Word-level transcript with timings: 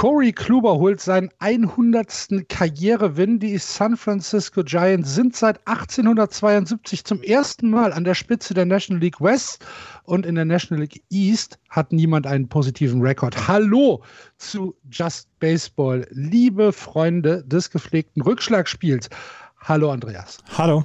Corey 0.00 0.32
Kluber 0.32 0.78
holt 0.78 0.98
seinen 0.98 1.28
100. 1.40 2.48
Karrierewin. 2.48 3.38
Die 3.38 3.58
San 3.58 3.98
Francisco 3.98 4.62
Giants 4.64 5.14
sind 5.14 5.36
seit 5.36 5.58
1872 5.66 7.04
zum 7.04 7.22
ersten 7.22 7.68
Mal 7.68 7.92
an 7.92 8.04
der 8.04 8.14
Spitze 8.14 8.54
der 8.54 8.64
National 8.64 9.02
League 9.02 9.20
West 9.20 9.62
und 10.04 10.24
in 10.24 10.36
der 10.36 10.46
National 10.46 10.80
League 10.80 11.02
East 11.10 11.58
hat 11.68 11.92
niemand 11.92 12.26
einen 12.26 12.48
positiven 12.48 13.02
Rekord. 13.02 13.46
Hallo 13.46 14.02
zu 14.38 14.74
Just 14.90 15.28
Baseball, 15.38 16.06
liebe 16.12 16.72
Freunde 16.72 17.44
des 17.44 17.68
gepflegten 17.68 18.22
Rückschlagspiels. 18.22 19.10
Hallo 19.58 19.90
Andreas. 19.90 20.38
Hallo. 20.56 20.82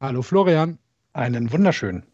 Hallo 0.00 0.22
Florian. 0.22 0.78
Einen 1.12 1.50
wunderschönen. 1.50 2.04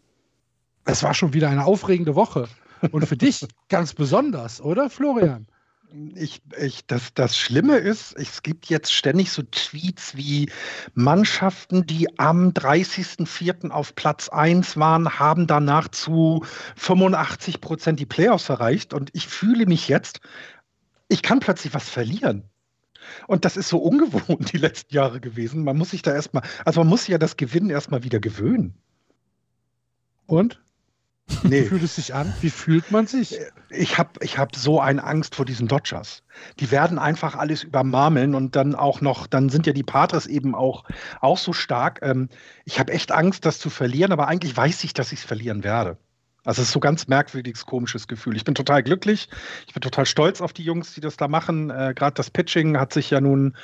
Es 0.86 1.02
war 1.02 1.12
schon 1.12 1.34
wieder 1.34 1.50
eine 1.50 1.66
aufregende 1.66 2.14
Woche. 2.14 2.48
Und 2.92 3.06
für 3.06 3.18
dich 3.18 3.46
ganz 3.68 3.92
besonders, 3.92 4.62
oder 4.62 4.88
Florian? 4.88 5.46
Ich, 6.14 6.42
ich, 6.58 6.86
das, 6.86 7.14
das 7.14 7.36
Schlimme 7.36 7.76
ist, 7.76 8.14
es 8.16 8.42
gibt 8.42 8.66
jetzt 8.66 8.92
ständig 8.92 9.30
so 9.30 9.42
Tweets 9.42 10.16
wie 10.16 10.50
Mannschaften, 10.94 11.86
die 11.86 12.18
am 12.18 12.50
30.04. 12.50 13.70
auf 13.70 13.94
Platz 13.94 14.28
1 14.28 14.76
waren, 14.76 15.18
haben 15.18 15.46
danach 15.46 15.88
zu 15.88 16.44
85 16.76 17.60
Prozent 17.60 18.00
die 18.00 18.06
Playoffs 18.06 18.48
erreicht. 18.48 18.92
Und 18.94 19.10
ich 19.12 19.28
fühle 19.28 19.66
mich 19.66 19.88
jetzt, 19.88 20.20
ich 21.08 21.22
kann 21.22 21.40
plötzlich 21.40 21.74
was 21.74 21.88
verlieren. 21.88 22.50
Und 23.26 23.44
das 23.44 23.56
ist 23.56 23.68
so 23.68 23.78
ungewohnt 23.78 24.52
die 24.52 24.58
letzten 24.58 24.94
Jahre 24.94 25.20
gewesen. 25.20 25.64
Man 25.64 25.76
muss 25.76 25.90
sich 25.90 26.02
da 26.02 26.12
erstmal, 26.12 26.42
also 26.64 26.80
man 26.80 26.88
muss 26.88 27.02
sich 27.02 27.10
ja 27.10 27.18
das 27.18 27.36
Gewinnen 27.36 27.70
erstmal 27.70 28.02
wieder 28.02 28.20
gewöhnen. 28.20 28.74
Und? 30.26 30.63
Nee. 31.42 31.62
Wie 31.62 31.66
fühlt 31.66 31.82
es 31.82 31.96
sich 31.96 32.14
an? 32.14 32.32
Wie 32.40 32.50
fühlt 32.50 32.90
man 32.90 33.06
sich? 33.06 33.38
Ich 33.70 33.98
habe 33.98 34.10
ich 34.20 34.38
hab 34.38 34.56
so 34.56 34.80
eine 34.80 35.04
Angst 35.04 35.34
vor 35.34 35.44
diesen 35.44 35.68
Dodgers. 35.68 36.22
Die 36.60 36.70
werden 36.70 36.98
einfach 36.98 37.34
alles 37.34 37.62
übermarmeln 37.62 38.34
und 38.34 38.56
dann 38.56 38.74
auch 38.74 39.00
noch, 39.00 39.26
dann 39.26 39.48
sind 39.48 39.66
ja 39.66 39.72
die 39.72 39.82
Padres 39.82 40.26
eben 40.26 40.54
auch, 40.54 40.84
auch 41.20 41.38
so 41.38 41.52
stark. 41.52 42.00
Ähm, 42.02 42.28
ich 42.64 42.78
habe 42.78 42.92
echt 42.92 43.12
Angst, 43.12 43.44
das 43.44 43.58
zu 43.58 43.70
verlieren, 43.70 44.12
aber 44.12 44.28
eigentlich 44.28 44.56
weiß 44.56 44.84
ich, 44.84 44.94
dass 44.94 45.12
ich 45.12 45.20
es 45.20 45.24
verlieren 45.24 45.64
werde. 45.64 45.98
Also 46.44 46.60
es 46.60 46.68
ist 46.68 46.72
so 46.72 46.80
ganz 46.80 47.08
merkwürdiges, 47.08 47.64
komisches 47.64 48.06
Gefühl. 48.06 48.36
Ich 48.36 48.44
bin 48.44 48.54
total 48.54 48.82
glücklich. 48.82 49.28
Ich 49.66 49.72
bin 49.72 49.80
total 49.80 50.04
stolz 50.04 50.40
auf 50.40 50.52
die 50.52 50.62
Jungs, 50.62 50.94
die 50.94 51.00
das 51.00 51.16
da 51.16 51.26
machen. 51.26 51.70
Äh, 51.70 51.94
Gerade 51.94 52.14
das 52.14 52.30
Pitching 52.30 52.78
hat 52.78 52.92
sich 52.92 53.10
ja 53.10 53.20
nun 53.20 53.56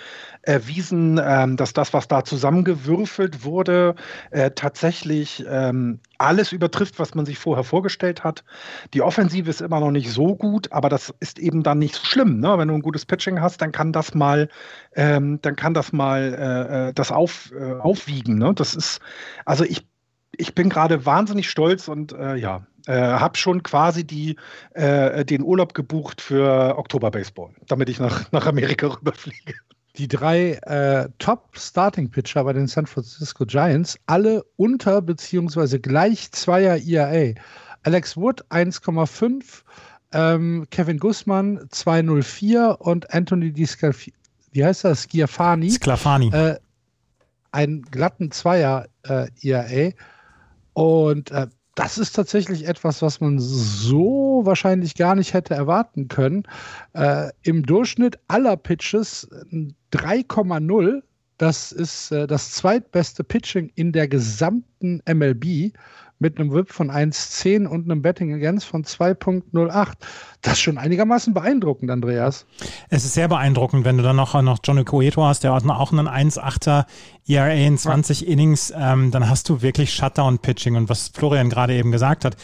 erwiesen, 0.42 1.20
ähm, 1.22 1.56
dass 1.56 1.74
das, 1.74 1.92
was 1.92 2.08
da 2.08 2.24
zusammengewürfelt 2.24 3.44
wurde, 3.44 3.94
äh, 4.30 4.50
tatsächlich 4.50 5.44
ähm, 5.46 6.00
alles 6.16 6.52
übertrifft, 6.52 6.98
was 6.98 7.14
man 7.14 7.26
sich 7.26 7.38
vorher 7.38 7.64
vorgestellt 7.64 8.24
hat. 8.24 8.44
Die 8.94 9.02
Offensive 9.02 9.48
ist 9.48 9.60
immer 9.60 9.80
noch 9.80 9.90
nicht 9.90 10.10
so 10.10 10.34
gut, 10.34 10.72
aber 10.72 10.88
das 10.88 11.14
ist 11.20 11.38
eben 11.38 11.62
dann 11.62 11.78
nicht 11.78 11.94
so 11.94 12.04
schlimm. 12.04 12.40
Ne? 12.40 12.56
Wenn 12.58 12.68
du 12.68 12.74
ein 12.74 12.82
gutes 12.82 13.04
Pitching 13.04 13.40
hast, 13.40 13.60
dann 13.60 13.72
kann 13.72 13.92
das 13.92 14.14
mal, 14.14 14.48
ähm, 14.94 15.38
dann 15.42 15.56
kann 15.56 15.74
das 15.74 15.92
mal 15.92 16.34
äh, 16.34 16.88
äh 16.88 16.92
das 16.94 17.12
auf, 17.12 17.52
äh, 17.52 17.74
aufwiegen. 17.74 18.38
Ne? 18.38 18.52
Das 18.54 18.74
ist, 18.74 19.00
also 19.44 19.64
ich 19.64 19.89
ich 20.40 20.54
bin 20.54 20.68
gerade 20.68 21.06
wahnsinnig 21.06 21.48
stolz 21.48 21.88
und 21.88 22.12
äh, 22.12 22.36
ja, 22.36 22.66
äh, 22.86 22.92
habe 22.94 23.36
schon 23.36 23.62
quasi 23.62 24.04
die, 24.04 24.36
äh, 24.74 25.24
den 25.24 25.42
Urlaub 25.42 25.74
gebucht 25.74 26.20
für 26.20 26.76
Oktober 26.78 27.10
Baseball, 27.10 27.50
damit 27.66 27.88
ich 27.88 28.00
nach, 28.00 28.30
nach 28.32 28.46
Amerika 28.46 28.86
rüberfliege. 28.96 29.54
Die 29.96 30.08
drei 30.08 30.52
äh, 30.62 31.08
Top-Starting-Pitcher 31.18 32.44
bei 32.44 32.52
den 32.52 32.66
San 32.68 32.86
Francisco 32.86 33.44
Giants, 33.44 33.98
alle 34.06 34.44
unter 34.56 35.02
bzw. 35.02 35.78
gleich 35.78 36.30
zweier 36.32 36.78
ERA. 36.78 37.34
Alex 37.82 38.16
Wood 38.16 38.44
1,5, 38.50 39.62
ähm, 40.12 40.66
Kevin 40.70 40.98
Gussmann 40.98 41.58
2,04 41.68 42.76
und 42.76 43.12
Anthony 43.12 43.52
Di 43.52 43.66
Scalfi 43.66 44.12
wie 44.52 44.64
heißt 44.64 44.84
das? 44.84 45.06
Schiafani. 45.10 45.70
Sclafani. 45.70 46.30
Äh, 46.32 46.58
einen 47.52 47.82
glatten 47.82 48.30
Zweier 48.30 48.88
äh, 49.04 49.28
ERA. 49.42 49.92
Und 50.72 51.30
äh, 51.30 51.46
das 51.74 51.98
ist 51.98 52.12
tatsächlich 52.12 52.66
etwas, 52.66 53.00
was 53.02 53.20
man 53.20 53.38
so 53.38 54.42
wahrscheinlich 54.44 54.96
gar 54.96 55.14
nicht 55.14 55.32
hätte 55.32 55.54
erwarten 55.54 56.08
können. 56.08 56.42
Äh, 56.92 57.30
Im 57.42 57.64
Durchschnitt 57.64 58.18
aller 58.28 58.56
Pitches 58.56 59.28
3,0. 59.92 61.02
Das 61.38 61.72
ist 61.72 62.12
äh, 62.12 62.26
das 62.26 62.52
zweitbeste 62.52 63.24
Pitching 63.24 63.72
in 63.74 63.92
der 63.92 64.08
gesamten 64.08 65.00
MLB 65.08 65.72
mit 66.20 66.38
einem 66.38 66.52
WIP 66.52 66.70
von 66.70 66.90
1,10 66.90 67.66
und 67.66 67.90
einem 67.90 68.02
Betting 68.02 68.32
Against 68.32 68.66
von 68.66 68.84
2,08. 68.84 69.88
Das 70.42 70.52
ist 70.52 70.60
schon 70.60 70.78
einigermaßen 70.78 71.34
beeindruckend, 71.34 71.90
Andreas. 71.90 72.46
Es 72.90 73.04
ist 73.04 73.14
sehr 73.14 73.26
beeindruckend, 73.26 73.84
wenn 73.84 73.96
du 73.96 74.02
dann 74.02 74.16
noch, 74.16 74.40
noch 74.42 74.58
Johnny 74.62 74.84
Cueto 74.84 75.24
hast, 75.24 75.42
der 75.44 75.54
hat 75.54 75.64
auch 75.64 75.92
einen 75.92 76.08
1,8er 76.08 76.84
ERA 77.26 77.52
in 77.52 77.78
20 77.78 78.20
ja. 78.20 78.28
Innings, 78.28 78.72
ähm, 78.76 79.10
dann 79.10 79.28
hast 79.28 79.48
du 79.48 79.62
wirklich 79.62 79.92
Shutdown-Pitching. 79.94 80.76
Und 80.76 80.88
was 80.90 81.08
Florian 81.08 81.48
gerade 81.48 81.74
eben 81.74 81.90
gesagt 81.90 82.24
hat, 82.26 82.36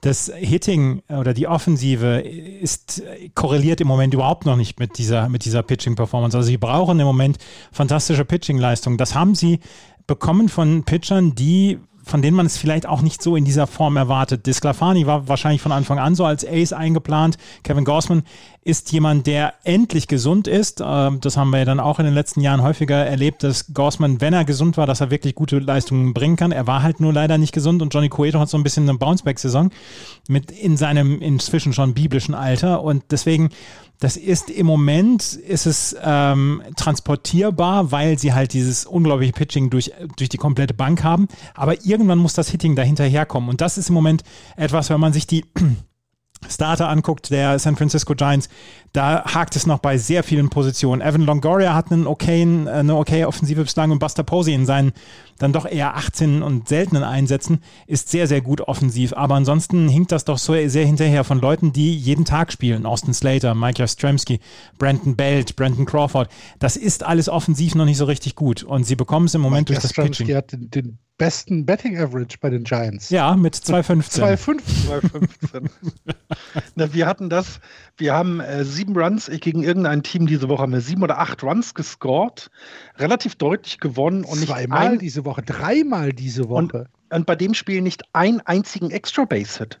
das 0.00 0.32
Hitting 0.34 1.02
oder 1.08 1.34
die 1.34 1.46
Offensive 1.46 2.20
ist 2.20 3.02
korreliert 3.34 3.80
im 3.80 3.86
Moment 3.86 4.14
überhaupt 4.14 4.46
noch 4.46 4.56
nicht 4.56 4.80
mit 4.80 4.98
dieser, 4.98 5.28
mit 5.28 5.44
dieser 5.44 5.62
Pitching-Performance. 5.62 6.36
Also 6.36 6.48
sie 6.48 6.56
brauchen 6.56 6.98
im 6.98 7.06
Moment 7.06 7.38
fantastische 7.70 8.24
Pitching-Leistungen. 8.24 8.96
Das 8.96 9.14
haben 9.14 9.34
sie 9.34 9.60
bekommen 10.06 10.48
von 10.48 10.82
Pitchern, 10.84 11.34
die 11.34 11.78
von 12.10 12.22
denen 12.22 12.36
man 12.36 12.46
es 12.46 12.58
vielleicht 12.58 12.86
auch 12.86 13.02
nicht 13.02 13.22
so 13.22 13.36
in 13.36 13.44
dieser 13.44 13.66
Form 13.66 13.96
erwartet. 13.96 14.46
Disclafani 14.46 15.06
war 15.06 15.28
wahrscheinlich 15.28 15.62
von 15.62 15.72
Anfang 15.72 15.98
an 15.98 16.14
so 16.14 16.24
als 16.24 16.44
Ace 16.44 16.72
eingeplant. 16.72 17.38
Kevin 17.62 17.84
Gossman 17.84 18.24
ist 18.62 18.92
jemand, 18.92 19.26
der 19.26 19.54
endlich 19.64 20.08
gesund 20.08 20.46
ist. 20.46 20.82
Ähm, 20.84 21.20
das 21.20 21.36
haben 21.36 21.50
wir 21.50 21.60
ja 21.60 21.64
dann 21.64 21.80
auch 21.80 21.98
in 21.98 22.04
den 22.04 22.14
letzten 22.14 22.40
Jahren 22.40 22.62
häufiger 22.62 22.96
erlebt, 22.96 23.42
dass 23.42 23.72
Gossman, 23.72 24.20
wenn 24.20 24.34
er 24.34 24.44
gesund 24.44 24.76
war, 24.76 24.86
dass 24.86 25.00
er 25.00 25.10
wirklich 25.10 25.34
gute 25.34 25.60
Leistungen 25.60 26.12
bringen 26.12 26.36
kann. 26.36 26.52
Er 26.52 26.66
war 26.66 26.82
halt 26.82 27.00
nur 27.00 27.12
leider 27.12 27.38
nicht 27.38 27.52
gesund 27.52 27.80
und 27.80 27.94
Johnny 27.94 28.08
Cueto 28.08 28.40
hat 28.40 28.48
so 28.48 28.58
ein 28.58 28.64
bisschen 28.64 28.88
eine 28.88 28.98
Bounceback-Saison 28.98 29.70
mit 30.28 30.50
in 30.50 30.76
seinem 30.76 31.20
inzwischen 31.22 31.72
schon 31.72 31.94
biblischen 31.94 32.34
Alter 32.34 32.82
und 32.82 33.04
deswegen 33.10 33.50
das 34.00 34.16
ist 34.16 34.48
im 34.48 34.66
Moment 34.66 35.34
ist 35.34 35.66
es 35.66 35.94
ähm, 36.02 36.62
transportierbar, 36.74 37.92
weil 37.92 38.18
sie 38.18 38.32
halt 38.32 38.54
dieses 38.54 38.86
unglaubliche 38.86 39.32
Pitching 39.32 39.68
durch, 39.68 39.92
durch 40.16 40.30
die 40.30 40.38
komplette 40.38 40.72
Bank 40.72 41.04
haben. 41.04 41.28
Aber 41.54 41.84
irgendwann 41.84 42.18
muss 42.18 42.32
das 42.32 42.48
Hitting 42.48 42.74
dahinterherkommen. 42.74 43.50
Und 43.50 43.60
das 43.60 43.76
ist 43.76 43.90
im 43.90 43.94
Moment 43.94 44.24
etwas, 44.56 44.88
wenn 44.88 45.00
man 45.00 45.12
sich 45.12 45.26
die 45.26 45.44
Starter 46.48 46.88
anguckt, 46.88 47.30
der 47.30 47.58
San 47.58 47.76
Francisco 47.76 48.14
Giants, 48.14 48.48
da 48.92 49.24
hakt 49.24 49.54
es 49.56 49.66
noch 49.66 49.78
bei 49.78 49.98
sehr 49.98 50.22
vielen 50.24 50.50
Positionen. 50.50 51.00
Evan 51.00 51.22
Longoria 51.22 51.74
hat 51.74 51.92
einen 51.92 52.06
okayen, 52.06 52.66
eine 52.66 52.96
okay 52.96 53.24
Offensive 53.24 53.62
bislang 53.62 53.90
und 53.90 53.98
Buster 53.98 54.24
Posey 54.24 54.54
in 54.54 54.66
seinen 54.66 54.92
dann 55.40 55.52
doch 55.52 55.64
eher 55.64 55.96
18 55.96 56.42
und 56.42 56.68
seltenen 56.68 57.02
Einsätzen 57.02 57.60
ist 57.86 58.10
sehr, 58.10 58.26
sehr 58.26 58.42
gut 58.42 58.60
offensiv. 58.60 59.14
Aber 59.14 59.36
ansonsten 59.36 59.88
hinkt 59.88 60.12
das 60.12 60.24
doch 60.24 60.38
so 60.38 60.54
sehr 60.68 60.84
hinterher 60.84 61.24
von 61.24 61.40
Leuten, 61.40 61.72
die 61.72 61.96
jeden 61.96 62.26
Tag 62.26 62.52
spielen. 62.52 62.84
Austin 62.84 63.14
Slater, 63.14 63.54
Mike 63.54 63.80
Jastrzemski, 63.80 64.40
Brandon 64.78 65.16
Belt, 65.16 65.56
Brandon 65.56 65.86
Crawford. 65.86 66.28
Das 66.58 66.76
ist 66.76 67.04
alles 67.04 67.28
offensiv 67.28 67.74
noch 67.74 67.86
nicht 67.86 67.96
so 67.96 68.04
richtig 68.04 68.34
gut. 68.34 68.62
Und 68.62 68.84
sie 68.84 68.96
bekommen 68.96 69.26
es 69.26 69.34
im 69.34 69.40
Moment 69.40 69.70
Mike 69.70 69.80
durch 69.80 69.94
das 69.94 69.94
Pitching. 69.94 70.34
hat 70.36 70.52
den, 70.52 70.70
den 70.70 70.98
besten 71.20 71.66
Betting 71.66 71.98
Average 71.98 72.38
bei 72.40 72.48
den 72.48 72.64
Giants. 72.64 73.10
Ja, 73.10 73.36
mit 73.36 73.54
2,15. 73.54 74.20
2,15. 74.88 75.70
Na, 76.74 76.94
wir 76.94 77.06
hatten 77.06 77.28
das, 77.28 77.60
wir 78.00 78.14
haben 78.14 78.40
äh, 78.40 78.64
sieben 78.64 78.96
Runs 78.96 79.30
gegen 79.40 79.62
irgendein 79.62 80.02
Team 80.02 80.26
diese 80.26 80.48
Woche, 80.48 80.62
haben 80.62 80.72
wir 80.72 80.80
sieben 80.80 81.02
oder 81.02 81.18
acht 81.18 81.42
Runs 81.42 81.74
gescored, 81.74 82.50
relativ 82.96 83.36
deutlich 83.36 83.78
gewonnen. 83.78 84.24
Und 84.24 84.46
Zweimal 84.46 84.92
ein, 84.92 84.98
diese 84.98 85.24
Woche, 85.24 85.42
dreimal 85.42 86.12
diese 86.12 86.48
Woche. 86.48 86.58
Und, 86.58 86.74
und 87.10 87.26
bei 87.26 87.36
dem 87.36 87.54
Spiel 87.54 87.82
nicht 87.82 88.02
einen 88.12 88.40
einzigen 88.40 88.90
Extra 88.90 89.24
Base 89.24 89.58
Hit. 89.58 89.80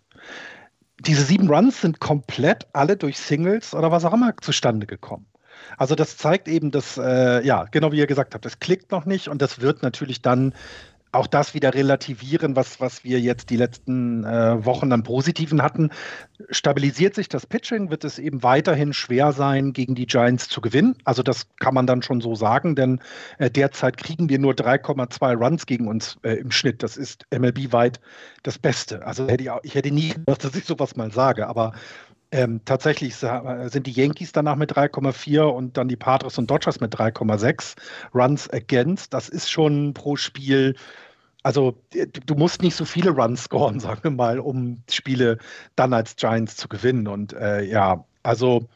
Diese 1.00 1.22
sieben 1.22 1.48
Runs 1.48 1.80
sind 1.80 2.00
komplett 2.00 2.66
alle 2.72 2.96
durch 2.96 3.18
Singles 3.18 3.74
oder 3.74 3.90
was 3.90 4.04
auch 4.04 4.12
immer 4.12 4.34
zustande 4.40 4.86
gekommen. 4.86 5.26
Also 5.76 5.94
das 5.94 6.16
zeigt 6.16 6.48
eben, 6.48 6.70
dass, 6.70 6.98
äh, 6.98 7.44
ja, 7.44 7.64
genau 7.70 7.92
wie 7.92 7.98
ihr 7.98 8.06
gesagt 8.06 8.34
habt, 8.34 8.44
das 8.44 8.58
klickt 8.58 8.90
noch 8.92 9.06
nicht 9.06 9.28
und 9.28 9.40
das 9.40 9.60
wird 9.60 9.82
natürlich 9.82 10.20
dann 10.20 10.52
auch 11.12 11.26
das 11.26 11.54
wieder 11.54 11.74
relativieren, 11.74 12.54
was, 12.56 12.80
was 12.80 13.02
wir 13.04 13.20
jetzt 13.20 13.50
die 13.50 13.56
letzten 13.56 14.24
äh, 14.24 14.64
Wochen 14.64 14.92
an 14.92 15.02
Positiven 15.02 15.62
hatten. 15.62 15.90
Stabilisiert 16.50 17.14
sich 17.14 17.28
das 17.28 17.46
Pitching, 17.46 17.90
wird 17.90 18.04
es 18.04 18.18
eben 18.18 18.42
weiterhin 18.42 18.92
schwer 18.92 19.32
sein, 19.32 19.72
gegen 19.72 19.94
die 19.94 20.06
Giants 20.06 20.48
zu 20.48 20.60
gewinnen. 20.60 20.96
Also 21.04 21.22
das 21.22 21.48
kann 21.58 21.74
man 21.74 21.86
dann 21.86 22.02
schon 22.02 22.20
so 22.20 22.34
sagen, 22.34 22.76
denn 22.76 23.00
äh, 23.38 23.50
derzeit 23.50 23.96
kriegen 23.96 24.28
wir 24.28 24.38
nur 24.38 24.52
3,2 24.52 25.36
Runs 25.36 25.66
gegen 25.66 25.88
uns 25.88 26.16
äh, 26.22 26.34
im 26.34 26.50
Schnitt. 26.50 26.82
Das 26.82 26.96
ist 26.96 27.26
MLB-weit 27.32 28.00
das 28.42 28.58
Beste. 28.58 29.04
Also 29.04 29.26
hätte 29.26 29.42
ich, 29.42 29.50
auch, 29.50 29.60
ich 29.64 29.74
hätte 29.74 29.90
nie 29.90 30.10
gedacht, 30.10 30.44
dass 30.44 30.54
ich 30.54 30.64
sowas 30.64 30.96
mal 30.96 31.10
sage, 31.10 31.48
aber 31.48 31.72
Ähm, 32.32 32.60
tatsächlich 32.64 33.16
sind 33.16 33.86
die 33.86 33.92
Yankees 33.92 34.30
danach 34.32 34.54
mit 34.54 34.72
3,4 34.72 35.42
und 35.42 35.76
dann 35.76 35.88
die 35.88 35.96
Padres 35.96 36.38
und 36.38 36.48
Dodgers 36.48 36.80
mit 36.80 36.94
3,6 36.94 37.76
Runs 38.14 38.48
against. 38.50 39.12
Das 39.12 39.28
ist 39.28 39.50
schon 39.50 39.94
pro 39.94 40.16
Spiel. 40.16 40.76
Also 41.42 41.82
du 41.90 42.34
musst 42.34 42.62
nicht 42.62 42.76
so 42.76 42.84
viele 42.84 43.10
Runs 43.10 43.44
scoren, 43.44 43.80
sagen 43.80 44.04
wir 44.04 44.10
mal, 44.12 44.38
um 44.38 44.82
Spiele 44.88 45.38
dann 45.74 45.92
als 45.92 46.16
Giants 46.16 46.56
zu 46.56 46.68
gewinnen. 46.68 47.08
Und 47.08 47.32
äh, 47.32 47.62
ja, 47.62 48.04
also 48.22 48.68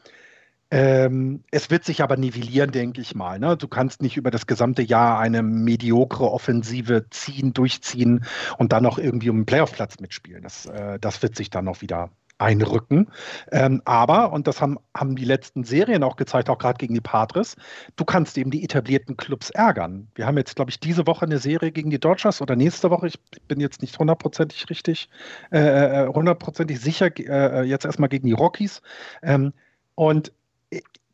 ähm, 0.71 1.43
es 1.51 1.69
wird 1.69 1.85
sich 1.85 2.01
aber 2.01 2.17
nivellieren, 2.17 2.71
denke 2.71 2.99
ich 2.99 3.15
mal. 3.15 3.39
Ne? 3.39 3.55
Du 3.55 3.69
kannst 3.69 4.01
nicht 4.01 4.17
über 4.17 4.31
das 4.31 4.47
gesamte 4.47 4.81
Jahr 4.81 5.19
eine 5.19 5.43
mediokre 5.43 6.29
Offensive 6.29 7.05
ziehen, 7.11 7.53
durchziehen 7.53 8.25
und 8.57 8.73
dann 8.73 8.83
noch 8.83 8.97
irgendwie 8.97 9.29
um 9.29 9.37
einen 9.37 9.45
Playoff-Platz 9.45 9.99
mitspielen. 10.01 10.43
Das, 10.43 10.65
äh, 10.65 10.99
das 10.99 11.21
wird 11.21 11.35
sich 11.37 11.49
dann 11.49 11.65
noch 11.65 11.81
wieder 11.81 12.09
einrücken. 12.37 13.07
Ähm, 13.51 13.81
aber, 13.85 14.33
und 14.33 14.47
das 14.47 14.61
haben, 14.61 14.77
haben 14.95 15.15
die 15.15 15.25
letzten 15.25 15.63
Serien 15.63 16.03
auch 16.03 16.15
gezeigt, 16.15 16.49
auch 16.49 16.57
gerade 16.57 16.77
gegen 16.77 16.93
die 16.93 17.01
Padres, 17.01 17.55
du 17.95 18.05
kannst 18.05 18.37
eben 18.37 18.51
die 18.51 18.63
etablierten 18.63 19.15
Clubs 19.17 19.49
ärgern. 19.51 20.07
Wir 20.15 20.25
haben 20.25 20.37
jetzt, 20.37 20.55
glaube 20.55 20.71
ich, 20.71 20.79
diese 20.79 21.07
Woche 21.07 21.25
eine 21.25 21.39
Serie 21.39 21.71
gegen 21.71 21.89
die 21.89 21.99
Dodgers 21.99 22.41
oder 22.41 22.55
nächste 22.55 22.89
Woche, 22.89 23.07
ich 23.07 23.19
bin 23.47 23.59
jetzt 23.59 23.81
nicht 23.81 23.97
hundertprozentig 23.97 24.69
richtig, 24.69 25.09
äh, 25.51 25.59
äh 25.59 26.07
hundertprozentig 26.07 26.79
sicher, 26.79 27.09
äh, 27.17 27.63
jetzt 27.63 27.85
erstmal 27.85 28.09
gegen 28.09 28.27
die 28.27 28.33
Rockies. 28.33 28.81
Ähm, 29.23 29.53
und 29.95 30.33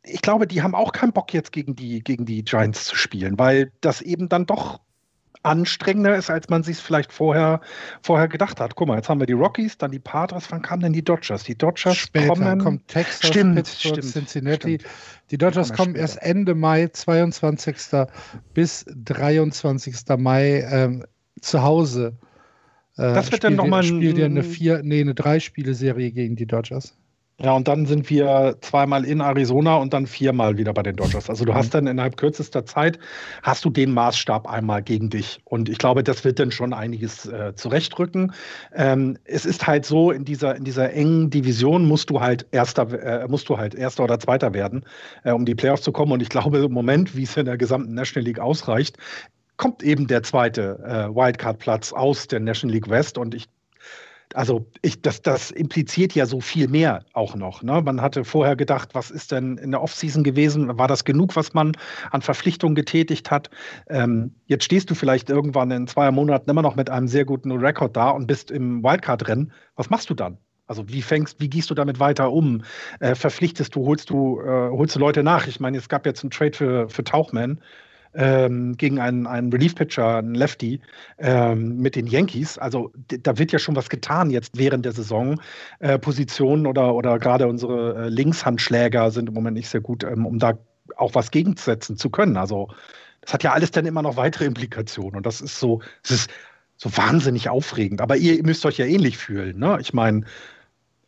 ich 0.04 0.22
glaube, 0.22 0.46
die 0.46 0.62
haben 0.62 0.74
auch 0.74 0.92
keinen 0.92 1.12
Bock 1.12 1.32
jetzt 1.32 1.52
gegen 1.52 1.76
die, 1.76 2.02
gegen 2.02 2.26
die 2.26 2.44
Giants 2.44 2.86
zu 2.86 2.96
spielen, 2.96 3.38
weil 3.38 3.70
das 3.80 4.00
eben 4.00 4.28
dann 4.28 4.46
doch 4.46 4.80
anstrengender 5.42 6.16
ist, 6.16 6.30
als 6.30 6.48
man 6.48 6.62
sich 6.62 6.78
vielleicht 6.78 7.12
vorher, 7.12 7.60
vorher 8.02 8.28
gedacht 8.28 8.60
hat. 8.60 8.74
Guck 8.76 8.88
mal, 8.88 8.96
jetzt 8.96 9.08
haben 9.08 9.20
wir 9.20 9.26
die 9.26 9.32
Rockies, 9.32 9.76
dann 9.76 9.90
die 9.90 9.98
Padres, 9.98 10.50
wann 10.50 10.62
kamen 10.62 10.82
denn 10.82 10.92
die 10.92 11.02
Dodgers? 11.04 11.44
Die 11.44 11.56
Dodgers 11.56 11.96
Später 11.96 12.28
kommen. 12.28 12.58
kommt 12.58 12.88
Texas, 12.88 13.28
stimmt, 13.28 13.56
Pittsburgh, 13.56 13.98
stimmt, 13.98 14.12
Cincinnati. 14.12 14.78
stimmt. 14.78 14.92
Die 15.30 15.38
Dodgers 15.38 15.68
Die 15.68 15.74
kommen 15.74 15.82
kommen 15.92 15.96
erst 15.96 16.22
Ende 16.22 16.54
Mai, 16.54 16.88
22. 16.88 17.76
bis 18.54 18.84
23. 18.94 19.96
Mai 20.18 20.60
ähm, 20.60 21.04
zu 21.40 21.62
Hause. 21.62 22.16
Äh, 22.96 23.14
das 23.14 23.32
wird 23.32 23.44
dann 23.44 23.56
nochmal 23.56 23.82
ein. 23.82 23.86
Spielt 23.86 24.18
ja 24.18 24.26
eine 24.26 24.42
vier, 24.42 24.82
nee, 24.82 25.00
eine 25.00 25.14
Drei-Spiele-Serie 25.14 26.12
gegen 26.12 26.36
die 26.36 26.46
Dodgers. 26.46 26.96
Ja, 27.40 27.54
und 27.54 27.66
dann 27.66 27.86
sind 27.86 28.08
wir 28.08 28.56
zweimal 28.60 29.04
in 29.04 29.20
Arizona 29.20 29.76
und 29.76 29.92
dann 29.92 30.06
viermal 30.06 30.58
wieder 30.58 30.72
bei 30.72 30.82
den 30.82 30.94
Dodgers. 30.94 31.28
Also 31.28 31.44
du 31.44 31.54
hast 31.54 31.74
dann 31.74 31.86
innerhalb 31.88 32.16
kürzester 32.16 32.64
Zeit, 32.66 32.98
hast 33.42 33.64
du 33.64 33.70
den 33.70 33.92
Maßstab 33.92 34.48
einmal 34.48 34.82
gegen 34.82 35.10
dich. 35.10 35.40
Und 35.44 35.68
ich 35.68 35.78
glaube, 35.78 36.04
das 36.04 36.24
wird 36.24 36.38
dann 36.38 36.52
schon 36.52 36.72
einiges 36.72 37.26
äh, 37.26 37.54
zurechtrücken. 37.56 38.32
Ähm, 38.74 39.18
es 39.24 39.44
ist 39.44 39.66
halt 39.66 39.86
so, 39.86 40.12
in 40.12 40.24
dieser, 40.24 40.54
in 40.54 40.62
dieser 40.64 40.92
engen 40.92 41.30
Division 41.30 41.88
musst 41.88 42.10
du 42.10 42.20
halt 42.20 42.46
Erster, 42.52 42.92
äh, 42.92 43.26
musst 43.26 43.48
du 43.48 43.58
halt 43.58 43.74
Erster 43.74 44.04
oder 44.04 44.20
Zweiter 44.20 44.54
werden, 44.54 44.84
äh, 45.24 45.32
um 45.32 45.44
die 45.44 45.54
Playoffs 45.54 45.82
zu 45.82 45.90
kommen. 45.90 46.12
Und 46.12 46.22
ich 46.22 46.28
glaube, 46.28 46.58
im 46.58 46.72
Moment, 46.72 47.16
wie 47.16 47.24
es 47.24 47.36
in 47.36 47.46
der 47.46 47.56
gesamten 47.56 47.94
National 47.94 48.26
League 48.26 48.38
ausreicht, 48.38 48.98
kommt 49.56 49.82
eben 49.82 50.06
der 50.06 50.22
zweite 50.22 50.78
äh, 50.84 51.14
Wildcard-Platz 51.14 51.92
aus 51.92 52.28
der 52.28 52.40
National 52.40 52.74
League 52.74 52.88
West. 52.88 53.18
Und 53.18 53.34
ich 53.34 53.46
also 54.34 54.66
ich, 54.82 55.02
das, 55.02 55.22
das 55.22 55.50
impliziert 55.50 56.14
ja 56.14 56.26
so 56.26 56.40
viel 56.40 56.68
mehr 56.68 57.04
auch 57.12 57.34
noch. 57.34 57.62
Ne? 57.62 57.82
Man 57.82 58.00
hatte 58.00 58.24
vorher 58.24 58.56
gedacht, 58.56 58.90
was 58.94 59.10
ist 59.10 59.32
denn 59.32 59.58
in 59.58 59.70
der 59.70 59.82
Offseason 59.82 60.24
gewesen? 60.24 60.78
War 60.78 60.88
das 60.88 61.04
genug, 61.04 61.36
was 61.36 61.54
man 61.54 61.72
an 62.10 62.22
Verpflichtungen 62.22 62.74
getätigt 62.74 63.30
hat? 63.30 63.50
Ähm, 63.88 64.34
jetzt 64.46 64.64
stehst 64.64 64.90
du 64.90 64.94
vielleicht 64.94 65.30
irgendwann 65.30 65.70
in 65.70 65.86
zwei 65.86 66.10
Monaten 66.10 66.50
immer 66.50 66.62
noch 66.62 66.76
mit 66.76 66.90
einem 66.90 67.08
sehr 67.08 67.24
guten 67.24 67.52
Rekord 67.52 67.96
da 67.96 68.10
und 68.10 68.26
bist 68.26 68.50
im 68.50 68.82
Wildcard-Rennen. 68.82 69.52
Was 69.76 69.90
machst 69.90 70.10
du 70.10 70.14
dann? 70.14 70.38
Also 70.66 70.88
wie 70.88 71.02
fängst, 71.02 71.40
wie 71.40 71.50
gehst 71.50 71.70
du 71.70 71.74
damit 71.74 72.00
weiter 72.00 72.32
um? 72.32 72.62
Äh, 73.00 73.14
verpflichtest 73.14 73.74
du, 73.74 73.84
holst 73.84 74.10
du, 74.10 74.40
äh, 74.40 74.70
holst 74.70 74.96
du 74.96 75.00
Leute 75.00 75.22
nach? 75.22 75.46
Ich 75.46 75.60
meine, 75.60 75.78
es 75.78 75.88
gab 75.88 76.06
jetzt 76.06 76.22
einen 76.22 76.30
Trade 76.30 76.56
für, 76.56 76.88
für 76.88 77.04
Tauchman 77.04 77.60
ähm, 78.14 78.76
gegen 78.76 78.98
einen, 78.98 79.26
einen 79.26 79.52
Relief-Pitcher, 79.52 80.16
einen 80.16 80.34
Lefty, 80.34 80.80
ähm, 81.18 81.78
mit 81.78 81.96
den 81.96 82.06
Yankees. 82.06 82.58
Also 82.58 82.92
da 83.08 83.38
wird 83.38 83.52
ja 83.52 83.58
schon 83.58 83.76
was 83.76 83.88
getan 83.88 84.30
jetzt 84.30 84.58
während 84.58 84.84
der 84.84 84.92
Saison. 84.92 85.40
Äh, 85.78 85.98
Positionen 85.98 86.66
oder, 86.66 86.94
oder 86.94 87.18
gerade 87.18 87.46
unsere 87.46 88.06
äh, 88.06 88.08
Linkshandschläger 88.08 89.10
sind 89.10 89.28
im 89.28 89.34
Moment 89.34 89.56
nicht 89.56 89.68
sehr 89.68 89.80
gut, 89.80 90.04
ähm, 90.04 90.26
um 90.26 90.38
da 90.38 90.58
auch 90.96 91.14
was 91.14 91.30
gegenzusetzen 91.30 91.96
zu 91.96 92.10
können. 92.10 92.36
Also 92.36 92.68
das 93.22 93.34
hat 93.34 93.42
ja 93.42 93.52
alles 93.52 93.70
dann 93.70 93.86
immer 93.86 94.02
noch 94.02 94.16
weitere 94.16 94.44
Implikationen. 94.44 95.16
Und 95.16 95.26
das 95.26 95.40
ist 95.40 95.58
so, 95.58 95.80
es 96.02 96.10
ist 96.10 96.30
so 96.76 96.94
wahnsinnig 96.96 97.48
aufregend. 97.48 98.00
Aber 98.00 98.16
ihr 98.16 98.42
müsst 98.42 98.66
euch 98.66 98.78
ja 98.78 98.86
ähnlich 98.86 99.16
fühlen. 99.16 99.58
Ne? 99.58 99.78
Ich 99.80 99.94
meine, 99.94 100.24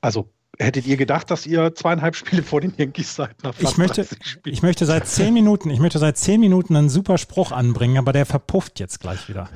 also 0.01 0.31
Hättet 0.59 0.87
ihr 0.87 0.97
gedacht, 0.97 1.31
dass 1.31 1.47
ihr 1.47 1.75
zweieinhalb 1.75 2.17
Spiele 2.17 2.43
vor 2.43 2.61
den 2.61 2.73
Yankees 2.77 3.15
seid? 3.15 3.35
Ich, 3.59 3.77
möchte, 3.77 4.07
ich 4.45 4.63
möchte 4.63 4.87
seit 4.87 5.09
zehn 5.09 5.35
Minuten, 5.35 5.71
ich 5.71 5.81
möchte 5.81 5.99
seit 5.99 6.17
zehn 6.17 6.41
Minuten 6.41 6.77
einen 6.77 6.89
super 6.89 7.19
Spruch 7.19 7.53
anbringen, 7.53 7.99
aber 7.99 8.13
der 8.13 8.27
verpufft 8.27 8.81
jetzt 8.81 9.01
gleich 9.01 9.29
wieder. 9.29 9.49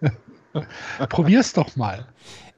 Probier's 1.08 1.52
doch 1.52 1.76
mal. 1.76 2.06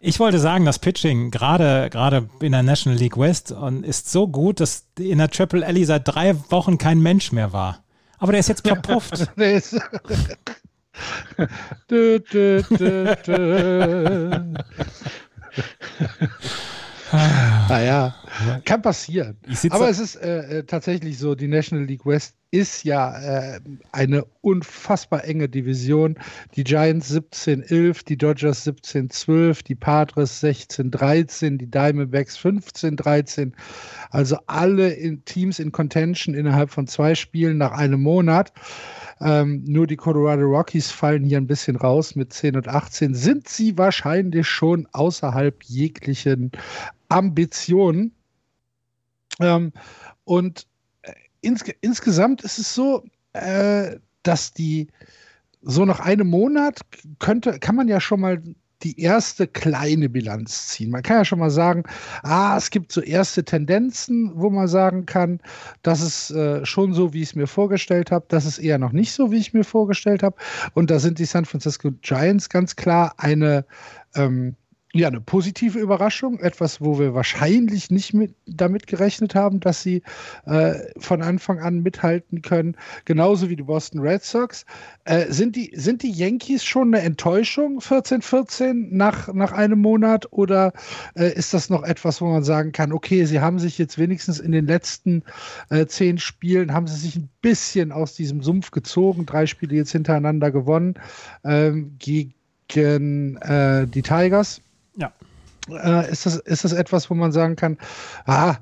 Ich 0.01 0.21
wollte 0.21 0.39
sagen, 0.39 0.65
das 0.65 0.79
Pitching 0.79 1.31
gerade 1.31 1.89
gerade 1.91 2.29
in 2.41 2.53
der 2.53 2.63
National 2.63 2.99
League 2.99 3.19
West 3.19 3.55
ist 3.83 4.11
so 4.11 4.29
gut, 4.29 4.61
dass 4.61 4.87
in 4.99 5.19
der 5.19 5.31
Triple 5.31 5.65
Alley 5.65 5.85
seit 5.85 6.07
drei 6.07 6.37
Wochen 6.51 6.79
kein 6.79 7.01
Mensch 7.01 7.33
mehr 7.33 7.53
war. 7.53 7.85
Aber 8.19 8.33
der 8.33 8.41
ist 8.41 8.49
jetzt 8.49 8.67
verpufft. 8.67 9.31
dö, 11.91 12.21
dö, 12.21 12.63
dö, 13.27 14.55
naja, 17.69 18.15
kann 18.65 18.83
passieren. 18.83 19.37
Aber 19.71 19.89
es 19.89 19.99
ist 19.99 20.17
äh, 20.17 20.59
äh, 20.59 20.65
tatsächlich 20.65 21.19
so, 21.19 21.35
die 21.35 21.49
National 21.49 21.85
League 21.85 22.05
West 22.07 22.35
ist 22.51 22.85
ja 22.85 23.19
äh, 23.19 23.61
eine 23.91 24.25
unfassbar 24.41 25.25
enge 25.25 25.49
Division. 25.49 26.17
Die 26.55 26.63
Giants 26.63 27.13
17-11, 27.13 28.05
die 28.05 28.17
Dodgers 28.17 28.67
17-12, 28.67 29.65
die 29.65 29.75
Padres 29.75 30.41
16-13, 30.43 31.59
die 31.59 31.71
Diamondbacks 31.71 32.39
15-13. 32.39 33.53
Also 34.11 34.37
alle 34.47 34.91
in 34.91 35.25
Teams 35.25 35.59
in 35.59 35.73
Contention 35.73 36.35
innerhalb 36.35 36.71
von 36.71 36.87
zwei 36.87 37.17
Spielen 37.17 37.59
nach 37.59 37.73
einem 37.73 38.03
Monat. 38.03 38.53
Ähm, 39.21 39.65
nur 39.67 39.87
die 39.87 39.97
Colorado 39.97 40.43
Rockies 40.43 40.91
fallen 40.91 41.25
hier 41.25 41.39
ein 41.39 41.47
bisschen 41.47 41.77
raus 41.77 42.15
mit 42.15 42.33
10 42.33 42.57
und 42.57 42.69
18. 42.69 43.15
Sind 43.15 43.49
sie 43.49 43.79
wahrscheinlich 43.79 44.47
schon 44.47 44.87
außerhalb 44.93 45.63
jeglichen 45.65 46.53
Ambitionen? 47.15 48.13
Ähm, 49.41 49.73
und 50.25 50.67
äh, 51.03 51.13
ins, 51.41 51.63
insgesamt 51.81 52.43
ist 52.43 52.59
es 52.59 52.75
so, 52.75 53.05
äh, 53.33 53.97
dass 54.23 54.53
die 54.53 54.89
so 55.63 55.85
nach 55.85 56.01
einem 56.01 56.29
Monat 56.29 56.81
könnte, 57.19 57.59
kann 57.59 57.77
man 57.77 57.89
ja 57.89 58.01
schon 58.01 58.21
mal 58.21 58.43
die 58.83 59.01
erste 59.01 59.47
kleine 59.47 60.11
Bilanz 60.11 60.69
ziehen. 60.69 60.91
Man 60.91 61.03
kann 61.03 61.19
ja 61.19 61.25
schon 61.25 61.39
mal 61.39 61.51
sagen, 61.51 61.85
ah, 62.23 62.57
es 62.57 62.69
gibt 62.69 62.93
so 62.93 63.01
erste 63.01 63.43
Tendenzen, 63.43 64.31
wo 64.35 64.51
man 64.51 64.69
sagen 64.69 65.07
kann, 65.07 65.41
das 65.83 66.03
ist 66.03 66.31
äh, 66.33 66.65
schon 66.67 66.93
so, 66.93 67.15
wie 67.15 67.23
ich 67.23 67.31
es 67.31 67.35
mir 67.35 67.47
vorgestellt 67.47 68.11
habe, 68.11 68.27
das 68.29 68.45
ist 68.45 68.59
eher 68.59 68.79
noch 68.79 68.93
nicht 68.93 69.13
so, 69.13 69.31
wie 69.33 69.39
ich 69.39 69.55
mir 69.55 69.65
vorgestellt 69.65 70.23
habe. 70.23 70.37
Und 70.75 70.91
da 70.91 70.99
sind 70.99 71.19
die 71.19 71.25
San 71.25 71.47
Francisco 71.47 71.93
Giants 72.03 72.51
ganz 72.51 72.77
klar 72.77 73.15
eine 73.17 73.65
ähm, 74.15 74.55
ja, 74.95 75.09
eine 75.09 75.21
positive 75.21 75.81
Überraschung, 75.81 76.39
etwas, 76.39 76.81
wo 76.81 77.01
wir 77.01 77.15
wahrscheinlich 77.15 77.91
nicht 77.91 78.15
mit, 78.15 78.33
damit 78.47 78.87
gerechnet 78.87 79.35
haben, 79.35 79.59
dass 79.59 79.83
sie 79.83 80.03
äh, 80.47 80.75
von 80.99 81.21
Anfang 81.21 81.59
an 81.59 81.83
mithalten 81.83 82.43
können, 82.43 82.77
genauso 83.05 83.51
wie 83.51 83.57
die 83.57 83.65
Boston 83.65 83.99
Red 83.99 84.23
Sox. 84.23 84.65
Äh, 85.05 85.33
sind, 85.33 85.57
die, 85.57 85.73
sind 85.75 86.05
die 86.05 86.13
Yankees 86.13 86.65
schon 86.65 86.95
eine 86.95 87.05
Enttäuschung, 87.05 87.81
14-14 87.81 88.87
nach, 88.93 89.35
nach 89.35 89.51
einem 89.51 89.81
Monat, 89.81 90.29
oder 90.31 90.73
äh, 91.17 91.35
ist 91.35 91.53
das 91.53 91.71
noch 91.71 91.83
etwas, 91.83 92.21
wo 92.21 92.27
man 92.27 92.45
sagen 92.45 92.71
kann, 92.71 92.93
okay, 92.93 93.25
sie 93.25 93.41
haben 93.41 93.59
sich 93.59 93.79
jetzt 93.79 93.99
wenigstens 93.99 94.39
in 94.39 94.53
den 94.53 94.67
letzten 94.67 95.25
äh, 95.71 95.87
zehn 95.87 96.19
Spielen, 96.19 96.73
haben 96.73 96.87
sie 96.87 96.97
sich 96.97 97.17
ein 97.17 97.29
bisschen 97.43 97.91
aus 97.91 98.15
diesem 98.15 98.43
Sumpf 98.43 98.71
gezogen, 98.71 99.27
drei 99.27 99.47
Spiele 99.47 99.75
jetzt 99.75 99.91
hintereinander 99.91 100.53
gewonnen 100.53 100.95
ähm, 101.43 101.97
gegen 101.99 103.39
äh, 103.39 103.89
die 103.89 104.03
Tigers? 104.03 104.61
Ja. 104.97 105.13
Äh, 105.69 106.11
ist, 106.11 106.27
das, 106.27 106.37
ist 106.37 106.65
das 106.65 106.73
etwas, 106.73 107.11
wo 107.11 107.15
man 107.15 107.33
sagen 107.33 107.57
kann, 107.57 107.79
ah, 108.27 108.57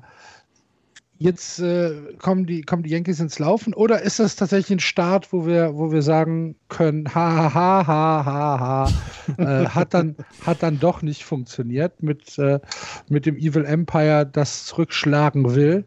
jetzt 1.17 1.59
äh, 1.59 2.15
kommen, 2.19 2.45
die, 2.45 2.61
kommen 2.63 2.83
die 2.83 2.89
Yankees 2.89 3.19
ins 3.19 3.39
Laufen? 3.39 3.73
Oder 3.73 4.01
ist 4.01 4.19
das 4.19 4.35
tatsächlich 4.35 4.77
ein 4.77 4.79
Start, 4.79 5.31
wo 5.31 5.45
wir, 5.45 5.75
wo 5.75 5.91
wir 5.91 6.01
sagen 6.01 6.55
können, 6.69 7.13
ha, 7.13 7.53
ha, 7.53 7.87
ha, 7.87 8.25
ha, 8.25 8.59
ha, 8.59 8.93
äh, 9.37 9.67
hat, 9.67 9.93
dann, 9.93 10.15
hat 10.45 10.63
dann 10.63 10.79
doch 10.79 11.01
nicht 11.01 11.23
funktioniert 11.23 12.03
mit, 12.03 12.37
äh, 12.37 12.59
mit 13.09 13.25
dem 13.25 13.37
Evil 13.37 13.65
Empire, 13.65 14.25
das 14.25 14.65
zurückschlagen 14.65 15.55
will? 15.55 15.85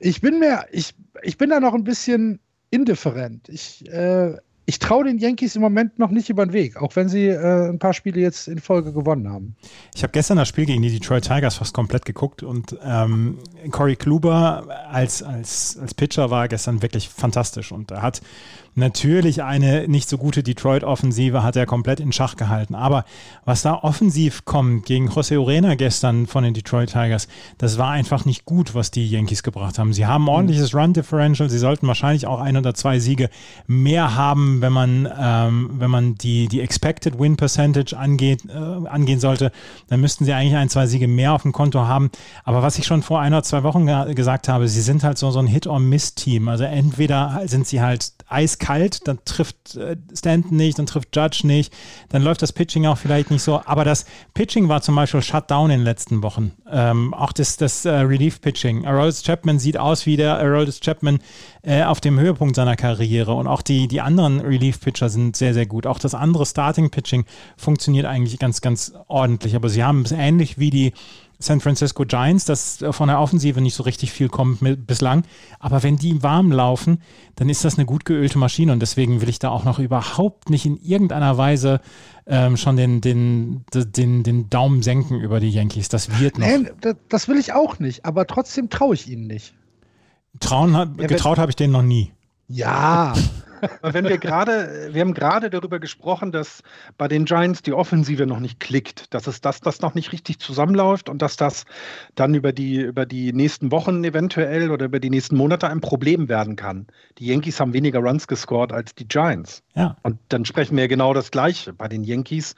Ich 0.00 0.20
bin 0.20 0.38
mir, 0.38 0.64
ich, 0.70 0.94
ich 1.22 1.38
bin 1.38 1.50
da 1.50 1.60
noch 1.60 1.74
ein 1.74 1.84
bisschen 1.84 2.40
indifferent. 2.70 3.48
Ich, 3.48 3.88
äh, 3.88 4.36
ich 4.66 4.78
traue 4.78 5.04
den 5.04 5.18
Yankees 5.18 5.56
im 5.56 5.62
Moment 5.62 5.98
noch 5.98 6.10
nicht 6.10 6.30
über 6.30 6.46
den 6.46 6.52
Weg, 6.52 6.80
auch 6.80 6.96
wenn 6.96 7.08
sie 7.08 7.26
äh, 7.26 7.68
ein 7.68 7.78
paar 7.78 7.92
Spiele 7.92 8.20
jetzt 8.20 8.48
in 8.48 8.58
Folge 8.58 8.92
gewonnen 8.92 9.28
haben. 9.28 9.56
Ich 9.94 10.02
habe 10.02 10.12
gestern 10.12 10.38
das 10.38 10.48
Spiel 10.48 10.66
gegen 10.66 10.82
die 10.82 10.90
Detroit 10.90 11.24
Tigers 11.24 11.56
fast 11.56 11.74
komplett 11.74 12.04
geguckt 12.04 12.42
und 12.42 12.76
ähm, 12.82 13.38
Corey 13.70 13.96
Kluber 13.96 14.66
als, 14.90 15.22
als, 15.22 15.78
als 15.80 15.94
Pitcher 15.94 16.30
war 16.30 16.48
gestern 16.48 16.82
wirklich 16.82 17.08
fantastisch 17.08 17.72
und 17.72 17.90
er 17.90 18.02
hat 18.02 18.22
Natürlich 18.76 19.40
eine 19.44 19.86
nicht 19.86 20.08
so 20.08 20.18
gute 20.18 20.42
Detroit-Offensive 20.42 21.44
hat 21.44 21.54
er 21.54 21.64
komplett 21.64 22.00
in 22.00 22.10
Schach 22.10 22.34
gehalten. 22.34 22.74
Aber 22.74 23.04
was 23.44 23.62
da 23.62 23.74
offensiv 23.74 24.44
kommt 24.44 24.86
gegen 24.86 25.08
José 25.08 25.38
Urena 25.38 25.76
gestern 25.76 26.26
von 26.26 26.42
den 26.42 26.54
Detroit 26.54 26.90
Tigers, 26.90 27.28
das 27.58 27.78
war 27.78 27.90
einfach 27.90 28.24
nicht 28.24 28.44
gut, 28.44 28.74
was 28.74 28.90
die 28.90 29.08
Yankees 29.08 29.44
gebracht 29.44 29.78
haben. 29.78 29.92
Sie 29.92 30.06
haben 30.06 30.28
ordentliches 30.28 30.74
Run-Differential. 30.74 31.48
Sie 31.48 31.58
sollten 31.58 31.86
wahrscheinlich 31.86 32.26
auch 32.26 32.40
ein 32.40 32.56
oder 32.56 32.74
zwei 32.74 32.98
Siege 32.98 33.30
mehr 33.68 34.16
haben, 34.16 34.53
wenn 34.60 34.72
man, 34.72 35.08
ähm, 35.18 35.70
wenn 35.78 35.90
man 35.90 36.14
die, 36.16 36.48
die 36.48 36.60
Expected 36.60 37.18
Win 37.18 37.36
Percentage 37.36 37.96
angeht, 37.96 38.44
äh, 38.48 38.88
angehen 38.88 39.20
sollte. 39.20 39.52
Dann 39.88 40.00
müssten 40.00 40.24
sie 40.24 40.32
eigentlich 40.32 40.56
ein, 40.56 40.68
zwei 40.68 40.86
Siege 40.86 41.08
mehr 41.08 41.32
auf 41.32 41.42
dem 41.42 41.52
Konto 41.52 41.80
haben. 41.86 42.10
Aber 42.44 42.62
was 42.62 42.78
ich 42.78 42.86
schon 42.86 43.02
vor 43.02 43.20
ein 43.20 43.32
oder 43.32 43.42
zwei 43.42 43.62
Wochen 43.62 43.86
gesagt 44.14 44.48
habe, 44.48 44.68
sie 44.68 44.82
sind 44.82 45.04
halt 45.04 45.18
so, 45.18 45.30
so 45.30 45.38
ein 45.38 45.46
Hit-or-Miss-Team. 45.46 46.48
Also 46.48 46.64
entweder 46.64 47.42
sind 47.46 47.66
sie 47.66 47.80
halt 47.80 48.12
eiskalt 48.34 48.74
kalt, 48.74 49.08
dann 49.08 49.18
trifft 49.24 49.76
äh, 49.76 49.96
Stanton 50.14 50.56
nicht, 50.56 50.78
dann 50.78 50.86
trifft 50.86 51.14
Judge 51.14 51.42
nicht, 51.44 51.72
dann 52.08 52.22
läuft 52.22 52.42
das 52.42 52.52
Pitching 52.52 52.86
auch 52.86 52.98
vielleicht 52.98 53.30
nicht 53.30 53.42
so. 53.42 53.60
Aber 53.64 53.84
das 53.84 54.04
Pitching 54.34 54.68
war 54.68 54.82
zum 54.82 54.96
Beispiel 54.96 55.22
shut 55.22 55.50
down 55.50 55.70
in 55.70 55.80
den 55.80 55.84
letzten 55.84 56.22
Wochen. 56.22 56.52
Ähm, 56.70 57.14
auch 57.14 57.32
das, 57.32 57.56
das 57.56 57.84
uh, 57.86 57.90
Relief-Pitching. 57.90 58.86
Aroldis 58.86 59.22
Chapman 59.22 59.58
sieht 59.58 59.76
aus 59.76 60.06
wie 60.06 60.16
der 60.16 60.38
Aroldis 60.38 60.80
Chapman 60.80 61.20
äh, 61.62 61.84
auf 61.84 62.00
dem 62.00 62.18
Höhepunkt 62.18 62.56
seiner 62.56 62.76
Karriere. 62.76 63.34
Und 63.34 63.46
auch 63.46 63.62
die, 63.62 63.88
die 63.88 64.00
anderen 64.00 64.40
Relief-Pitcher 64.40 65.08
sind 65.08 65.36
sehr, 65.36 65.54
sehr 65.54 65.66
gut. 65.66 65.86
Auch 65.86 65.98
das 65.98 66.14
andere 66.14 66.46
Starting-Pitching 66.46 67.24
funktioniert 67.56 68.06
eigentlich 68.06 68.38
ganz, 68.38 68.60
ganz 68.60 68.92
ordentlich. 69.08 69.54
Aber 69.56 69.68
sie 69.68 69.84
haben 69.84 70.02
es 70.02 70.12
ähnlich 70.12 70.58
wie 70.58 70.70
die 70.70 70.92
San 71.44 71.60
Francisco 71.60 72.04
Giants, 72.04 72.44
dass 72.44 72.84
von 72.90 73.08
der 73.08 73.20
Offensive 73.20 73.60
nicht 73.60 73.74
so 73.74 73.82
richtig 73.82 74.12
viel 74.12 74.28
kommt 74.28 74.62
mit, 74.62 74.86
bislang. 74.86 75.24
Aber 75.58 75.82
wenn 75.82 75.96
die 75.96 76.22
warm 76.22 76.52
laufen, 76.52 77.00
dann 77.36 77.48
ist 77.48 77.64
das 77.64 77.76
eine 77.76 77.86
gut 77.86 78.04
geölte 78.04 78.38
Maschine 78.38 78.72
und 78.72 78.80
deswegen 78.80 79.20
will 79.20 79.28
ich 79.28 79.38
da 79.38 79.50
auch 79.50 79.64
noch 79.64 79.78
überhaupt 79.78 80.50
nicht 80.50 80.66
in 80.66 80.76
irgendeiner 80.76 81.36
Weise 81.38 81.80
ähm, 82.26 82.56
schon 82.56 82.76
den, 82.76 83.00
den, 83.00 83.64
den, 83.72 84.22
den 84.22 84.50
Daumen 84.50 84.82
senken 84.82 85.20
über 85.20 85.40
die 85.40 85.50
Yankees. 85.50 85.88
Das 85.88 86.20
wird 86.20 86.38
noch. 86.38 86.46
Nein, 86.46 86.70
das 87.08 87.28
will 87.28 87.38
ich 87.38 87.52
auch 87.52 87.78
nicht, 87.78 88.04
aber 88.04 88.26
trotzdem 88.26 88.70
traue 88.70 88.94
ich 88.94 89.08
ihnen 89.08 89.26
nicht. 89.26 89.54
Trauen, 90.40 90.72
ja, 90.72 90.84
getraut 90.84 91.38
habe 91.38 91.50
ich 91.50 91.56
denen 91.56 91.72
noch 91.72 91.82
nie. 91.82 92.12
Ja, 92.48 93.14
wenn 93.82 94.04
wir 94.08 94.18
gerade, 94.18 94.88
wir 94.92 95.00
haben 95.00 95.14
gerade 95.14 95.50
darüber 95.50 95.78
gesprochen, 95.78 96.32
dass 96.32 96.62
bei 96.98 97.08
den 97.08 97.24
Giants 97.24 97.62
die 97.62 97.72
Offensive 97.72 98.26
noch 98.26 98.40
nicht 98.40 98.60
klickt, 98.60 99.12
dass 99.14 99.26
es 99.26 99.40
das, 99.40 99.60
das 99.60 99.80
noch 99.80 99.94
nicht 99.94 100.12
richtig 100.12 100.38
zusammenläuft 100.38 101.08
und 101.08 101.22
dass 101.22 101.36
das 101.36 101.64
dann 102.14 102.34
über 102.34 102.52
die, 102.52 102.80
über 102.80 103.06
die 103.06 103.32
nächsten 103.32 103.70
Wochen 103.70 104.04
eventuell 104.04 104.70
oder 104.70 104.86
über 104.86 105.00
die 105.00 105.10
nächsten 105.10 105.36
Monate 105.36 105.68
ein 105.68 105.80
Problem 105.80 106.28
werden 106.28 106.56
kann. 106.56 106.86
Die 107.18 107.26
Yankees 107.26 107.60
haben 107.60 107.72
weniger 107.72 108.00
Runs 108.00 108.26
gescored 108.26 108.72
als 108.72 108.94
die 108.94 109.06
Giants. 109.06 109.62
Ja. 109.74 109.96
Und 110.02 110.18
dann 110.28 110.44
sprechen 110.44 110.76
wir 110.76 110.88
genau 110.88 111.14
das 111.14 111.30
Gleiche 111.30 111.72
bei 111.72 111.88
den 111.88 112.04
Yankees. 112.04 112.54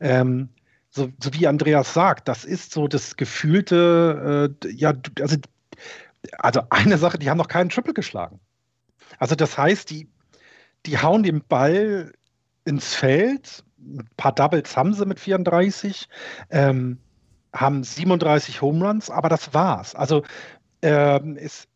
Ähm, 0.00 0.48
so, 0.90 1.08
so, 1.22 1.32
wie 1.34 1.46
Andreas 1.46 1.94
sagt, 1.94 2.26
das 2.28 2.44
ist 2.44 2.72
so 2.72 2.88
das 2.88 3.16
gefühlte, 3.16 4.56
äh, 4.62 4.68
ja, 4.70 4.92
also, 5.20 5.36
also 6.38 6.60
eine 6.70 6.98
Sache, 6.98 7.18
die 7.18 7.30
haben 7.30 7.38
noch 7.38 7.48
keinen 7.48 7.70
Triple 7.70 7.94
geschlagen. 7.94 8.40
Also 9.18 9.34
das 9.34 9.56
heißt, 9.56 9.90
die, 9.90 10.08
die 10.86 10.98
hauen 10.98 11.22
den 11.22 11.42
Ball 11.42 12.12
ins 12.64 12.94
Feld. 12.94 13.64
Ein 13.78 14.08
paar 14.16 14.34
Doubles 14.34 14.76
haben 14.76 14.94
sie 14.94 15.06
mit 15.06 15.20
34, 15.20 16.08
ähm, 16.50 16.98
haben 17.52 17.82
37 17.82 18.60
Home 18.60 18.86
Runs, 18.86 19.10
aber 19.10 19.28
das 19.28 19.54
war's. 19.54 19.94
Also 19.94 20.22
ähm, 20.82 21.36
es, 21.36 21.66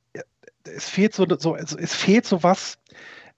es 0.64 0.88
fehlt 0.88 1.14
so, 1.14 1.26
so 1.38 1.54
also 1.54 1.78
es 1.78 1.94
fehlt 1.94 2.26
so 2.26 2.42
was, 2.42 2.78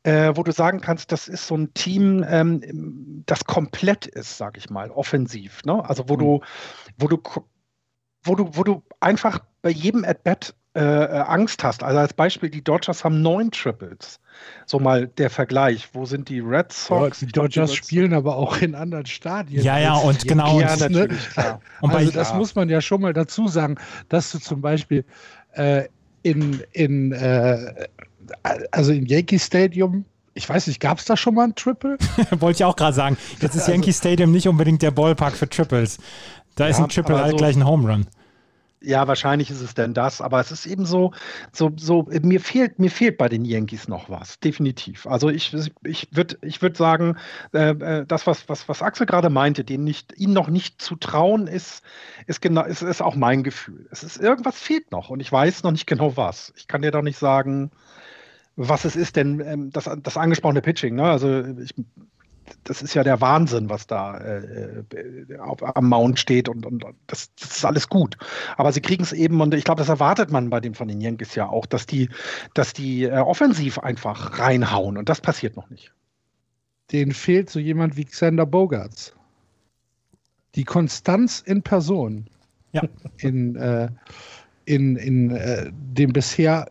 äh, 0.03 0.33
wo 0.37 0.43
du 0.43 0.53
sagen 0.53 0.81
kannst, 0.81 1.11
das 1.11 1.29
ist 1.29 1.47
so 1.47 1.57
ein 1.57 1.75
Team, 1.75 2.25
ähm, 2.29 3.25
das 3.27 3.45
komplett 3.45 4.07
ist, 4.07 4.37
sag 4.39 4.57
ich 4.57 4.71
mal, 4.71 4.91
offensiv. 4.91 5.65
Ne? 5.65 5.85
Also 5.89 6.09
wo 6.09 6.15
mhm. 6.15 6.19
du, 6.19 6.41
wo 6.99 7.09
du, 7.09 7.23
wo 8.23 8.35
du, 8.35 8.51
wo 8.53 8.65
du 8.65 8.83
einfach 9.01 9.41
bei 9.63 9.71
jedem 9.71 10.05
At-Bat 10.05 10.55
äh, 10.77 10.81
äh, 10.81 11.21
Angst 11.21 11.65
hast. 11.65 11.83
Also 11.83 11.99
als 11.99 12.13
Beispiel, 12.13 12.51
die 12.51 12.63
Dodgers 12.63 13.03
haben 13.03 13.23
neun 13.23 13.51
Triples. 13.51 14.21
So 14.67 14.79
mal 14.79 15.07
der 15.07 15.31
Vergleich. 15.31 15.89
Wo 15.95 16.05
sind 16.05 16.29
die 16.29 16.41
Red 16.41 16.71
Sox? 16.71 17.23
Ja, 17.23 17.27
die 17.27 17.33
Dodgers 17.33 17.71
die 17.71 17.77
spielen 17.77 18.13
aber 18.13 18.37
auch 18.37 18.59
in 18.59 18.75
anderen 18.75 19.07
Stadien. 19.07 19.63
Ja, 19.63 19.79
ja, 19.79 19.95
und 19.95 20.29
genau. 20.29 20.61
Ja, 20.61 20.75
und, 20.75 20.91
ne? 20.91 21.09
und 21.81 21.95
also 21.95 22.11
das 22.13 22.35
muss 22.35 22.55
man 22.55 22.69
ja 22.69 22.83
schon 22.83 23.01
mal 23.01 23.15
dazu 23.15 23.49
sagen, 23.49 23.77
dass 24.11 24.31
du 24.33 24.39
zum 24.39 24.61
Beispiel 24.61 25.07
äh, 25.53 25.85
in, 26.23 26.63
in 26.73 27.13
äh, 27.13 27.87
also 28.71 28.93
im 28.93 29.07
Yankee 29.07 29.39
Stadium 29.39 30.05
ich 30.35 30.47
weiß 30.47 30.67
nicht, 30.67 30.81
gab 30.81 30.99
es 30.99 31.07
da 31.07 31.17
schon 31.17 31.35
mal 31.35 31.45
ein 31.45 31.55
Triple? 31.55 31.97
Wollte 32.41 32.59
ich 32.59 32.65
auch 32.65 32.77
gerade 32.77 32.95
sagen. 32.95 33.17
Jetzt 33.41 33.55
ist 33.55 33.63
also, 33.63 33.73
Yankee 33.73 33.95
Stadium 33.95 34.31
nicht 34.31 34.47
unbedingt 34.47 34.83
der 34.83 34.91
Ballpark 34.91 35.33
für 35.35 35.49
Triples. 35.49 35.97
Da 36.57 36.65
ja, 36.65 36.71
ist 36.71 36.79
ein 36.79 36.91
Triple 36.91 37.19
halt 37.19 37.31
so, 37.31 37.37
gleich 37.39 37.57
ein 37.57 37.65
Home 37.65 37.91
Run. 37.91 38.07
Ja, 38.87 39.09
wahrscheinlich 39.09 39.51
ist 39.51 39.63
es 39.63 39.75
denn 39.75 39.95
das, 39.95 40.21
aber 40.21 40.39
es 40.39 40.53
ist 40.53 40.65
eben 40.65 40.87
so, 40.87 41.11
so, 41.51 41.73
so, 41.77 42.07
mir 42.23 42.41
fehlt, 42.41 42.79
mir 42.79 42.89
fehlt 42.89 43.19
bei 43.19 43.29
den 43.29 43.45
Yankees 43.45 43.89
noch 43.89 44.09
was, 44.09 44.39
definitiv. 44.39 45.09
Also 45.09 45.29
ich, 45.29 45.53
ich 45.83 46.09
würde 46.13 46.39
ich 46.43 46.63
würd 46.63 46.77
sagen, 46.77 47.17
äh, 47.53 47.71
äh, 47.71 48.07
das, 48.07 48.29
was, 48.29 48.49
was, 48.49 48.69
was 48.69 48.83
Axel 48.83 49.05
gerade 49.05 49.29
meinte, 49.29 49.65
den 49.65 49.83
nicht, 49.83 50.17
ihnen 50.17 50.35
noch 50.35 50.47
nicht 50.47 50.81
zu 50.81 50.95
trauen, 50.95 51.49
ist, 51.49 51.83
ist, 52.29 52.41
genau, 52.41 52.63
ist, 52.63 52.83
ist 52.83 53.03
auch 53.03 53.17
mein 53.17 53.43
Gefühl. 53.43 53.89
Es 53.91 54.05
ist, 54.05 54.19
irgendwas 54.19 54.61
fehlt 54.61 54.93
noch 54.93 55.11
und 55.11 55.19
ich 55.19 55.33
weiß 55.33 55.65
noch 55.65 55.73
nicht 55.73 55.89
genau 55.89 56.17
was. 56.17 56.53
Ich 56.57 56.69
kann 56.69 56.83
dir 56.83 56.93
doch 56.93 57.03
nicht 57.03 57.19
sagen, 57.19 57.73
was 58.55 58.85
es 58.85 58.95
ist, 58.95 59.17
denn 59.17 59.41
ähm, 59.41 59.71
das, 59.71 59.91
das 60.01 60.17
angesprochene 60.17 60.63
Pitching, 60.63 60.95
ne? 60.95 61.11
Also 61.11 61.45
ich 61.45 61.75
das 62.65 62.83
ist 62.83 62.95
ja 62.95 63.03
der 63.03 63.21
Wahnsinn, 63.21 63.71
was 63.71 63.87
da 63.87 64.19
äh, 64.19 64.85
äh, 64.95 65.39
auf, 65.39 65.63
am 65.63 65.89
Mount 65.89 66.19
steht 66.19 66.49
und, 66.49 66.67
und 66.67 66.85
das, 67.07 67.35
das, 67.37 67.57
ist 67.57 67.65
alles 67.65 67.89
gut. 67.89 68.17
Aber 68.57 68.73
sie 68.73 68.81
kriegen 68.81 69.03
es 69.03 69.13
eben, 69.13 69.41
und 69.41 69.55
ich 69.55 69.65
glaube, 69.65 69.79
das 69.79 69.89
erwartet 69.89 70.31
man 70.31 70.51
bei 70.51 70.61
den 70.61 70.75
von 70.75 70.89
den 70.89 71.01
Yankees 71.01 71.35
ja 71.35 71.49
auch, 71.49 71.67
dass 71.67 71.87
die, 71.87 72.09
dass 72.55 72.73
die 72.73 73.05
äh, 73.05 73.19
offensiv 73.19 73.79
einfach 73.79 74.39
reinhauen 74.39 74.97
und 74.97 75.09
das 75.09 75.21
passiert 75.21 75.57
noch 75.57 75.71
nicht. 75.71 75.93
Denen 76.93 77.13
fehlt 77.13 77.51
so 77.51 77.59
jemand 77.59 77.97
wie 77.97 78.05
Xander 78.05 78.47
Bogarts. 78.47 79.15
Die 80.55 80.65
Konstanz 80.65 81.41
in 81.41 81.63
Person. 81.63 82.29
Ja. 82.73 82.83
In, 83.19 83.57
äh, 83.57 83.89
in, 84.65 84.97
in 84.97 85.31
äh, 85.31 85.71
den 85.73 86.13
bisher 86.13 86.69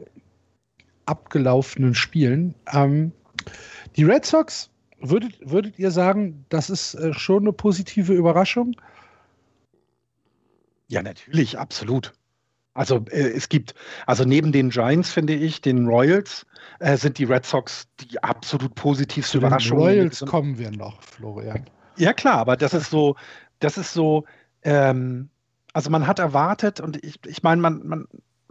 abgelaufenen 1.06 1.96
Spielen. 1.96 2.56
Ähm, 2.72 3.12
die 3.96 4.04
Red 4.04 4.26
Sox 4.26 4.70
Würdet, 5.10 5.38
würdet 5.42 5.80
ihr 5.80 5.92
sagen, 5.92 6.46
das 6.50 6.70
ist 6.70 6.96
äh, 6.96 7.14
schon 7.14 7.44
eine 7.44 7.54
positive 7.54 8.14
Überraschung? 8.14 8.76
Ja, 10.88 11.02
natürlich, 11.02 11.58
absolut. 11.58 12.14
Also 12.74 13.06
äh, 13.10 13.30
es 13.30 13.50
gibt, 13.50 13.74
also 14.06 14.26
neben 14.26 14.52
den 14.52 14.70
Giants 14.70 15.12
finde 15.12 15.34
ich, 15.34 15.62
den 15.62 15.88
Royals 15.88 16.46
äh, 16.80 16.98
sind 16.98 17.18
die 17.18 17.24
Red 17.24 17.46
Sox 17.46 17.88
die 18.02 18.22
absolut 18.22 18.76
positivste 18.76 19.38
Überraschung. 19.38 19.80
Den 19.80 19.88
Royals 19.88 20.20
kommen 20.26 20.58
wir 20.58 20.72
noch, 20.72 21.02
Florian. 21.02 21.66
Ja 21.98 22.14
klar, 22.14 22.38
aber 22.38 22.58
das 22.58 22.74
ist 22.74 22.90
so, 22.90 23.16
das 23.60 23.78
ist 23.78 23.94
so, 23.94 24.26
ähm, 24.64 25.30
also 25.74 25.90
man 25.90 26.06
hat 26.06 26.20
erwartet 26.20 26.82
und 26.82 27.02
ich, 27.04 27.20
ich 27.26 27.44
meine, 27.44 27.62
man, 27.62 27.88
man, 27.88 28.08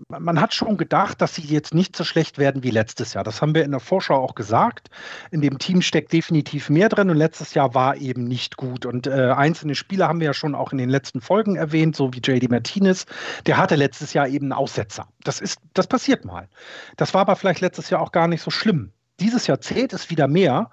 man 0.08 0.40
hat 0.40 0.54
schon 0.54 0.76
gedacht, 0.76 1.20
dass 1.20 1.34
sie 1.34 1.42
jetzt 1.42 1.74
nicht 1.74 1.96
so 1.96 2.04
schlecht 2.04 2.38
werden 2.38 2.62
wie 2.62 2.70
letztes 2.70 3.14
Jahr. 3.14 3.24
Das 3.24 3.40
haben 3.40 3.54
wir 3.54 3.64
in 3.64 3.70
der 3.70 3.80
Vorschau 3.80 4.16
auch 4.16 4.34
gesagt. 4.34 4.90
In 5.30 5.40
dem 5.40 5.58
Team 5.58 5.82
steckt 5.82 6.12
definitiv 6.12 6.68
mehr 6.68 6.88
drin 6.88 7.10
und 7.10 7.16
letztes 7.16 7.54
Jahr 7.54 7.74
war 7.74 7.96
eben 7.96 8.24
nicht 8.24 8.56
gut. 8.56 8.86
Und 8.86 9.06
äh, 9.06 9.30
einzelne 9.30 9.74
Spieler 9.74 10.08
haben 10.08 10.20
wir 10.20 10.26
ja 10.26 10.34
schon 10.34 10.54
auch 10.54 10.72
in 10.72 10.78
den 10.78 10.90
letzten 10.90 11.20
Folgen 11.20 11.56
erwähnt, 11.56 11.96
so 11.96 12.12
wie 12.12 12.18
JD 12.18 12.50
Martinez. 12.50 13.06
Der 13.46 13.56
hatte 13.56 13.76
letztes 13.76 14.12
Jahr 14.12 14.28
eben 14.28 14.46
einen 14.46 14.52
Aussetzer. 14.52 15.08
Das 15.22 15.40
ist, 15.40 15.60
das 15.74 15.86
passiert 15.86 16.24
mal. 16.24 16.48
Das 16.96 17.14
war 17.14 17.22
aber 17.22 17.36
vielleicht 17.36 17.60
letztes 17.60 17.90
Jahr 17.90 18.00
auch 18.00 18.12
gar 18.12 18.28
nicht 18.28 18.42
so 18.42 18.50
schlimm. 18.50 18.92
Dieses 19.20 19.46
Jahr 19.46 19.60
zählt 19.60 19.92
es 19.92 20.10
wieder 20.10 20.26
mehr 20.26 20.70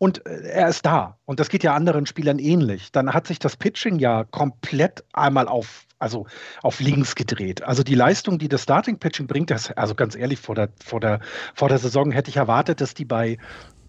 und 0.00 0.24
äh, 0.24 0.48
er 0.48 0.68
ist 0.68 0.86
da. 0.86 1.18
Und 1.26 1.40
das 1.40 1.50
geht 1.50 1.62
ja 1.62 1.74
anderen 1.74 2.06
Spielern 2.06 2.38
ähnlich. 2.38 2.90
Dann 2.90 3.12
hat 3.12 3.26
sich 3.26 3.38
das 3.38 3.56
Pitching 3.56 3.98
ja 3.98 4.24
komplett 4.24 5.04
einmal 5.12 5.46
auf, 5.46 5.86
also 5.98 6.26
auf 6.62 6.80
links 6.80 7.14
gedreht. 7.14 7.62
Also 7.62 7.82
die 7.82 7.94
Leistung, 7.94 8.38
die 8.38 8.48
das 8.48 8.62
Starting 8.62 8.98
Pitching 8.98 9.26
bringt, 9.26 9.50
das, 9.50 9.70
also 9.72 9.94
ganz 9.94 10.16
ehrlich, 10.16 10.38
vor 10.38 10.54
der, 10.54 10.70
vor, 10.82 11.00
der, 11.00 11.20
vor 11.54 11.68
der 11.68 11.78
Saison 11.78 12.12
hätte 12.12 12.30
ich 12.30 12.38
erwartet, 12.38 12.80
dass 12.80 12.94
die 12.94 13.04
bei, 13.04 13.36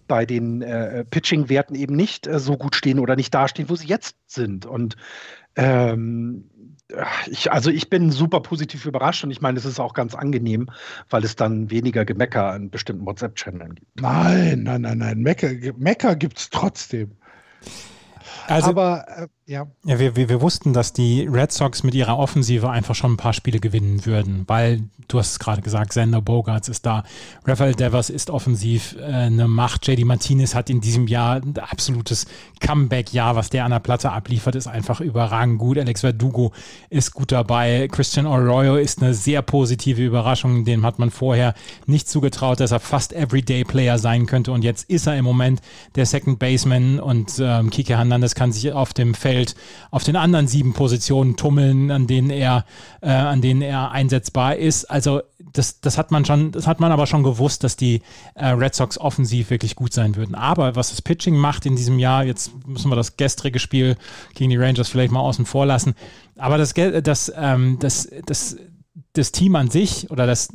bei 0.09 0.25
den 0.25 0.61
äh, 0.61 1.05
Pitching-Werten 1.05 1.75
eben 1.75 1.95
nicht 1.95 2.27
äh, 2.27 2.39
so 2.39 2.57
gut 2.57 2.75
stehen 2.75 2.99
oder 2.99 3.15
nicht 3.15 3.33
dastehen, 3.33 3.69
wo 3.69 3.75
sie 3.75 3.87
jetzt 3.87 4.17
sind. 4.27 4.65
Und 4.65 4.97
ähm, 5.55 6.50
ich, 7.27 7.51
also 7.51 7.69
ich 7.69 7.89
bin 7.89 8.11
super 8.11 8.41
positiv 8.41 8.85
überrascht 8.85 9.23
und 9.23 9.31
ich 9.31 9.41
meine, 9.41 9.57
es 9.57 9.65
ist 9.65 9.79
auch 9.79 9.93
ganz 9.93 10.15
angenehm, 10.15 10.69
weil 11.09 11.23
es 11.23 11.35
dann 11.35 11.69
weniger 11.69 12.05
Gemecker 12.05 12.51
an 12.51 12.69
bestimmten 12.69 13.05
WhatsApp-Channeln 13.05 13.75
gibt. 13.75 14.01
Nein, 14.01 14.63
nein, 14.63 14.81
nein, 14.81 14.97
nein. 14.97 15.19
Mecker, 15.19 15.49
Mecker 15.77 16.15
gibt 16.15 16.37
es 16.37 16.49
trotzdem. 16.49 17.11
Also, 18.47 18.69
Aber 18.69 19.05
äh, 19.07 19.27
ja. 19.45 19.67
ja 19.85 19.99
wir, 19.99 20.15
wir, 20.15 20.29
wir, 20.29 20.41
wussten, 20.41 20.73
dass 20.73 20.93
die 20.93 21.27
Red 21.29 21.51
Sox 21.51 21.83
mit 21.83 21.93
ihrer 21.93 22.17
Offensive 22.17 22.69
einfach 22.69 22.95
schon 22.95 23.13
ein 23.13 23.17
paar 23.17 23.33
Spiele 23.33 23.59
gewinnen 23.59 24.05
würden, 24.05 24.45
weil 24.47 24.83
du 25.07 25.19
hast 25.19 25.31
es 25.31 25.39
gerade 25.39 25.61
gesagt, 25.61 25.93
Sander 25.93 26.21
Bogarts 26.21 26.69
ist 26.69 26.85
da, 26.85 27.03
Rafael 27.45 27.75
Devers 27.75 28.09
ist 28.09 28.29
offensiv 28.29 28.95
äh, 28.99 29.03
eine 29.03 29.47
Macht, 29.47 29.87
JD 29.87 30.05
Martinez 30.05 30.55
hat 30.55 30.69
in 30.69 30.81
diesem 30.81 31.07
Jahr 31.07 31.35
ein 31.35 31.57
absolutes 31.57 32.25
Comeback-Jahr, 32.59 33.35
was 33.35 33.49
der 33.49 33.65
an 33.65 33.71
der 33.71 33.79
Platte 33.79 34.11
abliefert, 34.11 34.55
ist 34.55 34.67
einfach 34.67 35.01
überragend 35.01 35.59
gut. 35.59 35.77
Alex 35.77 36.01
Verdugo 36.01 36.53
ist 36.89 37.13
gut 37.13 37.31
dabei, 37.31 37.87
Christian 37.91 38.27
Arroyo 38.27 38.75
ist 38.77 39.01
eine 39.01 39.13
sehr 39.13 39.41
positive 39.41 40.01
Überraschung, 40.01 40.65
dem 40.65 40.85
hat 40.85 40.99
man 40.99 41.11
vorher 41.11 41.53
nicht 41.85 42.09
zugetraut, 42.09 42.59
dass 42.59 42.71
er 42.71 42.79
fast 42.79 43.13
Everyday-Player 43.13 43.97
sein 43.97 44.25
könnte 44.25 44.51
und 44.51 44.63
jetzt 44.63 44.89
ist 44.89 45.07
er 45.07 45.17
im 45.17 45.25
Moment 45.25 45.61
der 45.95 46.05
Second 46.05 46.39
Baseman 46.39 46.99
und 46.99 47.33
ähm, 47.39 47.69
Kike 47.69 47.97
Hernandez 47.97 48.30
kann 48.35 48.51
sich 48.51 48.71
auf 48.73 48.93
dem 48.93 49.13
Feld 49.13 49.31
Feld 49.31 49.55
auf 49.91 50.03
den 50.03 50.15
anderen 50.15 50.47
sieben 50.47 50.73
Positionen 50.73 51.35
tummeln, 51.35 51.91
an 51.91 52.07
denen 52.07 52.29
er, 52.29 52.65
äh, 53.01 53.09
an 53.09 53.41
denen 53.41 53.61
er 53.61 53.91
einsetzbar 53.91 54.55
ist. 54.57 54.85
Also 54.85 55.21
das, 55.53 55.81
das 55.81 55.97
hat 55.97 56.11
man 56.11 56.25
schon, 56.25 56.51
das 56.51 56.67
hat 56.67 56.79
man 56.79 56.91
aber 56.91 57.07
schon 57.07 57.23
gewusst, 57.23 57.63
dass 57.63 57.75
die 57.75 58.01
äh, 58.35 58.47
Red 58.47 58.75
Sox 58.75 58.97
offensiv 58.97 59.49
wirklich 59.49 59.75
gut 59.75 59.93
sein 59.93 60.15
würden. 60.15 60.35
Aber 60.35 60.75
was 60.75 60.89
das 60.91 61.01
Pitching 61.01 61.35
macht 61.35 61.65
in 61.65 61.75
diesem 61.75 61.99
Jahr, 61.99 62.23
jetzt 62.23 62.51
müssen 62.67 62.89
wir 62.89 62.95
das 62.95 63.17
gestrige 63.17 63.59
Spiel 63.59 63.97
gegen 64.33 64.49
die 64.49 64.57
Rangers 64.57 64.89
vielleicht 64.89 65.11
mal 65.11 65.21
außen 65.21 65.45
vor 65.45 65.65
lassen. 65.65 65.95
Aber 66.37 66.57
das, 66.57 66.73
das, 66.73 67.31
ähm, 67.35 67.77
das, 67.79 68.09
das, 68.25 68.57
das 69.13 69.31
Team 69.31 69.55
an 69.55 69.69
sich 69.69 70.09
oder 70.09 70.25
das, 70.25 70.49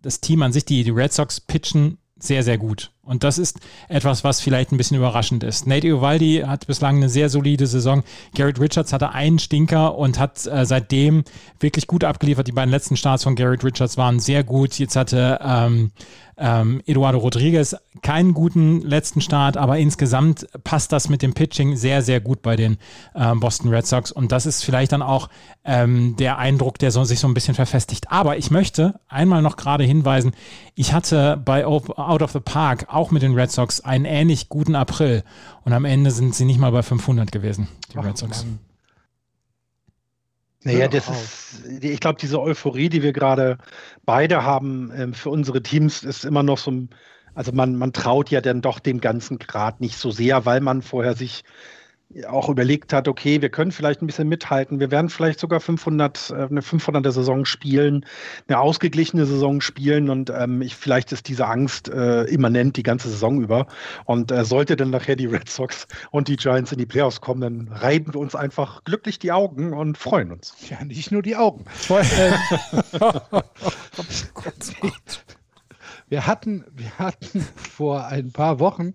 das 0.00 0.20
Team 0.20 0.42
an 0.42 0.52
sich, 0.52 0.64
die, 0.64 0.84
die 0.84 0.90
Red 0.90 1.12
Sox 1.12 1.40
pitchen 1.40 1.98
sehr, 2.18 2.42
sehr 2.42 2.58
gut. 2.58 2.90
Und 3.02 3.24
das 3.24 3.38
ist 3.38 3.60
etwas, 3.88 4.22
was 4.22 4.40
vielleicht 4.40 4.70
ein 4.70 4.76
bisschen 4.76 4.96
überraschend 4.98 5.42
ist. 5.42 5.66
Nate 5.66 5.96
Uvaldi 5.96 6.44
hat 6.46 6.66
bislang 6.66 6.96
eine 6.96 7.08
sehr 7.08 7.30
solide 7.30 7.66
Saison. 7.66 8.02
Garrett 8.34 8.60
Richards 8.60 8.92
hatte 8.92 9.12
einen 9.12 9.38
Stinker 9.38 9.96
und 9.96 10.18
hat 10.18 10.46
äh, 10.46 10.66
seitdem 10.66 11.24
wirklich 11.58 11.86
gut 11.86 12.04
abgeliefert. 12.04 12.46
Die 12.48 12.52
beiden 12.52 12.70
letzten 12.70 12.96
Starts 12.96 13.24
von 13.24 13.34
Garrett 13.34 13.64
Richards 13.64 13.96
waren 13.96 14.20
sehr 14.20 14.44
gut. 14.44 14.78
Jetzt 14.78 14.96
hatte 14.96 15.38
ähm, 15.42 15.90
ähm, 16.38 16.82
Eduardo 16.86 17.18
Rodriguez 17.18 17.76
keinen 18.02 18.34
guten 18.34 18.80
letzten 18.80 19.20
Start, 19.20 19.56
aber 19.56 19.78
insgesamt 19.78 20.46
passt 20.64 20.92
das 20.92 21.08
mit 21.08 21.22
dem 21.22 21.34
Pitching 21.34 21.76
sehr, 21.76 22.02
sehr 22.02 22.20
gut 22.20 22.42
bei 22.42 22.56
den 22.56 22.78
ähm, 23.14 23.40
Boston 23.40 23.70
Red 23.70 23.86
Sox. 23.86 24.12
Und 24.12 24.32
das 24.32 24.46
ist 24.46 24.64
vielleicht 24.64 24.92
dann 24.92 25.02
auch 25.02 25.28
ähm, 25.64 26.16
der 26.16 26.38
Eindruck, 26.38 26.78
der 26.78 26.90
so, 26.90 27.04
sich 27.04 27.20
so 27.20 27.28
ein 27.28 27.34
bisschen 27.34 27.54
verfestigt. 27.54 28.10
Aber 28.10 28.36
ich 28.36 28.50
möchte 28.50 29.00
einmal 29.08 29.42
noch 29.42 29.56
gerade 29.56 29.84
hinweisen, 29.84 30.32
ich 30.74 30.92
hatte 30.92 31.40
bei 31.44 31.66
Out 31.66 32.22
of 32.22 32.32
the 32.32 32.40
Park 32.40 32.86
auch 32.88 33.10
mit 33.10 33.22
den 33.22 33.34
Red 33.34 33.50
Sox 33.50 33.80
einen 33.80 34.04
ähnlich 34.04 34.48
guten 34.48 34.76
April. 34.76 35.24
Und 35.64 35.72
am 35.72 35.84
Ende 35.84 36.10
sind 36.10 36.34
sie 36.34 36.44
nicht 36.44 36.58
mal 36.58 36.72
bei 36.72 36.82
500 36.82 37.32
gewesen, 37.32 37.68
die 37.92 37.98
Ach, 37.98 38.04
Red 38.04 38.16
Sox. 38.16 38.44
Mann. 38.44 38.58
Naja, 40.64 40.88
das 40.88 41.08
ist, 41.08 41.84
ich 41.84 42.00
glaube, 42.00 42.18
diese 42.20 42.40
Euphorie, 42.40 42.88
die 42.88 43.02
wir 43.02 43.12
gerade 43.12 43.58
beide 44.04 44.42
haben 44.42 44.90
ähm, 44.94 45.14
für 45.14 45.30
unsere 45.30 45.62
Teams, 45.62 46.02
ist 46.02 46.24
immer 46.24 46.42
noch 46.42 46.58
so 46.58 46.72
ein, 46.72 46.90
also 47.34 47.52
man, 47.52 47.76
man 47.76 47.92
traut 47.92 48.30
ja 48.30 48.40
dann 48.40 48.60
doch 48.60 48.80
dem 48.80 49.00
ganzen 49.00 49.38
Grad 49.38 49.80
nicht 49.80 49.96
so 49.96 50.10
sehr, 50.10 50.44
weil 50.46 50.60
man 50.60 50.82
vorher 50.82 51.14
sich 51.14 51.44
auch 52.26 52.48
überlegt 52.48 52.92
hat, 52.92 53.06
okay, 53.06 53.42
wir 53.42 53.50
können 53.50 53.70
vielleicht 53.70 54.02
ein 54.02 54.06
bisschen 54.06 54.28
mithalten, 54.28 54.80
wir 54.80 54.90
werden 54.90 55.10
vielleicht 55.10 55.38
sogar 55.38 55.60
500, 55.60 56.30
äh, 56.30 56.34
eine 56.34 56.62
500er 56.62 57.10
Saison 57.10 57.44
spielen, 57.44 58.06
eine 58.48 58.60
ausgeglichene 58.60 59.26
Saison 59.26 59.60
spielen 59.60 60.08
und 60.08 60.30
ähm, 60.30 60.62
ich, 60.62 60.74
vielleicht 60.74 61.12
ist 61.12 61.28
diese 61.28 61.46
Angst 61.46 61.88
äh, 61.88 62.24
immanent 62.24 62.76
die 62.76 62.82
ganze 62.82 63.10
Saison 63.10 63.42
über 63.42 63.66
und 64.06 64.32
äh, 64.32 64.44
sollte 64.44 64.76
dann 64.76 64.90
nachher 64.90 65.16
die 65.16 65.26
Red 65.26 65.50
Sox 65.50 65.86
und 66.10 66.28
die 66.28 66.36
Giants 66.36 66.72
in 66.72 66.78
die 66.78 66.86
Playoffs 66.86 67.20
kommen, 67.20 67.40
dann 67.40 67.68
reiben 67.68 68.14
wir 68.14 68.20
uns 68.20 68.34
einfach 68.34 68.84
glücklich 68.84 69.18
die 69.18 69.32
Augen 69.32 69.74
und 69.74 69.98
freuen 69.98 70.32
uns. 70.32 70.54
Ja, 70.70 70.82
nicht 70.84 71.12
nur 71.12 71.22
die 71.22 71.36
Augen. 71.36 71.66
Wir 76.08 76.26
hatten, 76.26 76.64
wir 76.74 76.98
hatten 76.98 77.40
vor 77.56 78.06
ein 78.06 78.32
paar 78.32 78.60
Wochen 78.60 78.94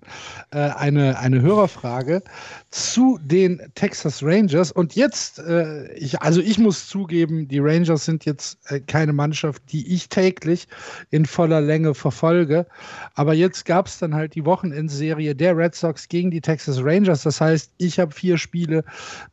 äh, 0.52 0.58
eine, 0.58 1.20
eine 1.20 1.42
Hörerfrage 1.42 2.24
zu 2.72 3.20
den 3.22 3.62
Texas 3.76 4.24
Rangers. 4.24 4.72
Und 4.72 4.96
jetzt, 4.96 5.40
äh, 5.40 5.94
ich, 5.94 6.22
also 6.22 6.42
ich 6.42 6.58
muss 6.58 6.88
zugeben, 6.88 7.48
die 7.48 7.60
Rangers 7.60 8.06
sind 8.06 8.26
jetzt 8.26 8.60
äh, 8.72 8.80
keine 8.80 9.14
Mannschaft, 9.14 9.62
die 9.72 9.94
ich 9.94 10.10
täglich 10.10 10.68
in 11.12 11.26
voller 11.26 11.62
Länge 11.62 11.94
verfolge. 11.94 12.66
Aber 13.14 13.34
jetzt 13.34 13.66
gab 13.66 13.88
es 13.88 14.00
dann 14.00 14.16
halt 14.16 14.34
die 14.34 14.46
Wochenendserie 14.46 15.36
der 15.36 15.56
Red 15.56 15.76
Sox 15.76 16.08
gegen 16.08 16.32
die 16.32 16.42
Texas 16.42 16.80
Rangers. 16.82 17.24
Das 17.24 17.40
heißt, 17.40 17.72
ich 17.78 18.00
habe 18.00 18.12
vier 18.12 18.38
Spiele 18.38 18.84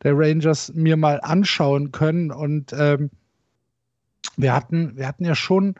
der 0.03 0.13
Rangers 0.15 0.71
mir 0.75 0.97
mal 0.97 1.19
anschauen 1.21 1.91
können. 1.91 2.31
Und 2.31 2.73
ähm, 2.77 3.09
wir 4.37 4.53
hatten, 4.53 4.95
wir 4.95 5.07
hatten 5.07 5.25
ja 5.25 5.35
schon 5.35 5.75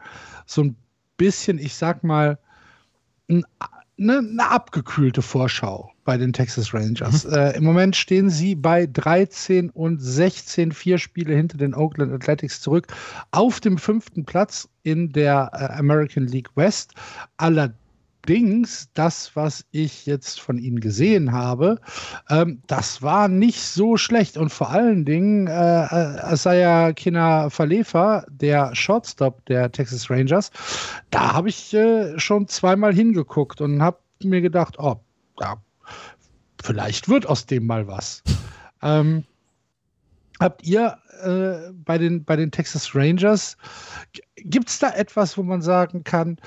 so 0.46 0.64
ein 0.64 0.76
bisschen, 1.22 1.60
ich 1.60 1.76
sag 1.76 2.02
mal, 2.02 2.36
eine, 3.28 3.44
eine 3.96 4.50
abgekühlte 4.50 5.22
Vorschau 5.22 5.88
bei 6.04 6.16
den 6.16 6.32
Texas 6.32 6.74
Rangers. 6.74 7.24
Mhm. 7.24 7.32
Äh, 7.32 7.56
Im 7.58 7.62
Moment 7.62 7.94
stehen 7.94 8.28
sie 8.28 8.56
bei 8.56 8.86
13 8.86 9.70
und 9.70 10.02
16, 10.02 10.72
vier 10.72 10.98
Spiele 10.98 11.32
hinter 11.36 11.58
den 11.58 11.76
Oakland 11.76 12.12
Athletics 12.12 12.60
zurück, 12.60 12.88
auf 13.30 13.60
dem 13.60 13.78
fünften 13.78 14.24
Platz 14.24 14.68
in 14.82 15.12
der 15.12 15.50
äh, 15.52 15.78
American 15.78 16.26
League 16.26 16.50
West. 16.56 16.94
Allerdings 17.36 17.81
Allerdings, 18.24 18.88
das, 18.94 19.34
was 19.34 19.64
ich 19.72 20.06
jetzt 20.06 20.40
von 20.40 20.56
ihnen 20.56 20.78
gesehen 20.78 21.32
habe, 21.32 21.80
ähm, 22.30 22.62
das 22.68 23.02
war 23.02 23.26
nicht 23.26 23.60
so 23.60 23.96
schlecht. 23.96 24.36
Und 24.36 24.50
vor 24.50 24.70
allen 24.70 25.04
Dingen, 25.04 25.48
äh, 25.48 25.50
Asaya 25.50 26.92
Kina 26.92 27.50
Falefa, 27.50 28.24
der 28.30 28.76
Shortstop 28.76 29.44
der 29.46 29.72
Texas 29.72 30.08
Rangers, 30.08 30.52
da 31.10 31.32
habe 31.32 31.48
ich 31.48 31.74
äh, 31.74 32.16
schon 32.18 32.46
zweimal 32.46 32.94
hingeguckt 32.94 33.60
und 33.60 33.82
habe 33.82 33.98
mir 34.22 34.40
gedacht, 34.40 34.78
oh, 34.78 35.00
ja, 35.40 35.56
vielleicht 36.62 37.08
wird 37.08 37.26
aus 37.26 37.46
dem 37.46 37.66
mal 37.66 37.88
was. 37.88 38.22
ähm, 38.82 39.24
habt 40.38 40.64
ihr 40.64 40.96
äh, 41.22 41.72
bei, 41.72 41.98
den, 41.98 42.24
bei 42.24 42.36
den 42.36 42.52
Texas 42.52 42.94
Rangers, 42.94 43.56
gibt 44.36 44.68
es 44.68 44.78
da 44.78 44.90
etwas, 44.90 45.36
wo 45.36 45.42
man 45.42 45.60
sagen 45.60 46.04
kann, 46.04 46.38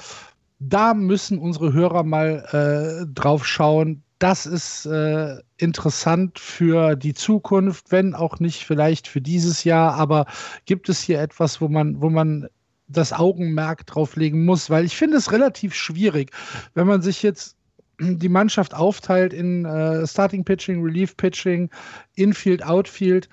da 0.69 0.93
müssen 0.93 1.39
unsere 1.39 1.73
Hörer 1.73 2.03
mal 2.03 3.03
äh, 3.03 3.05
drauf 3.13 3.45
schauen. 3.45 4.03
Das 4.19 4.45
ist 4.45 4.85
äh, 4.85 5.37
interessant 5.57 6.39
für 6.39 6.95
die 6.95 7.13
Zukunft, 7.13 7.91
wenn 7.91 8.15
auch 8.15 8.39
nicht 8.39 8.63
vielleicht 8.63 9.07
für 9.07 9.21
dieses 9.21 9.63
Jahr, 9.63 9.93
aber 9.95 10.25
gibt 10.65 10.89
es 10.89 11.01
hier 11.01 11.19
etwas, 11.19 11.59
wo 11.59 11.67
man, 11.67 12.01
wo 12.01 12.09
man 12.09 12.47
das 12.87 13.11
Augenmerk 13.11 13.85
drauf 13.85 14.15
legen 14.15 14.45
muss? 14.45 14.69
Weil 14.69 14.85
ich 14.85 14.95
finde 14.95 15.17
es 15.17 15.31
relativ 15.31 15.73
schwierig, 15.73 16.31
wenn 16.73 16.87
man 16.87 17.01
sich 17.01 17.23
jetzt 17.23 17.57
die 17.99 18.29
Mannschaft 18.29 18.73
aufteilt 18.73 19.33
in 19.33 19.65
äh, 19.65 20.05
Starting 20.05 20.43
Pitching, 20.43 20.81
Relief 20.81 21.15
Pitching, 21.15 21.69
Infield, 22.15 22.63
Outfield. 22.65 23.29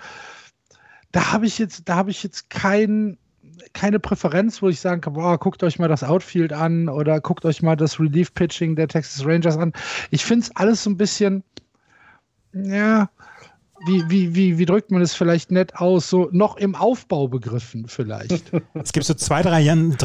Da 1.11 1.33
habe 1.33 1.47
ich 1.47 1.59
jetzt, 1.59 1.89
da 1.89 1.97
habe 1.97 2.11
ich 2.11 2.23
jetzt 2.23 2.49
keinen 2.49 3.19
keine 3.73 3.99
Präferenz, 3.99 4.63
wo 4.63 4.69
ich 4.69 4.81
sagen 4.81 5.01
kann, 5.01 5.15
boah, 5.15 5.39
guckt 5.39 5.63
euch 5.63 5.79
mal 5.79 5.89
das 5.89 6.05
Outfield 6.05 6.53
an 6.53 6.89
oder 6.89 7.21
guckt 7.21 7.45
euch 7.45 7.63
mal 7.63 7.77
das 7.77 7.99
Relief-Pitching 7.99 8.77
der 8.77 8.89
Texas 8.89 9.25
Rangers 9.25 9.57
an. 9.57 9.73
Ich 10.11 10.25
finde 10.25 10.45
es 10.45 10.57
alles 10.57 10.83
so 10.85 10.91
ein 10.91 10.97
bisschen, 10.97 11.45
ja, 12.53 13.11
wie, 13.87 14.09
wie, 14.09 14.35
wie, 14.35 14.59
wie 14.59 14.67
drückt 14.67 14.91
man 14.91 15.03
es 15.03 15.15
vielleicht 15.15 15.51
nett 15.51 15.77
aus? 15.77 16.09
So 16.09 16.29
noch 16.33 16.57
im 16.57 16.75
Aufbau 16.75 17.29
begriffen 17.29 17.87
vielleicht. 17.89 18.53
Es 18.75 18.93
gibt 18.93 19.07
so 19.07 19.15
zwei 19.15 19.43
drei, 19.43 19.63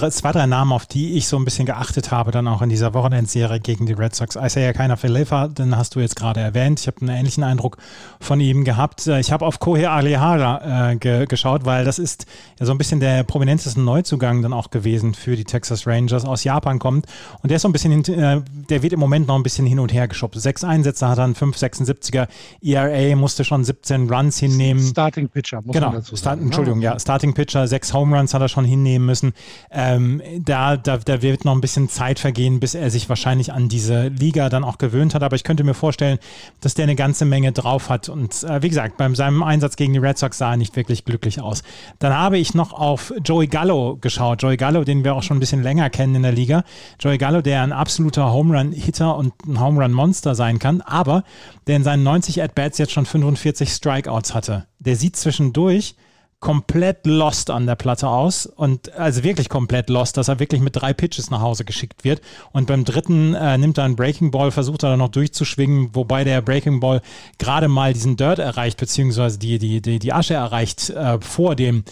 zwei, 0.10 0.32
drei 0.32 0.46
Namen, 0.46 0.72
auf 0.72 0.86
die 0.86 1.14
ich 1.14 1.28
so 1.28 1.38
ein 1.38 1.46
bisschen 1.46 1.66
geachtet 1.66 2.12
habe, 2.12 2.32
dann 2.32 2.48
auch 2.48 2.62
in 2.62 2.70
dieser 2.70 2.94
Wochenendserie 2.94 3.60
gegen 3.60 3.86
die 3.86 3.94
Red 3.94 4.14
Sox. 4.14 4.36
Isaiah 4.36 4.74
Keiner 4.74 4.98
Falefa, 4.98 5.48
den 5.48 5.76
hast 5.76 5.96
du 5.96 6.00
jetzt 6.00 6.16
gerade 6.16 6.42
erwähnt. 6.42 6.80
Ich 6.80 6.88
habe 6.88 7.02
einen 7.02 7.10
ähnlichen 7.10 7.44
Eindruck 7.44 7.78
von 8.20 8.40
ihm 8.40 8.64
gehabt. 8.64 9.08
Äh, 9.08 9.20
ich 9.20 9.32
habe 9.32 9.46
auf 9.46 9.60
Kohei 9.60 9.90
Alihara 9.90 10.92
äh, 10.92 10.96
ge 10.98 11.26
geschaut, 11.26 11.66
weil 11.66 11.86
das 11.86 12.00
ist 12.00 12.26
ja 12.60 12.66
so 12.66 12.72
ein 12.72 12.78
bisschen 12.78 13.00
der 13.00 13.24
prominenteste 13.24 13.80
Neuzugang 13.80 14.42
dann 14.42 14.54
auch 14.54 14.70
gewesen 14.70 15.14
für 15.14 15.36
die 15.36 15.46
Texas 15.46 15.88
Rangers 15.88 16.26
aus 16.26 16.44
Japan 16.44 16.80
kommt. 16.80 17.06
Und 17.42 17.50
der 17.50 17.58
ist 17.58 17.62
so 17.64 17.70
ein 17.70 17.74
bisschen, 17.74 18.04
äh, 18.06 18.42
der 18.70 18.84
wird 18.84 18.94
im 18.94 19.00
Moment 19.00 19.28
noch 19.28 19.36
ein 19.36 19.44
bisschen 19.44 19.66
hin 19.66 19.80
und 19.80 19.94
her 19.94 20.08
geschubst. 20.08 20.42
Sechs 20.42 20.64
Einsätze 20.64 21.08
hat 21.08 21.18
er, 21.18 21.24
einen 21.24 21.36
5,76er 21.36 22.28
ERA, 22.62 23.16
musste 23.16 23.44
schon 23.44 23.64
17 23.68 24.10
Runs 24.10 24.40
hinnehmen. 24.40 24.82
Starting 24.82 25.30
Pitcher, 25.30 25.62
muss 25.62 25.74
genau, 25.74 25.88
man 25.88 25.96
dazu 25.98 26.16
sagen. 26.16 26.20
Start, 26.20 26.42
Entschuldigung, 26.42 26.82
ja, 26.82 27.00
Starting 27.00 27.34
Pitcher, 27.34 27.68
sechs 27.68 27.94
Home 27.94 28.18
Runs 28.18 28.34
hat 28.34 28.42
er 28.42 28.50
schon 28.50 28.66
hinnehmen 28.66 29.06
müssen. 29.06 29.34
Ähm, 29.70 30.22
da, 30.40 30.78
da, 30.78 30.98
da 30.98 31.22
wird 31.22 31.46
noch 31.46 31.54
ein 31.54 31.62
bisschen 31.62 31.90
Zeit 31.90 32.20
vergehen, 32.20 32.60
bis 32.60 32.74
er 32.74 32.90
sich 32.90 33.08
wahrscheinlich 33.10 33.54
an 33.54 33.70
diese 33.70 34.08
Liga 34.08 34.50
dann 34.50 34.64
auch 34.64 34.80
gewöhnt 34.80 35.14
hat. 35.14 35.24
Aber 35.24 35.36
ich 35.36 35.44
könnte 35.44 35.64
mir 35.64 35.74
vorstellen, 35.74 36.18
dass 36.62 36.74
der 36.74 36.84
eine 36.84 36.96
ganze 36.96 37.26
Menge 37.26 37.52
drauf 37.52 37.90
hat. 37.90 38.10
Und 38.10 38.44
äh, 38.44 38.62
wie 38.62 38.70
gesagt, 38.70 38.98
bei 38.98 39.14
seinem 39.14 39.44
Einsatz 39.44 39.76
gegen 39.76 39.94
die 39.94 40.00
Red 40.00 40.18
Sox 40.18 40.38
sah 40.38 40.52
er 40.52 40.58
nicht 40.58 40.76
wirklich 40.76 41.06
glücklich 41.06 41.42
aus. 41.42 41.62
Dann 42.00 42.14
habe 42.14 42.38
ich 42.38 42.54
noch 42.54 42.74
auf 42.74 43.14
Joey 43.24 43.48
Gallo 43.48 43.98
geschaut. 44.02 44.42
Joey 44.42 44.58
Gallo, 44.58 44.84
den 44.84 45.04
wir 45.04 45.14
auch 45.14 45.24
schon 45.24 45.38
ein 45.38 45.40
bisschen 45.40 45.62
länger 45.62 45.90
kennen 45.90 46.16
in 46.16 46.24
der 46.24 46.32
Liga. 46.32 46.64
Joey 47.00 47.18
Gallo, 47.18 47.42
der 47.42 47.62
ein 47.62 47.72
absoluter 47.72 48.32
Home 48.32 48.58
Run 48.58 48.72
Hitter 48.72 49.16
und 49.18 49.34
ein 49.46 49.60
Home 49.60 49.84
Run 49.84 49.94
Monster 49.94 50.36
sein 50.36 50.60
kann, 50.60 50.82
aber 50.82 51.24
der 51.68 51.76
in 51.76 51.84
seinen 51.84 52.04
90 52.04 52.42
At-Bats 52.42 52.78
jetzt 52.78 52.94
schon 52.94 53.06
45 53.06 53.57
Strikeouts 53.66 54.34
hatte. 54.34 54.68
Der 54.80 54.96
sieht 54.96 55.16
zwischendurch 55.16 55.96
komplett 56.40 57.08
lost 57.08 57.50
an 57.50 57.66
der 57.66 57.76
Platte 57.76 58.08
aus 58.08 58.46
und 58.46 58.94
also 58.94 59.24
wirklich 59.24 59.50
komplett 59.50 59.90
lost, 59.90 60.18
dass 60.18 60.28
er 60.28 60.40
wirklich 60.40 60.62
mit 60.62 60.76
drei 60.76 60.94
Pitches 60.94 61.32
nach 61.32 61.42
Hause 61.42 61.66
geschickt 61.66 62.04
wird 62.04 62.22
und 62.52 62.68
beim 62.68 62.86
dritten 62.86 63.34
äh, 63.34 63.58
nimmt 63.58 63.80
er 63.80 63.86
einen 63.86 63.96
Breaking 63.96 64.30
Ball, 64.30 64.52
versucht 64.52 64.84
er 64.84 64.92
dann 64.92 65.00
noch 65.00 65.10
durchzuschwingen, 65.10 65.96
wobei 65.96 66.24
der 66.24 66.44
Breaking 66.44 66.80
Ball 66.80 67.02
gerade 67.40 67.68
mal 67.68 67.92
diesen 67.94 68.18
Dirt 68.18 68.38
erreicht, 68.38 68.80
beziehungsweise 68.80 69.40
die, 69.40 69.58
die, 69.58 69.82
die, 69.82 69.98
die 69.98 70.14
Asche 70.14 70.36
erreicht 70.36 70.92
äh, 70.92 71.20
vor 71.22 71.56
dem 71.56 71.84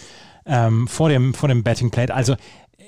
ähm, 0.46 0.86
vor 0.86 1.08
dem, 1.08 1.34
vor 1.34 1.48
dem 1.48 1.64
Betting 1.64 1.90
Plate. 1.90 2.14
Also 2.14 2.36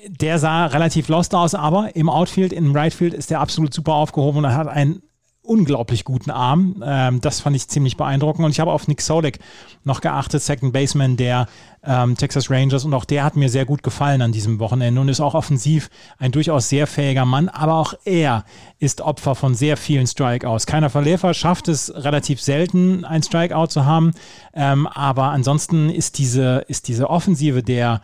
der 0.07 0.39
sah 0.39 0.67
relativ 0.67 1.09
lost 1.09 1.35
aus, 1.35 1.55
aber 1.55 1.95
im 1.95 2.09
Outfield, 2.09 2.53
im 2.53 2.73
Rightfield 2.73 3.13
ist 3.13 3.29
der 3.29 3.41
absolut 3.41 3.73
super 3.73 3.93
aufgehoben 3.95 4.39
und 4.39 4.45
er 4.45 4.55
hat 4.55 4.67
einen 4.67 5.01
unglaublich 5.49 6.03
guten 6.03 6.29
Arm. 6.29 6.83
Ähm, 6.85 7.21
das 7.21 7.39
fand 7.39 7.55
ich 7.55 7.67
ziemlich 7.67 7.97
beeindruckend. 7.97 8.45
Und 8.45 8.51
ich 8.51 8.59
habe 8.59 8.71
auf 8.71 8.87
Nick 8.87 9.01
Solik 9.01 9.39
noch 9.83 9.99
geachtet, 9.99 10.43
Second 10.43 10.71
Baseman 10.71 11.17
der 11.17 11.47
ähm, 11.83 12.15
Texas 12.15 12.51
Rangers. 12.51 12.85
Und 12.85 12.93
auch 12.93 13.03
der 13.03 13.23
hat 13.23 13.35
mir 13.35 13.49
sehr 13.49 13.65
gut 13.65 13.81
gefallen 13.81 14.21
an 14.21 14.31
diesem 14.31 14.59
Wochenende 14.59 15.01
und 15.01 15.09
ist 15.09 15.19
auch 15.19 15.33
offensiv 15.33 15.89
ein 16.19 16.31
durchaus 16.31 16.69
sehr 16.69 16.85
fähiger 16.85 17.25
Mann. 17.25 17.49
Aber 17.49 17.73
auch 17.73 17.95
er 18.05 18.45
ist 18.77 19.01
Opfer 19.01 19.33
von 19.33 19.55
sehr 19.55 19.75
vielen 19.75 20.05
Strikeouts. 20.05 20.67
Keiner 20.67 20.91
Verläufer 20.91 21.33
schafft 21.33 21.67
es 21.67 21.91
relativ 21.95 22.41
selten, 22.41 23.03
ein 23.03 23.23
Strikeout 23.23 23.67
zu 23.67 23.85
haben. 23.85 24.11
Ähm, 24.53 24.85
aber 24.85 25.31
ansonsten 25.31 25.89
ist 25.89 26.19
diese, 26.19 26.63
ist 26.67 26.87
diese 26.87 27.09
Offensive 27.09 27.63
der 27.63 28.01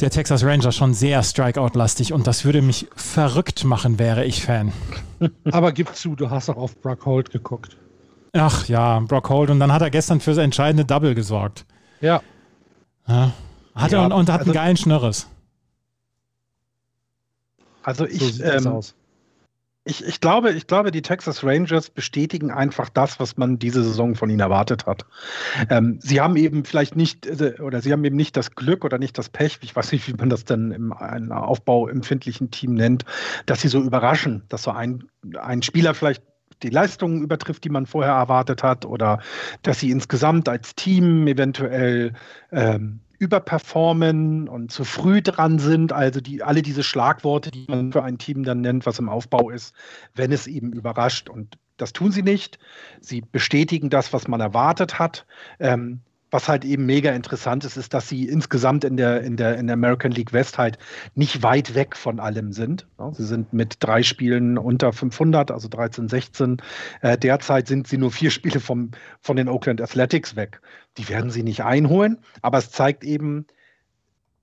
der 0.00 0.10
Texas 0.10 0.44
Rangers 0.44 0.74
schon 0.74 0.94
sehr 0.94 1.22
Strikeout-lastig 1.22 2.12
und 2.12 2.26
das 2.26 2.44
würde 2.44 2.62
mich 2.62 2.88
verrückt 2.94 3.64
machen, 3.64 3.98
wäre 3.98 4.24
ich 4.24 4.44
Fan. 4.44 4.72
Aber 5.50 5.72
gib 5.72 5.94
zu, 5.94 6.16
du 6.16 6.30
hast 6.30 6.48
auch 6.48 6.56
auf 6.56 6.80
Brock 6.80 7.06
Holt 7.06 7.30
geguckt. 7.30 7.76
Ach 8.32 8.66
ja, 8.68 9.00
Brock 9.00 9.28
Holt 9.30 9.50
und 9.50 9.60
dann 9.60 9.72
hat 9.72 9.82
er 9.82 9.90
gestern 9.90 10.20
für 10.20 10.30
das 10.30 10.38
entscheidende 10.38 10.84
Double 10.84 11.14
gesorgt. 11.14 11.64
Ja. 12.00 12.22
ja. 13.08 13.32
Hat 13.74 13.92
ja, 13.92 14.00
er 14.00 14.06
und, 14.06 14.12
und 14.12 14.30
hat 14.30 14.40
also, 14.40 14.50
einen 14.50 14.54
geilen 14.54 14.76
Schnörres. 14.76 15.26
Also 17.82 18.06
ich, 18.06 18.36
so 18.36 18.42
ähm, 18.42 18.80
ich, 19.86 20.04
ich, 20.04 20.20
glaube, 20.20 20.50
ich 20.50 20.66
glaube, 20.66 20.90
die 20.90 21.00
Texas 21.00 21.44
Rangers 21.44 21.90
bestätigen 21.90 22.50
einfach 22.50 22.88
das, 22.88 23.20
was 23.20 23.36
man 23.36 23.58
diese 23.58 23.84
Saison 23.84 24.16
von 24.16 24.28
ihnen 24.28 24.40
erwartet 24.40 24.84
hat. 24.84 25.06
Ähm, 25.70 25.98
sie 26.02 26.20
haben 26.20 26.34
eben 26.36 26.64
vielleicht 26.64 26.96
nicht, 26.96 27.24
äh, 27.26 27.54
oder 27.60 27.80
sie 27.80 27.92
haben 27.92 28.04
eben 28.04 28.16
nicht 28.16 28.36
das 28.36 28.56
Glück 28.56 28.84
oder 28.84 28.98
nicht 28.98 29.16
das 29.16 29.28
Pech, 29.28 29.58
ich 29.62 29.76
weiß 29.76 29.92
nicht, 29.92 30.08
wie 30.08 30.14
man 30.14 30.28
das 30.28 30.44
dann 30.44 30.72
im 30.72 30.92
aufbauempfindlichen 30.92 32.50
Team 32.50 32.74
nennt, 32.74 33.04
dass 33.46 33.60
sie 33.60 33.68
so 33.68 33.80
überraschen, 33.80 34.42
dass 34.48 34.64
so 34.64 34.72
ein, 34.72 35.04
ein 35.40 35.62
Spieler 35.62 35.94
vielleicht 35.94 36.24
die 36.62 36.70
Leistungen 36.70 37.22
übertrifft, 37.22 37.62
die 37.62 37.68
man 37.68 37.86
vorher 37.86 38.14
erwartet 38.14 38.64
hat, 38.64 38.84
oder 38.84 39.20
dass 39.62 39.78
sie 39.78 39.92
insgesamt 39.92 40.48
als 40.48 40.74
Team 40.74 41.28
eventuell 41.28 42.12
ähm, 42.50 43.00
überperformen 43.18 44.48
und 44.48 44.70
zu 44.70 44.84
früh 44.84 45.22
dran 45.22 45.58
sind. 45.58 45.92
Also 45.92 46.20
die, 46.20 46.42
alle 46.42 46.62
diese 46.62 46.82
Schlagworte, 46.82 47.50
die 47.50 47.66
man 47.68 47.92
für 47.92 48.02
ein 48.02 48.18
Team 48.18 48.44
dann 48.44 48.60
nennt, 48.60 48.86
was 48.86 48.98
im 48.98 49.08
Aufbau 49.08 49.50
ist, 49.50 49.74
wenn 50.14 50.32
es 50.32 50.46
eben 50.46 50.72
überrascht. 50.72 51.28
Und 51.28 51.58
das 51.76 51.92
tun 51.92 52.12
sie 52.12 52.22
nicht. 52.22 52.58
Sie 53.00 53.20
bestätigen 53.20 53.90
das, 53.90 54.12
was 54.12 54.28
man 54.28 54.40
erwartet 54.40 54.98
hat. 54.98 55.26
Ähm, 55.58 56.00
was 56.30 56.48
halt 56.48 56.64
eben 56.64 56.86
mega 56.86 57.12
interessant 57.12 57.64
ist, 57.64 57.76
ist, 57.76 57.94
dass 57.94 58.08
sie 58.08 58.28
insgesamt 58.28 58.84
in 58.84 58.96
der, 58.96 59.22
in 59.22 59.36
der, 59.36 59.56
in 59.56 59.68
der 59.68 59.74
American 59.74 60.10
League 60.10 60.32
West 60.32 60.58
halt 60.58 60.78
nicht 61.14 61.42
weit 61.42 61.74
weg 61.74 61.96
von 61.96 62.18
allem 62.18 62.52
sind. 62.52 62.86
Sie 63.12 63.24
sind 63.24 63.52
mit 63.52 63.76
drei 63.80 64.02
Spielen 64.02 64.58
unter 64.58 64.92
500, 64.92 65.50
also 65.50 65.68
13, 65.68 66.08
16. 66.08 66.56
Äh, 67.00 67.16
derzeit 67.16 67.68
sind 67.68 67.86
sie 67.86 67.98
nur 67.98 68.10
vier 68.10 68.30
Spiele 68.36 68.60
vom, 68.60 68.90
von 69.20 69.36
den 69.36 69.48
Oakland 69.48 69.80
Athletics 69.80 70.34
weg. 70.34 70.60
Die 70.98 71.08
werden 71.08 71.30
sie 71.30 71.42
nicht 71.42 71.62
einholen, 71.62 72.18
aber 72.42 72.58
es 72.58 72.70
zeigt 72.70 73.04
eben 73.04 73.46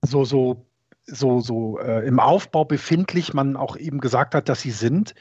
so, 0.00 0.24
so, 0.24 0.64
so, 1.06 1.40
so 1.40 1.78
äh, 1.80 2.06
im 2.06 2.18
Aufbau 2.18 2.64
befindlich 2.64 3.34
man 3.34 3.56
auch 3.56 3.76
eben 3.76 4.00
gesagt 4.00 4.34
hat, 4.34 4.48
dass 4.48 4.62
sie 4.62 4.70
sind 4.70 5.14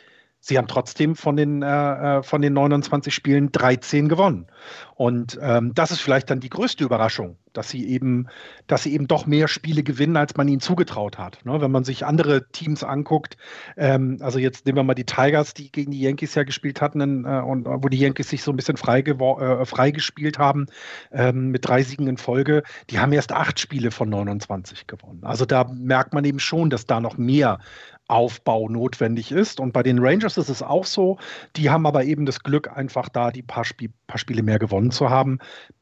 sie 0.43 0.57
haben 0.57 0.67
trotzdem 0.67 1.15
von 1.15 1.37
den, 1.37 1.61
äh, 1.61 2.17
äh 2.17 2.23
von 2.23 2.41
den 2.41 2.51
29 2.51 3.15
Spielen 3.15 3.51
13 3.53 4.09
gewonnen. 4.09 4.47
Und 4.95 5.39
ähm, 5.41 5.73
das 5.73 5.91
ist 5.91 6.01
vielleicht 6.01 6.29
dann 6.29 6.41
die 6.41 6.49
größte 6.49 6.83
Überraschung, 6.83 7.37
dass 7.53 7.69
sie 7.69 7.87
eben, 7.87 8.27
dass 8.67 8.83
sie 8.83 8.93
eben 8.93 9.07
doch 9.07 9.25
mehr 9.25 9.47
Spiele 9.47 9.83
gewinnen, 9.83 10.17
als 10.17 10.35
man 10.35 10.49
ihnen 10.49 10.59
zugetraut 10.59 11.17
hat. 11.17 11.39
Ne? 11.45 11.61
Wenn 11.61 11.71
man 11.71 11.85
sich 11.85 12.05
andere 12.05 12.49
Teams 12.51 12.83
anguckt, 12.83 13.37
ähm, 13.77 14.17
also 14.19 14.37
jetzt 14.37 14.65
nehmen 14.65 14.77
wir 14.77 14.83
mal 14.83 14.95
die 14.95 15.05
Tigers, 15.05 15.53
die 15.53 15.71
gegen 15.71 15.91
die 15.91 16.01
Yankees 16.01 16.35
ja 16.35 16.43
gespielt 16.43 16.81
hatten 16.81 17.25
äh, 17.25 17.39
und 17.39 17.65
wo 17.65 17.87
die 17.87 17.99
Yankees 17.99 18.29
sich 18.29 18.43
so 18.43 18.51
ein 18.51 18.57
bisschen 18.57 18.77
frei, 18.77 18.99
äh, 18.99 19.65
frei 19.65 19.91
gespielt 19.91 20.39
haben 20.39 20.67
ähm, 21.11 21.51
mit 21.51 21.65
drei 21.65 21.83
Siegen 21.83 22.07
in 22.07 22.17
Folge, 22.17 22.63
die 22.89 22.99
haben 22.99 23.13
erst 23.13 23.31
acht 23.31 23.59
Spiele 23.59 23.91
von 23.91 24.09
29 24.09 24.87
gewonnen. 24.87 25.21
Also 25.23 25.45
da 25.45 25.63
merkt 25.73 26.13
man 26.13 26.25
eben 26.25 26.39
schon, 26.39 26.69
dass 26.69 26.85
da 26.85 26.99
noch 26.99 27.17
mehr 27.17 27.59
Aufbau 28.07 28.67
notwendig 28.69 29.31
ist. 29.31 29.59
Und 29.59 29.71
bei 29.71 29.83
den 29.83 29.99
Rangers 29.99 30.37
ist 30.37 30.49
es 30.49 30.61
auch 30.61 30.85
so. 30.85 31.17
Die 31.55 31.69
haben 31.69 31.85
aber 31.85 32.03
eben 32.03 32.25
das 32.25 32.41
Glück, 32.41 32.75
einfach 32.75 33.09
da 33.09 33.31
die 33.31 33.41
paar, 33.41 33.65
Spie 33.65 33.89
paar 34.07 34.17
Spiele 34.17 34.43
mehr 34.43 34.59
gewonnen 34.59 34.91
zu 34.91 35.09
haben. 35.09 35.39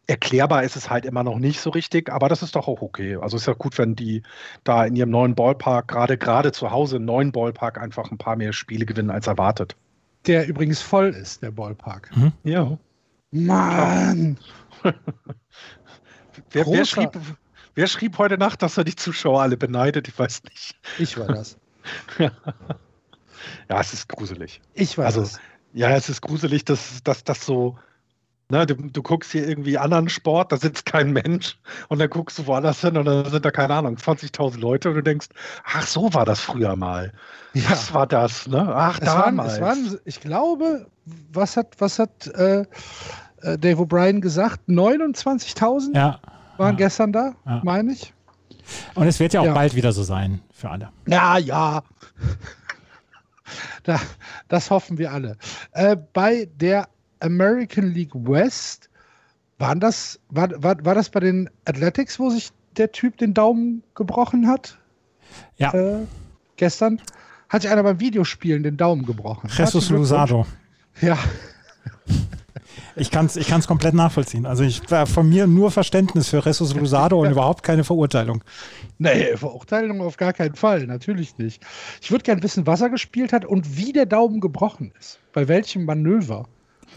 Erklärbar 0.08 0.64
ist 0.64 0.76
es 0.76 0.90
halt 0.90 1.06
immer 1.06 1.24
noch 1.24 1.40
nicht 1.40 1.62
so 1.62 1.70
richtig, 1.70 2.12
aber 2.12 2.30
das 2.30 2.44
ist 2.44 2.56
doch 2.56 2.68
auch 2.68 2.82
okay. 2.82 3.16
Also 3.16 3.38
ist 3.38 3.48
ja 3.48 3.54
gut, 3.54 3.78
wenn 3.78 3.96
die 3.96 4.24
da 4.64 4.86
in 4.86 4.96
ihrem 4.96 5.10
neuen 5.10 5.36
Ballpark, 5.36 5.88
gerade 5.88 6.18
gerade 6.18 6.52
zu 6.52 6.72
Hause 6.72 6.98
im 6.98 7.06
neuen 7.06 7.32
Ballpark, 7.32 7.80
einfach 7.80 8.12
ein 8.12 8.18
paar 8.18 8.36
mehr 8.36 8.54
Spiele 8.54 8.86
gewinnen 8.86 9.10
als 9.10 9.28
erwartet. 9.28 9.76
Der 10.28 10.48
übrigens 10.48 10.82
voll 10.82 11.10
ist, 11.10 11.42
der 11.42 11.52
Ballpark. 11.52 12.16
Mhm. 12.16 12.32
Ja. 12.44 12.78
Mann! 13.32 14.38
wer, 16.52 16.66
wer, 16.68 16.86
schrieb, 16.86 17.12
wer 17.76 17.88
schrieb 17.88 18.18
heute 18.18 18.38
Nacht, 18.38 18.62
dass 18.62 18.78
er 18.78 18.84
die 18.84 18.96
Zuschauer 18.96 19.42
alle 19.42 19.58
beneidet? 19.58 20.08
Ich 20.08 20.20
weiß 20.20 20.44
nicht. 20.44 20.76
Ich 21.00 21.18
war 21.18 21.28
das. 21.28 21.58
ja, 22.20 23.80
es 23.80 23.94
ist 23.94 24.10
gruselig. 24.10 24.62
Ich 24.74 24.98
weiß. 24.98 25.18
Also, 25.18 25.38
ja, 25.74 25.90
es 25.92 26.10
ist 26.10 26.22
gruselig, 26.22 26.66
dass 26.66 27.02
das 27.04 27.46
so. 27.46 27.78
Ne, 28.50 28.66
du, 28.66 28.76
du, 28.76 29.02
guckst 29.02 29.32
hier 29.32 29.48
irgendwie 29.48 29.78
anderen 29.78 30.10
Sport, 30.10 30.52
da 30.52 30.58
sitzt 30.58 30.86
kein 30.86 31.14
Mensch 31.14 31.58
und 31.88 32.00
dann 32.00 32.10
guckst 32.10 32.38
du 32.38 32.48
woanders 32.48 32.82
hin 32.82 32.98
und 32.98 33.06
dann 33.06 33.24
sind 33.32 33.46
da, 33.46 33.50
keine 33.50 33.76
Ahnung, 33.76 33.96
20.000 33.96 34.60
Leute 34.60 34.90
und 34.90 34.96
du 34.96 35.02
denkst, 35.02 35.28
ach, 35.64 35.88
so 35.88 36.14
war 36.14 36.26
das 36.26 36.42
früher 36.42 36.76
mal. 36.76 37.14
Ja. 37.54 37.70
Was 37.70 37.94
war 37.94 38.06
das? 38.08 38.48
Ne? 38.48 38.60
Ach, 38.76 39.00
es 39.00 39.06
damals. 39.06 39.62
Waren, 39.62 39.86
es 39.86 39.92
waren, 39.92 40.00
ich 40.04 40.20
glaube, 40.20 40.86
was 41.32 41.56
hat, 41.56 41.76
was 41.80 41.98
hat 41.98 42.28
äh, 42.28 42.66
äh 43.42 43.58
Dave 43.58 43.84
O'Brien 43.84 44.20
gesagt? 44.20 44.60
29.000 44.68 45.96
ja. 45.96 46.20
waren 46.58 46.72
ja. 46.72 46.78
gestern 46.78 47.14
da, 47.14 47.36
ja. 47.46 47.62
meine 47.64 47.94
ich. 47.94 48.14
Und 48.96 49.08
es 49.08 49.20
wird 49.20 49.34
ja 49.34 49.42
auch 49.42 49.46
ja. 49.46 49.54
bald 49.54 49.76
wieder 49.76 49.92
so 49.92 50.04
sein 50.04 50.42
für 50.52 50.70
alle. 50.70 50.90
Ja, 51.08 51.38
ja. 51.38 51.84
da, 53.84 54.00
das 54.48 54.70
hoffen 54.70 54.98
wir 54.98 55.12
alle. 55.12 55.38
Äh, 55.72 55.98
bei 56.14 56.50
der 56.56 56.88
American 57.20 57.92
League 57.92 58.14
West 58.14 58.90
waren 59.58 59.80
das, 59.80 60.20
war, 60.30 60.50
war, 60.62 60.84
war 60.84 60.96
das 60.96 61.10
bei 61.10 61.20
den 61.20 61.50
Athletics, 61.66 62.20
wo 62.20 62.30
sich 62.30 62.52
der 62.78 62.92
Typ 62.92 63.18
den 63.18 63.34
Daumen 63.34 63.84
gebrochen 63.96 64.48
hat? 64.48 64.78
Ja. 65.58 65.74
Äh, 65.74 66.08
gestern 66.56 67.02
hat 67.50 67.62
sich 67.62 67.72
einer 67.72 67.84
beim 67.84 68.00
Videospielen 68.00 68.64
den 68.64 68.78
Daumen 68.78 69.06
gebrochen. 69.06 69.50
Jesus 69.56 69.90
Lusado. 69.90 70.46
Ja. 71.02 71.18
Ich 72.96 73.12
kann 73.12 73.26
es 73.26 73.36
ich 73.36 73.48
kann's 73.48 73.68
komplett 73.68 73.94
nachvollziehen. 73.94 74.46
Also 74.46 74.64
ich 74.64 74.90
war 74.90 75.08
von 75.08 75.30
mir 75.30 75.48
nur 75.48 75.72
Verständnis 75.72 76.30
für 76.30 76.46
Ressus 76.46 76.76
Lusado 76.76 77.22
und 77.22 77.32
überhaupt 77.32 77.64
keine 77.64 77.84
Verurteilung. 77.84 78.44
Nee, 78.98 79.38
Verurteilung 79.38 80.02
auf 80.02 80.18
gar 80.18 80.34
keinen 80.34 80.56
Fall, 80.56 80.86
natürlich 80.88 81.38
nicht. 81.38 81.64
Ich 82.02 82.12
würde 82.12 82.24
gerne 82.24 82.44
wissen, 82.44 82.68
was 82.68 82.82
er 82.82 82.90
gespielt 82.90 83.34
hat 83.34 83.46
und 83.46 83.78
wie 83.78 83.94
der 83.94 84.06
Daumen 84.06 84.42
gebrochen 84.42 84.94
ist. 85.00 85.20
Bei 85.34 85.48
welchem 85.48 85.86
Manöver. 85.86 86.48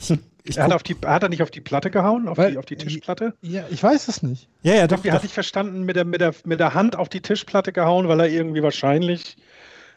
Ich, 0.00 0.12
ich 0.42 0.58
er 0.58 0.64
hat, 0.64 0.72
auf 0.72 0.82
die, 0.82 0.96
hat 1.04 1.22
er 1.22 1.28
nicht 1.28 1.42
auf 1.42 1.50
die 1.50 1.60
Platte 1.60 1.90
gehauen, 1.90 2.28
auf, 2.28 2.38
Weil, 2.38 2.52
die, 2.52 2.58
auf 2.58 2.66
die 2.66 2.76
Tischplatte? 2.76 3.34
Ja, 3.40 3.64
ich 3.70 3.82
weiß 3.82 4.08
es 4.08 4.22
nicht. 4.22 4.48
Ja, 4.62 4.74
ja, 4.74 4.86
doch. 4.86 5.04
Wie 5.04 5.12
hatte 5.12 5.26
ich 5.26 5.32
verstanden, 5.32 5.84
mit 5.84 5.96
der, 5.96 6.04
mit, 6.04 6.20
der, 6.20 6.34
mit 6.44 6.60
der 6.60 6.74
Hand 6.74 6.96
auf 6.96 7.08
die 7.08 7.20
Tischplatte 7.20 7.72
gehauen, 7.72 8.08
weil 8.08 8.20
er 8.20 8.28
irgendwie 8.28 8.62
wahrscheinlich 8.62 9.36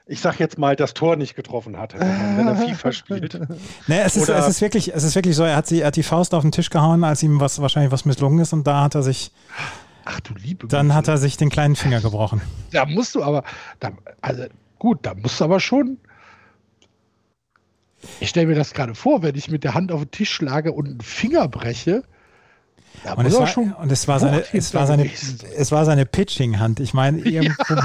ich 0.08 0.22
sag 0.22 0.40
jetzt 0.40 0.58
mal, 0.58 0.76
das 0.76 0.94
Tor 0.94 1.18
nicht 1.18 1.36
getroffen 1.36 1.78
hat, 1.78 1.94
wenn 2.00 2.48
er 2.48 2.56
FIFA 2.68 2.92
spielt. 2.92 3.40
Nee, 3.88 4.00
es 4.00 4.16
ist, 4.16 4.30
es 4.30 4.48
ist 4.48 4.62
wirklich, 4.62 4.94
es 4.94 5.04
ist 5.04 5.16
wirklich 5.16 5.36
so, 5.36 5.44
er 5.44 5.56
hat, 5.56 5.68
sie, 5.68 5.82
er 5.82 5.88
hat 5.88 5.96
die 5.96 6.04
Faust 6.04 6.34
auf 6.34 6.44
den 6.44 6.52
Tisch 6.52 6.70
gehauen, 6.70 7.04
als 7.04 7.24
ihm 7.24 7.40
was 7.40 7.62
wahrscheinlich 7.62 7.92
was 7.92 8.06
misslungen 8.06 8.40
ist 8.40 8.54
und 8.54 8.66
da 8.66 8.84
hat 8.84 8.96
er 8.96 9.04
sich. 9.04 9.32
Ach 10.06 10.22
du 10.22 10.34
liebe 10.36 10.68
Dann 10.68 10.94
hat 10.94 11.10
er 11.10 11.18
sich 11.18 11.36
den 11.36 11.50
kleinen 11.50 11.76
Finger 11.76 12.00
gebrochen. 12.00 12.42
Da 12.72 12.86
musst 12.86 13.16
du 13.16 13.24
aber, 13.24 13.44
da, 13.82 13.92
also 14.22 14.46
gut, 14.80 15.00
da 15.02 15.14
musst 15.14 15.42
du 15.42 15.44
aber 15.44 15.60
schon. 15.60 15.98
Ich 18.22 18.30
stelle 18.30 18.48
mir 18.48 18.56
das 18.56 18.74
gerade 18.74 18.96
vor, 18.96 19.22
wenn 19.22 19.36
ich 19.36 19.50
mit 19.50 19.66
der 19.66 19.74
Hand 19.74 19.92
auf 19.92 20.02
den 20.02 20.12
Tisch 20.12 20.32
schlage 20.32 20.72
und 20.72 20.88
einen 20.88 21.02
Finger 21.02 21.50
breche. 21.50 22.04
Da 23.04 23.14
Und 23.14 23.26
es, 23.26 23.38
war, 23.38 23.48
schon 23.48 23.74
und 23.74 23.92
es 23.92 24.08
war 24.08 24.20
seine, 24.20 24.44
es 24.54 24.74
war 24.74 24.88
seine, 24.88 25.10
es 25.56 25.72
war 25.72 25.86
seine 25.86 26.06
Pitching-Hand. 26.06 26.80
Ich 26.80 26.94
meine, 26.94 27.20
irgendwo, 27.24 27.76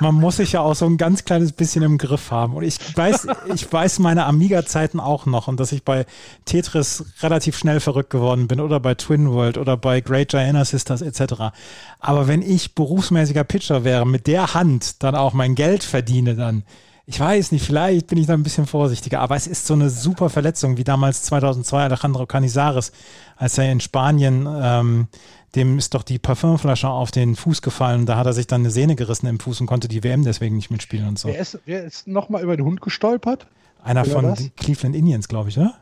man 0.00 0.14
muss 0.14 0.36
sich 0.36 0.52
ja 0.52 0.60
auch 0.60 0.74
so 0.74 0.86
ein 0.86 0.96
ganz 0.96 1.24
kleines 1.24 1.52
bisschen 1.52 1.82
im 1.82 1.98
Griff 1.98 2.30
haben. 2.30 2.54
Und 2.54 2.64
ich 2.64 2.78
weiß, 2.96 3.26
ich 3.54 3.70
weiß 3.72 3.98
meine 3.98 4.24
Amiga-Zeiten 4.24 5.00
auch 5.00 5.26
noch 5.26 5.48
und 5.48 5.60
dass 5.60 5.72
ich 5.72 5.84
bei 5.84 6.06
Tetris 6.44 7.04
relativ 7.22 7.56
schnell 7.56 7.80
verrückt 7.80 8.10
geworden 8.10 8.48
bin 8.48 8.60
oder 8.60 8.80
bei 8.80 8.94
Twin 8.94 9.30
World 9.30 9.58
oder 9.58 9.76
bei 9.76 10.00
Great 10.00 10.30
Giana 10.30 10.64
Sisters 10.64 11.02
etc. 11.02 11.52
Aber 11.98 12.28
wenn 12.28 12.42
ich 12.42 12.74
berufsmäßiger 12.74 13.44
Pitcher 13.44 13.84
wäre, 13.84 14.06
mit 14.06 14.26
der 14.26 14.54
Hand 14.54 15.02
dann 15.02 15.14
auch 15.14 15.32
mein 15.32 15.54
Geld 15.54 15.84
verdiene, 15.84 16.34
dann 16.34 16.64
ich 17.10 17.18
weiß 17.18 17.50
nicht, 17.50 17.66
vielleicht 17.66 18.06
bin 18.06 18.18
ich 18.18 18.28
da 18.28 18.34
ein 18.34 18.44
bisschen 18.44 18.68
vorsichtiger, 18.68 19.18
aber 19.18 19.34
es 19.34 19.48
ist 19.48 19.66
so 19.66 19.74
eine 19.74 19.90
super 19.90 20.30
Verletzung, 20.30 20.76
wie 20.76 20.84
damals 20.84 21.24
2002 21.24 21.82
Alejandro 21.82 22.24
Canizares, 22.24 22.92
als 23.40 23.56
er 23.56 23.72
in 23.72 23.80
Spanien, 23.80 24.46
ähm, 24.46 25.08
dem 25.54 25.78
ist 25.78 25.94
doch 25.94 26.02
die 26.02 26.18
Parfümflasche 26.18 26.88
auf 26.88 27.10
den 27.10 27.34
Fuß 27.34 27.62
gefallen, 27.62 28.04
da 28.04 28.16
hat 28.16 28.26
er 28.26 28.34
sich 28.34 28.46
dann 28.46 28.60
eine 28.60 28.70
Sehne 28.70 28.96
gerissen 28.96 29.26
im 29.26 29.40
Fuß 29.40 29.62
und 29.62 29.66
konnte 29.66 29.88
die 29.88 30.04
WM 30.04 30.24
deswegen 30.24 30.56
nicht 30.56 30.70
mitspielen 30.70 31.08
und 31.08 31.18
so. 31.18 31.28
Wer 31.28 31.38
ist, 31.38 31.58
wer 31.64 31.82
ist 31.82 32.06
nochmal 32.06 32.42
über 32.42 32.54
den 32.56 32.66
Hund 32.66 32.82
gestolpert? 32.82 33.46
Einer 33.82 34.02
Oder 34.02 34.10
von 34.10 34.34
den 34.34 34.54
Cleveland 34.56 34.94
Indians, 34.94 35.26
glaube 35.26 35.48
ich, 35.48 35.58
oder? 35.58 35.74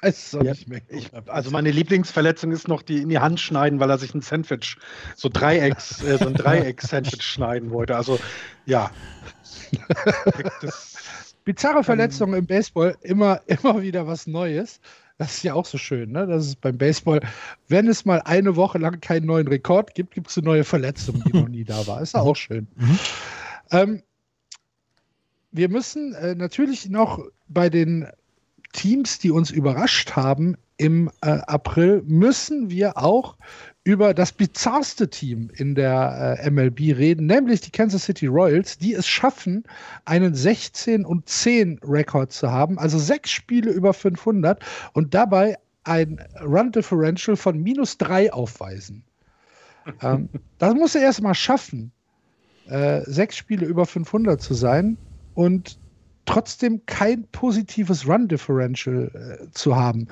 Weiß 0.00 0.26
es 0.28 0.34
auch 0.36 0.44
Ja, 0.44 0.52
nicht 0.52 0.68
mehr. 0.68 0.80
Ich, 0.88 1.10
also 1.26 1.50
meine 1.50 1.72
Lieblingsverletzung 1.72 2.52
ist 2.52 2.68
noch 2.68 2.82
die 2.82 2.98
in 2.98 3.08
die 3.08 3.18
Hand 3.18 3.40
schneiden, 3.40 3.80
weil 3.80 3.90
er 3.90 3.98
sich 3.98 4.14
ein 4.14 4.20
Sandwich, 4.20 4.76
so 5.16 5.28
Dreiecks, 5.28 6.04
äh, 6.04 6.18
so 6.18 6.28
ein 6.28 6.34
Dreieck-Sandwich 6.34 7.22
schneiden 7.22 7.72
wollte. 7.72 7.96
Also 7.96 8.20
ja. 8.64 8.92
Das, 10.62 10.96
Bizarre 11.46 11.84
Verletzungen 11.84 12.34
im 12.34 12.46
Baseball, 12.46 12.96
immer, 13.02 13.40
immer 13.46 13.80
wieder 13.80 14.06
was 14.06 14.26
Neues. 14.26 14.80
Das 15.18 15.38
ist 15.38 15.42
ja 15.44 15.54
auch 15.54 15.64
so 15.64 15.78
schön, 15.78 16.12
ne? 16.12 16.26
Das 16.26 16.46
ist 16.46 16.60
beim 16.60 16.76
Baseball, 16.76 17.20
wenn 17.68 17.88
es 17.88 18.04
mal 18.04 18.20
eine 18.22 18.54
Woche 18.56 18.78
lang 18.78 19.00
keinen 19.00 19.26
neuen 19.26 19.48
Rekord 19.48 19.94
gibt, 19.94 20.14
gibt 20.14 20.28
es 20.28 20.36
eine 20.36 20.44
neue 20.44 20.64
Verletzung, 20.64 21.22
die 21.26 21.32
noch 21.32 21.48
nie 21.48 21.64
da 21.64 21.86
war. 21.86 22.02
Ist 22.02 22.14
ja 22.14 22.20
auch 22.20 22.36
schön. 22.36 22.66
Mhm. 22.76 22.98
Ähm, 23.72 24.02
wir 25.50 25.68
müssen 25.68 26.14
äh, 26.14 26.36
natürlich 26.36 26.88
noch 26.88 27.18
bei 27.48 27.68
den 27.68 28.06
Teams, 28.72 29.18
die 29.18 29.30
uns 29.30 29.50
überrascht 29.50 30.12
haben 30.12 30.56
im 30.76 31.10
äh, 31.22 31.40
April, 31.46 32.02
müssen 32.06 32.70
wir 32.70 32.98
auch 32.98 33.36
über 33.86 34.14
das 34.14 34.32
bizarrste 34.32 35.08
Team 35.08 35.48
in 35.54 35.76
der 35.76 36.40
äh, 36.40 36.50
MLB 36.50 36.98
reden, 36.98 37.26
nämlich 37.26 37.60
die 37.60 37.70
Kansas 37.70 38.06
City 38.06 38.26
Royals, 38.26 38.78
die 38.78 38.94
es 38.94 39.06
schaffen, 39.06 39.62
einen 40.04 40.34
16 40.34 41.06
und 41.06 41.28
10 41.28 41.78
Rekord 41.84 42.32
zu 42.32 42.50
haben, 42.50 42.80
also 42.80 42.98
sechs 42.98 43.30
Spiele 43.30 43.70
über 43.70 43.94
500 43.94 44.60
und 44.92 45.14
dabei 45.14 45.56
ein 45.84 46.18
Run 46.42 46.72
Differential 46.72 47.36
von 47.36 47.62
minus 47.62 47.96
drei 47.96 48.32
aufweisen. 48.32 49.04
ähm, 50.02 50.30
das 50.58 50.74
muss 50.74 50.96
er 50.96 51.02
erstmal 51.02 51.36
schaffen, 51.36 51.92
äh, 52.68 53.02
sechs 53.02 53.36
Spiele 53.36 53.66
über 53.66 53.86
500 53.86 54.42
zu 54.42 54.54
sein 54.54 54.98
und 55.34 55.78
trotzdem 56.24 56.84
kein 56.86 57.22
positives 57.28 58.04
Run 58.08 58.26
Differential 58.26 59.12
äh, 59.14 59.50
zu 59.52 59.76
haben. 59.76 60.08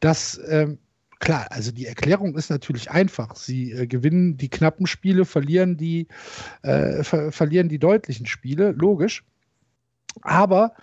Das 0.00 0.40
ähm, 0.48 0.78
klar, 1.18 1.46
also 1.50 1.72
die 1.72 1.86
Erklärung 1.86 2.36
ist 2.36 2.50
natürlich 2.50 2.90
einfach. 2.90 3.36
Sie 3.36 3.72
äh, 3.72 3.86
gewinnen 3.86 4.36
die 4.36 4.48
knappen 4.48 4.86
Spiele, 4.86 5.24
verlieren 5.24 5.76
die, 5.76 6.08
äh, 6.62 7.02
ver 7.02 7.32
verlieren 7.32 7.68
die 7.68 7.78
deutlichen 7.78 8.26
Spiele, 8.26 8.72
logisch. 8.72 9.24
Aber 10.22 10.74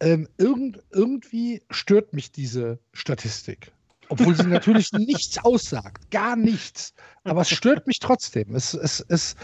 ähm, 0.00 0.28
irgend, 0.36 0.80
irgendwie 0.90 1.62
stört 1.70 2.12
mich 2.12 2.32
diese 2.32 2.78
Statistik. 2.92 3.72
Obwohl 4.08 4.36
sie 4.36 4.46
natürlich 4.46 4.92
nichts 4.92 5.38
aussagt, 5.38 6.10
gar 6.10 6.36
nichts. 6.36 6.94
Aber 7.24 7.42
es 7.42 7.50
stört 7.50 7.86
mich 7.86 8.00
trotzdem. 8.00 8.54
Es, 8.54 8.74
es, 8.74 9.04
es, 9.08 9.34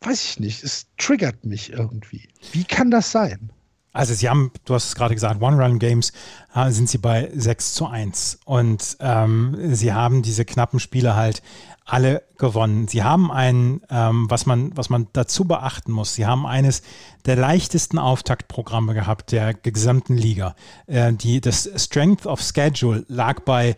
weiß 0.00 0.24
ich 0.24 0.40
nicht, 0.40 0.62
es 0.62 0.86
triggert 0.98 1.44
mich 1.44 1.72
irgendwie. 1.72 2.28
Wie 2.52 2.64
kann 2.64 2.90
das 2.90 3.10
sein? 3.10 3.50
Also 3.96 4.14
sie 4.14 4.28
haben, 4.28 4.52
du 4.64 4.74
hast 4.74 4.86
es 4.86 4.94
gerade 4.94 5.14
gesagt, 5.14 5.40
One-Run-Games 5.40 6.12
äh, 6.54 6.70
sind 6.70 6.88
sie 6.88 6.98
bei 6.98 7.30
6 7.34 7.74
zu 7.74 7.86
1. 7.86 8.40
Und 8.44 8.96
ähm, 9.00 9.56
sie 9.74 9.92
haben 9.92 10.22
diese 10.22 10.44
knappen 10.44 10.80
Spiele 10.80 11.16
halt 11.16 11.42
alle 11.86 12.22
gewonnen. 12.36 12.88
Sie 12.88 13.04
haben 13.04 13.30
ein, 13.30 13.80
ähm, 13.90 14.26
was, 14.28 14.44
man, 14.44 14.76
was 14.76 14.90
man 14.90 15.06
dazu 15.12 15.44
beachten 15.44 15.92
muss, 15.92 16.14
sie 16.14 16.26
haben 16.26 16.44
eines 16.44 16.82
der 17.24 17.36
leichtesten 17.36 17.98
Auftaktprogramme 17.98 18.92
gehabt 18.92 19.32
der 19.32 19.54
gesamten 19.54 20.16
Liga. 20.16 20.56
Äh, 20.86 21.12
die, 21.12 21.40
das 21.40 21.70
Strength 21.76 22.26
of 22.26 22.42
Schedule 22.42 23.04
lag 23.08 23.40
bei 23.40 23.76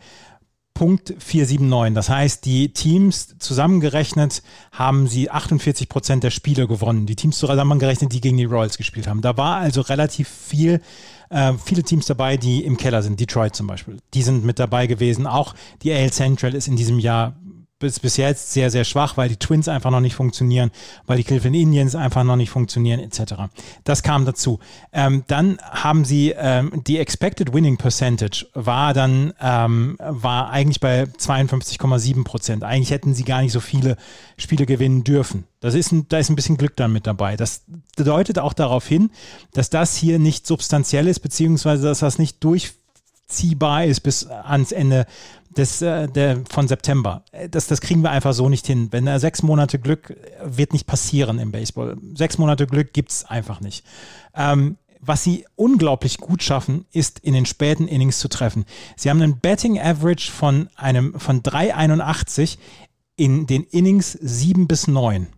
Punkt 0.78 1.12
479. 1.18 1.92
Das 1.92 2.08
heißt, 2.08 2.44
die 2.44 2.72
Teams 2.72 3.36
zusammengerechnet 3.40 4.44
haben 4.70 5.08
sie 5.08 5.28
48 5.28 5.88
Prozent 5.88 6.22
der 6.22 6.30
Spiele 6.30 6.68
gewonnen. 6.68 7.04
Die 7.04 7.16
Teams 7.16 7.36
zusammengerechnet, 7.36 8.12
die 8.12 8.20
gegen 8.20 8.36
die 8.36 8.44
Royals 8.44 8.78
gespielt 8.78 9.08
haben. 9.08 9.20
Da 9.20 9.36
war 9.36 9.56
also 9.56 9.80
relativ 9.80 10.28
viel, 10.28 10.80
äh, 11.30 11.54
viele 11.64 11.82
Teams 11.82 12.06
dabei, 12.06 12.36
die 12.36 12.62
im 12.64 12.76
Keller 12.76 13.02
sind. 13.02 13.18
Detroit 13.18 13.56
zum 13.56 13.66
Beispiel. 13.66 13.96
Die 14.14 14.22
sind 14.22 14.44
mit 14.44 14.60
dabei 14.60 14.86
gewesen. 14.86 15.26
Auch 15.26 15.56
die 15.82 15.92
AL 15.92 16.12
Central 16.12 16.54
ist 16.54 16.68
in 16.68 16.76
diesem 16.76 17.00
Jahr 17.00 17.34
bis, 17.78 18.00
bis 18.00 18.16
jetzt 18.16 18.52
sehr, 18.52 18.70
sehr 18.70 18.84
schwach, 18.84 19.16
weil 19.16 19.28
die 19.28 19.36
Twins 19.36 19.68
einfach 19.68 19.90
noch 19.90 20.00
nicht 20.00 20.14
funktionieren, 20.14 20.70
weil 21.06 21.16
die 21.16 21.24
Cleveland 21.24 21.56
Indians 21.56 21.94
einfach 21.94 22.24
noch 22.24 22.36
nicht 22.36 22.50
funktionieren, 22.50 23.00
etc. 23.00 23.34
Das 23.84 24.02
kam 24.02 24.24
dazu. 24.24 24.58
Ähm, 24.92 25.24
dann 25.28 25.58
haben 25.62 26.04
sie 26.04 26.34
ähm, 26.36 26.82
die 26.86 26.98
Expected 26.98 27.52
Winning 27.52 27.76
Percentage 27.76 28.46
war 28.54 28.94
dann 28.94 29.32
ähm, 29.40 29.96
war 30.00 30.50
eigentlich 30.50 30.80
bei 30.80 31.04
52,7 31.04 32.24
Prozent. 32.24 32.64
Eigentlich 32.64 32.90
hätten 32.90 33.14
sie 33.14 33.24
gar 33.24 33.42
nicht 33.42 33.52
so 33.52 33.60
viele 33.60 33.96
Spiele 34.36 34.66
gewinnen 34.66 35.04
dürfen. 35.04 35.44
Das 35.60 35.74
ist 35.74 35.92
ein, 35.92 36.06
da 36.08 36.18
ist 36.18 36.30
ein 36.30 36.36
bisschen 36.36 36.56
Glück 36.56 36.76
dann 36.76 36.92
mit 36.92 37.06
dabei. 37.06 37.36
Das 37.36 37.62
deutet 37.96 38.38
auch 38.38 38.52
darauf 38.52 38.86
hin, 38.86 39.10
dass 39.52 39.70
das 39.70 39.96
hier 39.96 40.18
nicht 40.18 40.46
substanziell 40.46 41.08
ist, 41.08 41.20
beziehungsweise 41.20 41.84
dass 41.84 42.00
das 42.00 42.18
nicht 42.18 42.42
durchziehbar 42.44 43.84
ist 43.84 44.00
bis 44.00 44.26
ans 44.26 44.72
Ende 44.72 45.06
des, 45.58 45.82
äh, 45.82 46.08
der, 46.08 46.42
von 46.48 46.68
September. 46.68 47.24
Das, 47.50 47.66
das 47.66 47.80
kriegen 47.80 48.02
wir 48.02 48.10
einfach 48.10 48.32
so 48.32 48.48
nicht 48.48 48.66
hin. 48.66 48.88
Wenn 48.90 49.06
er 49.06 49.20
sechs 49.20 49.42
Monate 49.42 49.78
Glück 49.78 50.16
wird 50.42 50.72
nicht 50.72 50.86
passieren 50.86 51.38
im 51.38 51.52
Baseball. 51.52 51.96
Sechs 52.14 52.38
Monate 52.38 52.66
Glück 52.66 52.92
gibt 52.92 53.10
es 53.10 53.24
einfach 53.24 53.60
nicht. 53.60 53.84
Ähm, 54.34 54.78
was 55.00 55.22
sie 55.22 55.46
unglaublich 55.54 56.18
gut 56.18 56.42
schaffen, 56.42 56.86
ist 56.92 57.20
in 57.20 57.34
den 57.34 57.46
späten 57.46 57.86
Innings 57.86 58.18
zu 58.18 58.28
treffen. 58.28 58.64
Sie 58.96 59.10
haben 59.10 59.22
einen 59.22 59.38
Betting 59.38 59.78
Average 59.78 60.32
von 60.32 60.68
von 61.16 61.42
3,81 61.42 62.58
in 63.16 63.46
den 63.46 63.64
Innings 63.64 64.12
7 64.12 64.66
bis 64.66 64.88
9. 64.88 65.28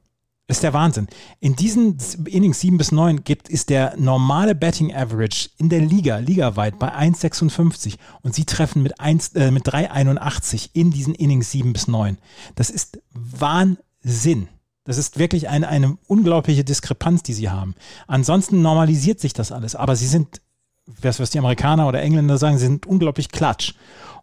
Das 0.50 0.56
ist 0.56 0.64
der 0.64 0.72
Wahnsinn. 0.72 1.06
In 1.38 1.54
diesen 1.54 1.96
Innings 2.26 2.58
7 2.58 2.76
bis 2.76 2.90
9 2.90 3.22
gibt, 3.22 3.48
ist 3.48 3.70
der 3.70 3.94
normale 3.96 4.56
Betting 4.56 4.92
Average 4.92 5.50
in 5.58 5.68
der 5.68 5.78
Liga, 5.78 6.16
ligaweit, 6.16 6.76
bei 6.80 6.92
1,56 6.92 7.98
und 8.22 8.34
sie 8.34 8.44
treffen 8.46 8.82
mit, 8.82 8.98
1, 8.98 9.28
äh, 9.36 9.52
mit 9.52 9.68
3,81 9.68 10.70
in 10.72 10.90
diesen 10.90 11.14
Innings 11.14 11.52
7 11.52 11.72
bis 11.72 11.86
9. 11.86 12.18
Das 12.56 12.68
ist 12.68 13.00
Wahnsinn. 13.12 14.48
Das 14.82 14.98
ist 14.98 15.20
wirklich 15.20 15.48
eine, 15.48 15.68
eine 15.68 15.96
unglaubliche 16.08 16.64
Diskrepanz, 16.64 17.22
die 17.22 17.34
sie 17.34 17.48
haben. 17.48 17.76
Ansonsten 18.08 18.60
normalisiert 18.60 19.20
sich 19.20 19.32
das 19.32 19.52
alles, 19.52 19.76
aber 19.76 19.94
sie 19.94 20.08
sind, 20.08 20.40
was, 21.00 21.20
was 21.20 21.30
die 21.30 21.38
Amerikaner 21.38 21.86
oder 21.86 22.02
Engländer 22.02 22.38
sagen, 22.38 22.58
sie 22.58 22.66
sind 22.66 22.86
unglaublich 22.86 23.28
klatsch. 23.28 23.74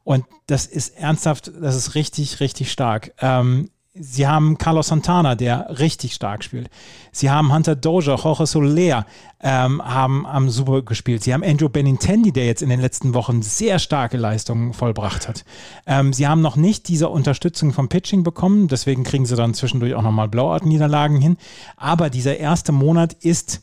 Und 0.03 0.25
das 0.47 0.65
ist 0.65 0.89
ernsthaft, 0.97 1.53
das 1.61 1.77
ist 1.77 1.95
richtig, 1.95 2.41
richtig 2.41 2.69
stark. 2.69 3.13
Ähm, 3.21 3.69
Sie 3.99 4.27
haben 4.27 4.57
Carlos 4.57 4.87
Santana, 4.87 5.35
der 5.35 5.79
richtig 5.79 6.13
stark 6.13 6.43
spielt. 6.43 6.69
Sie 7.11 7.29
haben 7.29 7.53
Hunter 7.53 7.75
Dozier, 7.75 8.15
Jorge 8.15 8.45
Soler 8.45 9.05
ähm, 9.41 9.81
haben, 9.83 10.27
haben 10.27 10.49
super 10.49 10.81
gespielt. 10.81 11.23
Sie 11.23 11.33
haben 11.33 11.43
Andrew 11.43 11.69
Benintendi, 11.69 12.31
der 12.31 12.45
jetzt 12.45 12.61
in 12.61 12.69
den 12.69 12.79
letzten 12.79 13.13
Wochen 13.13 13.41
sehr 13.41 13.79
starke 13.79 14.17
Leistungen 14.17 14.73
vollbracht 14.73 15.27
hat. 15.27 15.45
Ähm, 15.85 16.13
sie 16.13 16.27
haben 16.27 16.41
noch 16.41 16.55
nicht 16.55 16.87
diese 16.87 17.09
Unterstützung 17.09 17.73
vom 17.73 17.89
Pitching 17.89 18.23
bekommen, 18.23 18.67
deswegen 18.67 19.03
kriegen 19.03 19.25
sie 19.25 19.35
dann 19.35 19.53
zwischendurch 19.53 19.93
auch 19.95 20.01
nochmal 20.01 20.27
Blowout-Niederlagen 20.27 21.19
hin. 21.19 21.37
Aber 21.75 22.09
dieser 22.09 22.37
erste 22.37 22.71
Monat 22.71 23.13
ist, 23.13 23.61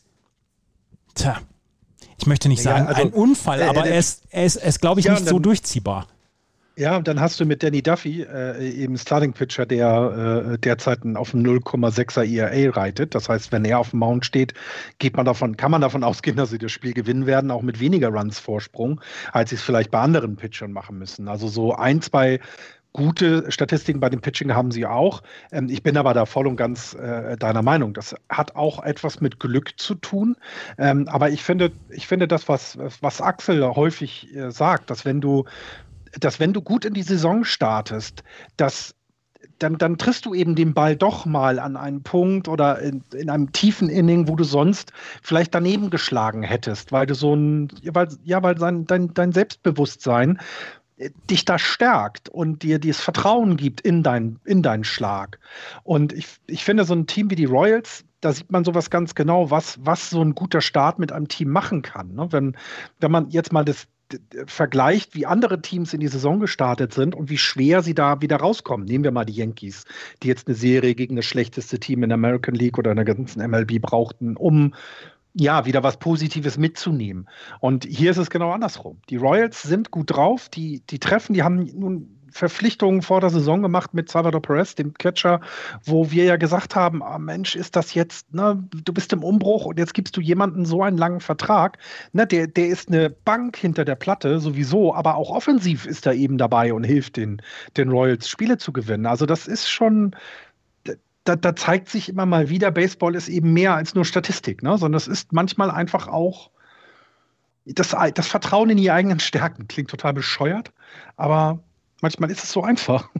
tja, 1.14 1.38
ich 2.18 2.26
möchte 2.26 2.48
nicht 2.48 2.64
Ja, 2.64 2.72
sagen, 2.72 2.86
also, 2.86 3.02
ein 3.02 3.12
Unfall, 3.12 3.60
äh, 3.60 3.64
aber 3.64 3.86
äh, 3.86 3.90
er 3.90 3.98
ist, 3.98 4.22
er 4.30 4.44
ist, 4.44 4.56
er 4.56 4.68
ist 4.68 4.80
glaube 4.80 5.00
ich, 5.00 5.06
ja, 5.06 5.12
nicht 5.12 5.28
so 5.28 5.38
durchziehbar. 5.38 6.06
Ja, 6.76 6.96
und 6.96 7.06
dann 7.06 7.20
hast 7.20 7.38
du 7.38 7.44
mit 7.44 7.62
Danny 7.62 7.82
Duffy 7.82 8.22
äh, 8.22 8.68
eben 8.68 8.98
Starting 8.98 9.32
Pitcher, 9.32 9.64
der 9.64 10.54
äh, 10.54 10.58
derzeit 10.58 10.98
auf 11.14 11.30
dem 11.30 11.44
0,6er 11.44 12.24
ERA 12.24 12.80
reitet. 12.80 13.14
Das 13.14 13.28
heißt, 13.28 13.52
wenn 13.52 13.64
er 13.64 13.78
auf 13.78 13.90
dem 13.90 14.00
Mount 14.00 14.26
steht, 14.26 14.54
geht 14.98 15.16
man 15.16 15.24
davon, 15.24 15.56
kann 15.56 15.70
man 15.70 15.82
davon 15.82 16.02
ausgehen, 16.04 16.36
dass 16.36 16.50
sie 16.50 16.58
das 16.58 16.72
Spiel 16.72 16.92
gewinnen 16.92 17.26
werden, 17.26 17.52
auch 17.52 17.62
mit 17.62 17.78
weniger 17.78 18.08
Runs 18.08 18.40
Vorsprung, 18.40 19.00
als 19.32 19.50
sie 19.50 19.56
es 19.56 19.62
vielleicht 19.62 19.92
bei 19.92 20.00
anderen 20.00 20.34
Pitchern 20.34 20.72
machen 20.72 20.98
müssen. 20.98 21.28
Also 21.28 21.46
so 21.46 21.76
ein, 21.76 22.02
zwei 22.02 22.40
gute 22.92 23.50
Statistiken 23.52 24.00
bei 24.00 24.08
dem 24.08 24.20
Pitching 24.20 24.52
haben 24.52 24.72
sie 24.72 24.86
auch. 24.86 25.22
Ähm, 25.52 25.68
ich 25.68 25.84
bin 25.84 25.96
aber 25.96 26.12
da 26.12 26.26
voll 26.26 26.48
und 26.48 26.56
ganz 26.56 26.94
äh, 26.94 27.36
deiner 27.36 27.62
Meinung. 27.62 27.94
Das 27.94 28.16
hat 28.28 28.56
auch 28.56 28.82
etwas 28.82 29.20
mit 29.20 29.38
Glück 29.38 29.74
zu 29.76 29.94
tun. 29.94 30.36
Ähm, 30.78 31.06
aber 31.06 31.30
ich 31.30 31.44
finde, 31.44 31.70
ich 31.90 32.08
finde 32.08 32.26
das, 32.26 32.48
was, 32.48 32.78
was 33.00 33.20
Axel 33.20 33.64
häufig 33.64 34.34
äh, 34.34 34.50
sagt, 34.50 34.90
dass 34.90 35.04
wenn 35.04 35.20
du 35.20 35.44
dass 36.20 36.40
wenn 36.40 36.52
du 36.52 36.62
gut 36.62 36.84
in 36.84 36.94
die 36.94 37.02
Saison 37.02 37.44
startest, 37.44 38.22
dass 38.56 38.94
dann, 39.58 39.78
dann 39.78 39.98
triffst 39.98 40.26
du 40.26 40.34
eben 40.34 40.54
den 40.54 40.74
Ball 40.74 40.96
doch 40.96 41.26
mal 41.26 41.58
an 41.58 41.76
einen 41.76 42.02
Punkt 42.02 42.48
oder 42.48 42.80
in, 42.80 43.02
in, 43.14 43.30
einem 43.30 43.52
tiefen 43.52 43.88
Inning, 43.88 44.28
wo 44.28 44.36
du 44.36 44.44
sonst 44.44 44.92
vielleicht 45.22 45.54
daneben 45.54 45.90
geschlagen 45.90 46.42
hättest, 46.42 46.92
weil 46.92 47.06
du 47.06 47.14
so 47.14 47.34
ein, 47.34 47.68
weil, 47.92 48.08
ja, 48.24 48.42
weil 48.42 48.58
sein, 48.58 48.86
dein, 48.86 49.14
dein 49.14 49.32
Selbstbewusstsein 49.32 50.40
äh, 50.96 51.10
dich 51.30 51.44
da 51.44 51.58
stärkt 51.58 52.28
und 52.28 52.62
dir 52.62 52.78
dieses 52.78 53.00
Vertrauen 53.00 53.56
gibt 53.56 53.80
in, 53.80 54.02
dein, 54.02 54.38
in 54.44 54.62
deinen 54.62 54.84
Schlag. 54.84 55.38
Und 55.82 56.12
ich, 56.12 56.26
ich 56.46 56.64
finde, 56.64 56.84
so 56.84 56.94
ein 56.94 57.06
Team 57.06 57.30
wie 57.30 57.36
die 57.36 57.44
Royals, 57.44 58.04
da 58.20 58.32
sieht 58.32 58.50
man 58.50 58.64
sowas 58.64 58.90
ganz 58.90 59.14
genau, 59.14 59.50
was, 59.50 59.78
was 59.84 60.10
so 60.10 60.22
ein 60.22 60.34
guter 60.34 60.62
Start 60.62 60.98
mit 60.98 61.12
einem 61.12 61.28
Team 61.28 61.50
machen 61.50 61.82
kann. 61.82 62.14
Ne? 62.14 62.28
Wenn, 62.30 62.56
wenn 62.98 63.10
man 63.10 63.28
jetzt 63.28 63.52
mal 63.52 63.64
das, 63.64 63.86
vergleicht, 64.46 65.14
wie 65.14 65.26
andere 65.26 65.60
Teams 65.60 65.94
in 65.94 66.00
die 66.00 66.08
Saison 66.08 66.40
gestartet 66.40 66.92
sind 66.92 67.14
und 67.14 67.30
wie 67.30 67.38
schwer 67.38 67.82
sie 67.82 67.94
da 67.94 68.20
wieder 68.20 68.36
rauskommen. 68.36 68.86
Nehmen 68.86 69.04
wir 69.04 69.10
mal 69.10 69.24
die 69.24 69.34
Yankees, 69.34 69.84
die 70.22 70.28
jetzt 70.28 70.46
eine 70.46 70.56
Serie 70.56 70.94
gegen 70.94 71.16
das 71.16 71.24
schlechteste 71.24 71.78
Team 71.78 72.02
in 72.02 72.10
der 72.10 72.14
American 72.14 72.54
League 72.54 72.78
oder 72.78 72.90
in 72.90 72.96
der 72.96 73.04
ganzen 73.04 73.42
MLB 73.48 73.80
brauchten, 73.80 74.36
um 74.36 74.74
ja, 75.36 75.66
wieder 75.66 75.82
was 75.82 75.98
Positives 75.98 76.58
mitzunehmen. 76.58 77.28
Und 77.58 77.84
hier 77.84 78.12
ist 78.12 78.18
es 78.18 78.30
genau 78.30 78.52
andersrum. 78.52 79.00
Die 79.10 79.16
Royals 79.16 79.62
sind 79.62 79.90
gut 79.90 80.12
drauf, 80.12 80.48
die, 80.48 80.82
die 80.88 81.00
treffen, 81.00 81.34
die 81.34 81.42
haben 81.42 81.64
nun 81.74 82.23
Verpflichtungen 82.34 83.02
vor 83.02 83.20
der 83.20 83.30
Saison 83.30 83.62
gemacht 83.62 83.94
mit 83.94 84.10
Salvador 84.10 84.42
Perez, 84.42 84.74
dem 84.74 84.92
Catcher, 84.94 85.40
wo 85.84 86.10
wir 86.10 86.24
ja 86.24 86.36
gesagt 86.36 86.74
haben, 86.74 87.00
ah, 87.00 87.16
Mensch, 87.16 87.54
ist 87.54 87.76
das 87.76 87.94
jetzt, 87.94 88.34
ne, 88.34 88.60
du 88.72 88.92
bist 88.92 89.12
im 89.12 89.22
Umbruch 89.22 89.66
und 89.66 89.78
jetzt 89.78 89.94
gibst 89.94 90.16
du 90.16 90.20
jemanden 90.20 90.66
so 90.66 90.82
einen 90.82 90.98
langen 90.98 91.20
Vertrag. 91.20 91.78
Ne, 92.12 92.26
der, 92.26 92.48
der 92.48 92.66
ist 92.66 92.88
eine 92.88 93.08
Bank 93.08 93.56
hinter 93.56 93.84
der 93.84 93.94
Platte 93.94 94.40
sowieso, 94.40 94.92
aber 94.92 95.14
auch 95.14 95.30
offensiv 95.30 95.86
ist 95.86 96.06
er 96.06 96.14
eben 96.14 96.36
dabei 96.36 96.74
und 96.74 96.82
hilft 96.82 97.18
den, 97.18 97.40
den 97.76 97.88
Royals 97.88 98.28
Spiele 98.28 98.58
zu 98.58 98.72
gewinnen. 98.72 99.06
Also 99.06 99.26
das 99.26 99.46
ist 99.46 99.70
schon, 99.70 100.16
da, 101.22 101.36
da, 101.36 101.54
zeigt 101.54 101.88
sich 101.88 102.08
immer 102.08 102.26
mal 102.26 102.48
wieder, 102.48 102.72
Baseball 102.72 103.14
ist 103.14 103.28
eben 103.28 103.52
mehr 103.52 103.76
als 103.76 103.94
nur 103.94 104.04
Statistik, 104.04 104.64
ne? 104.64 104.76
sondern 104.76 104.96
es 104.96 105.06
ist 105.06 105.32
manchmal 105.32 105.70
einfach 105.70 106.08
auch 106.08 106.50
das, 107.64 107.94
das 108.14 108.26
Vertrauen 108.26 108.70
in 108.70 108.76
die 108.76 108.90
eigenen 108.90 109.20
Stärken. 109.20 109.68
Klingt 109.68 109.88
total 109.88 110.14
bescheuert, 110.14 110.72
aber 111.16 111.60
Manchmal 112.00 112.30
ist 112.30 112.44
es 112.44 112.52
so 112.52 112.62
einfach. 112.62 113.10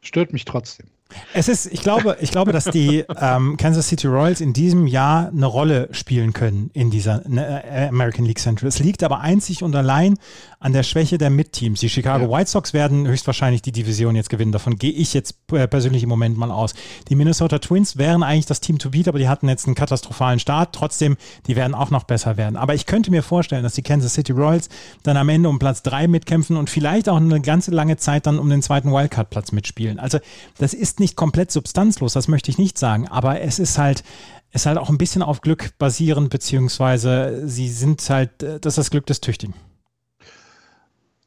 Stört 0.00 0.32
mich 0.32 0.44
trotzdem. 0.44 0.90
Es 1.34 1.48
ist, 1.48 1.66
ich 1.66 1.82
glaube, 1.82 2.16
ich 2.20 2.30
glaube, 2.30 2.52
dass 2.52 2.64
die 2.64 3.04
ähm, 3.20 3.56
Kansas 3.56 3.88
City 3.88 4.06
Royals 4.06 4.40
in 4.40 4.52
diesem 4.52 4.86
Jahr 4.86 5.28
eine 5.28 5.46
Rolle 5.46 5.88
spielen 5.92 6.32
können 6.32 6.70
in 6.72 6.90
dieser 6.90 7.26
ne, 7.28 7.64
äh, 7.64 7.88
American 7.88 8.24
League 8.24 8.38
Central. 8.38 8.68
Es 8.68 8.78
liegt 8.78 9.02
aber 9.02 9.20
einzig 9.20 9.62
und 9.62 9.74
allein 9.74 10.16
an 10.58 10.72
der 10.72 10.82
Schwäche 10.82 11.18
der 11.18 11.30
Mid-Teams. 11.30 11.80
Die 11.80 11.88
Chicago 11.88 12.24
ja. 12.26 12.38
White 12.38 12.50
Sox 12.50 12.72
werden 12.74 13.06
höchstwahrscheinlich 13.08 13.62
die 13.62 13.72
Division 13.72 14.14
jetzt 14.14 14.28
gewinnen. 14.28 14.52
Davon 14.52 14.76
gehe 14.76 14.92
ich 14.92 15.14
jetzt 15.14 15.36
äh, 15.52 15.66
persönlich 15.66 16.02
im 16.02 16.08
Moment 16.08 16.36
mal 16.36 16.50
aus. 16.50 16.74
Die 17.08 17.14
Minnesota 17.14 17.58
Twins 17.58 17.96
wären 17.96 18.22
eigentlich 18.22 18.46
das 18.46 18.60
Team 18.60 18.78
to 18.78 18.90
beat, 18.90 19.08
aber 19.08 19.18
die 19.18 19.28
hatten 19.28 19.48
jetzt 19.48 19.66
einen 19.66 19.74
katastrophalen 19.74 20.38
Start. 20.38 20.74
Trotzdem, 20.74 21.16
die 21.46 21.56
werden 21.56 21.74
auch 21.74 21.90
noch 21.90 22.04
besser 22.04 22.36
werden. 22.36 22.56
Aber 22.56 22.74
ich 22.74 22.86
könnte 22.86 23.10
mir 23.10 23.22
vorstellen, 23.22 23.62
dass 23.62 23.74
die 23.74 23.82
Kansas 23.82 24.14
City 24.14 24.32
Royals 24.32 24.68
dann 25.02 25.16
am 25.16 25.28
Ende 25.30 25.48
um 25.48 25.58
Platz 25.58 25.82
3 25.82 26.08
mitkämpfen 26.08 26.56
und 26.56 26.68
vielleicht 26.68 27.08
auch 27.08 27.16
eine 27.16 27.40
ganze 27.40 27.70
lange 27.70 27.96
Zeit 27.96 28.26
dann 28.26 28.38
um 28.38 28.50
den 28.50 28.62
zweiten 28.62 28.92
Wildcard-Platz 28.92 29.52
mitspielen. 29.52 29.98
Also 29.98 30.18
das 30.58 30.74
ist 30.74 30.99
nicht 31.00 31.16
komplett 31.16 31.50
substanzlos, 31.50 32.12
das 32.12 32.28
möchte 32.28 32.50
ich 32.50 32.58
nicht 32.58 32.78
sagen, 32.78 33.08
aber 33.08 33.40
es 33.40 33.58
ist 33.58 33.78
halt, 33.78 34.04
ist 34.52 34.66
halt 34.66 34.78
auch 34.78 34.90
ein 34.90 34.98
bisschen 34.98 35.22
auf 35.22 35.40
Glück 35.40 35.76
basierend, 35.78 36.30
beziehungsweise 36.30 37.48
sie 37.48 37.68
sind 37.68 38.08
halt, 38.08 38.42
äh, 38.42 38.60
das 38.60 38.74
ist 38.74 38.78
das 38.78 38.90
Glück 38.90 39.06
des 39.06 39.20
Tüchtigen. 39.20 39.54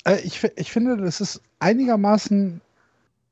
Äh, 0.06 0.22
ich, 0.22 0.44
ich 0.56 0.72
finde, 0.72 0.98
das 0.98 1.22
ist 1.22 1.42
einigermaßen 1.60 2.62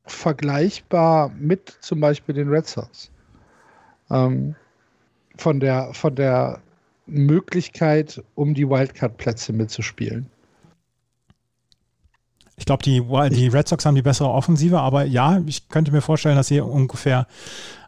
vergleichbar 0.06 1.30
mit 1.30 1.78
zum 1.82 2.00
Beispiel 2.00 2.36
den 2.36 2.50
Red 2.50 2.68
Sox. 2.68 3.12
Ähm, 4.10 4.56
von, 5.38 5.60
der, 5.60 5.94
von 5.94 6.16
der 6.16 6.62
Möglichkeit, 7.06 8.22
um 8.36 8.54
die 8.54 8.68
Wildcard-Plätze 8.68 9.54
mitzuspielen. 9.54 10.28
Ich 12.62 12.66
glaube, 12.66 12.84
die, 12.84 13.02
die 13.32 13.48
Red 13.48 13.68
Sox 13.68 13.88
haben 13.88 13.96
die 13.96 14.04
bessere 14.04 14.30
Offensive, 14.30 14.80
aber 14.80 15.04
ja, 15.04 15.42
ich 15.48 15.68
könnte 15.68 15.92
mir 15.92 16.02
vorstellen, 16.02 16.36
dass 16.36 16.46
sie 16.46 16.62
ungefähr 16.62 17.26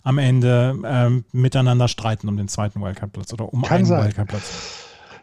am 0.01 0.17
Ende 0.17 0.75
ähm, 0.83 1.25
miteinander 1.31 1.87
streiten 1.87 2.27
um 2.27 2.37
den 2.37 2.47
zweiten 2.47 2.81
Wildcard-Platz 2.81 3.31
oder 3.33 3.53
um 3.53 3.61
Kann 3.61 3.85
einen 3.85 4.03
Wildcard-Platz. 4.03 4.79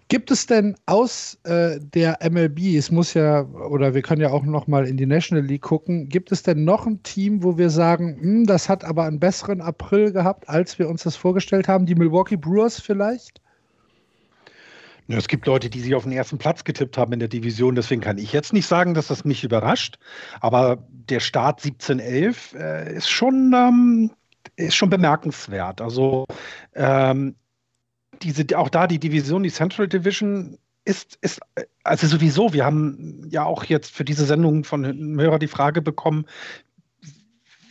Gibt 0.07 0.31
es 0.31 0.47
denn 0.47 0.77
aus 0.87 1.37
äh, 1.43 1.81
der 1.81 2.21
MLB, 2.23 2.77
es 2.77 2.93
muss 2.93 3.13
ja, 3.15 3.43
oder 3.43 3.93
wir 3.93 4.03
können 4.03 4.21
ja 4.21 4.31
auch 4.31 4.45
noch 4.45 4.69
mal 4.69 4.87
in 4.87 4.97
die 4.97 5.07
National 5.07 5.45
League 5.45 5.63
gucken, 5.63 6.09
gibt 6.09 6.31
es 6.31 6.45
denn 6.45 6.63
noch 6.63 6.87
ein 6.87 7.03
Team, 7.03 7.43
wo 7.43 7.59
wir 7.59 7.71
sagen, 7.71 8.19
hm, 8.21 8.47
das 8.47 8.69
hat 8.69 8.85
aber 8.85 9.03
einen 9.03 9.19
besseren 9.19 9.61
April 9.61 10.13
gehabt, 10.13 10.49
als 10.49 10.79
wir 10.79 10.89
uns 10.89 11.03
das 11.03 11.17
vorgestellt 11.17 11.67
haben? 11.67 11.87
Die 11.87 11.97
Milwaukee 11.97 12.37
Brewers 12.37 12.81
vielleicht? 12.81 13.41
Es 15.19 15.29
gibt 15.29 15.47
Leute, 15.47 15.71
die 15.71 15.81
sich 15.81 15.95
auf 15.95 16.05
den 16.05 16.13
ersten 16.13 16.39
Platz 16.39 16.65
getippt 16.65 16.97
haben 16.99 17.13
in 17.13 17.19
der 17.19 17.29
Division. 17.29 17.75
Deswegen 17.75 18.01
kann 18.01 18.19
ich 18.19 18.33
jetzt 18.33 18.53
nicht 18.53 18.67
sagen, 18.67 18.95
dass 18.95 19.09
das 19.09 19.25
mich 19.25 19.45
überrascht. 19.45 19.99
Aber 20.41 20.85
der 20.91 21.21
Start 21.21 21.61
17-11 21.61 22.57
äh, 22.57 22.97
ist, 22.97 23.09
schon, 23.09 23.53
ähm, 23.55 24.11
ist 24.57 24.77
schon 24.77 24.91
bemerkenswert. 24.91 25.81
Also 25.81 26.27
ähm, 26.75 27.35
diese, 28.23 28.45
auch 28.57 28.69
da 28.69 28.87
die 28.87 28.99
Division, 28.99 29.43
die 29.43 29.51
Central 29.51 29.89
Division 29.89 30.59
ist, 30.85 31.19
ist, 31.21 31.41
also 31.85 32.07
sowieso, 32.07 32.53
wir 32.53 32.65
haben 32.65 33.29
ja 33.31 33.45
auch 33.45 33.65
jetzt 33.65 33.93
für 33.93 34.05
diese 34.05 34.25
Sendung 34.25 34.65
von 34.65 34.85
einem 34.85 35.21
Hörer 35.21 35.39
die 35.39 35.47
Frage 35.47 35.83
bekommen, 35.83 36.27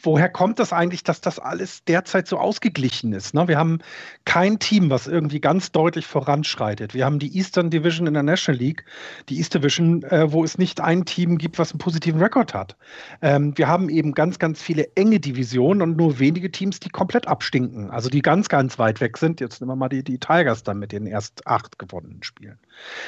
woher 0.04 0.30
kommt 0.30 0.60
das 0.60 0.74
eigentlich, 0.74 1.04
dass 1.04 1.22
das 1.22 1.40
alles 1.40 1.84
derzeit 1.84 2.28
so 2.28 2.38
ausgeglichen 2.38 3.14
ist? 3.14 3.34
Ne? 3.34 3.48
Wir 3.48 3.58
haben 3.58 3.80
kein 4.26 4.60
Team, 4.60 4.90
was 4.90 5.08
irgendwie 5.08 5.40
ganz 5.40 5.72
deutlich 5.72 6.06
voranschreitet. 6.06 6.94
Wir 6.94 7.06
haben 7.06 7.20
die 7.20 7.36
Eastern 7.36 7.70
Division 7.70 8.08
in 8.08 8.14
der 8.14 8.24
National 8.24 8.60
League, 8.60 8.86
die 9.30 9.38
East 9.38 9.54
Division, 9.54 10.04
äh, 10.04 10.32
wo 10.32 10.44
es 10.44 10.58
nicht 10.58 10.82
ein 10.82 11.06
Team 11.06 11.38
gibt, 11.38 11.60
was 11.60 11.72
einen 11.72 11.80
positiven 11.80 12.22
Rekord 12.22 12.54
hat. 12.54 12.76
Ähm, 13.22 13.58
wir 13.58 13.68
haben 13.68 13.90
eben 13.90 14.14
ganz, 14.14 14.40
ganz 14.40 14.62
viele 14.62 14.96
enge 14.96 15.20
Divisionen 15.20 15.82
und 15.82 15.98
nur 15.98 16.20
wenige 16.20 16.52
Teams, 16.52 16.80
die 16.80 16.90
komplett 16.90 17.28
abstinken, 17.28 17.90
also 17.90 18.10
die 18.10 18.22
ganz, 18.22 18.50
ganz 18.50 18.80
weit 18.80 19.02
weg 19.02 19.18
sind. 19.18 19.40
Jetzt 19.40 19.62
nehmen 19.62 19.72
wir 19.72 19.76
mal 19.76 19.90
die, 19.90 20.04
die 20.04 20.20
Tigers 20.20 20.64
dann 20.64 20.80
mit 20.80 20.92
den 20.92 21.06
erst 21.06 21.46
acht 21.48 21.80
gewonnenen 21.80 22.24
Spielen. 22.24 22.60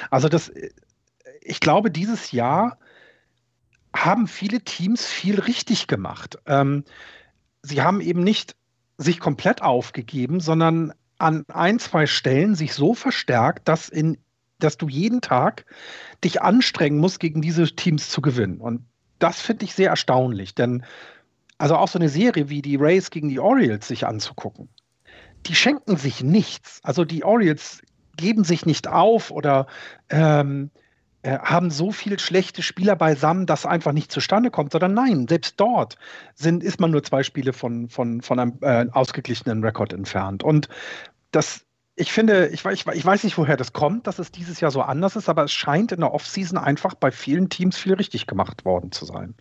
Also 0.10 0.30
das, 0.30 0.50
äh, 0.50 0.70
ich 1.42 1.60
glaube, 1.60 1.92
dieses 1.92 2.32
Jahr 2.32 2.78
haben 3.96 4.28
viele 4.28 4.62
Teams 4.62 5.06
viel 5.06 5.40
richtig 5.40 5.88
gemacht. 5.88 6.38
Ähm, 6.46 6.84
sie 7.62 7.82
haben 7.82 8.02
eben 8.02 8.24
nicht 8.24 8.56
sich 8.98 9.20
komplett 9.20 9.62
aufgegeben, 9.62 10.40
sondern 10.40 10.94
an 11.18 11.46
ein, 11.50 11.80
zwei 11.80 12.08
Stellen 12.08 12.56
sich 12.56 12.74
so 12.74 12.94
verstärkt, 12.94 13.68
dass, 13.68 13.90
in, 13.90 14.18
dass 14.60 14.78
du 14.78 14.90
jeden 14.90 15.22
Tag 15.22 15.66
dich 16.24 16.42
anstrengen 16.42 16.98
musst, 17.00 17.20
gegen 17.20 17.42
diese 17.42 17.66
Teams 17.76 18.10
zu 18.10 18.22
gewinnen. 18.22 18.60
Und 18.60 18.86
das 19.20 19.40
finde 19.40 19.66
ich 19.66 19.74
sehr 19.76 19.90
erstaunlich, 19.90 20.56
denn 20.56 20.84
also 21.58 21.76
auch 21.76 21.88
so 21.88 22.00
eine 22.00 22.10
Serie 22.10 22.50
wie 22.50 22.64
die 22.64 22.76
Rays 22.76 23.12
gegen 23.12 23.30
die 23.30 23.40
Orioles 23.40 23.88
sich 23.88 24.08
anzugucken, 24.08 24.68
die 25.46 25.54
schenken 25.54 25.96
sich 25.96 26.24
nichts. 26.24 26.80
Also 26.84 27.06
die 27.06 27.24
Orioles 27.24 27.82
geben 28.18 28.44
sich 28.44 28.66
nicht 28.66 28.88
auf 28.88 29.30
oder 29.30 29.68
ähm, 30.10 30.72
äh, 31.24 31.38
haben 31.40 31.70
so 31.70 31.92
viele 31.92 32.18
schlechte 32.20 32.64
Spieler 32.64 32.96
beisammen, 32.96 33.46
dass 33.46 33.66
einfach 33.66 33.92
nicht 33.92 34.12
zustande 34.12 34.52
kommt, 34.52 34.72
sondern 34.72 34.94
nein, 34.94 35.28
selbst 35.28 35.60
dort 35.60 35.98
sind, 36.36 36.64
ist 36.64 36.80
man 36.80 36.92
nur 36.92 37.04
zwei 37.04 37.24
Spiele 37.24 37.54
von, 37.54 37.90
von, 37.90 38.22
von 38.22 38.40
einem 38.40 38.58
äh, 38.62 38.88
ausgeglichenen 38.92 39.64
Rekord 39.64 39.94
entfernt. 39.94 40.44
Und 40.44 40.68
das, 41.32 41.66
ich 41.96 42.12
finde, 42.12 42.48
ich, 42.48 42.66
ich, 42.66 42.88
ich 42.88 43.06
weiß 43.06 43.24
nicht, 43.24 43.38
woher 43.38 43.58
das 43.58 43.74
kommt, 43.74 44.08
dass 44.08 44.20
es 44.20 44.32
dieses 44.32 44.60
Jahr 44.60 44.72
so 44.72 44.82
anders 44.82 45.16
ist, 45.16 45.30
aber 45.30 45.44
es 45.44 45.52
scheint 45.54 45.92
in 45.92 46.00
der 46.00 46.14
Offseason 46.14 46.58
einfach 46.58 46.96
bei 46.96 47.12
vielen 47.12 47.50
Teams 47.50 47.78
viel 47.78 47.94
richtig 47.94 48.28
gemacht 48.28 48.66
worden 48.66 48.92
zu 48.92 49.06
sein. 49.06 49.36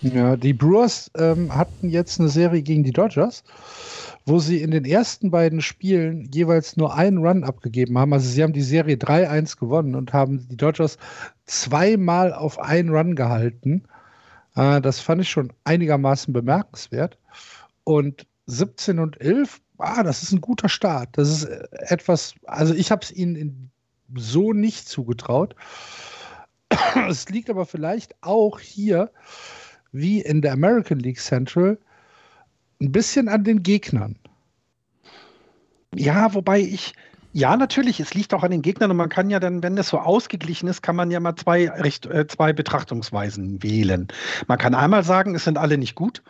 Ja, 0.00 0.36
die 0.36 0.52
Brewers 0.52 1.10
ähm, 1.16 1.54
hatten 1.54 1.88
jetzt 1.88 2.20
eine 2.20 2.28
Serie 2.28 2.62
gegen 2.62 2.84
die 2.84 2.92
Dodgers 2.92 3.42
wo 4.26 4.40
sie 4.40 4.60
in 4.60 4.72
den 4.72 4.84
ersten 4.84 5.30
beiden 5.30 5.60
Spielen 5.60 6.28
jeweils 6.32 6.76
nur 6.76 6.94
einen 6.94 7.18
Run 7.18 7.44
abgegeben 7.44 7.96
haben. 7.96 8.12
Also 8.12 8.28
sie 8.28 8.42
haben 8.42 8.52
die 8.52 8.62
Serie 8.62 8.96
3-1 8.96 9.58
gewonnen 9.58 9.94
und 9.94 10.12
haben 10.12 10.48
die 10.48 10.56
Dodgers 10.56 10.98
zweimal 11.46 12.32
auf 12.32 12.58
einen 12.58 12.90
Run 12.90 13.14
gehalten. 13.14 13.84
Äh, 14.56 14.80
das 14.80 14.98
fand 14.98 15.22
ich 15.22 15.30
schon 15.30 15.52
einigermaßen 15.62 16.34
bemerkenswert. 16.34 17.18
Und 17.84 18.26
17 18.46 18.98
und 18.98 19.20
11, 19.20 19.60
ah, 19.78 20.02
das 20.02 20.24
ist 20.24 20.32
ein 20.32 20.40
guter 20.40 20.68
Start. 20.68 21.10
Das 21.12 21.28
ist 21.28 21.44
äh, 21.44 21.68
etwas, 21.86 22.34
also 22.46 22.74
ich 22.74 22.90
habe 22.90 23.02
es 23.02 23.12
ihnen 23.12 23.70
so 24.12 24.52
nicht 24.52 24.88
zugetraut. 24.88 25.54
es 27.08 27.28
liegt 27.28 27.48
aber 27.48 27.64
vielleicht 27.64 28.16
auch 28.22 28.58
hier, 28.58 29.12
wie 29.92 30.20
in 30.20 30.42
der 30.42 30.52
American 30.52 30.98
League 30.98 31.20
Central, 31.20 31.78
ein 32.80 32.92
bisschen 32.92 33.28
an 33.28 33.44
den 33.44 33.62
Gegnern. 33.62 34.16
Ja, 35.94 36.34
wobei 36.34 36.60
ich, 36.60 36.94
ja, 37.32 37.56
natürlich, 37.56 38.00
es 38.00 38.14
liegt 38.14 38.34
auch 38.34 38.42
an 38.42 38.50
den 38.50 38.62
Gegnern 38.62 38.90
und 38.90 38.96
man 38.96 39.08
kann 39.08 39.30
ja 39.30 39.40
dann, 39.40 39.62
wenn 39.62 39.76
das 39.76 39.88
so 39.88 39.98
ausgeglichen 39.98 40.68
ist, 40.68 40.82
kann 40.82 40.96
man 40.96 41.10
ja 41.10 41.20
mal 41.20 41.36
zwei, 41.36 41.64
äh, 41.64 42.26
zwei 42.26 42.52
Betrachtungsweisen 42.52 43.62
wählen. 43.62 44.08
Man 44.46 44.58
kann 44.58 44.74
einmal 44.74 45.04
sagen, 45.04 45.34
es 45.34 45.44
sind 45.44 45.58
alle 45.58 45.78
nicht 45.78 45.94
gut. 45.94 46.22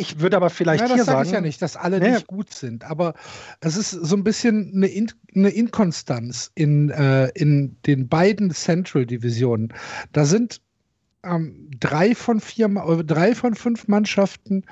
Ich 0.00 0.20
würde 0.20 0.36
aber 0.36 0.48
vielleicht 0.48 0.82
ja, 0.82 0.86
das 0.86 0.94
hier 0.94 1.04
sag 1.04 1.12
sagen. 1.12 1.26
ich 1.26 1.32
ja 1.32 1.40
nicht, 1.40 1.60
dass 1.60 1.76
alle 1.76 1.98
nee. 1.98 2.12
nicht 2.12 2.28
gut 2.28 2.52
sind, 2.54 2.84
aber 2.84 3.14
es 3.60 3.76
ist 3.76 3.90
so 3.90 4.14
ein 4.14 4.22
bisschen 4.22 4.72
eine, 4.72 4.86
In 4.86 5.10
eine 5.34 5.50
Inkonstanz 5.50 6.52
in, 6.54 6.90
äh, 6.90 7.30
in 7.34 7.76
den 7.82 8.08
beiden 8.08 8.52
Central-Divisionen. 8.52 9.74
Da 10.12 10.24
sind 10.24 10.60
ähm, 11.24 11.70
drei 11.78 12.14
von 12.14 12.40
vier, 12.40 12.68
drei 13.06 13.34
von 13.34 13.54
fünf 13.54 13.88
Mannschaften 13.88 14.64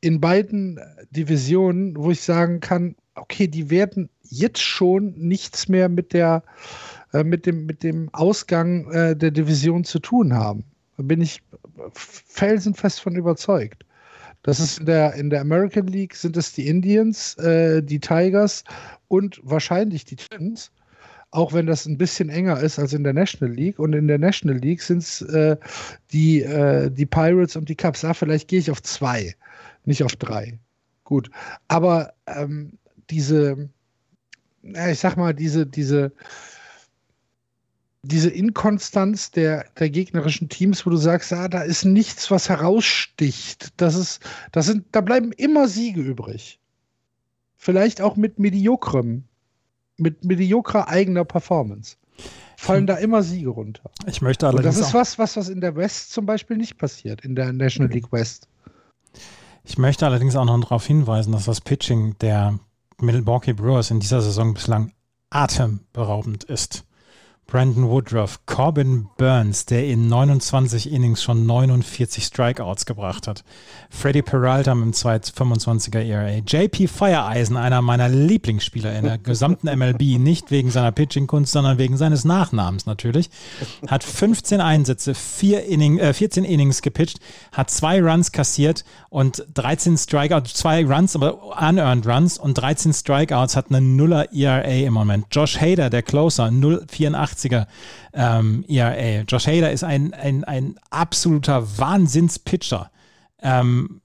in 0.00 0.20
beiden 0.20 0.80
Divisionen, 1.10 1.96
wo 1.96 2.10
ich 2.10 2.22
sagen 2.22 2.60
kann, 2.60 2.96
okay, 3.14 3.46
die 3.46 3.70
werden 3.70 4.08
jetzt 4.22 4.60
schon 4.60 5.14
nichts 5.16 5.68
mehr 5.68 5.88
mit 5.88 6.12
der 6.12 6.42
äh, 7.12 7.24
mit 7.24 7.46
dem 7.46 7.66
mit 7.66 7.82
dem 7.82 8.08
Ausgang 8.12 8.90
äh, 8.90 9.16
der 9.16 9.30
Division 9.30 9.84
zu 9.84 9.98
tun 9.98 10.34
haben. 10.34 10.64
Da 10.96 11.04
bin 11.04 11.20
ich 11.20 11.42
felsenfest 11.92 13.00
von 13.00 13.14
überzeugt. 13.14 13.84
Das 14.42 14.58
ist 14.58 14.80
in 14.80 14.86
der 14.86 15.14
in 15.14 15.30
der 15.30 15.40
American 15.40 15.86
League 15.86 16.16
sind 16.16 16.36
es 16.36 16.52
die 16.52 16.66
Indians, 16.66 17.36
äh, 17.38 17.82
die 17.82 18.00
Tigers 18.00 18.64
und 19.08 19.40
wahrscheinlich 19.44 20.04
die 20.04 20.16
Twins. 20.16 20.72
Auch 21.32 21.54
wenn 21.54 21.66
das 21.66 21.86
ein 21.86 21.96
bisschen 21.96 22.28
enger 22.28 22.60
ist 22.60 22.78
als 22.78 22.92
in 22.92 23.04
der 23.04 23.14
National 23.14 23.54
League. 23.54 23.78
Und 23.78 23.94
in 23.94 24.06
der 24.06 24.18
National 24.18 24.58
League 24.58 24.82
sind 24.82 24.98
es 24.98 25.22
äh, 25.22 25.56
die, 26.12 26.42
äh, 26.42 26.90
die 26.90 27.06
Pirates 27.06 27.56
und 27.56 27.68
die 27.68 27.74
Cubs. 27.74 28.04
Ah, 28.04 28.14
vielleicht 28.14 28.48
gehe 28.48 28.58
ich 28.58 28.70
auf 28.70 28.82
zwei, 28.82 29.34
nicht 29.84 30.02
auf 30.04 30.14
drei. 30.14 30.58
Gut. 31.04 31.30
Aber 31.68 32.12
ähm, 32.26 32.78
diese, 33.08 33.70
ja, 34.62 34.90
ich 34.90 34.98
sag 34.98 35.16
mal, 35.16 35.32
diese, 35.32 35.66
diese, 35.66 36.12
diese 38.02 38.28
Inkonstanz 38.28 39.30
der, 39.30 39.64
der 39.78 39.88
gegnerischen 39.88 40.50
Teams, 40.50 40.84
wo 40.84 40.90
du 40.90 40.96
sagst, 40.96 41.32
ah, 41.32 41.48
da 41.48 41.62
ist 41.62 41.84
nichts, 41.84 42.30
was 42.30 42.50
heraussticht. 42.50 43.72
Das 43.78 43.94
ist, 43.94 44.20
das 44.52 44.66
sind, 44.66 44.84
da 44.92 45.00
bleiben 45.00 45.32
immer 45.32 45.66
Siege 45.66 46.02
übrig. 46.02 46.60
Vielleicht 47.56 48.02
auch 48.02 48.16
mit 48.16 48.38
mediokrem, 48.38 49.24
mit 50.02 50.24
mediokrer 50.24 50.88
eigener 50.88 51.24
Performance. 51.24 51.96
Fallen 52.56 52.80
hm. 52.80 52.86
da 52.88 52.94
immer 52.96 53.22
Siege 53.22 53.48
runter. 53.48 53.90
Ich 54.06 54.20
möchte 54.20 54.46
allerdings. 54.46 54.76
Und 54.76 54.80
das 54.80 54.88
ist 54.88 54.94
was, 54.94 55.18
was, 55.18 55.36
was 55.36 55.48
in 55.48 55.60
der 55.60 55.74
West 55.76 56.12
zum 56.12 56.26
Beispiel 56.26 56.56
nicht 56.56 56.76
passiert, 56.78 57.24
in 57.24 57.34
der 57.34 57.52
National 57.52 57.90
League 57.90 58.12
West. 58.12 58.48
Ich 59.64 59.78
möchte 59.78 60.06
allerdings 60.06 60.36
auch 60.36 60.44
noch 60.44 60.60
darauf 60.60 60.86
hinweisen, 60.86 61.32
dass 61.32 61.44
das 61.44 61.60
Pitching 61.60 62.16
der 62.20 62.58
Milwaukee 63.00 63.52
Brewers 63.52 63.90
in 63.90 64.00
dieser 64.00 64.20
Saison 64.20 64.54
bislang 64.54 64.92
atemberaubend 65.30 66.44
ist. 66.44 66.84
Brandon 67.52 67.90
Woodruff, 67.90 68.46
Corbin 68.46 69.08
Burns, 69.18 69.66
der 69.66 69.84
in 69.84 70.08
29 70.08 70.90
Innings 70.90 71.22
schon 71.22 71.44
49 71.44 72.24
Strikeouts 72.24 72.86
gebracht 72.86 73.28
hat. 73.28 73.44
Freddy 73.90 74.22
Peralta 74.22 74.74
mit 74.74 74.86
dem 74.86 74.92
225er 74.92 76.00
ERA. 76.00 76.38
JP 76.38 76.88
Fireeisen, 76.88 77.58
einer 77.58 77.82
meiner 77.82 78.08
Lieblingsspieler 78.08 78.96
in 78.96 79.04
der 79.04 79.18
gesamten 79.22 79.66
MLB, 79.66 80.18
nicht 80.18 80.50
wegen 80.50 80.70
seiner 80.70 80.92
Pitching-Kunst, 80.92 81.52
sondern 81.52 81.76
wegen 81.76 81.98
seines 81.98 82.24
Nachnamens 82.24 82.86
natürlich, 82.86 83.28
hat 83.86 84.02
15 84.02 84.62
Einsätze, 84.62 85.14
vier 85.14 85.66
Inning, 85.66 85.98
äh, 85.98 86.14
14 86.14 86.44
Innings 86.44 86.80
gepitcht, 86.80 87.18
hat 87.52 87.68
zwei 87.68 88.00
Runs 88.02 88.32
kassiert 88.32 88.82
und 89.10 89.44
13 89.52 89.98
Strikeouts, 89.98 90.54
zwei 90.54 90.86
Runs, 90.86 91.14
aber 91.14 91.60
unearned 91.60 92.06
Runs 92.06 92.38
und 92.38 92.54
13 92.54 92.94
Strikeouts, 92.94 93.56
hat 93.56 93.66
eine 93.68 93.82
Nuller 93.82 94.32
ERA 94.32 94.62
im 94.62 94.94
Moment. 94.94 95.26
Josh 95.30 95.60
Hader, 95.60 95.90
der 95.90 96.02
Closer, 96.02 96.46
0,84 96.46 97.41
80er 97.42 97.66
ähm, 98.12 98.64
ERA. 98.68 99.22
Josh 99.22 99.46
Hader 99.46 99.72
ist 99.72 99.84
ein, 99.84 100.14
ein, 100.14 100.44
ein 100.44 100.76
absoluter 100.90 101.78
Wahnsinnspitcher. 101.78 102.90
Ähm, 103.40 104.00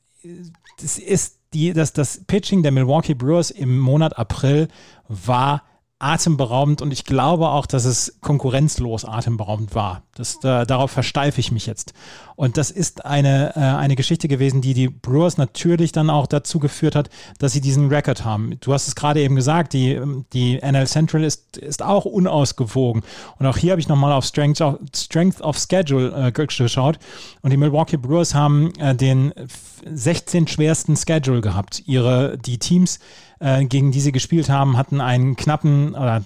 das 0.80 0.98
ist 0.98 1.38
die, 1.54 1.74
das, 1.74 1.94
das 1.94 2.24
Pitching 2.26 2.64
der 2.64 2.72
Milwaukee 2.72 3.14
Brewers 3.14 3.52
im 3.52 3.80
Monat 3.80 4.18
April 4.18 4.68
war 5.08 5.64
atemberaubend 6.00 6.82
und 6.84 6.92
ich 6.94 7.06
glaube 7.06 7.50
auch, 7.50 7.66
dass 7.66 7.86
es 7.86 8.18
konkurrenzlos 8.22 9.04
atemberaubend 9.04 9.74
war. 9.74 10.04
Das, 10.14 10.36
äh, 10.44 10.66
darauf 10.66 10.92
versteife 10.92 11.40
ich 11.40 11.52
mich 11.52 11.66
jetzt. 11.66 11.94
Und 12.36 12.58
das 12.58 12.70
ist 12.70 13.06
eine, 13.06 13.56
äh, 13.56 13.60
eine 13.60 13.96
Geschichte 13.96 14.28
gewesen, 14.28 14.62
die 14.62 14.76
die 14.76 14.90
Brewers 14.90 15.38
natürlich 15.38 15.92
dann 15.92 16.12
auch 16.12 16.28
dazu 16.28 16.60
geführt 16.60 16.96
hat, 16.96 17.10
dass 17.40 17.54
sie 17.54 17.62
diesen 17.62 17.88
Rekord 17.90 18.24
haben. 18.24 18.60
Du 18.62 18.74
hast 18.74 18.88
es 18.88 18.96
gerade 18.96 19.22
eben 19.22 19.36
gesagt, 19.36 19.74
die, 19.74 20.00
die 20.34 20.60
NL 20.62 20.86
Central 20.86 21.24
ist, 21.24 21.58
ist 21.58 21.82
auch 21.82 22.06
unausgewogen. 22.06 23.02
Und 23.40 23.46
auch 23.48 23.58
hier 23.58 23.72
habe 23.72 23.82
ich 23.82 23.88
nochmal 23.88 24.12
auf 24.12 24.26
Strength 24.26 24.62
of, 24.62 24.78
Strength 24.96 25.42
of 25.42 25.58
Schedule 25.58 26.28
äh, 26.28 26.32
geschaut. 26.32 27.00
Und 27.42 27.50
die 27.50 27.58
Milwaukee 27.58 27.98
Brewers 27.98 28.36
haben 28.36 28.72
äh, 28.76 28.96
den 28.96 29.34
16 29.86 30.48
schwersten 30.48 30.96
Schedule 30.96 31.42
gehabt. 31.42 31.82
Ihre, 31.88 32.38
die 32.38 32.60
Teams, 32.60 33.00
äh, 33.40 33.66
gegen 33.66 33.92
die 33.92 34.00
sie 34.00 34.12
gespielt 34.12 34.50
haben, 34.50 34.78
hatten 34.78 35.02
einen 35.02 35.36
knappen 35.36 35.94
oder 35.94 36.22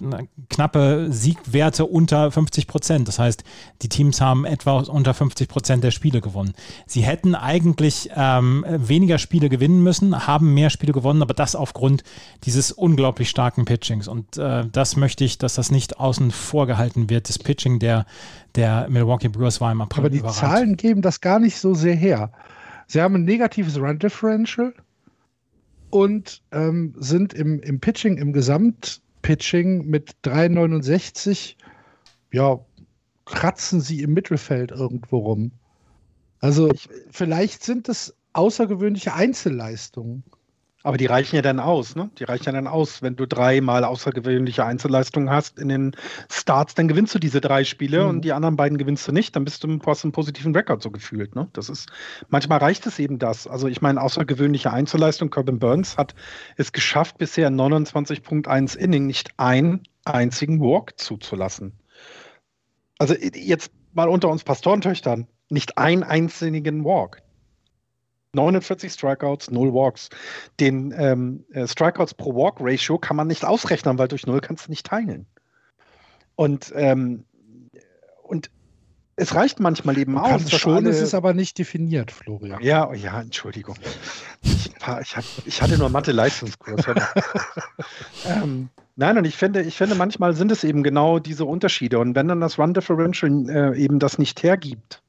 knappe 0.49 1.07
Siegwerte 1.09 1.85
unter 1.85 2.31
50 2.31 2.67
Prozent. 2.67 3.07
Das 3.07 3.19
heißt, 3.19 3.43
die 3.81 3.89
Teams 3.89 4.21
haben 4.21 4.45
etwa 4.45 4.79
unter 4.79 5.13
50 5.13 5.47
Prozent 5.49 5.83
der 5.83 5.91
Spiele 5.91 6.21
gewonnen. 6.21 6.53
Sie 6.85 7.01
hätten 7.01 7.35
eigentlich 7.35 8.09
ähm, 8.15 8.65
weniger 8.67 9.17
Spiele 9.17 9.49
gewinnen 9.49 9.83
müssen, 9.83 10.27
haben 10.27 10.53
mehr 10.53 10.69
Spiele 10.69 10.93
gewonnen, 10.93 11.21
aber 11.21 11.33
das 11.33 11.55
aufgrund 11.55 12.03
dieses 12.43 12.71
unglaublich 12.71 13.29
starken 13.29 13.65
Pitchings. 13.65 14.07
Und 14.07 14.37
äh, 14.37 14.65
das 14.71 14.95
möchte 14.95 15.23
ich, 15.23 15.37
dass 15.37 15.55
das 15.55 15.71
nicht 15.71 15.99
außen 15.99 16.31
vor 16.31 16.67
gehalten 16.67 17.09
wird. 17.09 17.29
Das 17.29 17.39
Pitching 17.39 17.79
der, 17.79 18.05
der 18.55 18.87
Milwaukee 18.89 19.29
Brewers 19.29 19.61
war 19.61 19.71
im 19.71 19.81
April. 19.81 20.01
Aber 20.01 20.09
die 20.09 20.19
überragend. 20.19 20.39
Zahlen 20.39 20.77
geben 20.77 21.01
das 21.01 21.21
gar 21.21 21.39
nicht 21.39 21.57
so 21.57 21.73
sehr 21.73 21.95
her. 21.95 22.31
Sie 22.87 23.01
haben 23.01 23.15
ein 23.15 23.23
negatives 23.23 23.77
Run 23.79 23.99
Differential 23.99 24.73
und 25.91 26.41
ähm, 26.51 26.95
sind 26.97 27.33
im, 27.33 27.59
im 27.61 27.79
Pitching, 27.79 28.17
im 28.17 28.33
Gesamtpitching 28.33 29.85
mit 29.85 30.15
3,69, 30.23 31.55
ja, 32.31 32.59
kratzen 33.25 33.81
sie 33.81 34.01
im 34.01 34.13
Mittelfeld 34.13 34.71
irgendwo 34.71 35.19
rum. 35.19 35.51
Also 36.39 36.71
vielleicht 37.11 37.63
sind 37.63 37.87
es 37.87 38.15
außergewöhnliche 38.33 39.13
Einzelleistungen. 39.13 40.23
Aber 40.83 40.97
die 40.97 41.05
reichen 41.05 41.35
ja 41.35 41.41
dann 41.41 41.59
aus, 41.59 41.95
ne? 41.95 42.09
Die 42.17 42.23
reichen 42.23 42.45
ja 42.45 42.51
dann 42.53 42.67
aus. 42.67 43.01
Wenn 43.01 43.15
du 43.15 43.27
dreimal 43.27 43.83
außergewöhnliche 43.83 44.65
Einzelleistungen 44.65 45.29
hast 45.29 45.59
in 45.59 45.69
den 45.69 45.95
Starts, 46.29 46.73
dann 46.73 46.87
gewinnst 46.87 47.13
du 47.13 47.19
diese 47.19 47.39
drei 47.39 47.63
Spiele 47.63 48.03
mhm. 48.03 48.09
und 48.09 48.21
die 48.25 48.33
anderen 48.33 48.55
beiden 48.55 48.77
gewinnst 48.77 49.07
du 49.07 49.11
nicht, 49.11 49.35
dann 49.35 49.45
bist 49.45 49.63
du 49.63 49.79
hast 49.85 50.03
einen 50.03 50.11
positiven 50.11 50.55
Rekord 50.55 50.81
so 50.81 50.89
gefühlt, 50.89 51.35
ne? 51.35 51.49
Das 51.53 51.69
ist, 51.69 51.89
manchmal 52.29 52.59
reicht 52.59 52.85
es 52.87 52.99
eben 52.99 53.19
das. 53.19 53.47
Also 53.47 53.67
ich 53.67 53.81
meine, 53.81 54.01
außergewöhnliche 54.01 54.71
Einzelleistung, 54.71 55.29
Corbin 55.29 55.59
Burns 55.59 55.97
hat 55.97 56.15
es 56.57 56.71
geschafft, 56.71 57.17
bisher 57.17 57.49
29.1 57.49 58.77
Inning 58.77 59.05
nicht 59.05 59.31
einen 59.37 59.83
einzigen 60.05 60.59
Walk 60.61 60.99
zuzulassen. 60.99 61.73
Also 62.97 63.15
jetzt 63.15 63.71
mal 63.93 64.09
unter 64.09 64.29
uns 64.29 64.43
Pastorentöchtern, 64.43 65.27
nicht 65.49 65.77
einen 65.77 66.03
einzigen 66.03 66.83
Walk. 66.85 67.21
49 68.33 68.91
Strikeouts, 68.91 69.51
0 69.51 69.73
Walks. 69.73 70.09
Den 70.59 70.93
ähm, 70.97 71.45
äh, 71.51 71.67
Strikeouts 71.67 72.13
pro 72.13 72.33
Walk 72.35 72.57
Ratio 72.59 72.97
kann 72.97 73.15
man 73.15 73.27
nicht 73.27 73.43
ausrechnen, 73.43 73.97
weil 73.97 74.07
durch 74.07 74.25
0 74.25 74.39
kannst 74.41 74.67
du 74.67 74.71
nicht 74.71 74.85
teilen. 74.85 75.25
Und, 76.35 76.71
ähm, 76.75 77.25
und 78.23 78.49
es 79.17 79.35
reicht 79.35 79.59
manchmal 79.59 79.97
eben 79.97 80.13
du 80.13 80.19
aus. 80.19 80.49
Schon 80.49 80.77
alle... 80.77 80.89
ist 80.89 81.01
es 81.01 81.13
aber 81.13 81.33
nicht 81.33 81.57
definiert, 81.57 82.11
Florian. 82.11 82.61
Ja, 82.61 82.89
oh 82.89 82.93
ja, 82.93 83.21
Entschuldigung. 83.21 83.75
Ich, 84.41 84.71
ich, 84.71 85.17
hab, 85.17 85.25
ich 85.45 85.61
hatte 85.61 85.77
nur 85.77 85.89
Mathe-Leistungskurs. 85.89 86.85
ähm, 88.25 88.69
nein, 88.95 89.17
und 89.17 89.25
ich 89.25 89.35
finde, 89.35 89.61
ich 89.61 89.77
finde, 89.77 89.95
manchmal 89.95 90.33
sind 90.33 90.51
es 90.51 90.63
eben 90.63 90.81
genau 90.83 91.19
diese 91.19 91.45
Unterschiede. 91.45 91.99
Und 91.99 92.15
wenn 92.15 92.29
dann 92.29 92.39
das 92.39 92.57
Run 92.57 92.73
Differential 92.73 93.49
äh, 93.49 93.77
eben 93.77 93.99
das 93.99 94.17
nicht 94.17 94.41
hergibt, 94.41 95.03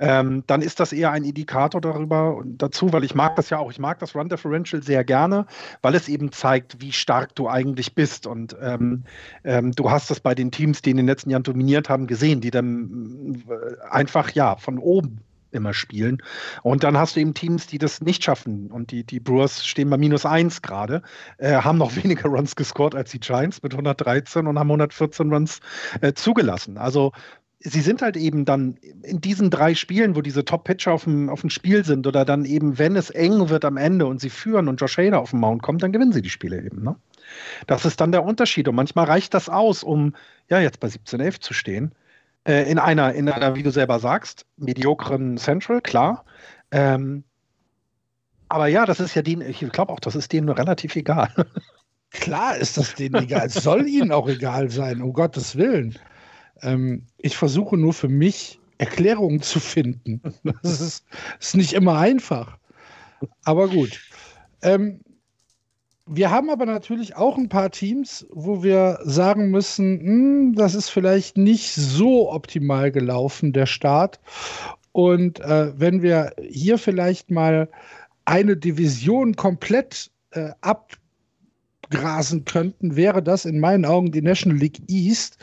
ähm, 0.00 0.42
dann 0.46 0.62
ist 0.62 0.80
das 0.80 0.92
eher 0.92 1.12
ein 1.12 1.24
Indikator 1.24 1.80
darüber 1.80 2.42
dazu, 2.44 2.92
weil 2.92 3.04
ich 3.04 3.14
mag 3.14 3.36
das 3.36 3.50
ja 3.50 3.58
auch. 3.58 3.70
Ich 3.70 3.78
mag 3.78 3.98
das 3.98 4.14
Run 4.16 4.28
Differential 4.28 4.82
sehr 4.82 5.04
gerne, 5.04 5.46
weil 5.82 5.94
es 5.94 6.08
eben 6.08 6.32
zeigt, 6.32 6.80
wie 6.80 6.92
stark 6.92 7.34
du 7.34 7.48
eigentlich 7.48 7.94
bist. 7.94 8.26
Und 8.26 8.56
ähm, 8.60 9.04
ähm, 9.44 9.72
du 9.72 9.90
hast 9.90 10.10
das 10.10 10.20
bei 10.20 10.34
den 10.34 10.50
Teams, 10.50 10.80
die 10.82 10.90
in 10.90 10.96
den 10.96 11.06
letzten 11.06 11.30
Jahren 11.30 11.42
dominiert 11.42 11.88
haben, 11.90 12.06
gesehen, 12.06 12.40
die 12.40 12.50
dann 12.50 13.44
äh, 13.48 13.88
einfach 13.90 14.30
ja 14.30 14.56
von 14.56 14.78
oben 14.78 15.20
immer 15.52 15.74
spielen. 15.74 16.22
Und 16.62 16.84
dann 16.84 16.96
hast 16.96 17.16
du 17.16 17.20
eben 17.20 17.34
Teams, 17.34 17.66
die 17.66 17.78
das 17.78 18.00
nicht 18.00 18.24
schaffen. 18.24 18.70
Und 18.70 18.92
die, 18.92 19.04
die 19.04 19.20
Brewers 19.20 19.66
stehen 19.66 19.90
bei 19.90 19.98
minus 19.98 20.24
eins 20.24 20.62
gerade, 20.62 21.02
äh, 21.38 21.56
haben 21.56 21.78
noch 21.78 21.94
weniger 22.02 22.28
Runs 22.28 22.56
gescored 22.56 22.94
als 22.94 23.10
die 23.10 23.20
Giants 23.20 23.62
mit 23.62 23.72
113 23.72 24.46
und 24.46 24.58
haben 24.58 24.68
114 24.68 25.32
Runs 25.32 25.60
äh, 26.00 26.14
zugelassen. 26.14 26.78
Also 26.78 27.12
sie 27.60 27.82
sind 27.82 28.00
halt 28.00 28.16
eben 28.16 28.44
dann 28.44 28.76
in 29.02 29.20
diesen 29.20 29.50
drei 29.50 29.74
Spielen, 29.74 30.16
wo 30.16 30.22
diese 30.22 30.44
Top-Pitcher 30.44 30.92
auf 30.92 31.04
dem, 31.04 31.28
auf 31.28 31.42
dem 31.42 31.50
Spiel 31.50 31.84
sind 31.84 32.06
oder 32.06 32.24
dann 32.24 32.46
eben, 32.46 32.78
wenn 32.78 32.96
es 32.96 33.10
eng 33.10 33.50
wird 33.50 33.64
am 33.64 33.76
Ende 33.76 34.06
und 34.06 34.20
sie 34.20 34.30
führen 34.30 34.66
und 34.66 34.80
Josh 34.80 34.96
Hader 34.96 35.20
auf 35.20 35.30
den 35.30 35.40
Mount 35.40 35.62
kommt, 35.62 35.82
dann 35.82 35.92
gewinnen 35.92 36.12
sie 36.12 36.22
die 36.22 36.30
Spiele 36.30 36.62
eben. 36.62 36.82
Ne? 36.82 36.96
Das 37.66 37.84
ist 37.84 38.00
dann 38.00 38.12
der 38.12 38.24
Unterschied. 38.24 38.66
Und 38.66 38.76
manchmal 38.76 39.04
reicht 39.04 39.34
das 39.34 39.50
aus, 39.50 39.84
um 39.84 40.14
ja 40.48 40.58
jetzt 40.58 40.80
bei 40.80 40.88
17-11 40.88 41.40
zu 41.40 41.52
stehen. 41.52 41.94
Äh, 42.44 42.70
in 42.70 42.78
einer, 42.78 43.12
in 43.12 43.28
einer, 43.28 43.54
wie 43.54 43.62
du 43.62 43.70
selber 43.70 43.98
sagst, 43.98 44.46
mediokren 44.56 45.36
Central, 45.36 45.82
klar. 45.82 46.24
Ähm, 46.70 47.24
aber 48.48 48.68
ja, 48.68 48.86
das 48.86 49.00
ist 49.00 49.14
ja 49.14 49.22
denen, 49.22 49.48
ich 49.48 49.60
glaube 49.70 49.92
auch, 49.92 50.00
das 50.00 50.16
ist 50.16 50.32
denen 50.32 50.48
relativ 50.48 50.96
egal. 50.96 51.28
Klar 52.10 52.56
ist 52.56 52.76
das 52.76 52.94
denen 52.94 53.22
egal. 53.22 53.46
Es 53.46 53.54
soll 53.54 53.86
ihnen 53.86 54.10
auch 54.10 54.28
egal 54.28 54.68
sein, 54.70 55.00
um 55.00 55.12
Gottes 55.12 55.56
Willen. 55.56 55.96
Ähm, 56.62 57.06
ich 57.18 57.36
versuche 57.36 57.76
nur 57.76 57.92
für 57.92 58.08
mich 58.08 58.60
Erklärungen 58.78 59.42
zu 59.42 59.60
finden. 59.60 60.20
Das 60.62 60.80
ist, 60.80 61.04
ist 61.38 61.56
nicht 61.56 61.72
immer 61.74 61.98
einfach. 61.98 62.58
Aber 63.44 63.68
gut. 63.68 64.00
Ähm, 64.62 65.00
wir 66.06 66.30
haben 66.30 66.50
aber 66.50 66.66
natürlich 66.66 67.14
auch 67.14 67.36
ein 67.36 67.48
paar 67.48 67.70
Teams, 67.70 68.26
wo 68.30 68.62
wir 68.62 68.98
sagen 69.04 69.50
müssen, 69.50 70.00
hm, 70.00 70.54
das 70.54 70.74
ist 70.74 70.88
vielleicht 70.88 71.36
nicht 71.36 71.72
so 71.72 72.32
optimal 72.32 72.90
gelaufen, 72.90 73.52
der 73.52 73.66
Start. 73.66 74.18
Und 74.92 75.40
äh, 75.40 75.78
wenn 75.78 76.02
wir 76.02 76.32
hier 76.48 76.78
vielleicht 76.78 77.30
mal 77.30 77.68
eine 78.24 78.56
Division 78.56 79.36
komplett 79.36 80.10
äh, 80.32 80.50
abgrasen 81.90 82.44
könnten, 82.44 82.96
wäre 82.96 83.22
das 83.22 83.44
in 83.44 83.60
meinen 83.60 83.84
Augen 83.84 84.12
die 84.12 84.22
National 84.22 84.58
League 84.58 84.80
East, 84.88 85.38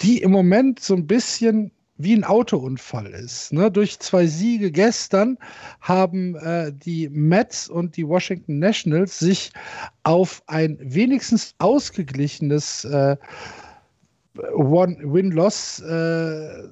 die 0.00 0.22
im 0.22 0.30
Moment 0.30 0.80
so 0.80 0.94
ein 0.94 1.06
bisschen 1.06 1.72
wie 1.96 2.14
ein 2.14 2.24
Autounfall 2.24 3.06
ist. 3.08 3.52
Ne? 3.52 3.70
Durch 3.70 3.98
zwei 3.98 4.26
Siege 4.26 4.70
gestern 4.70 5.36
haben 5.80 6.34
äh, 6.36 6.72
die 6.72 7.10
Mets 7.10 7.68
und 7.68 7.96
die 7.96 8.08
Washington 8.08 8.58
Nationals 8.58 9.18
sich 9.18 9.52
auf 10.02 10.42
ein 10.46 10.78
wenigstens 10.80 11.54
ausgeglichenes 11.58 12.84
äh, 12.84 13.16
Win-Loss 14.34 15.80
äh, 15.80 16.68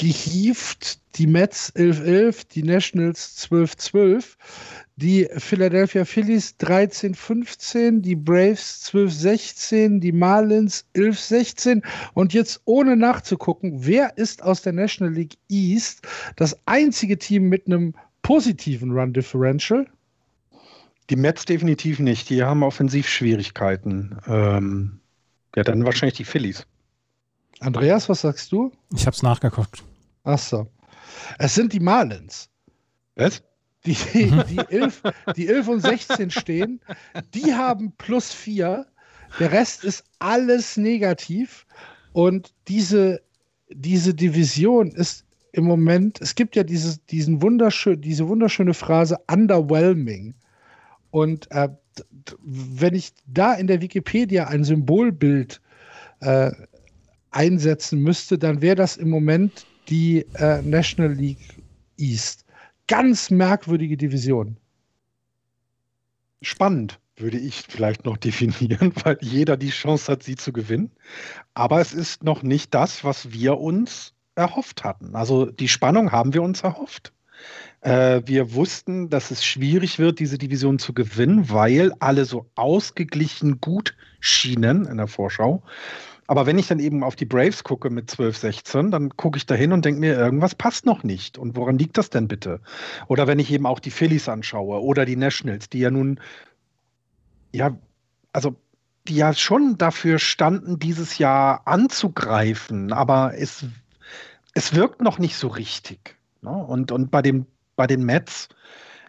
gehievt. 0.00 0.98
Die 1.16 1.26
Mets 1.26 1.74
11-11, 1.74 2.48
die 2.48 2.62
Nationals 2.62 3.46
12-12 3.50 4.36
die 5.00 5.28
Philadelphia 5.36 6.04
Phillies 6.04 6.56
13-15, 6.60 8.00
die 8.02 8.16
Braves 8.16 8.90
12-16, 8.92 9.98
die 10.00 10.12
Marlins 10.12 10.84
11-16 10.94 11.82
und 12.12 12.34
jetzt 12.34 12.60
ohne 12.66 12.96
nachzugucken, 12.96 13.86
wer 13.86 14.16
ist 14.18 14.42
aus 14.42 14.62
der 14.62 14.74
National 14.74 15.14
League 15.14 15.36
East 15.48 16.06
das 16.36 16.56
einzige 16.66 17.18
Team 17.18 17.48
mit 17.48 17.66
einem 17.66 17.94
positiven 18.22 18.92
Run 18.92 19.12
Differential? 19.12 19.86
Die 21.08 21.16
Mets 21.16 21.44
definitiv 21.46 21.98
nicht, 21.98 22.28
die 22.28 22.42
haben 22.42 22.62
Offensivschwierigkeiten. 22.62 24.18
Ähm, 24.26 25.00
ja, 25.56 25.64
dann 25.64 25.84
wahrscheinlich 25.84 26.18
die 26.18 26.24
Phillies. 26.24 26.66
Andreas, 27.58 28.08
was 28.08 28.20
sagst 28.20 28.52
du? 28.52 28.70
Ich 28.94 29.06
habe 29.06 29.14
es 29.14 29.22
nachgeguckt. 29.22 29.82
Ach 30.30 30.38
so. 30.38 30.66
Es 31.38 31.54
sind 31.54 31.72
die 31.72 31.80
Marlins. 31.80 32.48
Was? 33.16 33.42
die, 33.84 33.96
die, 34.48 34.58
11, 34.58 35.02
die 35.36 35.48
11 35.48 35.68
und 35.68 35.80
16 35.80 36.30
stehen, 36.30 36.80
die 37.34 37.54
haben 37.54 37.92
plus 37.96 38.32
4. 38.32 38.86
Der 39.38 39.52
Rest 39.52 39.84
ist 39.84 40.04
alles 40.18 40.76
negativ. 40.76 41.66
Und 42.12 42.52
diese, 42.68 43.22
diese 43.70 44.14
Division 44.14 44.90
ist 44.90 45.24
im 45.52 45.64
Moment, 45.64 46.20
es 46.20 46.34
gibt 46.34 46.56
ja 46.56 46.62
dieses, 46.62 47.04
diesen 47.06 47.40
wunderschön, 47.42 48.00
diese 48.00 48.28
wunderschöne 48.28 48.74
Phrase 48.74 49.16
underwhelming. 49.30 50.34
Und 51.10 51.50
äh, 51.50 51.68
wenn 52.42 52.94
ich 52.94 53.12
da 53.26 53.54
in 53.54 53.66
der 53.66 53.80
Wikipedia 53.80 54.46
ein 54.46 54.62
Symbolbild 54.62 55.60
äh, 56.20 56.52
einsetzen 57.30 58.00
müsste, 58.00 58.38
dann 58.38 58.60
wäre 58.60 58.76
das 58.76 58.96
im 58.96 59.10
Moment 59.10 59.66
die 59.90 60.26
äh, 60.34 60.62
National 60.62 61.12
League 61.12 61.62
East 61.98 62.44
ganz 62.86 63.30
merkwürdige 63.30 63.96
Division. 63.96 64.56
Spannend 66.42 66.98
würde 67.16 67.38
ich 67.38 67.62
vielleicht 67.68 68.04
noch 68.04 68.16
definieren, 68.28 68.92
weil 69.04 69.18
jeder 69.20 69.56
die 69.56 69.70
Chance 69.70 70.10
hat, 70.10 70.22
sie 70.22 70.36
zu 70.36 70.52
gewinnen. 70.52 70.90
Aber 71.54 71.80
es 71.80 71.92
ist 71.92 72.24
noch 72.24 72.42
nicht 72.42 72.74
das, 72.74 73.04
was 73.04 73.32
wir 73.32 73.58
uns 73.58 74.14
erhofft 74.34 74.84
hatten. 74.84 75.14
Also 75.14 75.46
die 75.46 75.68
Spannung 75.68 76.12
haben 76.12 76.32
wir 76.32 76.42
uns 76.42 76.62
erhofft. 76.62 77.12
Äh, 77.82 78.22
wir 78.26 78.54
wussten, 78.54 79.08
dass 79.08 79.30
es 79.30 79.44
schwierig 79.44 79.98
wird, 79.98 80.18
diese 80.18 80.38
Division 80.38 80.78
zu 80.78 80.92
gewinnen, 80.92 81.48
weil 81.50 81.92
alle 82.00 82.24
so 82.24 82.50
ausgeglichen 82.54 83.60
gut 83.60 83.96
schienen 84.20 84.86
in 84.86 84.98
der 84.98 85.06
Vorschau. 85.06 85.62
Aber 86.30 86.46
wenn 86.46 86.60
ich 86.60 86.68
dann 86.68 86.78
eben 86.78 87.02
auf 87.02 87.16
die 87.16 87.24
Braves 87.24 87.64
gucke 87.64 87.90
mit 87.90 88.08
12, 88.08 88.36
16, 88.36 88.92
dann 88.92 89.16
gucke 89.16 89.36
ich 89.36 89.46
da 89.46 89.56
hin 89.56 89.72
und 89.72 89.84
denke 89.84 89.98
mir, 89.98 90.16
irgendwas 90.16 90.54
passt 90.54 90.86
noch 90.86 91.02
nicht. 91.02 91.38
Und 91.38 91.56
woran 91.56 91.76
liegt 91.76 91.98
das 91.98 92.08
denn 92.08 92.28
bitte? 92.28 92.60
Oder 93.08 93.26
wenn 93.26 93.40
ich 93.40 93.50
eben 93.50 93.66
auch 93.66 93.80
die 93.80 93.90
Phillies 93.90 94.28
anschaue 94.28 94.80
oder 94.80 95.04
die 95.04 95.16
Nationals, 95.16 95.68
die 95.70 95.80
ja 95.80 95.90
nun, 95.90 96.20
ja, 97.50 97.76
also 98.32 98.54
die 99.08 99.16
ja 99.16 99.34
schon 99.34 99.76
dafür 99.76 100.20
standen, 100.20 100.78
dieses 100.78 101.18
Jahr 101.18 101.62
anzugreifen, 101.66 102.92
aber 102.92 103.36
es, 103.36 103.64
es 104.54 104.72
wirkt 104.72 105.02
noch 105.02 105.18
nicht 105.18 105.34
so 105.34 105.48
richtig. 105.48 106.14
Ne? 106.42 106.52
Und, 106.52 106.92
und 106.92 107.10
bei, 107.10 107.22
dem, 107.22 107.46
bei 107.74 107.88
den 107.88 108.04
Mets, 108.04 108.50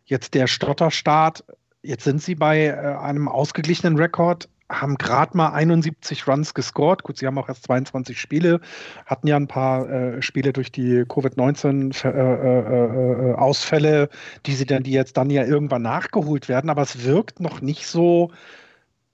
jetzt 0.06 0.34
der 0.34 0.48
Stotterstart, 0.48 1.46
jetzt 1.84 2.04
sind 2.04 2.20
sie 2.20 2.34
bei 2.34 2.66
äh, 2.66 2.74
einem 2.74 3.28
ausgeglichenen 3.28 3.96
Rekord, 3.98 4.50
haben 4.72 4.98
gerade 4.98 5.38
mal 5.38 5.50
71 5.50 6.28
Runs 6.28 6.54
gescored. 6.54 7.04
Gut, 7.04 7.18
sie 7.18 7.28
haben 7.28 7.38
auch 7.38 7.50
erst 7.50 7.66
22 7.66 8.18
Spiele, 8.20 8.62
hatten 9.06 9.28
ja 9.28 9.36
ein 9.36 9.48
paar 9.48 9.90
äh, 9.90 10.22
Spiele 10.22 10.54
durch 10.54 10.72
die 10.72 11.04
Covid-19-Ausfälle, 11.08 13.88
äh, 13.88 14.02
äh, 14.02 14.06
äh, 14.06 14.08
die 14.46 14.54
sie 14.54 14.66
dann, 14.66 14.84
die 14.84 14.92
jetzt 14.92 15.18
dann 15.18 15.30
ja 15.30 15.46
irgendwann 15.46 15.82
nachgeholt 15.82 16.48
werden, 16.50 16.70
aber 16.70 16.84
es 16.84 17.04
wirkt 17.04 17.40
noch 17.40 17.62
nicht 17.62 17.88
so. 17.88 18.32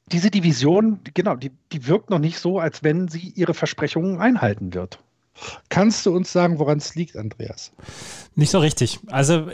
Diese 0.09 0.31
Division, 0.31 1.01
genau, 1.13 1.35
die, 1.35 1.51
die 1.73 1.85
wirkt 1.87 2.09
noch 2.09 2.19
nicht 2.19 2.39
so, 2.39 2.59
als 2.59 2.81
wenn 2.81 3.09
sie 3.09 3.33
ihre 3.35 3.53
Versprechungen 3.53 4.21
einhalten 4.21 4.73
wird. 4.73 4.99
Kannst 5.69 6.05
du 6.05 6.15
uns 6.15 6.31
sagen, 6.31 6.59
woran 6.59 6.77
es 6.77 6.95
liegt, 6.95 7.15
Andreas? 7.15 7.71
Nicht 8.35 8.51
so 8.51 8.59
richtig. 8.59 8.99
Also, 9.07 9.47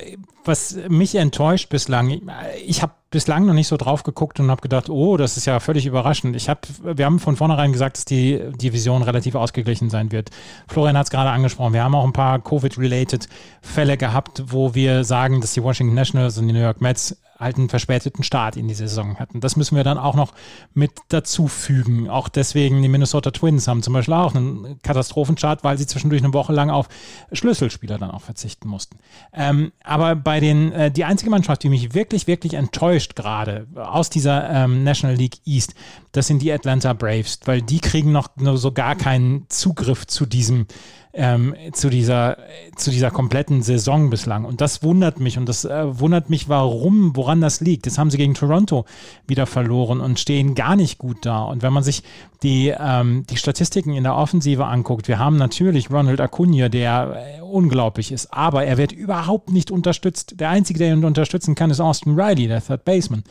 was 0.43 0.77
mich 0.89 1.15
enttäuscht 1.15 1.69
bislang, 1.69 2.21
ich 2.65 2.81
habe 2.81 2.93
bislang 3.11 3.45
noch 3.45 3.53
nicht 3.53 3.67
so 3.67 3.77
drauf 3.77 4.03
geguckt 4.03 4.39
und 4.39 4.49
habe 4.49 4.61
gedacht, 4.61 4.89
oh, 4.89 5.17
das 5.17 5.38
ist 5.38 5.45
ja 5.45 5.59
völlig 5.59 5.86
überraschend. 5.86 6.36
Ich 6.36 6.49
hab, 6.49 6.67
wir 6.84 7.05
haben 7.05 7.19
von 7.19 7.36
vornherein 7.36 7.71
gesagt, 7.71 7.97
dass 7.97 8.05
die 8.05 8.41
Division 8.55 9.03
relativ 9.03 9.36
ausgeglichen 9.36 9.89
sein 9.89 10.11
wird. 10.11 10.31
Florian 10.67 10.97
hat 10.97 11.05
es 11.05 11.11
gerade 11.11 11.29
angesprochen. 11.29 11.73
Wir 11.73 11.84
haben 11.84 11.95
auch 11.95 12.05
ein 12.05 12.13
paar 12.13 12.39
Covid-related 12.39 13.29
Fälle 13.61 13.97
gehabt, 13.97 14.43
wo 14.47 14.73
wir 14.75 15.03
sagen, 15.03 15.41
dass 15.41 15.53
die 15.53 15.63
Washington 15.63 15.95
Nationals 15.95 16.38
und 16.38 16.47
die 16.47 16.53
New 16.53 16.61
York 16.61 16.81
Mets 16.81 17.17
halt 17.43 17.57
einen 17.57 17.69
verspäteten 17.69 18.23
Start 18.23 18.55
in 18.55 18.67
die 18.67 18.73
Saison 18.73 19.19
hatten. 19.19 19.41
Das 19.41 19.55
müssen 19.55 19.75
wir 19.75 19.83
dann 19.83 19.97
auch 19.97 20.15
noch 20.15 20.33
mit 20.73 20.91
dazu 21.09 21.47
fügen. 21.47 22.09
Auch 22.09 22.29
deswegen, 22.29 22.81
die 22.81 22.87
Minnesota 22.87 23.31
Twins 23.31 23.67
haben 23.67 23.83
zum 23.83 23.93
Beispiel 23.93 24.13
auch 24.13 24.33
einen 24.33 24.79
Katastrophenstart, 24.81 25.63
weil 25.63 25.77
sie 25.77 25.85
zwischendurch 25.85 26.23
eine 26.23 26.33
Woche 26.33 26.53
lang 26.53 26.69
auf 26.69 26.87
Schlüsselspieler 27.31 27.97
dann 27.97 28.11
auch 28.11 28.21
verzichten 28.21 28.67
mussten. 28.67 28.97
Ähm, 29.33 29.71
aber 29.83 30.15
bei 30.15 30.39
den, 30.39 30.71
äh, 30.71 30.91
die 30.91 31.05
einzige 31.05 31.29
Mannschaft, 31.29 31.63
die 31.63 31.69
mich 31.69 31.93
wirklich, 31.93 32.27
wirklich 32.27 32.53
enttäuscht 32.55 33.15
gerade 33.15 33.67
aus 33.75 34.09
dieser 34.09 34.49
ähm, 34.49 34.83
National 34.83 35.15
League 35.15 35.37
East, 35.45 35.75
das 36.14 36.28
sind 36.28 36.41
die 36.41 36.53
Atlanta 36.53 36.93
Braves, 36.93 37.39
weil 37.45 37.61
die 37.61 37.80
kriegen 37.80 38.11
noch, 38.11 38.30
so 38.53 38.72
gar 38.72 38.95
keinen 38.95 39.45
Zugriff 39.49 40.07
zu 40.07 40.26
diesem 40.26 40.68
ähm, 41.16 41.53
zu, 41.74 41.91
dieser, 41.91 42.38
zu 42.76 42.89
dieser 42.89 43.11
kompletten 43.11 43.61
Saison 43.61 44.09
bislang. 44.09 44.45
Und 44.45 44.61
das 44.61 44.82
wundert 44.82 45.20
mich 45.20 45.38
und 45.38 45.47
das 45.47 45.64
äh, 45.64 45.99
wundert 45.99 46.32
mich, 46.32 46.49
warum, 46.49 47.16
woran 47.16 47.39
das 47.39 47.61
liegt. 47.61 47.86
Jetzt 47.86 47.99
haben 47.99 48.09
sie 48.09 48.18
gegen 48.18 48.34
Toronto 48.34 48.86
wieder 49.28 49.45
verloren 49.45 50.01
und 50.01 50.20
stehen 50.20 50.55
gar 50.55 50.76
nicht 50.76 50.97
gut 50.97 51.18
da. 51.22 51.43
Und 51.43 51.61
wenn 51.61 51.72
man 51.72 51.84
sich 51.84 52.01
die, 52.41 52.74
ähm, 52.78 53.26
die 53.30 53.38
Statistiken 53.38 53.93
in 53.93 54.03
der 54.03 54.16
Offensive 54.16 54.66
anguckt, 54.66 55.07
wir 55.07 55.20
haben 55.20 55.38
natürlich 55.38 55.91
Ronald 55.91 56.20
Acuna, 56.20 56.68
der 56.68 57.38
äh, 57.38 57.41
unglaublich 57.41 58.11
ist, 58.11 58.34
aber 58.34 58.66
er 58.66 58.78
wird 58.78 58.91
überhaupt 58.91 59.51
nicht 59.51 59.70
unterstützt. 59.70 60.39
Der 60.39 60.49
Einzige, 60.49 60.80
der 60.80 60.93
ihn 60.93 61.05
unterstützen 61.05 61.53
kann, 61.53 61.70
ist 61.70 61.80
Austin 61.80 62.20
Riley, 62.20 62.47
der 62.47 62.66
Third 62.66 62.86
Baseman. 62.86 63.24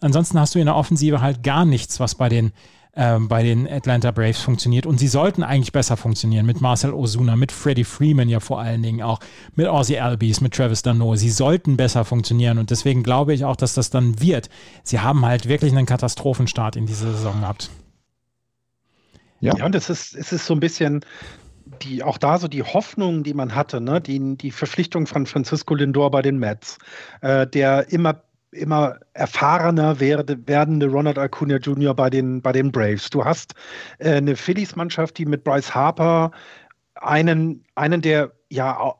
Ansonsten 0.00 0.40
hast 0.40 0.56
du 0.56 0.58
in 0.58 0.66
der 0.66 0.74
Offensive 0.74 1.20
halt 1.20 1.44
gar 1.44 1.64
nichts, 1.64 2.00
was 2.00 2.16
bei 2.16 2.27
den 2.28 2.52
äh, 2.98 3.18
bei 3.20 3.42
den 3.42 3.70
Atlanta 3.70 4.10
Braves 4.10 4.40
funktioniert. 4.40 4.84
Und 4.84 4.98
sie 4.98 5.08
sollten 5.08 5.42
eigentlich 5.42 5.72
besser 5.72 5.96
funktionieren 5.96 6.46
mit 6.46 6.60
Marcel 6.60 6.92
Osuna, 6.92 7.36
mit 7.36 7.52
Freddie 7.52 7.84
Freeman 7.84 8.28
ja 8.28 8.40
vor 8.40 8.60
allen 8.60 8.82
Dingen 8.82 9.02
auch, 9.02 9.20
mit 9.54 9.68
Ozzy 9.68 9.98
Albies, 9.98 10.40
mit 10.40 10.54
Travis 10.54 10.82
Dano. 10.82 11.14
Sie 11.14 11.30
sollten 11.30 11.76
besser 11.76 12.04
funktionieren 12.04 12.58
und 12.58 12.70
deswegen 12.70 13.02
glaube 13.02 13.34
ich 13.34 13.44
auch, 13.44 13.56
dass 13.56 13.74
das 13.74 13.90
dann 13.90 14.20
wird. 14.20 14.50
Sie 14.82 14.98
haben 15.00 15.24
halt 15.24 15.48
wirklich 15.48 15.72
einen 15.72 15.86
Katastrophenstart 15.86 16.76
in 16.76 16.86
diese 16.86 17.12
Saison 17.12 17.40
gehabt. 17.40 17.70
Ja. 19.40 19.56
ja, 19.56 19.64
und 19.64 19.74
es 19.76 19.88
ist, 19.88 20.16
es 20.16 20.32
ist 20.32 20.46
so 20.46 20.54
ein 20.54 20.60
bisschen 20.60 21.04
die, 21.82 22.02
auch 22.02 22.18
da 22.18 22.38
so 22.38 22.48
die 22.48 22.62
Hoffnung, 22.62 23.22
die 23.22 23.34
man 23.34 23.54
hatte, 23.54 23.80
ne? 23.80 24.00
die, 24.00 24.36
die 24.36 24.50
Verpflichtung 24.50 25.06
von 25.06 25.26
Francisco 25.26 25.74
Lindor 25.74 26.10
bei 26.10 26.22
den 26.22 26.38
Mets, 26.38 26.78
äh, 27.20 27.46
der 27.46 27.92
immer 27.92 28.22
immer 28.50 28.96
erfahrener 29.12 30.00
werde, 30.00 30.38
werdende 30.46 30.88
Ronald 30.88 31.18
Acuna 31.18 31.56
Jr. 31.56 31.94
bei 31.94 32.10
den, 32.10 32.40
bei 32.40 32.52
den 32.52 32.72
Braves. 32.72 33.10
Du 33.10 33.24
hast 33.24 33.54
äh, 33.98 34.14
eine 34.14 34.36
Phillies-Mannschaft, 34.36 35.18
die 35.18 35.26
mit 35.26 35.44
Bryce 35.44 35.74
Harper 35.74 36.30
einen, 36.94 37.64
einen 37.74 38.00
der 38.00 38.32
ja, 38.48 38.94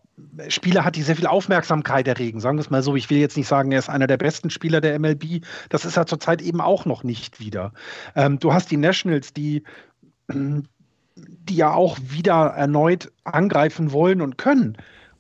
Spieler 0.49 0.85
hat, 0.85 0.97
die 0.97 1.03
sehr 1.03 1.17
viel 1.17 1.27
Aufmerksamkeit 1.27 2.07
erregen. 2.09 2.41
Sagen 2.41 2.59
wir 2.59 2.63
es 2.63 2.71
mal 2.71 2.83
so. 2.83 2.97
Ich 2.97 3.09
will 3.09 3.19
jetzt 3.19 3.37
nicht 3.37 3.49
sagen, 3.49 3.73
er 3.73 3.79
ist 3.79 3.89
einer 3.89 4.07
der 4.07 4.17
besten 4.17 4.51
Spieler 4.51 4.81
der 4.81 4.99
MLB. 4.99 5.45
Das 5.69 5.85
ist 5.85 5.97
er 5.97 6.07
zurzeit 6.07 6.43
eben 6.43 6.61
auch 6.61 6.85
noch 6.85 7.05
nicht 7.05 7.41
wieder. 7.41 7.73
Ähm, 8.17 8.39
du 8.39 8.53
hast 8.53 8.71
die 8.71 8.77
Nationals, 8.77 9.33
die 9.33 9.63
die 11.49 11.57
ja 11.57 11.73
auch 11.73 11.99
wieder 12.03 12.49
erneut 12.49 13.13
angreifen 13.25 13.93
wollen 13.93 14.21
und 14.21 14.39
können. 14.39 14.77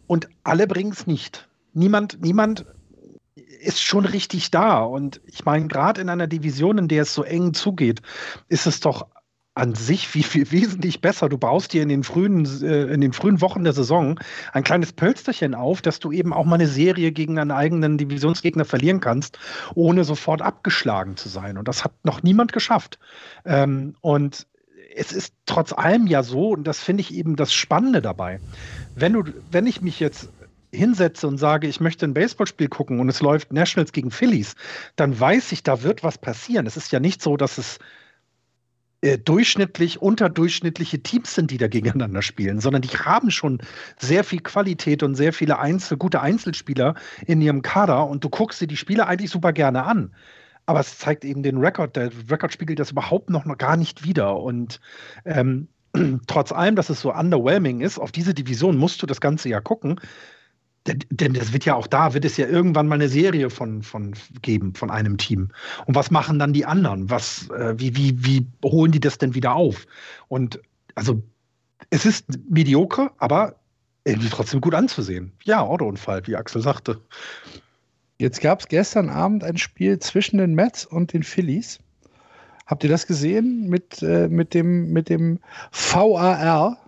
Und 0.06 0.28
alle 0.44 0.66
bringen 0.66 0.92
es 0.92 1.06
nicht. 1.06 1.48
Niemand, 1.74 2.20
niemand 2.22 2.66
ist 3.60 3.82
schon 3.82 4.04
richtig 4.04 4.50
da. 4.50 4.80
Und 4.80 5.20
ich 5.26 5.44
meine, 5.44 5.66
gerade 5.68 6.00
in 6.00 6.08
einer 6.08 6.26
Division, 6.26 6.78
in 6.78 6.88
der 6.88 7.02
es 7.02 7.14
so 7.14 7.22
eng 7.22 7.54
zugeht, 7.54 8.02
ist 8.48 8.66
es 8.66 8.80
doch 8.80 9.06
an 9.58 9.74
sich 9.74 10.14
wie 10.14 10.22
viel 10.22 10.50
wesentlich 10.52 11.00
besser. 11.00 11.28
Du 11.28 11.36
baust 11.36 11.72
dir 11.72 11.82
in 11.82 11.88
den 11.88 12.04
frühen, 12.04 12.46
äh, 12.62 12.84
in 12.84 13.00
den 13.00 13.12
frühen 13.12 13.40
Wochen 13.40 13.64
der 13.64 13.72
Saison 13.72 14.20
ein 14.52 14.62
kleines 14.62 14.92
Pölsterchen 14.92 15.54
auf, 15.54 15.82
dass 15.82 15.98
du 15.98 16.12
eben 16.12 16.32
auch 16.32 16.44
mal 16.44 16.54
eine 16.54 16.68
Serie 16.68 17.10
gegen 17.10 17.38
einen 17.40 17.50
eigenen 17.50 17.98
Divisionsgegner 17.98 18.64
verlieren 18.64 19.00
kannst, 19.00 19.38
ohne 19.74 20.04
sofort 20.04 20.42
abgeschlagen 20.42 21.16
zu 21.16 21.28
sein. 21.28 21.58
Und 21.58 21.66
das 21.66 21.82
hat 21.82 21.92
noch 22.04 22.22
niemand 22.22 22.52
geschafft. 22.52 23.00
Ähm, 23.44 23.96
und 24.00 24.46
es 24.94 25.12
ist 25.12 25.34
trotz 25.44 25.72
allem 25.72 26.06
ja 26.06 26.22
so, 26.22 26.50
und 26.50 26.64
das 26.64 26.78
finde 26.78 27.00
ich 27.00 27.12
eben 27.12 27.34
das 27.34 27.52
Spannende 27.52 28.00
dabei, 28.00 28.40
wenn 28.94 29.12
du, 29.12 29.24
wenn 29.50 29.66
ich 29.66 29.80
mich 29.82 29.98
jetzt 29.98 30.30
hinsetze 30.72 31.26
und 31.26 31.38
sage, 31.38 31.66
ich 31.66 31.80
möchte 31.80 32.06
ein 32.06 32.14
Baseballspiel 32.14 32.68
gucken 32.68 33.00
und 33.00 33.08
es 33.08 33.20
läuft 33.20 33.52
Nationals 33.52 33.92
gegen 33.92 34.10
Phillies, 34.10 34.54
dann 34.96 35.18
weiß 35.18 35.52
ich, 35.52 35.62
da 35.62 35.82
wird 35.82 36.02
was 36.02 36.18
passieren. 36.18 36.66
Es 36.66 36.76
ist 36.76 36.92
ja 36.92 37.00
nicht 37.00 37.22
so, 37.22 37.36
dass 37.36 37.58
es 37.58 37.78
äh, 39.00 39.18
durchschnittlich, 39.18 40.02
unterdurchschnittliche 40.02 41.02
Teams 41.02 41.34
sind, 41.34 41.50
die 41.50 41.58
da 41.58 41.68
gegeneinander 41.68 42.22
spielen, 42.22 42.60
sondern 42.60 42.82
die 42.82 42.88
haben 42.88 43.30
schon 43.30 43.60
sehr 43.98 44.24
viel 44.24 44.40
Qualität 44.40 45.02
und 45.02 45.14
sehr 45.14 45.32
viele 45.32 45.58
Einzel 45.58 45.96
gute 45.96 46.20
Einzelspieler 46.20 46.94
in 47.26 47.40
ihrem 47.40 47.62
Kader 47.62 48.06
und 48.06 48.24
du 48.24 48.28
guckst 48.28 48.60
dir 48.60 48.66
die 48.66 48.76
Spieler 48.76 49.06
eigentlich 49.06 49.30
super 49.30 49.52
gerne 49.52 49.84
an 49.84 50.12
aber 50.68 50.80
es 50.80 50.98
zeigt 50.98 51.24
eben 51.24 51.42
den 51.42 51.56
Rekord. 51.56 51.96
Der 51.96 52.10
Rekord 52.30 52.52
spiegelt 52.52 52.78
das 52.78 52.90
überhaupt 52.90 53.30
noch, 53.30 53.46
noch 53.46 53.56
gar 53.56 53.78
nicht 53.78 54.04
wieder. 54.04 54.36
Und 54.36 54.80
ähm, 55.24 55.68
trotz 56.26 56.52
allem, 56.52 56.76
dass 56.76 56.90
es 56.90 57.00
so 57.00 57.10
underwhelming 57.10 57.80
ist, 57.80 57.98
auf 57.98 58.12
diese 58.12 58.34
Division 58.34 58.76
musst 58.76 59.00
du 59.00 59.06
das 59.06 59.22
ganze 59.22 59.48
ja 59.48 59.62
gucken. 59.62 59.98
Denn, 60.88 61.04
denn 61.10 61.34
das 61.34 61.52
wird 61.52 61.66
ja 61.66 61.74
auch 61.74 61.86
da, 61.86 62.14
wird 62.14 62.24
es 62.24 62.36
ja 62.38 62.46
irgendwann 62.46 62.88
mal 62.88 62.94
eine 62.94 63.08
Serie 63.08 63.50
von, 63.50 63.82
von 63.82 64.14
geben, 64.42 64.74
von 64.74 64.90
einem 64.90 65.18
Team. 65.18 65.50
Und 65.86 65.94
was 65.94 66.10
machen 66.10 66.38
dann 66.38 66.52
die 66.52 66.64
anderen? 66.64 67.10
Was, 67.10 67.50
äh, 67.50 67.74
wie, 67.76 67.94
wie, 67.96 68.24
wie 68.24 68.46
holen 68.64 68.90
die 68.90 69.00
das 69.00 69.18
denn 69.18 69.34
wieder 69.34 69.54
auf? 69.54 69.86
Und 70.28 70.60
also 70.94 71.22
es 71.90 72.06
ist 72.06 72.26
mediocre, 72.48 73.10
aber 73.18 73.56
irgendwie 74.04 74.30
trotzdem 74.30 74.60
gut 74.60 74.74
anzusehen. 74.74 75.32
Ja, 75.44 75.60
Autounfall, 75.60 76.26
wie 76.26 76.36
Axel 76.36 76.62
sagte. 76.62 77.00
Jetzt 78.18 78.40
gab 78.40 78.60
es 78.60 78.68
gestern 78.68 79.10
Abend 79.10 79.44
ein 79.44 79.58
Spiel 79.58 79.98
zwischen 79.98 80.38
den 80.38 80.54
Mets 80.54 80.86
und 80.86 81.12
den 81.12 81.22
Phillies. 81.22 81.78
Habt 82.66 82.82
ihr 82.82 82.90
das 82.90 83.06
gesehen 83.06 83.68
mit, 83.68 84.02
äh, 84.02 84.28
mit, 84.28 84.54
dem, 84.54 84.92
mit 84.92 85.08
dem 85.08 85.38
VAR? 85.70 86.78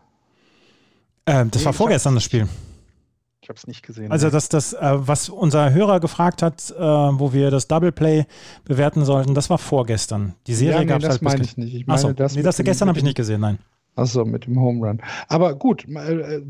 Ähm, 1.26 1.50
das 1.50 1.62
nee, 1.62 1.66
war 1.66 1.72
vorgestern 1.72 2.14
das 2.14 2.24
Spiel. 2.24 2.48
Ich 3.50 3.52
habe 3.52 3.58
es 3.58 3.66
nicht 3.66 3.84
gesehen. 3.84 4.12
Also 4.12 4.30
das, 4.30 4.48
das 4.48 4.74
äh, 4.74 4.78
was 4.80 5.28
unser 5.28 5.72
Hörer 5.72 5.98
gefragt 5.98 6.40
hat, 6.40 6.70
äh, 6.70 6.80
wo 6.80 7.32
wir 7.32 7.50
das 7.50 7.66
Double 7.66 7.90
Play 7.90 8.26
bewerten 8.64 9.04
sollten, 9.04 9.34
das 9.34 9.50
war 9.50 9.58
vorgestern. 9.58 10.34
Die 10.46 10.54
Serie 10.54 10.74
ja, 10.74 10.80
nee, 10.82 10.86
gab 10.86 10.98
es 11.00 11.08
halt. 11.08 11.14
Das 11.14 11.20
meine 11.22 11.42
ich 11.42 11.56
nicht. 11.56 11.74
Ich 11.74 11.84
meine, 11.84 11.96
Achso, 11.96 12.12
das, 12.12 12.36
nee, 12.36 12.42
das 12.42 12.58
gestern 12.58 12.88
habe 12.88 12.98
ich 12.98 13.04
nicht 13.04 13.16
gesehen, 13.16 13.40
nein. 13.40 13.58
Achso, 13.96 14.24
mit 14.24 14.46
dem 14.46 14.60
Home 14.60 14.86
Run. 14.86 15.00
Aber 15.26 15.56
gut, 15.56 15.84
äh, 15.88 16.40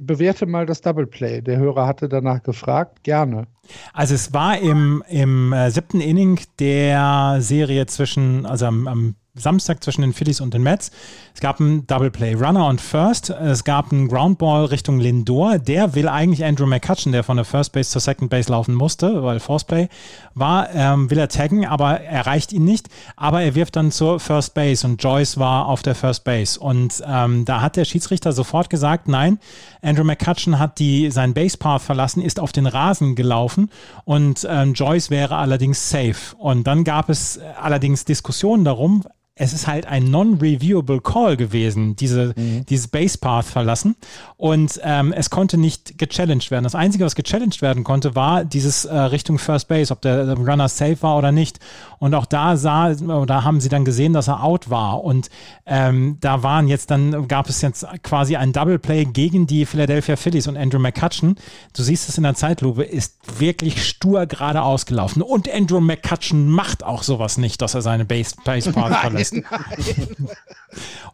bewerte 0.00 0.46
mal 0.46 0.66
das 0.66 0.80
Double 0.80 1.06
Play. 1.06 1.42
Der 1.42 1.58
Hörer 1.58 1.86
hatte 1.86 2.08
danach 2.08 2.42
gefragt. 2.42 3.04
Gerne. 3.04 3.46
Also 3.92 4.16
es 4.16 4.34
war 4.34 4.58
im, 4.58 5.04
im 5.08 5.52
äh, 5.52 5.70
siebten 5.70 6.00
Inning 6.00 6.40
der 6.58 7.36
Serie 7.38 7.86
zwischen, 7.86 8.46
also 8.46 8.66
am, 8.66 8.88
am 8.88 9.14
Samstag 9.38 9.82
zwischen 9.82 10.02
den 10.02 10.12
Phillies 10.12 10.40
und 10.40 10.54
den 10.54 10.62
Mets. 10.62 10.90
Es 11.34 11.40
gab 11.40 11.60
ein 11.60 11.86
Double 11.86 12.10
Play, 12.10 12.34
Runner 12.34 12.66
und 12.66 12.80
First. 12.80 13.30
Es 13.30 13.64
gab 13.64 13.92
einen 13.92 14.08
Groundball 14.08 14.66
Richtung 14.66 14.98
Lindor. 14.98 15.58
Der 15.58 15.94
will 15.94 16.08
eigentlich 16.08 16.44
Andrew 16.44 16.66
McCutcheon, 16.66 17.12
der 17.12 17.24
von 17.24 17.36
der 17.36 17.44
First 17.44 17.72
Base 17.72 17.90
zur 17.90 18.00
Second 18.00 18.30
Base 18.30 18.50
laufen 18.50 18.74
musste, 18.74 19.22
weil 19.22 19.40
Force 19.40 19.64
Play 19.64 19.88
war, 20.34 20.68
ähm, 20.74 21.10
will 21.10 21.18
er 21.18 21.28
taggen, 21.28 21.66
aber 21.66 22.00
erreicht 22.00 22.52
ihn 22.52 22.64
nicht. 22.64 22.88
Aber 23.16 23.42
er 23.42 23.54
wirft 23.54 23.76
dann 23.76 23.90
zur 23.90 24.20
First 24.20 24.54
Base 24.54 24.86
und 24.86 25.02
Joyce 25.02 25.38
war 25.38 25.66
auf 25.66 25.82
der 25.82 25.94
First 25.94 26.24
Base. 26.24 26.58
Und 26.58 27.02
ähm, 27.06 27.44
da 27.44 27.60
hat 27.60 27.76
der 27.76 27.84
Schiedsrichter 27.84 28.32
sofort 28.32 28.70
gesagt, 28.70 29.08
nein, 29.08 29.38
Andrew 29.82 30.04
McCutcheon 30.04 30.58
hat 30.58 30.78
die, 30.78 31.10
seinen 31.10 31.34
Base 31.34 31.56
Path 31.56 31.82
verlassen, 31.82 32.22
ist 32.22 32.40
auf 32.40 32.52
den 32.52 32.66
Rasen 32.66 33.14
gelaufen 33.14 33.70
und 34.04 34.46
ähm, 34.48 34.74
Joyce 34.74 35.10
wäre 35.10 35.36
allerdings 35.36 35.90
safe. 35.90 36.36
Und 36.36 36.66
dann 36.66 36.84
gab 36.84 37.08
es 37.08 37.38
allerdings 37.60 38.04
Diskussionen 38.04 38.64
darum, 38.64 39.04
es 39.38 39.52
ist 39.52 39.66
halt 39.66 39.86
ein 39.86 40.10
non-reviewable 40.10 41.00
Call 41.00 41.36
gewesen, 41.36 41.94
diese, 41.94 42.34
mhm. 42.36 42.66
dieses 42.66 42.88
Base 42.88 43.16
Path 43.18 43.46
verlassen. 43.46 43.96
Und 44.36 44.80
ähm, 44.82 45.12
es 45.12 45.30
konnte 45.30 45.56
nicht 45.56 45.96
gechallenged 45.96 46.50
werden. 46.50 46.64
Das 46.64 46.74
Einzige, 46.74 47.04
was 47.04 47.14
gechallenged 47.14 47.62
werden 47.62 47.84
konnte, 47.84 48.14
war 48.14 48.44
dieses 48.44 48.84
äh, 48.84 48.96
Richtung 48.96 49.38
First 49.38 49.68
Base, 49.68 49.92
ob 49.92 50.02
der, 50.02 50.26
der 50.26 50.36
Runner 50.36 50.68
safe 50.68 51.02
war 51.02 51.16
oder 51.16 51.30
nicht. 51.30 51.60
Und 52.00 52.14
auch 52.14 52.26
da 52.26 52.56
sah, 52.56 52.92
da 52.94 53.44
haben 53.44 53.60
sie 53.60 53.68
dann 53.68 53.84
gesehen, 53.84 54.12
dass 54.12 54.28
er 54.28 54.42
out 54.42 54.70
war. 54.70 55.04
Und 55.04 55.30
ähm, 55.66 56.18
da 56.20 56.42
waren 56.42 56.66
jetzt 56.66 56.90
dann, 56.90 57.28
gab 57.28 57.48
es 57.48 57.62
jetzt 57.62 57.86
quasi 58.02 58.36
ein 58.36 58.52
Double 58.52 58.78
Play 58.78 59.04
gegen 59.04 59.46
die 59.46 59.66
Philadelphia 59.66 60.16
Phillies 60.16 60.48
und 60.48 60.56
Andrew 60.56 60.80
McCutcheon. 60.80 61.36
Du 61.76 61.82
siehst 61.82 62.08
es 62.08 62.16
in 62.16 62.24
der 62.24 62.34
Zeitlupe, 62.34 62.82
ist 62.82 63.40
wirklich 63.40 63.84
stur 63.86 64.26
gerade 64.26 64.62
ausgelaufen. 64.62 65.22
Und 65.22 65.52
Andrew 65.52 65.80
McCutcheon 65.80 66.48
macht 66.48 66.84
auch 66.84 67.04
sowas 67.04 67.38
nicht, 67.38 67.62
dass 67.62 67.74
er 67.74 67.82
seine 67.82 68.04
Base, 68.04 68.34
Base 68.44 68.72
Path 68.72 68.96
verlässt. 69.00 69.27
Nein. 69.32 69.46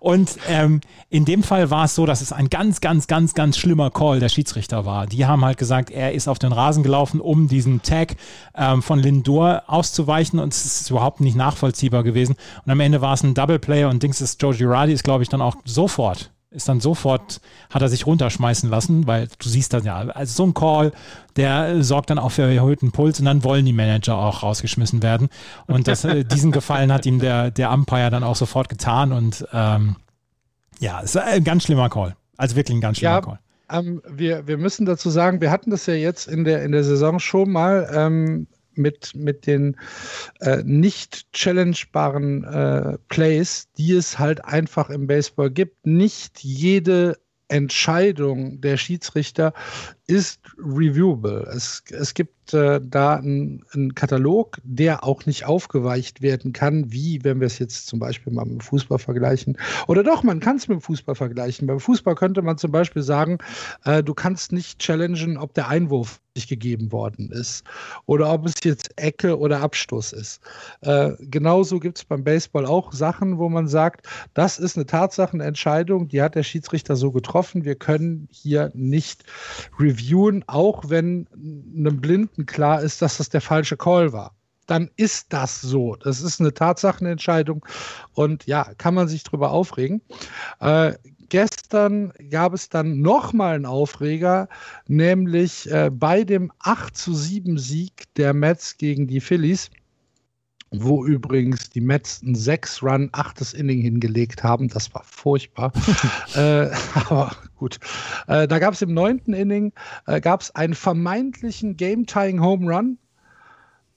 Und 0.00 0.36
ähm, 0.48 0.80
in 1.08 1.24
dem 1.24 1.42
Fall 1.42 1.70
war 1.70 1.84
es 1.84 1.94
so, 1.94 2.06
dass 2.06 2.20
es 2.20 2.32
ein 2.32 2.50
ganz, 2.50 2.80
ganz, 2.80 3.06
ganz, 3.06 3.34
ganz 3.34 3.56
schlimmer 3.56 3.90
Call 3.90 4.20
der 4.20 4.28
Schiedsrichter 4.28 4.84
war. 4.84 5.06
Die 5.06 5.26
haben 5.26 5.44
halt 5.44 5.58
gesagt, 5.58 5.90
er 5.90 6.12
ist 6.12 6.28
auf 6.28 6.38
den 6.38 6.52
Rasen 6.52 6.82
gelaufen, 6.82 7.20
um 7.20 7.48
diesen 7.48 7.82
Tag 7.82 8.16
ähm, 8.54 8.82
von 8.82 8.98
Lindor 8.98 9.62
auszuweichen 9.66 10.38
und 10.38 10.52
es 10.52 10.64
ist 10.64 10.90
überhaupt 10.90 11.20
nicht 11.20 11.36
nachvollziehbar 11.36 12.02
gewesen. 12.02 12.36
Und 12.64 12.72
am 12.72 12.80
Ende 12.80 13.00
war 13.00 13.14
es 13.14 13.22
ein 13.22 13.34
Double 13.34 13.58
Play 13.58 13.84
und 13.84 14.02
Dings 14.02 14.20
ist 14.20 14.42
Joe 14.42 14.54
Girardi 14.54 14.92
ist, 14.92 15.04
glaube 15.04 15.22
ich, 15.22 15.28
dann 15.28 15.40
auch 15.40 15.56
sofort 15.64 16.30
ist 16.54 16.68
dann 16.68 16.80
sofort, 16.80 17.40
hat 17.70 17.82
er 17.82 17.88
sich 17.88 18.06
runterschmeißen 18.06 18.70
lassen, 18.70 19.06
weil 19.06 19.28
du 19.38 19.48
siehst 19.48 19.72
dann 19.72 19.84
ja, 19.84 19.96
also 19.96 20.34
so 20.34 20.44
ein 20.44 20.54
Call, 20.54 20.92
der 21.36 21.82
sorgt 21.82 22.10
dann 22.10 22.18
auch 22.18 22.30
für 22.30 22.42
erhöhten 22.42 22.92
Puls 22.92 23.18
und 23.18 23.26
dann 23.26 23.44
wollen 23.44 23.66
die 23.66 23.72
Manager 23.72 24.16
auch 24.16 24.42
rausgeschmissen 24.42 25.02
werden. 25.02 25.28
Und 25.66 25.88
das, 25.88 26.04
äh, 26.04 26.24
diesen 26.32 26.52
Gefallen 26.52 26.92
hat 26.92 27.06
ihm 27.06 27.18
der, 27.18 27.50
der 27.50 27.72
Umpire 27.72 28.10
dann 28.10 28.22
auch 28.22 28.36
sofort 28.36 28.68
getan 28.68 29.12
und 29.12 29.46
ähm, 29.52 29.96
ja, 30.78 31.00
es 31.02 31.14
ist 31.14 31.22
ein 31.22 31.44
ganz 31.44 31.64
schlimmer 31.64 31.88
Call. 31.88 32.16
Also 32.36 32.56
wirklich 32.56 32.76
ein 32.76 32.80
ganz 32.80 32.98
schlimmer 32.98 33.14
ja, 33.14 33.20
Call. 33.20 33.38
Ähm, 33.70 34.02
wir, 34.08 34.46
wir 34.46 34.58
müssen 34.58 34.86
dazu 34.86 35.10
sagen, 35.10 35.40
wir 35.40 35.50
hatten 35.50 35.70
das 35.70 35.86
ja 35.86 35.94
jetzt 35.94 36.28
in 36.28 36.44
der, 36.44 36.62
in 36.62 36.72
der 36.72 36.84
Saison 36.84 37.18
schon 37.18 37.50
mal. 37.50 37.88
Ähm, 37.92 38.46
mit, 38.76 39.14
mit 39.14 39.46
den 39.46 39.76
äh, 40.40 40.62
nicht 40.64 41.32
challengebaren 41.32 42.44
äh, 42.44 42.98
Plays, 43.08 43.68
die 43.76 43.92
es 43.92 44.18
halt 44.18 44.44
einfach 44.44 44.90
im 44.90 45.06
Baseball 45.06 45.50
gibt. 45.50 45.86
Nicht 45.86 46.40
jede 46.42 47.18
Entscheidung 47.48 48.60
der 48.60 48.76
Schiedsrichter 48.76 49.52
ist 50.06 50.40
reviewable. 50.58 51.48
Es, 51.54 51.82
es 51.90 52.14
gibt 52.14 52.34
gibt 52.43 52.43
äh, 52.52 52.80
da 52.82 53.14
einen 53.14 53.94
Katalog, 53.94 54.58
der 54.64 55.04
auch 55.04 55.24
nicht 55.26 55.46
aufgeweicht 55.46 56.20
werden 56.20 56.52
kann, 56.52 56.92
wie 56.92 57.22
wenn 57.24 57.40
wir 57.40 57.46
es 57.46 57.58
jetzt 57.58 57.86
zum 57.86 57.98
Beispiel 57.98 58.32
mal 58.32 58.44
mit 58.44 58.54
dem 58.54 58.60
Fußball 58.60 58.98
vergleichen. 58.98 59.56
Oder 59.86 60.02
doch, 60.02 60.22
man 60.22 60.40
kann 60.40 60.56
es 60.56 60.68
mit 60.68 60.78
dem 60.78 60.82
Fußball 60.82 61.14
vergleichen. 61.14 61.66
Beim 61.66 61.80
Fußball 61.80 62.14
könnte 62.14 62.42
man 62.42 62.58
zum 62.58 62.72
Beispiel 62.72 63.02
sagen, 63.02 63.38
äh, 63.84 64.02
du 64.02 64.14
kannst 64.14 64.52
nicht 64.52 64.78
challengen, 64.80 65.38
ob 65.38 65.54
der 65.54 65.68
Einwurf 65.68 66.20
gegeben 66.48 66.90
worden 66.90 67.30
ist 67.30 67.64
oder 68.06 68.32
ob 68.32 68.46
es 68.46 68.54
jetzt 68.64 68.90
Ecke 68.96 69.38
oder 69.38 69.60
Abstoß 69.60 70.12
ist. 70.14 70.40
Äh, 70.80 71.12
genauso 71.20 71.78
gibt 71.78 71.98
es 71.98 72.04
beim 72.04 72.24
Baseball 72.24 72.66
auch 72.66 72.92
Sachen, 72.92 73.38
wo 73.38 73.48
man 73.48 73.68
sagt, 73.68 74.08
das 74.34 74.58
ist 74.58 74.76
eine 74.76 74.86
Tatsachenentscheidung, 74.86 76.08
die 76.08 76.20
hat 76.20 76.34
der 76.34 76.42
Schiedsrichter 76.42 76.96
so 76.96 77.12
getroffen. 77.12 77.64
Wir 77.64 77.76
können 77.76 78.28
hier 78.32 78.72
nicht 78.74 79.22
reviewen, 79.78 80.42
auch 80.48 80.88
wenn 80.88 81.28
einem 81.34 82.00
Blinden 82.00 82.33
klar 82.46 82.82
ist, 82.82 83.02
dass 83.02 83.18
das 83.18 83.28
der 83.28 83.40
falsche 83.40 83.76
Call 83.76 84.12
war 84.12 84.34
dann 84.66 84.90
ist 84.96 85.32
das 85.32 85.60
so. 85.60 85.96
Das 85.96 86.20
ist 86.20 86.40
eine 86.40 86.54
Tatsachenentscheidung 86.54 87.64
und 88.12 88.46
ja, 88.46 88.72
kann 88.78 88.94
man 88.94 89.08
sich 89.08 89.22
drüber 89.22 89.50
aufregen. 89.50 90.00
Äh, 90.60 90.94
gestern 91.28 92.12
gab 92.30 92.54
es 92.54 92.68
dann 92.68 93.00
nochmal 93.00 93.56
einen 93.56 93.66
Aufreger, 93.66 94.48
nämlich 94.86 95.70
äh, 95.70 95.90
bei 95.92 96.24
dem 96.24 96.52
8 96.60 96.96
zu 96.96 97.14
7 97.14 97.58
Sieg 97.58 98.04
der 98.16 98.34
Mets 98.34 98.76
gegen 98.78 99.06
die 99.06 99.20
Phillies 99.20 99.70
wo 100.80 101.04
übrigens 101.04 101.70
die 101.70 101.80
Mets 101.80 102.22
ein 102.22 102.34
6-Run, 102.34 103.10
8. 103.12 103.54
Inning 103.54 103.80
hingelegt 103.80 104.42
haben. 104.42 104.68
Das 104.68 104.92
war 104.94 105.04
furchtbar. 105.04 105.72
äh, 106.34 106.68
aber 106.94 107.30
gut. 107.64 107.78
Äh, 108.28 108.46
da 108.46 108.58
gab 108.58 108.74
es 108.74 108.82
im 108.82 108.92
neunten 108.92 109.32
Inning 109.32 109.72
äh, 110.06 110.20
gab's 110.20 110.50
einen 110.50 110.74
vermeintlichen 110.74 111.78
Game-Tying 111.78 112.42
Home 112.42 112.70
Run, 112.70 112.98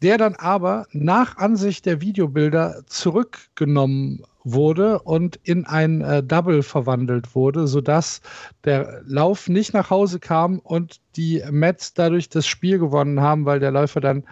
der 0.01 0.18
dann 0.18 0.36
aber 0.36 0.86
nach 0.93 1.36
Ansicht 1.36 1.86
der 1.86 1.99
Videobilder 1.99 2.84
zurückgenommen 2.86 4.24
wurde 4.45 4.99
und 4.99 5.38
in 5.43 5.65
ein 5.65 5.99
äh, 5.99 6.24
Double 6.24 6.63
verwandelt 6.63 7.36
wurde, 7.36 7.68
sodass 7.68 8.22
der 8.63 9.01
Lauf 9.05 9.49
nicht 9.49 9.74
nach 9.74 9.89
Hause 9.89 10.22
kam 10.22 10.59
und 10.59 11.01
die 11.18 11.43
Mets 11.51 11.93
dadurch 11.93 12.30
das 12.30 12.47
Spiel 12.47 12.80
gewonnen 12.80 13.20
haben, 13.20 13.45
weil 13.45 13.59
der 13.59 13.72
Läufer 13.72 13.99
dann 13.99 14.24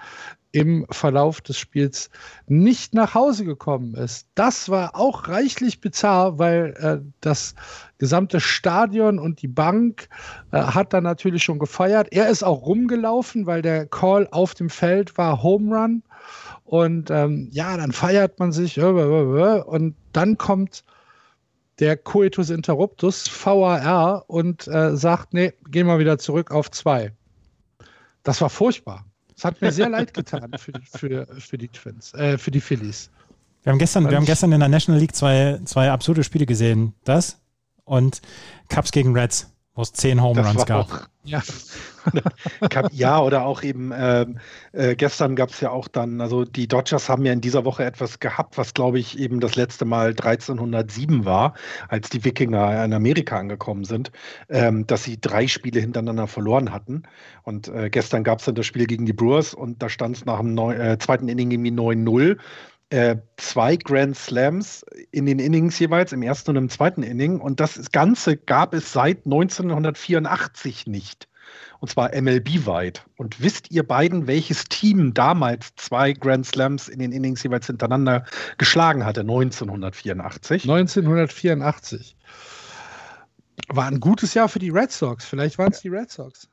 im 0.56 0.86
Verlauf 0.90 1.42
des 1.42 1.58
Spiels 1.58 2.10
nicht 2.48 2.94
nach 2.94 3.14
Hause 3.14 3.44
gekommen 3.44 3.94
ist. 3.94 4.30
Das 4.36 4.70
war 4.70 4.96
auch 4.96 5.28
reichlich 5.28 5.82
bizarr, 5.82 6.40
weil 6.40 6.74
äh, 6.80 7.06
das 7.20 7.56
gesamte 7.98 8.40
Stadion 8.40 9.20
und 9.20 9.42
die 9.42 9.50
Bank 9.50 10.08
äh, 10.54 10.62
hat 10.62 10.94
dann 10.94 11.04
natürlich 11.04 11.44
schon 11.44 11.60
gefeiert. 11.60 12.08
Er 12.12 12.30
ist 12.30 12.42
auch 12.42 12.66
rumgelaufen, 12.66 13.46
weil 13.46 13.62
der 13.62 13.86
Call 13.86 14.30
auf 14.32 14.54
dem 14.54 14.70
Feld 14.70 15.18
war 15.18 15.44
Home 15.44 15.76
Run. 15.76 16.04
Und 16.64 17.12
ähm, 17.12 17.50
ja, 17.52 17.76
dann 17.76 17.92
feiert 17.92 18.40
man 18.40 18.54
sich 18.54 18.80
und 18.80 19.96
dann 20.14 20.38
kommt 20.38 20.86
der 21.80 21.98
Coitus 21.98 22.50
Interruptus, 22.50 23.28
VAR, 23.28 24.24
und 24.28 24.70
äh, 24.70 24.96
sagt, 24.96 25.34
nee, 25.34 25.52
gehen 25.70 25.86
wir 25.86 26.00
wieder 26.00 26.18
zurück 26.18 26.52
auf 26.52 26.72
zwei. 26.72 27.12
Das 28.24 28.40
war 28.40 28.50
furchtbar. 28.50 29.04
Es 29.38 29.44
hat 29.44 29.62
mir 29.62 29.72
sehr 29.72 29.90
leid 29.90 30.14
getan 30.14 30.52
für, 30.58 30.74
für, 30.98 31.28
für 31.40 31.58
die 31.58 31.68
Twins, 31.68 32.14
äh, 32.14 32.38
für 32.38 32.52
die 32.52 32.62
Phillies. 32.62 33.10
Wir 33.64 33.72
haben 33.72 33.80
gestern, 33.80 34.10
wir 34.10 34.16
haben 34.16 34.26
gestern 34.26 34.52
in 34.52 34.60
der 34.60 34.70
National 34.70 35.02
League 35.02 35.16
zwei, 35.16 35.60
zwei 35.66 35.92
absurde 35.92 36.24
Spiele 36.24 36.46
gesehen. 36.46 36.94
Das 37.04 37.40
und 37.84 38.22
Cubs 38.70 38.92
gegen 38.92 39.18
Reds 39.18 39.52
wo 39.76 39.82
es 39.82 39.92
zehn 39.92 40.22
Home 40.22 40.42
Runs 40.42 40.66
gab. 40.66 40.92
Auch, 40.92 41.00
ja. 41.24 41.42
ja, 42.92 43.20
oder 43.20 43.46
auch 43.46 43.62
eben 43.64 43.92
ähm, 43.96 44.40
äh, 44.72 44.96
gestern 44.96 45.36
gab 45.36 45.50
es 45.50 45.60
ja 45.60 45.72
auch 45.72 45.88
dann, 45.88 46.22
also 46.22 46.46
die 46.46 46.68
Dodgers 46.68 47.10
haben 47.10 47.26
ja 47.26 47.34
in 47.34 47.42
dieser 47.42 47.66
Woche 47.66 47.84
etwas 47.84 48.20
gehabt, 48.20 48.58
was 48.58 48.74
glaube 48.74 49.00
ich 49.00 49.20
eben 49.20 49.40
das 49.40 49.56
letzte 49.56 49.86
Mal 49.86 50.10
1307 50.10 51.26
war, 51.26 51.56
als 51.90 52.10
die 52.10 52.24
Wikinger 52.24 52.86
in 52.86 52.94
Amerika 52.94 53.38
angekommen 53.38 53.84
sind, 53.84 54.12
ähm, 54.50 54.88
dass 54.88 55.04
sie 55.04 55.20
drei 55.20 55.48
Spiele 55.48 55.82
hintereinander 55.82 56.28
verloren 56.28 56.72
hatten. 56.72 57.04
Und 57.44 57.68
äh, 57.68 57.90
gestern 57.90 58.24
gab 58.24 58.40
es 58.40 58.46
dann 58.46 58.56
das 58.56 58.66
Spiel 58.66 58.86
gegen 58.86 59.06
die 59.06 59.14
Brewers 59.14 59.54
und 59.54 59.82
da 59.82 59.90
stand 59.90 60.16
es 60.16 60.26
nach 60.26 60.40
dem 60.40 60.54
Neu 60.54 60.74
äh, 60.76 60.98
zweiten 61.00 61.28
Inning 61.28 61.52
irgendwie 61.52 61.72
9-0 61.72 62.38
äh, 62.90 63.18
zwei 63.38 63.76
Grand 63.76 64.16
Slams 64.16 64.86
in 65.12 65.26
den 65.26 65.40
Innings 65.40 65.80
jeweils, 65.80 66.14
im 66.14 66.22
ersten 66.22 66.52
und 66.52 66.58
im 66.58 66.70
zweiten 66.70 67.04
Inning. 67.04 67.40
Und 67.40 67.60
das 67.60 67.92
Ganze 67.92 68.38
gab 68.38 68.74
es 68.74 68.94
seit 68.94 69.26
1984 69.26 70.88
nicht. 70.88 71.28
Und 71.80 71.90
zwar 71.90 72.16
MLB-weit. 72.20 73.06
Und 73.18 73.42
wisst 73.42 73.72
ihr 73.72 73.84
beiden, 73.84 74.28
welches 74.28 74.66
Team 74.66 75.14
damals 75.14 75.76
zwei 75.76 76.14
Grand 76.14 76.46
Slams 76.46 76.88
in 76.88 77.00
den 77.00 77.12
Innings 77.12 77.44
jeweils 77.44 77.68
hintereinander 77.68 78.26
geschlagen 78.58 79.06
hatte? 79.06 79.22
1984. 79.22 80.64
1984. 80.64 82.18
War 83.70 83.88
ein 83.88 84.00
gutes 84.00 84.34
Jahr 84.34 84.50
für 84.50 84.60
die 84.60 84.70
Red 84.70 84.92
Sox. 84.92 85.26
Vielleicht 85.26 85.58
waren 85.58 85.72
es 85.72 85.82
die 85.82 85.90
Red 85.90 86.12
Sox. 86.12 86.48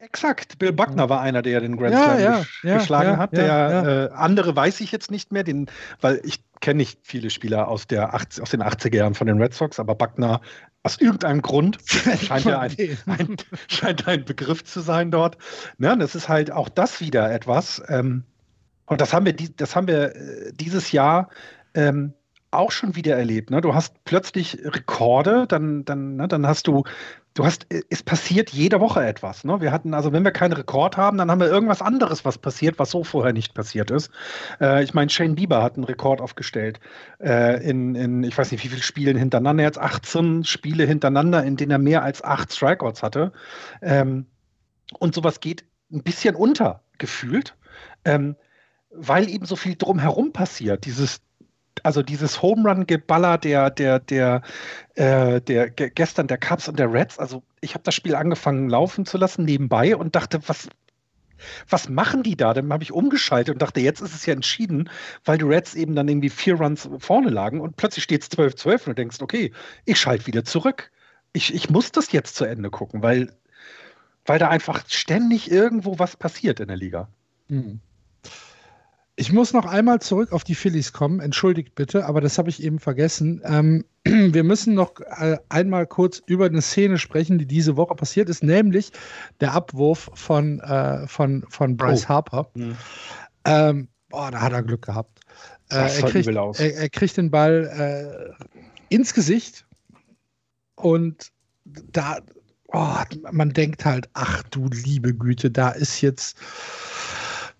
Exakt, 0.00 0.60
Bill 0.60 0.72
Buckner 0.72 1.08
war 1.08 1.20
einer, 1.20 1.42
der 1.42 1.60
den 1.60 1.76
Grand 1.76 1.94
Slam 1.94 2.20
ja, 2.20 2.44
ja, 2.62 2.78
geschlagen 2.78 3.10
ja, 3.10 3.16
hat. 3.18 3.32
Der 3.32 4.10
äh, 4.12 4.14
andere 4.14 4.54
weiß 4.54 4.80
ich 4.80 4.92
jetzt 4.92 5.10
nicht 5.10 5.32
mehr, 5.32 5.42
den, 5.42 5.66
weil 6.00 6.20
ich 6.24 6.40
kenne 6.60 6.78
nicht 6.78 7.00
viele 7.02 7.30
Spieler 7.30 7.66
aus, 7.66 7.88
der 7.88 8.14
80, 8.14 8.42
aus 8.42 8.50
den 8.50 8.62
80er 8.62 8.94
Jahren 8.94 9.14
von 9.14 9.26
den 9.26 9.42
Red 9.42 9.54
Sox, 9.54 9.80
aber 9.80 9.96
Buckner 9.96 10.40
aus 10.84 11.00
irgendeinem 11.00 11.42
Grund 11.42 11.78
scheint 11.86 12.46
er 12.46 12.60
ein, 12.60 12.76
ein, 13.06 13.36
scheint 13.66 14.06
ein 14.06 14.24
Begriff 14.24 14.62
zu 14.62 14.80
sein 14.80 15.10
dort. 15.10 15.36
Ja, 15.78 15.96
das 15.96 16.14
ist 16.14 16.28
halt 16.28 16.52
auch 16.52 16.68
das 16.68 17.00
wieder 17.00 17.32
etwas. 17.32 17.82
Ähm, 17.88 18.22
und 18.86 19.00
das 19.00 19.12
haben 19.12 19.26
wir, 19.26 19.34
das 19.34 19.74
haben 19.74 19.88
wir 19.88 20.14
äh, 20.14 20.52
dieses 20.52 20.92
Jahr 20.92 21.28
ähm, 21.74 22.14
auch 22.50 22.70
schon 22.70 22.94
wieder 22.94 23.16
erlebt. 23.16 23.50
Ne? 23.50 23.60
Du 23.60 23.74
hast 23.74 24.04
plötzlich 24.04 24.58
Rekorde, 24.62 25.46
dann, 25.46 25.84
dann, 25.84 26.16
ne, 26.16 26.28
dann 26.28 26.46
hast 26.46 26.66
du, 26.66 26.84
du 27.38 27.44
hast, 27.44 27.66
es 27.88 28.02
passiert 28.02 28.50
jede 28.50 28.80
Woche 28.80 29.04
etwas. 29.04 29.44
Ne? 29.44 29.60
Wir 29.60 29.70
hatten, 29.70 29.94
also 29.94 30.12
wenn 30.12 30.24
wir 30.24 30.32
keinen 30.32 30.52
Rekord 30.52 30.96
haben, 30.96 31.18
dann 31.18 31.30
haben 31.30 31.40
wir 31.40 31.48
irgendwas 31.48 31.80
anderes, 31.80 32.24
was 32.24 32.36
passiert, 32.36 32.78
was 32.80 32.90
so 32.90 33.04
vorher 33.04 33.32
nicht 33.32 33.54
passiert 33.54 33.92
ist. 33.92 34.10
Äh, 34.60 34.82
ich 34.82 34.92
meine, 34.92 35.08
Shane 35.08 35.36
Bieber 35.36 35.62
hat 35.62 35.76
einen 35.76 35.84
Rekord 35.84 36.20
aufgestellt 36.20 36.80
äh, 37.20 37.62
in, 37.62 37.94
in, 37.94 38.24
ich 38.24 38.36
weiß 38.36 38.50
nicht, 38.50 38.64
wie 38.64 38.68
viele 38.68 38.82
Spielen 38.82 39.16
hintereinander, 39.16 39.62
jetzt 39.62 39.78
18 39.78 40.44
Spiele 40.44 40.84
hintereinander, 40.84 41.44
in 41.44 41.56
denen 41.56 41.70
er 41.70 41.78
mehr 41.78 42.02
als 42.02 42.24
acht 42.24 42.52
Strikeouts 42.52 43.04
hatte. 43.04 43.32
Ähm, 43.82 44.26
und 44.98 45.14
sowas 45.14 45.38
geht 45.38 45.64
ein 45.92 46.02
bisschen 46.02 46.34
unter, 46.34 46.82
gefühlt. 46.98 47.54
Ähm, 48.04 48.34
weil 48.90 49.28
eben 49.28 49.44
so 49.44 49.54
viel 49.54 49.76
drumherum 49.76 50.32
passiert. 50.32 50.86
Dieses, 50.86 51.20
also 51.84 52.02
dieses 52.02 52.42
Home 52.42 52.68
Run 52.68 52.86
Geballer 52.86 53.38
der 53.38 53.70
der 53.70 53.98
der 53.98 54.42
äh, 54.94 55.40
der 55.40 55.70
gestern 55.70 56.26
der 56.26 56.38
Cubs 56.38 56.68
und 56.68 56.78
der 56.78 56.92
Reds, 56.92 57.18
also 57.18 57.42
ich 57.60 57.74
habe 57.74 57.84
das 57.84 57.94
Spiel 57.94 58.14
angefangen 58.14 58.68
laufen 58.68 59.06
zu 59.06 59.18
lassen 59.18 59.44
nebenbei 59.44 59.96
und 59.96 60.14
dachte, 60.14 60.40
was 60.46 60.68
was 61.68 61.88
machen 61.88 62.22
die 62.22 62.36
da? 62.36 62.52
Dann 62.54 62.72
habe 62.72 62.82
ich 62.82 62.92
umgeschaltet 62.92 63.54
und 63.54 63.62
dachte, 63.62 63.80
jetzt 63.80 64.00
ist 64.00 64.14
es 64.14 64.26
ja 64.26 64.32
entschieden, 64.32 64.90
weil 65.24 65.38
die 65.38 65.44
Reds 65.44 65.74
eben 65.74 65.94
dann 65.94 66.08
irgendwie 66.08 66.30
vier 66.30 66.54
Runs 66.54 66.88
vorne 66.98 67.30
lagen 67.30 67.60
und 67.60 67.76
plötzlich 67.76 68.04
steht 68.04 68.22
es 68.22 68.30
12-12 68.30 68.72
und 68.72 68.86
du 68.86 68.94
denkst, 68.94 69.20
okay, 69.20 69.52
ich 69.84 70.00
schalte 70.00 70.26
wieder 70.26 70.44
zurück. 70.44 70.90
Ich, 71.32 71.54
ich 71.54 71.70
muss 71.70 71.92
das 71.92 72.12
jetzt 72.12 72.36
zu 72.36 72.44
Ende 72.44 72.70
gucken, 72.70 73.02
weil, 73.02 73.32
weil 74.26 74.38
da 74.38 74.48
einfach 74.48 74.82
ständig 74.88 75.50
irgendwo 75.50 75.98
was 75.98 76.16
passiert 76.16 76.58
in 76.60 76.68
der 76.68 76.76
Liga. 76.76 77.08
Mhm. 77.48 77.80
Ich 79.20 79.32
muss 79.32 79.52
noch 79.52 79.66
einmal 79.66 80.00
zurück 80.00 80.30
auf 80.30 80.44
die 80.44 80.54
Phillies 80.54 80.92
kommen. 80.92 81.18
Entschuldigt 81.18 81.74
bitte, 81.74 82.06
aber 82.06 82.20
das 82.20 82.38
habe 82.38 82.50
ich 82.50 82.62
eben 82.62 82.78
vergessen. 82.78 83.42
Ähm, 83.44 83.84
wir 84.04 84.44
müssen 84.44 84.74
noch 84.74 85.00
äh, 85.00 85.38
einmal 85.48 85.88
kurz 85.88 86.22
über 86.26 86.46
eine 86.46 86.62
Szene 86.62 86.98
sprechen, 86.98 87.36
die 87.36 87.46
diese 87.46 87.76
Woche 87.76 87.96
passiert 87.96 88.28
ist, 88.28 88.44
nämlich 88.44 88.92
der 89.40 89.54
Abwurf 89.54 90.08
von, 90.14 90.60
äh, 90.60 91.08
von, 91.08 91.44
von 91.48 91.76
Bryce 91.76 92.04
oh. 92.04 92.08
Harper. 92.10 92.50
Mhm. 92.54 92.76
Ähm, 93.44 93.88
boah, 94.08 94.30
da 94.30 94.40
hat 94.40 94.52
er 94.52 94.62
Glück 94.62 94.82
gehabt. 94.82 95.18
Äh, 95.70 96.00
er, 96.00 96.02
kriegt, 96.10 96.28
er, 96.28 96.76
er, 96.76 96.88
kriegt, 96.88 97.16
den 97.16 97.32
Ball 97.32 98.36
äh, 98.38 98.94
ins 98.94 99.12
Gesicht 99.14 99.66
und 100.76 101.32
da, 101.64 102.20
oh, 102.68 102.94
man 103.32 103.50
denkt 103.50 103.84
halt, 103.84 104.08
ach 104.12 104.44
du 104.44 104.68
liebe 104.68 105.12
Güte, 105.12 105.50
da 105.50 105.70
ist 105.70 106.02
jetzt 106.02 106.36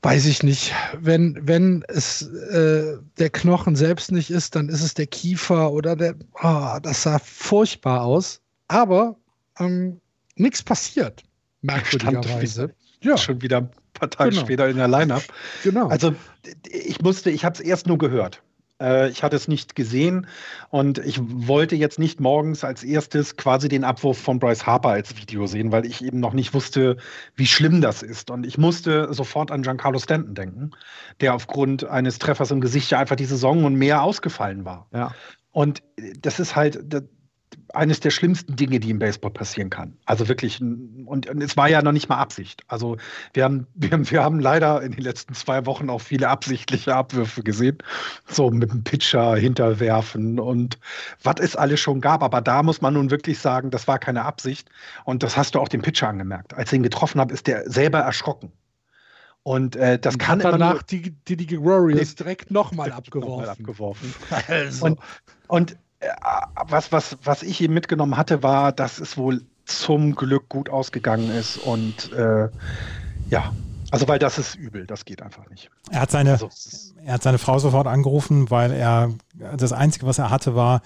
weiß 0.08 0.24
ich 0.24 0.42
nicht. 0.42 0.72
Wenn, 0.98 1.38
wenn 1.42 1.84
es 1.88 2.22
äh, 2.22 2.96
der 3.18 3.30
Knochen 3.30 3.76
selbst 3.76 4.10
nicht 4.10 4.30
ist, 4.30 4.56
dann 4.56 4.70
ist 4.70 4.82
es 4.82 4.94
der 4.94 5.06
Kiefer 5.06 5.70
oder 5.70 5.96
der. 5.96 6.14
Oh, 6.42 6.78
das 6.82 7.02
sah 7.02 7.18
furchtbar 7.18 8.02
aus. 8.02 8.40
Aber 8.68 9.16
ähm, 9.58 10.00
nichts 10.36 10.62
passiert, 10.62 11.24
merkwürdigerweise. 11.60 12.74
Ja. 13.02 13.18
Schon 13.18 13.42
wieder 13.42 13.58
ein 13.58 13.70
paar 13.92 14.08
Tage 14.08 14.30
genau. 14.30 14.42
später 14.42 14.68
in 14.68 14.78
der 14.78 14.88
Line-Up. 14.88 15.22
Genau. 15.62 15.88
Also 15.88 16.14
ich 16.70 17.00
musste, 17.02 17.30
ich 17.30 17.44
habe 17.44 17.54
es 17.54 17.60
erst 17.60 17.86
nur 17.86 17.98
gehört. 17.98 18.42
Äh, 18.80 19.10
ich 19.10 19.22
hatte 19.22 19.36
es 19.36 19.48
nicht 19.48 19.74
gesehen 19.74 20.26
und 20.70 20.98
ich 20.98 21.18
wollte 21.20 21.76
jetzt 21.76 21.98
nicht 21.98 22.20
morgens 22.20 22.64
als 22.64 22.84
erstes 22.84 23.36
quasi 23.36 23.68
den 23.68 23.84
Abwurf 23.84 24.18
von 24.18 24.38
Bryce 24.38 24.66
Harper 24.66 24.90
als 24.90 25.16
Video 25.16 25.46
sehen, 25.46 25.72
weil 25.72 25.86
ich 25.86 26.04
eben 26.04 26.20
noch 26.20 26.32
nicht 26.32 26.54
wusste, 26.54 26.96
wie 27.34 27.46
schlimm 27.46 27.80
das 27.80 28.02
ist. 28.02 28.30
Und 28.30 28.46
ich 28.46 28.58
musste 28.58 29.12
sofort 29.12 29.50
an 29.50 29.62
Giancarlo 29.62 29.98
Stanton 29.98 30.34
denken, 30.34 30.70
der 31.20 31.34
aufgrund 31.34 31.84
eines 31.84 32.18
Treffers 32.18 32.50
im 32.50 32.60
Gesicht 32.60 32.90
ja 32.90 32.98
einfach 32.98 33.16
die 33.16 33.24
Saison 33.24 33.64
und 33.64 33.74
mehr 33.74 34.02
ausgefallen 34.02 34.64
war. 34.64 34.86
Ja. 34.92 35.14
Und 35.50 35.82
das 36.20 36.38
ist 36.38 36.54
halt, 36.54 36.78
eines 37.74 38.00
der 38.00 38.10
schlimmsten 38.10 38.56
Dinge, 38.56 38.80
die 38.80 38.90
im 38.90 38.98
Baseball 38.98 39.30
passieren 39.30 39.70
kann. 39.70 39.96
Also 40.06 40.28
wirklich, 40.28 40.60
und, 40.60 41.28
und, 41.28 41.42
es 41.42 41.56
war 41.56 41.68
ja 41.68 41.82
noch 41.82 41.92
nicht 41.92 42.08
mal 42.08 42.16
Absicht. 42.16 42.62
Also 42.68 42.96
wir 43.34 43.44
haben, 43.44 43.66
wir, 43.74 43.90
haben, 43.90 44.10
wir 44.10 44.22
haben 44.22 44.40
leider 44.40 44.82
in 44.82 44.92
den 44.92 45.02
letzten 45.02 45.34
zwei 45.34 45.66
Wochen 45.66 45.90
auch 45.90 46.00
viele 46.00 46.28
absichtliche 46.28 46.94
Abwürfe 46.94 47.42
gesehen. 47.42 47.78
So 48.26 48.50
mit 48.50 48.70
dem 48.70 48.84
Pitcher 48.84 49.36
hinterwerfen 49.36 50.40
und 50.40 50.78
was 51.22 51.36
es 51.40 51.56
alles 51.56 51.80
schon 51.80 52.00
gab. 52.00 52.22
Aber 52.22 52.40
da 52.40 52.62
muss 52.62 52.80
man 52.80 52.94
nun 52.94 53.10
wirklich 53.10 53.38
sagen, 53.38 53.70
das 53.70 53.86
war 53.86 53.98
keine 53.98 54.24
Absicht. 54.24 54.68
Und 55.04 55.22
das 55.22 55.36
hast 55.36 55.54
du 55.54 55.60
auch 55.60 55.68
dem 55.68 55.82
Pitcher 55.82 56.08
angemerkt. 56.08 56.54
Als 56.54 56.72
ich 56.72 56.76
ihn 56.76 56.82
getroffen 56.82 57.20
habe, 57.20 57.34
ist 57.34 57.46
der 57.46 57.70
selber 57.70 57.98
erschrocken. 57.98 58.52
Und 59.42 59.76
äh, 59.76 59.98
das 59.98 60.14
und 60.14 60.18
kann 60.18 60.40
danach 60.40 60.82
die, 60.82 61.12
die, 61.26 61.36
die 61.36 61.58
Warriors 61.58 62.14
direkt 62.14 62.50
nochmal 62.50 62.92
abgeworfen. 62.92 63.44
Noch 63.44 63.52
abgeworfen. 63.52 64.14
Also. 64.48 64.84
Und, 64.84 64.98
und 65.46 65.76
was, 66.68 66.92
was, 66.92 67.16
was 67.24 67.42
ich 67.42 67.60
eben 67.60 67.74
mitgenommen 67.74 68.16
hatte, 68.16 68.42
war, 68.42 68.72
dass 68.72 68.98
es 68.98 69.16
wohl 69.16 69.42
zum 69.64 70.14
Glück 70.14 70.48
gut 70.48 70.70
ausgegangen 70.70 71.30
ist 71.30 71.58
und 71.58 72.12
äh, 72.12 72.48
ja, 73.28 73.52
also 73.90 74.08
weil 74.08 74.18
das 74.18 74.38
ist 74.38 74.54
übel, 74.54 74.86
das 74.86 75.04
geht 75.04 75.22
einfach 75.22 75.48
nicht. 75.50 75.70
Er 75.90 76.02
hat 76.02 76.10
seine, 76.10 76.32
also, 76.32 76.50
er 77.04 77.14
hat 77.14 77.22
seine 77.22 77.38
Frau 77.38 77.58
sofort 77.58 77.86
angerufen, 77.86 78.50
weil 78.50 78.72
er 78.72 79.10
das 79.56 79.72
Einzige, 79.72 80.06
was 80.06 80.18
er 80.18 80.30
hatte, 80.30 80.54
war 80.54 80.82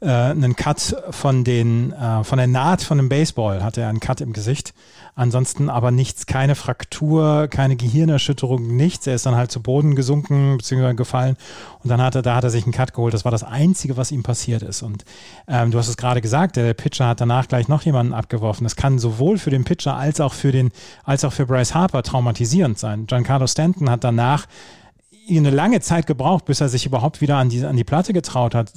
äh, 0.00 0.08
einen 0.08 0.56
Cut 0.56 0.96
von 1.10 1.44
den 1.44 1.92
äh, 1.92 2.22
von 2.22 2.38
der 2.38 2.46
Naht 2.46 2.82
von 2.82 2.98
dem 2.98 3.08
Baseball, 3.08 3.62
hatte 3.62 3.80
er 3.80 3.88
einen 3.88 4.00
Cut 4.00 4.20
im 4.20 4.32
Gesicht. 4.32 4.74
Ansonsten 5.16 5.70
aber 5.70 5.90
nichts, 5.92 6.26
keine 6.26 6.54
Fraktur, 6.56 7.46
keine 7.48 7.76
Gehirnerschütterung, 7.76 8.76
nichts. 8.76 9.06
Er 9.06 9.14
ist 9.14 9.26
dann 9.26 9.36
halt 9.36 9.52
zu 9.52 9.62
Boden 9.62 9.94
gesunken 9.94 10.56
bzw. 10.58 10.94
gefallen 10.94 11.36
und 11.82 11.90
dann 11.90 12.02
hat 12.02 12.16
er, 12.16 12.22
da 12.22 12.34
hat 12.34 12.44
er 12.44 12.50
sich 12.50 12.64
einen 12.64 12.72
Cut 12.72 12.94
geholt. 12.94 13.14
Das 13.14 13.24
war 13.24 13.30
das 13.30 13.44
Einzige, 13.44 13.96
was 13.96 14.10
ihm 14.10 14.22
passiert 14.22 14.62
ist. 14.62 14.82
Und 14.82 15.04
ähm, 15.46 15.70
du 15.70 15.78
hast 15.78 15.88
es 15.88 15.96
gerade 15.96 16.20
gesagt, 16.20 16.56
der 16.56 16.74
Pitcher 16.74 17.08
hat 17.08 17.20
danach 17.20 17.48
gleich 17.48 17.68
noch 17.68 17.82
jemanden 17.82 18.12
abgeworfen. 18.12 18.64
Das 18.64 18.76
kann 18.76 18.98
sowohl 18.98 19.38
für 19.38 19.50
den 19.50 19.64
Pitcher 19.64 19.96
als 19.96 20.20
auch 20.20 20.34
für 20.34 20.52
den, 20.52 20.72
als 21.04 21.24
auch 21.24 21.32
für 21.32 21.46
Bryce 21.46 21.74
Harper 21.74 22.02
traumatisierend 22.02 22.78
sein. 22.78 23.06
Giancarlo 23.06 23.46
Stanton 23.46 23.88
hat 23.88 24.02
danach 24.02 24.46
eine 25.30 25.50
lange 25.50 25.80
Zeit 25.80 26.06
gebraucht, 26.06 26.44
bis 26.44 26.60
er 26.60 26.68
sich 26.68 26.86
überhaupt 26.86 27.20
wieder 27.20 27.36
an 27.36 27.48
die, 27.48 27.64
an 27.64 27.76
die 27.76 27.84
Platte 27.84 28.12
getraut 28.12 28.54
hat. 28.54 28.72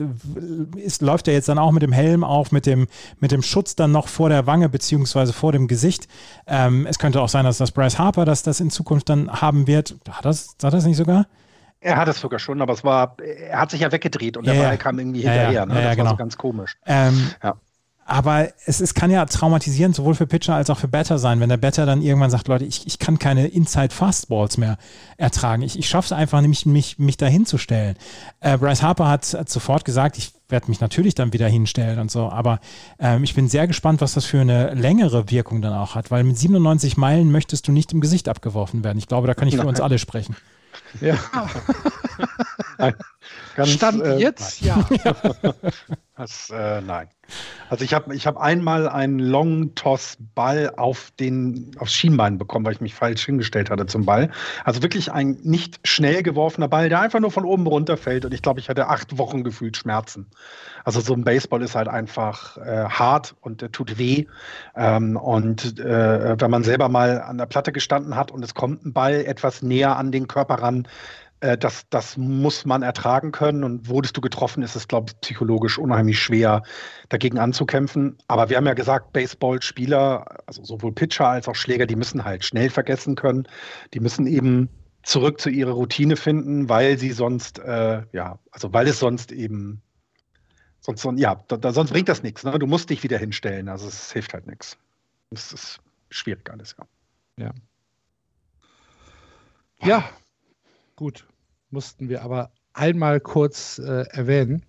Ist, 0.75 1.01
läuft 1.01 1.27
er 1.27 1.33
jetzt 1.33 1.49
dann 1.49 1.59
auch 1.59 1.71
mit 1.71 1.83
dem 1.83 1.91
Helm 1.91 2.23
auf, 2.23 2.51
mit 2.51 2.65
dem, 2.65 2.87
mit 3.19 3.31
dem 3.31 3.41
Schutz 3.41 3.75
dann 3.75 3.91
noch 3.91 4.07
vor 4.07 4.29
der 4.29 4.47
Wange 4.47 4.69
beziehungsweise 4.69 5.33
vor 5.33 5.51
dem 5.51 5.67
Gesicht? 5.67 6.07
Ähm, 6.45 6.85
es 6.85 6.99
könnte 6.99 7.21
auch 7.21 7.29
sein, 7.29 7.45
dass 7.45 7.57
das 7.57 7.71
Bryce 7.71 7.99
Harper 7.99 8.25
das, 8.25 8.43
das 8.43 8.59
in 8.59 8.69
Zukunft 8.69 9.09
dann 9.09 9.31
haben 9.31 9.67
wird. 9.67 9.95
Hat 10.09 10.25
das, 10.25 10.55
hat 10.61 10.73
das 10.73 10.85
nicht 10.85 10.97
sogar? 10.97 11.27
Er 11.79 11.97
hat 11.97 12.07
es 12.07 12.19
sogar 12.19 12.39
schon, 12.39 12.61
aber 12.61 12.73
es 12.73 12.83
war, 12.83 13.17
er 13.19 13.59
hat 13.59 13.71
sich 13.71 13.81
ja 13.81 13.91
weggedreht 13.91 14.35
und 14.35 14.45
ja, 14.45 14.53
der 14.53 14.61
Ball 14.61 14.77
kam 14.77 14.97
irgendwie 14.97 15.21
hinterher. 15.21 15.51
Ja, 15.51 15.65
ne? 15.65 15.75
Das 15.75 15.85
war 15.85 15.95
genau. 15.95 16.09
so 16.11 16.15
ganz 16.15 16.37
komisch. 16.37 16.75
Ähm, 16.85 17.31
ja. 17.43 17.55
Aber 18.09 18.47
es, 18.65 18.79
es 18.79 18.93
kann 18.93 19.11
ja 19.11 19.25
traumatisierend 19.25 19.93
sowohl 19.93 20.15
für 20.15 20.27
Pitcher 20.27 20.55
als 20.55 20.69
auch 20.69 20.79
für 20.79 20.87
Batter 20.87 21.19
sein, 21.19 21.41
wenn 21.41 21.49
der 21.49 21.57
Batter 21.57 21.85
dann 21.85 22.01
irgendwann 22.01 22.31
sagt, 22.31 22.47
Leute, 22.47 22.63
ich, 22.63 22.87
ich 22.87 22.99
kann 22.99 23.19
keine 23.19 23.47
Inside-Fastballs 23.47 24.57
mehr 24.57 24.77
ertragen. 25.17 25.61
Ich, 25.61 25.77
ich 25.77 25.89
schaffe 25.89 26.05
es 26.05 26.11
einfach 26.13 26.39
nämlich, 26.39 26.65
mich, 26.65 26.99
mich 26.99 27.17
dahin 27.17 27.45
zu 27.45 27.57
stellen. 27.57 27.97
Äh, 28.39 28.57
Bryce 28.57 28.81
Harper 28.81 29.09
hat, 29.09 29.33
hat 29.33 29.49
sofort 29.49 29.83
gesagt, 29.83 30.17
ich 30.17 30.31
werde 30.47 30.69
mich 30.69 30.79
natürlich 30.79 31.15
dann 31.15 31.33
wieder 31.33 31.49
hinstellen 31.49 31.99
und 31.99 32.09
so, 32.09 32.29
aber 32.29 32.61
ähm, 32.97 33.25
ich 33.25 33.35
bin 33.35 33.49
sehr 33.49 33.67
gespannt, 33.67 33.99
was 33.99 34.13
das 34.13 34.23
für 34.23 34.39
eine 34.39 34.73
längere 34.73 35.29
Wirkung 35.29 35.61
dann 35.61 35.73
auch 35.73 35.95
hat, 35.95 36.09
weil 36.09 36.23
mit 36.23 36.37
97 36.37 36.95
Meilen 36.95 37.29
möchtest 37.29 37.67
du 37.67 37.73
nicht 37.73 37.91
im 37.91 37.99
Gesicht 37.99 38.29
abgeworfen 38.29 38.85
werden. 38.85 38.97
Ich 38.99 39.07
glaube, 39.07 39.27
da 39.27 39.33
kann 39.33 39.49
ich 39.49 39.57
für 39.57 39.67
uns 39.67 39.81
alle 39.81 39.99
sprechen. 39.99 40.37
Ja. 41.01 41.17
Ganz, 43.55 43.69
Stand 43.71 44.01
äh, 44.01 44.17
jetzt, 44.17 44.61
ja. 44.61 44.87
das, 46.18 46.49
äh, 46.49 46.82
nein. 46.82 47.09
Also 47.70 47.84
ich 47.84 47.93
habe 47.93 48.15
ich 48.15 48.26
hab 48.26 48.38
einmal 48.38 48.89
einen 48.89 49.20
Long-Toss-Ball 49.20 50.74
auf 50.76 51.11
den, 51.20 51.72
aufs 51.78 51.93
Schienbein 51.93 52.39
bekommen, 52.39 52.65
weil 52.65 52.74
ich 52.74 52.82
mich 52.82 52.95
falsch 52.95 53.26
hingestellt 53.26 53.70
hatte 53.70 53.86
zum 53.86 54.05
Ball. 54.05 54.32
Also 54.63 54.82
wirklich 54.82 55.11
ein 55.11 55.38
nicht 55.43 55.80
schnell 55.84 56.24
geworfener 56.24 56.70
Ball, 56.70 56.89
der 56.89 57.01
einfach 57.01 57.20
nur 57.20 57.30
von 57.30 57.45
oben 57.45 57.68
runterfällt. 57.68 58.26
Und 58.26 58.34
ich 58.34 58.41
glaube, 58.41 58.59
ich 58.59 58.70
hatte 58.70 58.88
acht 58.88 59.18
Wochen 59.20 59.43
gefühlt 59.43 59.78
Schmerzen. 59.78 60.28
Also 60.84 61.01
so 61.01 61.13
ein 61.13 61.24
Baseball 61.24 61.61
ist 61.61 61.76
halt 61.76 61.88
einfach 61.88 62.57
äh, 62.57 62.86
hart 62.86 63.36
und 63.41 63.61
äh, 63.61 63.70
tut 63.70 63.99
weh. 63.99 64.26
Ähm, 64.76 65.18
und 65.18 65.80
äh, 65.80 66.39
wenn 66.39 66.49
man 66.49 66.63
selber 66.63 66.89
mal 66.89 67.22
an 67.22 67.38
der 67.38 67.45
Platte 67.45 67.72
gestanden 67.72 68.15
hat 68.15 68.32
und 68.32 68.43
es 68.43 68.55
kommt 68.55 68.86
ein 68.86 68.93
Ball 68.93 69.24
etwas 69.26 69.61
näher 69.61 69.97
an 69.97 70.11
den 70.11 70.28
Körper 70.28 70.55
ran, 70.55 70.88
äh, 71.39 71.57
das, 71.57 71.85
das 71.89 72.17
muss 72.17 72.65
man 72.65 72.81
ertragen 72.81 73.31
können. 73.31 73.63
Und 73.63 73.88
wurdest 73.89 74.17
du 74.17 74.21
getroffen, 74.21 74.63
ist 74.63 74.75
es, 74.75 74.88
glaube 74.88 75.11
ich, 75.11 75.21
psychologisch 75.21 75.77
unheimlich 75.77 76.19
schwer, 76.19 76.63
dagegen 77.09 77.39
anzukämpfen. 77.39 78.17
Aber 78.27 78.49
wir 78.49 78.57
haben 78.57 78.65
ja 78.65 78.73
gesagt, 78.73 79.13
Baseballspieler, 79.13 80.25
also 80.45 80.63
sowohl 80.63 80.93
Pitcher 80.93 81.27
als 81.27 81.47
auch 81.47 81.55
Schläger, 81.55 81.85
die 81.85 81.95
müssen 81.95 82.23
halt 82.23 82.43
schnell 82.43 82.69
vergessen 82.69 83.15
können. 83.15 83.47
Die 83.93 83.99
müssen 83.99 84.27
eben 84.27 84.69
zurück 85.03 85.39
zu 85.39 85.49
ihrer 85.49 85.71
Routine 85.71 86.15
finden, 86.15 86.69
weil 86.69 86.97
sie 86.97 87.11
sonst, 87.11 87.59
äh, 87.59 88.03
ja, 88.11 88.39
also 88.51 88.73
weil 88.73 88.88
es 88.88 88.99
sonst 88.99 89.31
eben, 89.31 89.81
sonst, 90.81 91.07
ja, 91.15 91.43
da, 91.47 91.57
da, 91.57 91.71
sonst 91.71 91.91
bringt 91.91 92.09
das 92.09 92.23
nichts. 92.23 92.43
Ne? 92.43 92.57
Du 92.59 92.67
musst 92.67 92.89
dich 92.89 93.03
wieder 93.03 93.17
hinstellen. 93.17 93.69
Also 93.69 93.88
es 93.88 94.11
hilft 94.11 94.33
halt 94.33 94.47
nichts. 94.47 94.77
Das 95.29 95.53
ist 95.53 95.79
schwierig 96.09 96.49
alles, 96.49 96.75
ja. 96.77 97.45
Ja. 97.45 97.51
Ja, 99.83 100.09
Gut, 100.97 101.27
mussten 101.69 102.09
wir 102.09 102.23
aber 102.23 102.49
einmal 102.73 103.19
kurz 103.19 103.77
äh, 103.77 104.07
erwähnen. 104.09 104.65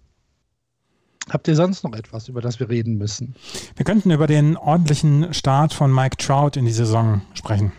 Habt 1.31 1.49
ihr 1.49 1.57
sonst 1.57 1.85
noch 1.85 1.95
etwas, 1.95 2.29
über 2.29 2.43
das 2.43 2.61
wir 2.61 2.69
reden 2.69 2.99
müssen? 2.99 3.35
Wir 3.77 3.87
könnten 3.87 4.11
über 4.11 4.27
den 4.27 4.59
ordentlichen 4.59 5.33
Start 5.33 5.73
von 5.73 5.93
Mike 5.93 6.19
Trout 6.19 6.59
in 6.59 6.67
die 6.67 6.73
Saison 6.73 7.23
sprechen. 7.33 7.73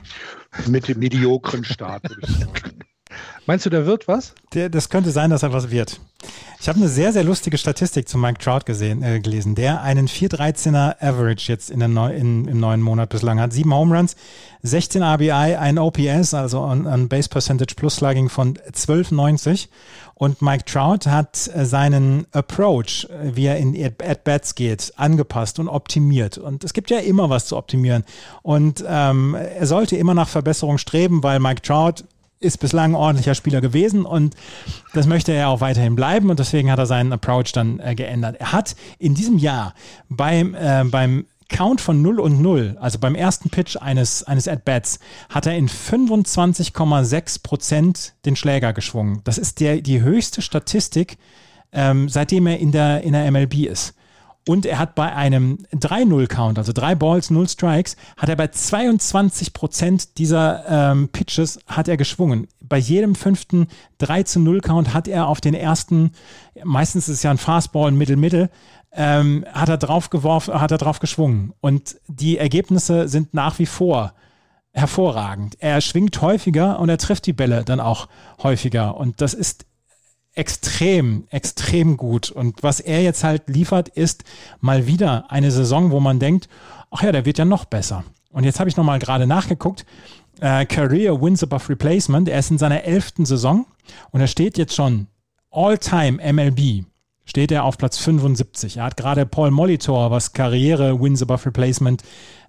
Mit 0.66 0.88
dem 0.88 0.98
mediokren 0.98 1.64
Start, 1.64 2.10
würde 2.10 2.22
ich 2.28 2.38
sagen. 2.38 2.80
Meinst 3.46 3.66
du, 3.66 3.70
der 3.70 3.86
wird 3.86 4.08
was? 4.08 4.34
Der, 4.54 4.70
das 4.70 4.90
könnte 4.90 5.12
sein, 5.12 5.30
dass 5.30 5.44
er 5.44 5.54
was 5.54 5.72
wird. 5.72 6.00
Ich 6.62 6.68
habe 6.68 6.78
eine 6.78 6.90
sehr, 6.90 7.14
sehr 7.14 7.24
lustige 7.24 7.58
Statistik 7.58 8.10
zu 8.10 8.18
Mike 8.18 8.40
Trout 8.40 8.66
gesehen, 8.66 9.02
äh, 9.02 9.22
gelesen, 9.22 9.56
der 9.56 9.82
einen 9.82 10.08
4,13er 10.08 11.02
Average 11.02 11.50
jetzt 11.50 11.72
in 11.72 11.80
Neu 11.94 12.14
in, 12.14 12.50
im 12.50 12.60
neuen 12.60 12.82
Monat 12.82 13.10
bislang 13.10 13.40
hat. 13.40 13.54
Sieben 13.54 13.74
Home 13.74 13.96
Runs, 13.96 14.18
16 14.64 15.02
RBI, 15.02 15.56
ein 15.56 15.80
OPS, 15.80 16.34
also 16.34 16.62
ein, 16.66 16.86
ein 16.86 17.08
Base 17.08 17.30
Percentage 17.30 17.76
Plus 17.76 17.96
Slugging 17.96 18.28
von 18.28 18.56
12,90. 18.58 19.70
Und 20.16 20.42
Mike 20.42 20.66
Trout 20.66 21.10
hat 21.10 21.50
äh, 21.56 21.66
seinen 21.66 22.28
Approach, 22.34 23.08
äh, 23.10 23.36
wie 23.38 23.46
er 23.46 23.56
in 23.56 23.74
At-Bats 23.84 24.56
geht, 24.56 24.92
angepasst 24.98 25.60
und 25.60 25.70
optimiert. 25.70 26.38
Und 26.38 26.66
es 26.66 26.74
gibt 26.74 26.90
ja 26.90 27.00
immer 27.00 27.30
was 27.30 27.46
zu 27.46 27.56
optimieren. 27.56 28.04
Und 28.42 28.84
ähm, 28.86 29.34
er 29.34 29.66
sollte 29.66 29.96
immer 29.96 30.14
nach 30.14 30.28
Verbesserung 30.28 30.78
streben, 30.78 31.24
weil 31.24 31.40
Mike 31.40 31.62
Trout 31.62 32.04
ist 32.40 32.60
bislang 32.60 32.92
ein 32.92 32.96
ordentlicher 32.96 33.36
Spieler 33.36 33.62
gewesen 33.62 34.06
und 34.06 34.36
das 34.94 35.08
möchte 35.08 35.32
er 35.34 35.50
auch 35.50 35.62
weiterhin 35.62 35.96
bleiben 35.96 36.30
und 36.30 36.40
deswegen 36.40 36.72
hat 36.72 36.80
er 36.80 36.86
seinen 36.86 37.12
Approach 37.12 37.52
dann 37.54 37.80
äh, 37.80 37.96
geändert. 37.96 38.38
Er 38.40 38.54
hat 38.54 38.76
in 38.98 39.14
diesem 39.14 39.38
Jahr 39.38 39.74
beim, 40.10 40.56
äh, 40.56 40.84
beim 40.86 41.26
Count 41.50 41.82
von 41.82 42.02
0 42.02 42.20
und 42.20 42.42
0, 42.42 42.78
also 42.80 43.00
beim 43.00 43.16
ersten 43.16 43.50
Pitch 43.50 43.76
eines, 43.76 44.24
eines 44.24 44.48
At-Bats, 44.48 45.00
hat 45.30 45.48
er 45.48 45.58
in 45.58 45.68
25,6 45.68 47.44
Prozent 47.44 48.14
den 48.26 48.36
Schläger 48.36 48.72
geschwungen. 48.72 49.22
Das 49.24 49.38
ist 49.38 49.60
der, 49.60 49.82
die 49.82 50.02
höchste 50.02 50.42
Statistik, 50.42 51.18
ähm, 51.72 52.08
seitdem 52.08 52.48
er 52.48 52.60
in 52.60 52.72
der, 52.72 53.02
in 53.02 53.14
der 53.14 53.30
MLB 53.32 53.66
ist. 53.66 53.96
Und 54.48 54.66
er 54.66 54.80
hat 54.80 54.96
bei 54.96 55.14
einem 55.14 55.60
3-0-Count, 55.74 56.58
also 56.58 56.74
drei 56.74 56.96
Balls, 56.96 57.30
null 57.30 57.48
Strikes, 57.48 57.96
hat 58.18 58.30
er 58.30 58.36
bei 58.36 58.48
22 58.48 59.54
Prozent 59.54 60.18
dieser 60.18 60.64
ähm, 60.68 61.10
Pitches 61.10 61.60
hat 61.68 61.88
er 61.88 61.98
geschwungen. 61.98 62.48
Bei 62.62 62.78
jedem 62.78 63.16
fünften 63.16 63.68
3-0-Count 64.02 64.94
hat 64.94 65.08
er 65.08 65.28
auf 65.28 65.42
den 65.42 65.54
ersten, 65.54 66.12
meistens 66.64 67.10
ist 67.10 67.18
es 67.18 67.24
ja 67.24 67.32
ein 67.32 67.38
Fastball, 67.38 67.92
ein 67.92 67.98
Mittel-Mittel, 67.98 68.50
ähm, 68.92 69.46
hat 69.52 69.70
er 69.70 69.78
drauf 69.78 70.10
geworfen, 70.10 70.60
hat 70.60 70.72
er 70.72 70.78
drauf 70.78 71.00
geschwungen. 71.00 71.54
Und 71.62 71.98
die 72.08 72.38
Ergebnisse 72.38 73.08
sind 73.08 73.34
nach 73.34 73.60
wie 73.60 73.68
vor 73.68 74.14
hervorragend. 74.72 75.58
Er 75.60 75.82
schwingt 75.82 76.22
häufiger 76.22 76.80
und 76.80 76.90
er 76.90 76.98
trifft 76.98 77.26
die 77.26 77.34
Bälle 77.34 77.64
dann 77.66 77.80
auch 77.80 78.08
häufiger. 78.42 78.98
Und 78.98 79.22
das 79.22 79.34
ist 79.34 79.66
extrem, 80.40 81.26
extrem 81.30 81.98
gut. 81.98 82.32
Und 82.32 82.64
was 82.64 82.80
er 82.80 83.04
jetzt 83.04 83.24
halt 83.24 83.50
liefert, 83.50 83.90
ist 83.90 84.24
mal 84.62 84.88
wieder 84.88 85.30
eine 85.30 85.52
Saison, 85.52 85.92
wo 85.92 86.00
man 86.00 86.20
denkt, 86.20 86.48
ach 86.92 87.04
ja, 87.04 87.12
der 87.12 87.26
wird 87.26 87.38
ja 87.38 87.46
noch 87.46 87.66
besser. 87.66 88.06
Und 88.32 88.46
jetzt 88.46 88.60
habe 88.60 88.70
ich 88.70 88.78
nochmal 88.78 89.00
gerade 89.00 89.28
nachgeguckt. 89.28 89.86
Äh, 90.40 90.66
Career 90.66 91.22
Wins 91.22 91.44
above 91.44 91.68
Replacement. 91.68 92.30
Er 92.30 92.40
ist 92.40 92.52
in 92.52 92.58
seiner 92.58 92.86
elften 92.86 93.26
Saison 93.26 93.66
und 94.12 94.22
er 94.22 94.28
steht 94.28 94.58
jetzt 94.58 94.74
schon 94.74 95.08
All-Time 95.52 96.20
MLB 96.34 96.86
steht 97.30 97.52
er 97.52 97.64
auf 97.64 97.78
Platz 97.78 97.98
75. 98.00 98.78
Er 98.78 98.86
hat 98.86 98.98
gerade 98.98 99.26
Paul 99.26 99.52
Molitor, 99.52 100.10
was 100.10 100.34
Karriere 100.34 101.00
Wins 101.00 101.22
above 101.22 101.46
Replacement 101.46 102.04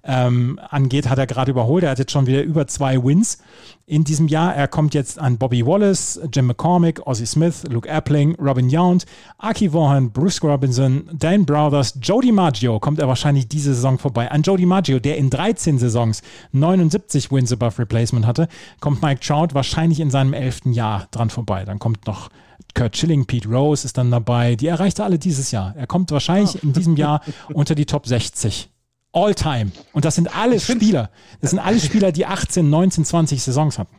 ähm, 0.05 0.59
angeht, 0.69 1.09
hat 1.09 1.19
er 1.19 1.27
gerade 1.27 1.51
überholt. 1.51 1.85
Er 1.85 1.91
hat 1.91 1.99
jetzt 1.99 2.13
schon 2.13 2.27
wieder 2.27 2.43
über 2.43 2.67
zwei 2.67 3.03
Wins 3.03 3.39
in 3.87 4.05
diesem 4.05 4.29
Jahr. 4.29 4.55
Er 4.55 4.69
kommt 4.69 4.95
jetzt 4.95 5.19
an 5.19 5.37
Bobby 5.37 5.67
Wallace, 5.67 6.21
Jim 6.33 6.47
McCormick, 6.47 7.07
Ozzie 7.07 7.27
Smith, 7.27 7.65
Luke 7.69 7.91
Appling, 7.91 8.37
Robin 8.37 8.71
Yount, 8.71 9.05
Aki 9.39 9.73
Vaughan, 9.73 10.11
Bruce 10.11 10.43
Robinson, 10.43 11.11
Dan 11.13 11.45
Brothers, 11.45 11.99
Joe 12.01 12.23
DiMaggio 12.23 12.79
kommt 12.79 12.99
er 12.99 13.09
wahrscheinlich 13.09 13.49
diese 13.49 13.75
Saison 13.75 13.99
vorbei. 13.99 14.31
An 14.31 14.43
Joe 14.43 14.57
DiMaggio, 14.57 15.01
der 15.01 15.17
in 15.17 15.29
13 15.29 15.79
Saisons 15.79 16.23
79 16.53 17.31
Wins 17.31 17.53
above 17.53 17.79
Replacement 17.79 18.27
hatte, 18.27 18.49
kommt 18.81 19.03
Mike 19.03 19.21
Trout 19.21 19.49
wahrscheinlich 19.53 20.01
in 20.01 20.11
seinem 20.11 20.33
11. 20.33 20.67
Jahr 20.67 21.09
dran 21.11 21.31
vorbei. 21.31 21.65
Dann 21.65 21.79
kommt 21.79 22.07
noch 22.07 22.31
Kurt 22.75 22.97
Schilling, 22.97 23.27
Pete 23.27 23.49
Rose 23.49 23.85
ist 23.85 23.99
dann 23.99 24.11
dabei. 24.11 24.55
Die 24.55 24.69
erreicht 24.69 25.01
er 25.01 25.07
alle 25.07 25.19
dieses 25.19 25.51
Jahr. 25.51 25.75
Er 25.77 25.87
kommt 25.87 26.11
wahrscheinlich 26.13 26.63
in 26.63 26.73
diesem 26.73 26.97
Jahr 26.97 27.21
unter 27.53 27.75
die 27.75 27.87
Top 27.87 28.07
60 28.07 28.71
All-Time. 29.13 29.73
Und 29.93 30.05
das 30.05 30.15
sind 30.15 30.37
alles 30.37 30.65
Spieler. 30.65 31.11
Das 31.41 31.51
sind 31.51 31.59
alles 31.59 31.85
Spieler, 31.87 32.13
die 32.13 32.27
18, 32.27 32.69
19, 32.69 33.05
20 33.05 33.43
Saisons 33.43 33.79
hatten. 33.79 33.97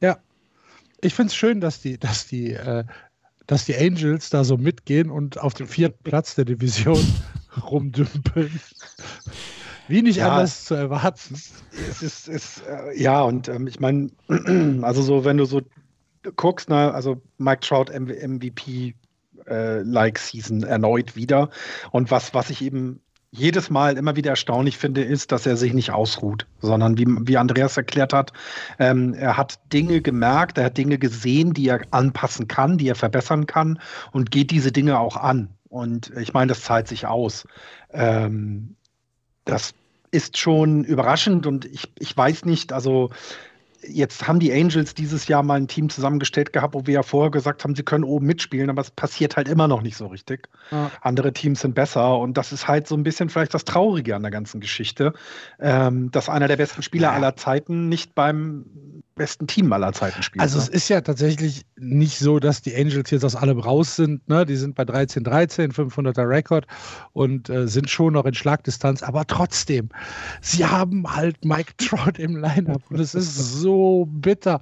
Ja. 0.00 0.18
Ich 1.00 1.14
finde 1.14 1.28
es 1.28 1.36
schön, 1.36 1.60
dass 1.60 1.80
die, 1.80 1.98
dass 1.98 2.26
die, 2.26 2.52
äh, 2.52 2.84
dass 3.46 3.64
die 3.64 3.76
Angels 3.76 4.30
da 4.30 4.44
so 4.44 4.56
mitgehen 4.56 5.10
und 5.10 5.38
auf 5.38 5.54
dem 5.54 5.68
vierten 5.68 6.02
Platz 6.02 6.34
der 6.34 6.44
Division 6.44 7.04
rumdümpeln. 7.70 8.60
Wie 9.86 10.02
nicht 10.02 10.16
ja, 10.16 10.32
anders 10.32 10.66
zu 10.66 10.74
erwarten. 10.74 11.34
Es 11.90 12.02
ist, 12.02 12.28
ist 12.28 12.62
äh, 12.66 13.00
ja, 13.00 13.22
und 13.22 13.48
ähm, 13.48 13.66
ich 13.66 13.80
meine, 13.80 14.10
also 14.82 15.00
so, 15.02 15.24
wenn 15.24 15.38
du 15.38 15.46
so 15.46 15.62
guckst, 16.36 16.68
na, 16.68 16.90
also 16.90 17.22
Mike 17.38 17.60
Trout 17.60 17.86
MVP 17.90 18.94
äh, 19.46 19.80
like 19.82 20.18
Season 20.18 20.62
erneut 20.62 21.16
wieder. 21.16 21.48
Und 21.90 22.10
was, 22.10 22.34
was 22.34 22.50
ich 22.50 22.62
eben 22.62 23.00
jedes 23.30 23.68
Mal 23.68 23.98
immer 23.98 24.16
wieder 24.16 24.30
erstaunlich 24.30 24.78
finde, 24.78 25.02
ist, 25.02 25.32
dass 25.32 25.44
er 25.44 25.56
sich 25.56 25.74
nicht 25.74 25.90
ausruht, 25.90 26.46
sondern 26.60 26.96
wie, 26.96 27.06
wie 27.06 27.36
Andreas 27.36 27.76
erklärt 27.76 28.12
hat, 28.12 28.32
ähm, 28.78 29.14
er 29.14 29.36
hat 29.36 29.60
Dinge 29.72 30.00
gemerkt, 30.00 30.56
er 30.58 30.64
hat 30.64 30.78
Dinge 30.78 30.98
gesehen, 30.98 31.52
die 31.52 31.68
er 31.68 31.82
anpassen 31.90 32.48
kann, 32.48 32.78
die 32.78 32.88
er 32.88 32.94
verbessern 32.94 33.46
kann 33.46 33.80
und 34.12 34.30
geht 34.30 34.50
diese 34.50 34.72
Dinge 34.72 34.98
auch 34.98 35.16
an. 35.16 35.50
Und 35.68 36.10
ich 36.16 36.32
meine, 36.32 36.48
das 36.48 36.62
zahlt 36.62 36.88
sich 36.88 37.06
aus. 37.06 37.46
Ähm, 37.92 38.76
das 39.44 39.74
ist 40.10 40.38
schon 40.38 40.84
überraschend 40.84 41.46
und 41.46 41.66
ich, 41.66 41.92
ich 41.98 42.16
weiß 42.16 42.46
nicht, 42.46 42.72
also 42.72 43.10
Jetzt 43.82 44.26
haben 44.26 44.40
die 44.40 44.52
Angels 44.52 44.94
dieses 44.94 45.28
Jahr 45.28 45.42
mal 45.42 45.54
ein 45.54 45.68
Team 45.68 45.88
zusammengestellt 45.88 46.52
gehabt, 46.52 46.74
wo 46.74 46.86
wir 46.86 46.94
ja 46.94 47.02
vorher 47.02 47.30
gesagt 47.30 47.62
haben, 47.62 47.74
sie 47.74 47.84
können 47.84 48.04
oben 48.04 48.26
mitspielen, 48.26 48.70
aber 48.70 48.82
es 48.82 48.90
passiert 48.90 49.36
halt 49.36 49.48
immer 49.48 49.68
noch 49.68 49.82
nicht 49.82 49.96
so 49.96 50.06
richtig. 50.06 50.48
Ja. 50.70 50.90
Andere 51.00 51.32
Teams 51.32 51.60
sind 51.60 51.74
besser 51.74 52.18
und 52.18 52.36
das 52.36 52.52
ist 52.52 52.66
halt 52.66 52.88
so 52.88 52.96
ein 52.96 53.04
bisschen 53.04 53.28
vielleicht 53.28 53.54
das 53.54 53.64
Traurige 53.64 54.16
an 54.16 54.22
der 54.22 54.32
ganzen 54.32 54.60
Geschichte, 54.60 55.12
ähm, 55.60 56.10
dass 56.10 56.28
einer 56.28 56.48
der 56.48 56.56
besten 56.56 56.82
Spieler 56.82 57.08
ja. 57.08 57.14
aller 57.14 57.36
Zeiten 57.36 57.88
nicht 57.88 58.14
beim 58.14 58.64
besten 59.18 59.46
Team 59.46 59.72
aller 59.72 59.92
Zeiten 59.92 60.22
spielt. 60.22 60.40
Also 60.40 60.58
ne? 60.58 60.64
es 60.64 60.68
ist 60.68 60.88
ja 60.88 61.00
tatsächlich 61.00 61.66
nicht 61.76 62.18
so, 62.18 62.38
dass 62.38 62.62
die 62.62 62.74
Angels 62.74 63.10
jetzt 63.10 63.24
aus 63.24 63.36
allem 63.36 63.58
raus 63.58 63.96
sind. 63.96 64.26
Ne? 64.28 64.46
Die 64.46 64.56
sind 64.56 64.74
bei 64.74 64.84
13-13, 64.84 65.72
500er 65.72 66.28
Rekord 66.28 66.66
und 67.12 67.50
äh, 67.50 67.68
sind 67.68 67.90
schon 67.90 68.14
noch 68.14 68.24
in 68.24 68.34
Schlagdistanz. 68.34 69.02
Aber 69.02 69.26
trotzdem, 69.26 69.90
sie 70.40 70.64
haben 70.64 71.14
halt 71.14 71.44
Mike 71.44 71.72
Trout 71.78 72.18
im 72.18 72.36
Lineup 72.36 72.82
und 72.90 73.00
es 73.00 73.14
ist 73.14 73.36
so 73.36 74.06
bitter. 74.08 74.60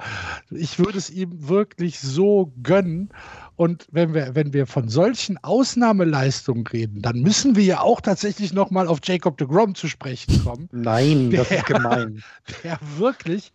Ich 0.50 0.78
würde 0.78 0.98
es 0.98 1.10
ihm 1.10 1.48
wirklich 1.48 2.00
so 2.00 2.52
gönnen. 2.62 3.10
Und 3.56 3.86
wenn 3.90 4.12
wir, 4.12 4.34
wenn 4.34 4.52
wir 4.52 4.66
von 4.66 4.90
solchen 4.90 5.42
Ausnahmeleistungen 5.42 6.66
reden, 6.66 7.00
dann 7.00 7.20
müssen 7.20 7.56
wir 7.56 7.64
ja 7.64 7.80
auch 7.80 8.02
tatsächlich 8.02 8.52
nochmal 8.52 8.86
auf 8.86 8.98
Jacob 9.02 9.38
de 9.38 9.46
Grom 9.46 9.74
zu 9.74 9.88
sprechen 9.88 10.44
kommen. 10.44 10.68
Nein, 10.72 11.30
der, 11.30 11.40
das 11.40 11.50
ist 11.50 11.66
gemein. 11.66 12.22
Der 12.64 12.78
wirklich 12.98 13.52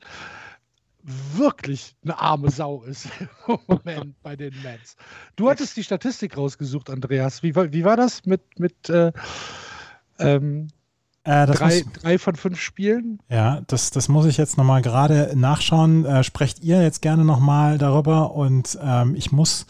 wirklich 1.04 1.96
eine 2.04 2.20
arme 2.20 2.50
Sau 2.52 2.84
ist 2.84 3.08
im 3.48 3.58
Moment 3.68 4.22
bei 4.24 4.36
den 4.36 4.54
Mets. 4.64 4.96
Du 5.36 5.50
hattest 5.50 5.78
die 5.78 5.84
Statistik 5.84 6.38
rausgesucht, 6.38 6.90
Andreas. 6.90 7.44
Wie, 7.44 7.56
wie 7.56 7.84
war 7.84 7.98
das 7.98 8.26
mit, 8.26 8.42
mit 8.60 8.90
äh, 8.90 9.12
ähm, 10.20 10.68
äh, 11.24 11.46
drei, 11.46 11.84
muss, 11.84 11.94
drei 11.94 12.18
von 12.18 12.36
fünf 12.36 12.60
Spielen? 12.60 13.20
Ja, 13.30 13.62
das, 13.68 13.92
das 13.92 14.10
muss 14.10 14.26
ich 14.26 14.38
jetzt 14.38 14.58
nochmal 14.58 14.82
gerade 14.82 15.34
nachschauen. 15.36 16.06
Äh, 16.06 16.24
sprecht 16.24 16.64
ihr 16.64 16.82
jetzt 16.82 17.02
gerne 17.02 17.26
nochmal 17.26 17.78
darüber 17.78 18.34
und 18.34 18.78
ähm, 18.82 19.16
ich 19.16 19.32
muss, 19.32 19.66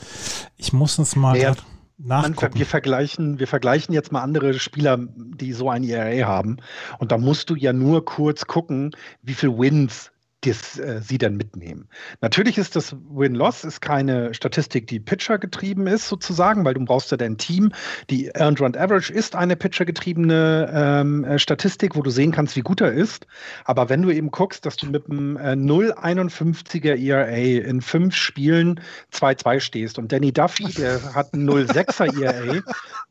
ich 0.57 0.71
muss 0.71 0.97
uns 0.97 1.15
mal 1.15 1.37
ja, 1.37 1.53
nachgucken. 1.97 2.57
wir, 2.57 2.65
vergleichen, 2.65 3.39
wir 3.39 3.47
vergleichen 3.47 3.93
jetzt 3.93 4.11
mal 4.11 4.21
andere 4.21 4.59
Spieler, 4.59 4.97
die 5.15 5.53
so 5.53 5.69
ein 5.69 5.83
ERA 5.83 6.27
haben. 6.27 6.57
Und 6.99 7.11
da 7.11 7.17
musst 7.17 7.49
du 7.49 7.55
ja 7.55 7.73
nur 7.73 8.05
kurz 8.05 8.45
gucken, 8.45 8.95
wie 9.21 9.33
viele 9.33 9.57
Wins 9.57 10.11
das, 10.41 10.79
äh, 10.79 11.01
sie 11.01 11.17
dann 11.17 11.37
mitnehmen. 11.37 11.87
Natürlich 12.21 12.57
ist 12.57 12.75
das 12.75 12.95
Win-Loss 13.09 13.63
ist 13.63 13.81
keine 13.81 14.33
Statistik, 14.33 14.87
die 14.87 14.99
Pitcher 14.99 15.37
getrieben 15.37 15.87
ist, 15.87 16.07
sozusagen, 16.07 16.65
weil 16.65 16.73
du 16.73 16.83
brauchst 16.83 17.11
ja 17.11 17.17
dein 17.17 17.37
Team. 17.37 17.71
Die 18.09 18.27
Earned 18.29 18.59
Run 18.59 18.75
Average 18.75 19.13
ist 19.13 19.35
eine 19.35 19.55
Pitcher 19.55 19.85
getriebene 19.85 20.71
ähm, 20.73 21.23
äh, 21.23 21.39
Statistik, 21.39 21.95
wo 21.95 22.01
du 22.01 22.09
sehen 22.09 22.31
kannst, 22.31 22.55
wie 22.55 22.61
gut 22.61 22.81
er 22.81 22.91
ist. 22.91 23.27
Aber 23.65 23.89
wenn 23.89 24.01
du 24.01 24.09
eben 24.09 24.31
guckst, 24.31 24.65
dass 24.65 24.77
du 24.77 24.87
mit 24.87 25.09
einem 25.09 25.37
äh, 25.37 25.51
0,51er 25.51 26.97
ERA 26.97 27.31
in 27.69 27.81
fünf 27.81 28.15
Spielen 28.15 28.79
2-2 29.13 29.59
stehst 29.59 29.99
und 29.99 30.11
Danny 30.11 30.31
Duffy, 30.33 30.65
der 30.73 31.01
hat 31.15 31.33
einen 31.33 31.49
0,6er 31.49 32.21
ERA, 32.21 32.61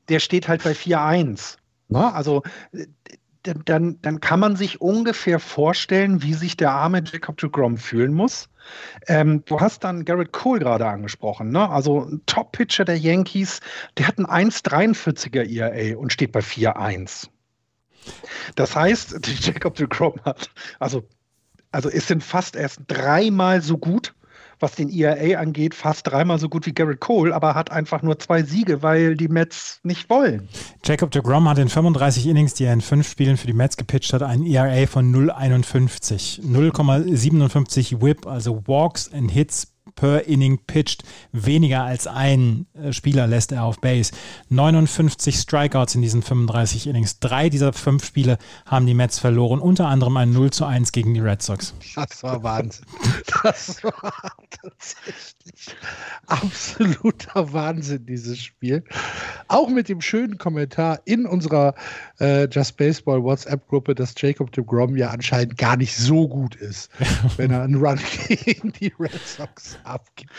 der 0.09 0.19
steht 0.19 0.49
halt 0.49 0.65
bei 0.65 0.73
4-1. 0.73 1.57
Also 1.93 2.43
äh, 2.73 2.87
dann, 3.43 3.99
dann 4.03 4.21
kann 4.21 4.41
man 4.41 4.57
sich 4.57 4.81
ungefähr 4.81 5.39
vorstellen, 5.39 6.23
wie 6.23 6.35
sich 6.35 6.57
der 6.57 6.73
arme 6.73 7.03
Jacob 7.05 7.39
de 7.39 7.49
Grom 7.49 7.79
fühlen 7.79 8.13
muss. 8.13 8.49
Ähm, 9.07 9.45
du 9.47 9.61
hast 9.61 9.85
dann 9.85 10.05
Garrett 10.05 10.33
Cole 10.33 10.61
gerade 10.61 10.87
angesprochen, 10.87 11.51
ne? 11.51 11.69
also 11.69 12.05
ein 12.05 12.23
Top-Pitcher 12.27 12.85
der 12.85 12.99
Yankees, 12.99 13.61
der 13.97 14.09
hat 14.09 14.19
einen 14.19 14.27
1,43er 14.27 15.49
ERA 15.49 15.99
und 15.99 16.13
steht 16.13 16.33
bei 16.33 16.41
4,1. 16.41 17.29
Das 18.55 18.77
heißt, 18.77 19.19
Jacob 19.41 19.75
de 19.75 19.87
Grom 19.89 20.21
hat, 20.25 20.51
also, 20.79 21.09
also 21.73 21.89
es 21.89 22.07
sind 22.07 22.23
fast 22.23 22.57
erst 22.57 22.83
dreimal 22.89 23.63
so 23.63 23.79
gut 23.79 24.15
was 24.61 24.75
den 24.75 24.91
ERA 24.91 25.41
angeht, 25.41 25.75
fast 25.75 26.07
dreimal 26.07 26.39
so 26.39 26.49
gut 26.49 26.67
wie 26.67 26.73
Garrett 26.73 27.01
Cole, 27.01 27.35
aber 27.35 27.55
hat 27.55 27.71
einfach 27.71 28.03
nur 28.03 28.19
zwei 28.19 28.43
Siege, 28.43 28.83
weil 28.83 29.17
die 29.17 29.29
Mets 29.29 29.81
nicht 29.83 30.11
wollen. 30.11 30.49
Jacob 30.85 31.11
de 31.11 31.23
Grom 31.23 31.49
hat 31.49 31.59
in 31.59 31.69
35 31.69 32.27
Innings, 32.27 32.55
die 32.55 32.65
er 32.65 32.73
in 32.73 32.81
fünf 32.81 33.09
Spielen 33.09 33.37
für 33.37 33.47
die 33.47 33.53
Mets 33.53 33.77
gepitcht 33.77 34.13
hat, 34.13 34.23
ein 34.23 34.45
ERA 34.45 34.87
von 34.87 35.13
0,51. 35.15 36.43
0,57 36.43 38.01
Whip, 38.01 38.27
also 38.27 38.63
Walks 38.67 39.13
and 39.13 39.31
Hits 39.31 39.73
per 39.95 40.27
Inning 40.27 40.59
pitched. 40.67 41.03
Weniger 41.33 41.85
als 41.85 42.07
ein 42.07 42.67
äh, 42.75 42.93
Spieler 42.93 43.27
lässt 43.27 43.53
er 43.53 43.65
auf 43.65 43.81
Base. 43.81 44.13
59 44.49 45.37
Strikeouts 45.37 45.95
in 45.95 46.03
diesen 46.03 46.23
35 46.23 46.87
Innings. 46.87 47.19
Drei 47.21 47.49
dieser 47.49 47.73
fünf 47.73 48.05
Spiele 48.05 48.39
haben 48.67 48.87
die 48.87 48.95
Mets 48.95 49.19
verloren, 49.19 49.61
unter 49.61 49.87
anderem 49.87 50.17
ein 50.17 50.33
0 50.33 50.51
zu 50.51 50.65
1 50.65 50.93
gegen 50.93 51.15
die 51.15 51.21
Red 51.21 51.43
Sox. 51.43 51.75
Das 51.95 52.23
war 52.23 52.43
Wahnsinn. 52.43 52.87
Das 53.43 53.83
war 53.83 54.33
tatsächlich 54.51 55.77
absoluter 56.27 57.53
Wahnsinn, 57.53 58.07
dieses 58.07 58.39
Spiel. 58.39 58.85
Auch 59.49 59.69
mit 59.69 59.89
dem 59.89 60.01
schönen 60.01 60.39
Kommentar 60.39 61.01
in 61.05 61.27
unserer 61.27 61.75
äh, 62.19 62.49
Just 62.49 62.77
Baseball 62.77 63.23
WhatsApp-Gruppe, 63.23 63.95
dass 63.95 64.15
Jacob 64.17 64.53
de 64.53 64.65
Grom 64.65 64.97
ja 64.97 65.11
anscheinend 65.11 65.57
gar 65.57 65.77
nicht 65.77 65.97
so 65.97 66.29
gut 66.29 66.55
ist, 66.55 66.91
wenn 67.37 67.51
er 67.51 67.63
einen 67.63 67.77
Run 67.77 67.99
gegen 68.29 68.73
die 68.73 68.93
Red 68.99 69.21
Sox 69.27 69.79
abgibt. 69.91 70.33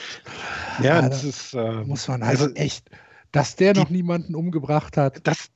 Ja, 0.80 1.02
ja 1.02 1.10
das 1.10 1.24
ist, 1.24 1.54
äh, 1.54 1.84
muss 1.84 2.08
man 2.08 2.26
halt 2.26 2.40
also 2.40 2.54
echt, 2.56 2.90
dass 3.32 3.56
der 3.56 3.74
noch 3.74 3.90
niemanden 3.90 4.36
umgebracht 4.36 4.98
hat. 4.98 5.26
Das, 5.26 5.50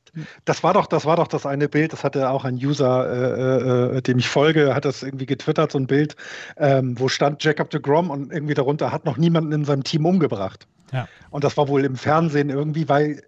das 0.46 0.64
war 0.64 0.74
doch, 0.74 0.88
das 0.88 1.06
war 1.06 1.18
doch 1.18 1.28
das 1.28 1.46
eine 1.46 1.68
Bild, 1.68 1.93
das 1.93 2.04
hatte 2.04 2.30
auch 2.30 2.46
ein 2.46 2.56
User, 2.56 3.91
äh, 3.93 3.98
äh, 3.98 4.02
dem 4.02 4.18
ich 4.18 4.28
folge, 4.28 4.74
hat 4.74 4.86
das 4.86 5.04
irgendwie 5.04 5.26
getwittert, 5.26 5.72
so 5.72 5.78
ein 5.78 5.88
Bild, 5.88 6.16
ähm, 6.58 7.00
wo 7.00 7.08
stand 7.08 7.43
Jacob 7.43 7.70
de 7.70 7.82
Grom 7.82 8.10
und 8.10 8.32
irgendwie 8.32 8.54
darunter 8.54 8.91
hat 8.91 9.06
noch 9.06 9.18
niemanden 9.18 9.52
in 9.52 9.66
seinem 9.66 9.84
Team 9.84 10.06
umgebracht. 10.06 10.68
Ja. 10.91 11.08
Und 11.32 11.43
das 11.43 11.58
war 11.58 11.68
wohl 11.68 11.84
im 11.84 11.96
Fernsehen 11.96 12.50
irgendwie, 12.50 12.88
weil 12.88 13.22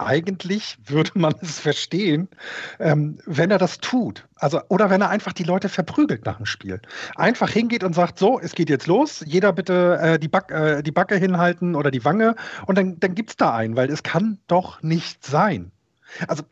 eigentlich 0.00 0.78
würde 0.84 1.12
man 1.14 1.34
es 1.40 1.60
verstehen, 1.60 2.28
ähm, 2.78 3.18
wenn 3.26 3.50
er 3.50 3.58
das 3.58 3.78
tut. 3.78 4.26
Also, 4.36 4.60
oder 4.68 4.90
wenn 4.90 5.00
er 5.00 5.10
einfach 5.10 5.32
die 5.32 5.44
Leute 5.44 5.68
verprügelt 5.68 6.24
nach 6.24 6.38
dem 6.38 6.46
Spiel. 6.46 6.80
Einfach 7.16 7.50
hingeht 7.50 7.84
und 7.84 7.94
sagt, 7.94 8.18
so, 8.18 8.40
es 8.40 8.54
geht 8.54 8.70
jetzt 8.70 8.86
los, 8.86 9.22
jeder 9.26 9.52
bitte 9.52 9.98
äh, 10.00 10.18
die, 10.18 10.28
Back, 10.28 10.50
äh, 10.50 10.82
die 10.82 10.92
Backe 10.92 11.16
hinhalten 11.16 11.74
oder 11.74 11.90
die 11.90 12.04
Wange 12.04 12.34
und 12.66 12.78
dann, 12.78 12.98
dann 13.00 13.14
gibt 13.14 13.30
es 13.30 13.36
da 13.36 13.54
einen, 13.54 13.76
weil 13.76 13.90
es 13.90 14.02
kann 14.02 14.38
doch 14.46 14.82
nicht 14.82 15.24
sein. 15.24 15.70
Also, 16.26 16.42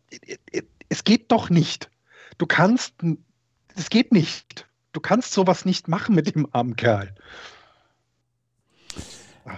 es 0.89 1.05
geht 1.05 1.33
doch 1.33 1.51
nicht. 1.51 1.91
Du 2.37 2.47
kannst, 2.47 2.95
es 3.75 3.91
geht 3.91 4.13
nicht. 4.13 4.67
Du 4.93 5.01
kannst 5.01 5.33
sowas 5.33 5.65
nicht 5.65 5.89
machen 5.89 6.15
mit 6.15 6.35
dem 6.35 6.47
armen 6.53 6.77
Kerl. 6.77 7.15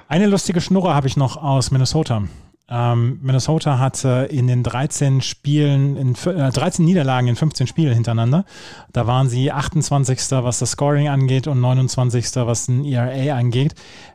Eine 0.09 0.27
lustige 0.27 0.61
Schnurre 0.61 0.95
habe 0.95 1.09
ich 1.09 1.17
noch 1.17 1.37
aus 1.37 1.71
Minnesota. 1.71 2.25
Ähm, 2.73 3.19
Minnesota 3.21 3.81
hatte 3.81 4.29
in 4.31 4.47
den 4.47 4.63
13 4.63 5.23
Spielen, 5.23 5.97
in 5.97 6.15
äh, 6.15 6.53
13 6.53 6.85
Niederlagen 6.85 7.27
in 7.27 7.35
15 7.35 7.67
Spielen 7.67 7.93
hintereinander. 7.93 8.45
Da 8.93 9.09
waren 9.09 9.29
sie 9.29 9.51
28. 9.51 10.19
was 10.43 10.61
das 10.61 10.73
Scoring 10.73 11.09
angeht 11.09 11.49
und 11.49 11.61
29. 11.61 12.37
was 12.37 12.67
den 12.67 12.85
ERA 12.85 13.37
angeht. 13.37 13.75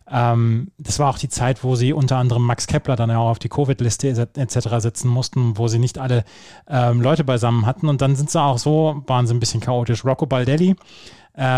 Ähm, 0.10 0.72
das 0.78 0.99
war 0.99 1.10
auch 1.10 1.18
die 1.18 1.28
Zeit, 1.28 1.66
wo 1.66 1.76
sie 1.76 1.91
unter 1.91 2.16
anderem 2.16 2.43
Max 2.43 2.66
Kepler 2.66 2.95
dann 2.95 3.12
auch 3.12 3.30
auf 3.30 3.39
die 3.39 3.49
Covid-Liste 3.49 4.08
etc. 4.38 4.70
setzen 4.78 5.10
mussten, 5.10 5.58
wo 5.58 5.68
sie 5.68 5.80
nicht 5.80 5.97
alle 5.97 6.24
ähm, 6.70 7.01
Leute 7.01 7.26
beisammen 7.26 7.66
hatten. 7.66 7.89
Und 7.89 8.01
dann 8.01 8.16
sind 8.16 8.32
sie 8.32 8.41
auch 8.41 8.58
so, 8.58 9.03
waren 9.06 9.28
sie 9.28 9.34
ein 9.34 9.41
bisschen 9.41 9.60
chaotisch. 9.60 10.06
Rocco 10.06 10.26
Baldelli 10.26 10.76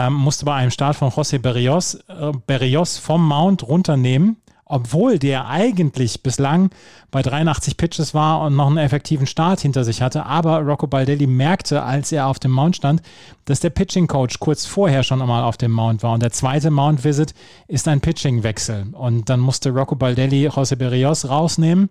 musste 0.10 0.43
bei 0.43 0.56
einem 0.56 0.72
Start 0.72 0.95
von 0.95 1.12
José 1.12 1.38
Berrios, 1.38 2.00
äh, 2.08 2.32
Berrios 2.48 2.98
vom 2.98 3.24
Mount 3.28 3.62
runternehmen 3.62 4.38
obwohl 4.68 5.18
der 5.18 5.47
eigentlich 5.47 6.24
bislang 6.24 6.70
bei 7.09 7.22
83 7.22 7.78
Pitches 7.78 8.13
war 8.13 8.41
und 8.41 8.55
noch 8.55 8.68
einen 8.68 8.78
effektiven 8.78 9.28
Start 9.28 9.61
hinter 9.61 9.84
sich 9.84 10.01
hatte. 10.01 10.26
Aber 10.26 10.59
Rocco 10.59 10.88
Baldelli 10.88 11.28
merkte, 11.28 11.84
als 11.84 12.11
er 12.11 12.28
auf 12.28 12.39
dem 12.39 12.51
Mount 12.51 12.76
stand, 12.76 13.01
dass 13.45 13.61
der 13.61 13.70
Pitching 13.70 14.07
Coach 14.07 14.39
kurz 14.39 14.65
vorher 14.65 15.03
schon 15.03 15.22
einmal 15.22 15.43
auf 15.43 15.57
dem 15.57 15.72
Mount 15.72 16.03
war. 16.03 16.13
Und 16.13 16.22
der 16.22 16.32
zweite 16.32 16.70
Mount 16.70 17.03
Visit 17.03 17.34
ist 17.68 17.88
ein 17.88 18.01
Pitching-Wechsel. 18.01 18.88
Und 18.91 19.30
dann 19.30 19.39
musste 19.39 19.70
Rocco 19.70 19.95
Baldelli 19.95 20.49
José 20.49 20.76
Berrios 20.76 21.30
rausnehmen. 21.30 21.89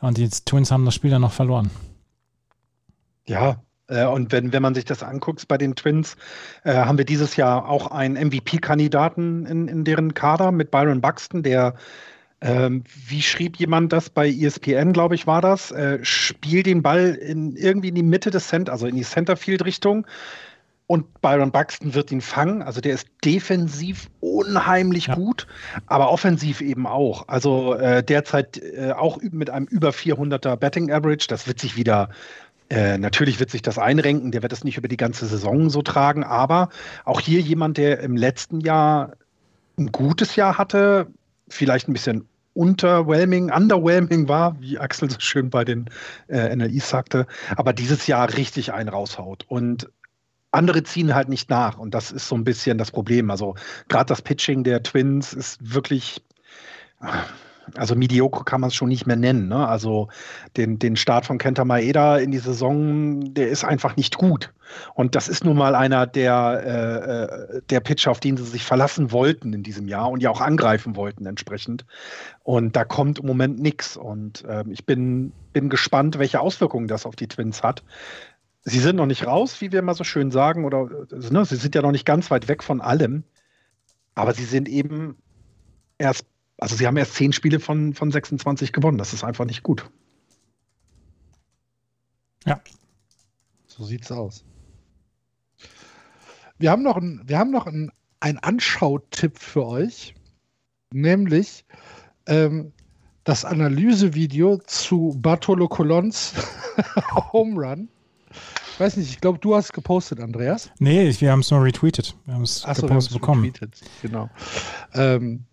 Und 0.00 0.18
die 0.18 0.28
Twins 0.28 0.70
haben 0.70 0.84
das 0.84 0.94
Spiel 0.94 1.10
dann 1.10 1.22
noch 1.22 1.32
verloren. 1.32 1.70
Ja, 3.26 3.56
äh, 3.88 4.04
und 4.04 4.32
wenn, 4.32 4.52
wenn 4.52 4.62
man 4.62 4.74
sich 4.74 4.84
das 4.84 5.02
anguckt 5.02 5.46
bei 5.48 5.58
den 5.58 5.74
Twins, 5.74 6.16
äh, 6.64 6.74
haben 6.74 6.98
wir 6.98 7.04
dieses 7.04 7.36
Jahr 7.36 7.68
auch 7.68 7.90
einen 7.90 8.14
MVP-Kandidaten 8.14 9.46
in, 9.46 9.68
in 9.68 9.84
deren 9.84 10.14
Kader 10.14 10.52
mit 10.52 10.70
Byron 10.70 11.00
Buxton, 11.00 11.42
der 11.42 11.74
ähm, 12.40 12.84
wie 13.08 13.22
schrieb 13.22 13.56
jemand 13.56 13.92
das 13.92 14.10
bei 14.10 14.28
ESPN, 14.28 14.92
glaube 14.92 15.14
ich, 15.14 15.26
war 15.26 15.40
das? 15.40 15.70
Äh, 15.70 15.98
spiel 16.02 16.62
den 16.62 16.82
Ball 16.82 17.14
in, 17.14 17.56
irgendwie 17.56 17.88
in 17.88 17.94
die 17.94 18.02
Mitte 18.02 18.30
des 18.30 18.48
Center, 18.48 18.72
also 18.72 18.86
in 18.86 18.96
die 18.96 19.04
Centerfield-Richtung. 19.04 20.06
Und 20.88 21.20
Byron 21.20 21.50
Buxton 21.50 21.94
wird 21.94 22.12
ihn 22.12 22.20
fangen. 22.20 22.62
Also 22.62 22.80
der 22.80 22.94
ist 22.94 23.08
defensiv 23.24 24.08
unheimlich 24.20 25.08
ja. 25.08 25.14
gut, 25.16 25.46
aber 25.86 26.10
offensiv 26.10 26.60
eben 26.60 26.86
auch. 26.86 27.26
Also 27.26 27.74
äh, 27.74 28.04
derzeit 28.04 28.58
äh, 28.58 28.92
auch 28.92 29.18
mit 29.22 29.50
einem 29.50 29.66
über 29.66 29.90
400er 29.90 30.56
Betting 30.56 30.92
Average. 30.92 31.26
Das 31.28 31.48
wird 31.48 31.58
sich 31.58 31.76
wieder 31.76 32.10
äh, 32.68 32.98
natürlich 32.98 33.38
wird 33.38 33.50
sich 33.50 33.62
das 33.62 33.78
einrenken, 33.78 34.32
der 34.32 34.42
wird 34.42 34.52
es 34.52 34.64
nicht 34.64 34.76
über 34.76 34.88
die 34.88 34.96
ganze 34.96 35.26
Saison 35.26 35.70
so 35.70 35.82
tragen, 35.82 36.24
aber 36.24 36.68
auch 37.04 37.20
hier 37.20 37.40
jemand, 37.40 37.78
der 37.78 38.00
im 38.00 38.16
letzten 38.16 38.60
Jahr 38.60 39.12
ein 39.78 39.92
gutes 39.92 40.34
Jahr 40.34 40.58
hatte, 40.58 41.06
vielleicht 41.48 41.88
ein 41.88 41.92
bisschen 41.92 42.28
unterwhelming, 42.54 43.52
underwhelming 43.52 44.28
war, 44.28 44.60
wie 44.60 44.78
Axel 44.78 45.10
so 45.10 45.20
schön 45.20 45.50
bei 45.50 45.64
den 45.64 45.90
äh, 46.28 46.54
NLIs 46.56 46.88
sagte, 46.88 47.26
aber 47.56 47.72
dieses 47.72 48.06
Jahr 48.06 48.34
richtig 48.34 48.72
einen 48.72 48.88
raushaut. 48.88 49.44
Und 49.46 49.90
andere 50.50 50.82
ziehen 50.82 51.14
halt 51.14 51.28
nicht 51.28 51.50
nach. 51.50 51.78
Und 51.78 51.94
das 51.94 52.10
ist 52.10 52.28
so 52.28 52.34
ein 52.34 52.44
bisschen 52.44 52.78
das 52.78 52.90
Problem. 52.90 53.30
Also 53.30 53.54
gerade 53.88 54.06
das 54.06 54.22
Pitching 54.22 54.64
der 54.64 54.82
Twins 54.82 55.34
ist 55.34 55.74
wirklich 55.74 56.22
also 57.74 57.94
mediocre 57.94 58.44
kann 58.44 58.60
man 58.60 58.68
es 58.68 58.74
schon 58.74 58.88
nicht 58.88 59.06
mehr 59.06 59.16
nennen. 59.16 59.48
Ne? 59.48 59.66
Also 59.66 60.08
den, 60.56 60.78
den 60.78 60.96
Start 60.96 61.26
von 61.26 61.38
Kenta 61.38 61.64
Maeda 61.64 62.18
in 62.18 62.30
die 62.30 62.38
Saison, 62.38 63.34
der 63.34 63.48
ist 63.48 63.64
einfach 63.64 63.96
nicht 63.96 64.16
gut. 64.16 64.52
Und 64.94 65.14
das 65.14 65.28
ist 65.28 65.44
nun 65.44 65.56
mal 65.56 65.74
einer 65.74 66.06
der, 66.06 66.62
äh, 66.64 67.56
äh, 67.56 67.62
der 67.70 67.80
Pitcher, 67.80 68.10
auf 68.10 68.20
den 68.20 68.36
sie 68.36 68.44
sich 68.44 68.64
verlassen 68.64 69.12
wollten 69.12 69.52
in 69.52 69.62
diesem 69.62 69.88
Jahr 69.88 70.10
und 70.10 70.22
ja 70.22 70.30
auch 70.30 70.40
angreifen 70.40 70.96
wollten 70.96 71.26
entsprechend. 71.26 71.84
Und 72.42 72.76
da 72.76 72.84
kommt 72.84 73.18
im 73.18 73.26
Moment 73.26 73.58
nichts. 73.58 73.96
Und 73.96 74.44
äh, 74.44 74.64
ich 74.68 74.86
bin, 74.86 75.32
bin 75.52 75.68
gespannt, 75.68 76.18
welche 76.18 76.40
Auswirkungen 76.40 76.88
das 76.88 77.06
auf 77.06 77.16
die 77.16 77.28
Twins 77.28 77.62
hat. 77.62 77.82
Sie 78.62 78.80
sind 78.80 78.96
noch 78.96 79.06
nicht 79.06 79.26
raus, 79.26 79.60
wie 79.60 79.70
wir 79.70 79.78
immer 79.78 79.94
so 79.94 80.02
schön 80.02 80.30
sagen, 80.30 80.64
oder 80.64 80.88
ne, 81.10 81.44
sie 81.44 81.56
sind 81.56 81.74
ja 81.74 81.82
noch 81.82 81.92
nicht 81.92 82.06
ganz 82.06 82.30
weit 82.30 82.48
weg 82.48 82.64
von 82.64 82.80
allem. 82.80 83.22
Aber 84.16 84.34
sie 84.34 84.44
sind 84.44 84.68
eben 84.68 85.16
erst 85.98 86.26
also 86.58 86.76
sie 86.76 86.86
haben 86.86 86.96
erst 86.96 87.14
zehn 87.14 87.32
Spiele 87.32 87.60
von, 87.60 87.94
von 87.94 88.10
26 88.10 88.72
gewonnen. 88.72 88.98
Das 88.98 89.12
ist 89.12 89.24
einfach 89.24 89.44
nicht 89.44 89.62
gut. 89.62 89.88
Ja. 92.44 92.60
So 93.66 93.84
sieht's 93.84 94.10
aus. 94.10 94.44
Wir 96.58 96.70
haben 96.70 96.82
noch, 96.82 96.96
ein, 96.96 97.22
wir 97.26 97.38
haben 97.38 97.50
noch 97.50 97.66
ein, 97.66 97.92
ein 98.20 98.38
Anschautipp 98.38 99.38
für 99.38 99.66
euch, 99.66 100.14
nämlich 100.90 101.66
ähm, 102.26 102.72
das 103.24 103.44
Analysevideo 103.44 104.58
zu 104.58 105.14
Bartolo 105.18 105.68
Colons 105.68 106.32
Home 107.32 107.60
Run. 107.60 107.88
Ich 108.72 108.80
weiß 108.80 108.96
nicht, 108.96 109.10
ich 109.10 109.20
glaube, 109.20 109.38
du 109.38 109.54
hast 109.54 109.72
gepostet, 109.72 110.20
Andreas. 110.20 110.70
Nee, 110.78 111.14
wir 111.18 111.32
haben 111.32 111.40
es 111.40 111.50
nur 111.50 111.62
retweetet. 111.62 112.16
Wir 112.24 112.34
haben 112.34 112.42
es 112.42 112.62
gepostet 112.62 113.14
bekommen. 113.14 113.44
Retweetet, 113.44 113.82
genau. 114.00 114.30
Ähm, 114.94 115.44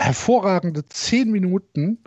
hervorragende 0.00 0.84
10 0.86 1.30
Minuten 1.30 1.98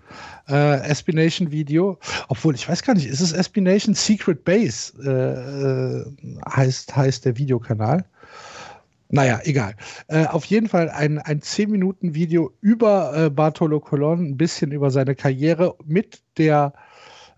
äh, 0.50 0.80
Espionation 0.90 1.52
Video. 1.52 2.00
Obwohl, 2.28 2.56
ich 2.56 2.68
weiß 2.68 2.82
gar 2.84 2.96
nicht, 2.96 3.06
ist 3.06 3.22
es 3.22 3.32
Espionation 3.32 3.94
Secret 3.94 4.44
Base 4.44 4.94
äh, 5.04 5.10
äh, 5.10 6.06
heißt, 6.50 6.96
heißt 6.96 7.26
der 7.26 7.38
Videokanal. 7.38 8.04
Naja, 9.10 9.40
egal. 9.44 9.76
Äh, 10.08 10.26
auf 10.26 10.46
jeden 10.46 10.68
Fall 10.68 10.90
ein, 10.90 11.20
ein 11.20 11.40
10-Minuten-Video 11.40 12.52
über 12.62 13.16
äh, 13.16 13.30
Bartolo 13.30 13.80
Colon, 13.80 14.26
ein 14.26 14.38
bisschen 14.38 14.72
über 14.72 14.90
seine 14.90 15.14
Karriere 15.14 15.76
mit 15.86 16.24
der, 16.38 16.74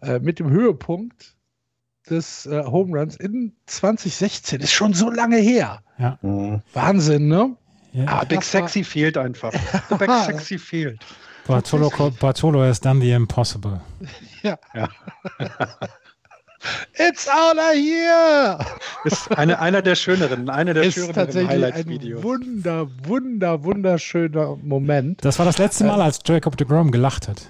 äh, 0.01 0.19
mit 0.19 0.39
dem 0.39 0.49
Höhepunkt 0.49 1.35
des 2.09 2.45
äh, 2.45 2.63
Home 2.63 2.97
Runs 2.97 3.17
in 3.17 3.51
2016. 3.65 4.61
Ist 4.61 4.71
schon 4.71 4.93
so 4.93 5.09
lange 5.09 5.37
her. 5.37 5.81
Ja. 5.97 6.17
Wahnsinn, 6.73 7.27
ne? 7.27 7.57
Ja. 7.95 8.05
Ah, 8.07 8.23
Big 8.25 8.43
Sexy 8.43 8.83
fehlt 8.83 9.17
einfach. 9.17 9.51
Big 9.99 10.11
Sexy 10.25 10.59
fehlt. 10.59 10.99
Bartolo, 11.47 11.89
Bartolo 12.19 12.61
has 12.61 12.81
done 12.81 12.99
the 12.99 13.11
impossible. 13.11 13.79
Ja. 14.43 14.57
ja. 14.73 14.89
It's 16.97 17.27
out 17.29 17.57
of 17.57 17.73
here! 17.73 18.57
Ist 19.03 19.31
eine, 19.37 19.59
einer 19.59 19.81
der 19.83 19.95
schöneren, 19.95 20.49
eine 20.49 20.73
der 20.73 20.83
ist 20.83 20.95
schöneren 20.95 21.47
Highlight-Videos. 21.47 22.19
Ein 22.19 22.23
wunder, 22.23 22.87
wunder, 23.03 23.63
wunderschöner 23.63 24.57
Moment. 24.61 25.23
Das 25.23 25.37
war 25.37 25.45
das 25.45 25.59
letzte 25.59 25.83
Mal, 25.83 26.01
als 26.01 26.19
Jacob 26.25 26.57
de 26.57 26.67
Grom 26.67 26.91
gelacht 26.91 27.27
hat. 27.27 27.47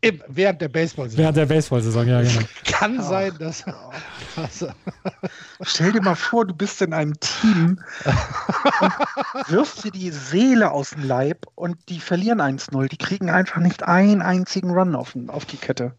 Im, 0.00 0.22
während 0.28 0.60
der 0.60 0.68
Baseball-Saison. 0.68 1.22
Während 1.22 1.36
der 1.36 1.46
Baseball-Saison, 1.46 2.06
ja, 2.06 2.22
genau. 2.22 2.40
Kann 2.64 3.00
oh. 3.00 3.02
sein, 3.02 3.36
dass. 3.38 3.64
Stell 5.62 5.92
dir 5.92 6.02
mal 6.02 6.14
vor, 6.14 6.46
du 6.46 6.54
bist 6.54 6.80
in 6.82 6.92
einem 6.92 7.18
Team 7.18 7.80
und 8.04 9.50
wirfst 9.50 9.84
dir 9.84 9.90
die 9.90 10.10
Seele 10.10 10.70
aus 10.70 10.90
dem 10.90 11.04
Leib 11.04 11.46
und 11.54 11.76
die 11.88 12.00
verlieren 12.00 12.40
1-0. 12.40 12.88
Die 12.88 12.98
kriegen 12.98 13.30
einfach 13.30 13.60
nicht 13.60 13.82
einen 13.82 14.22
einzigen 14.22 14.70
Run 14.70 14.94
auf, 14.94 15.16
auf 15.28 15.44
die 15.46 15.56
Kette. 15.56 15.94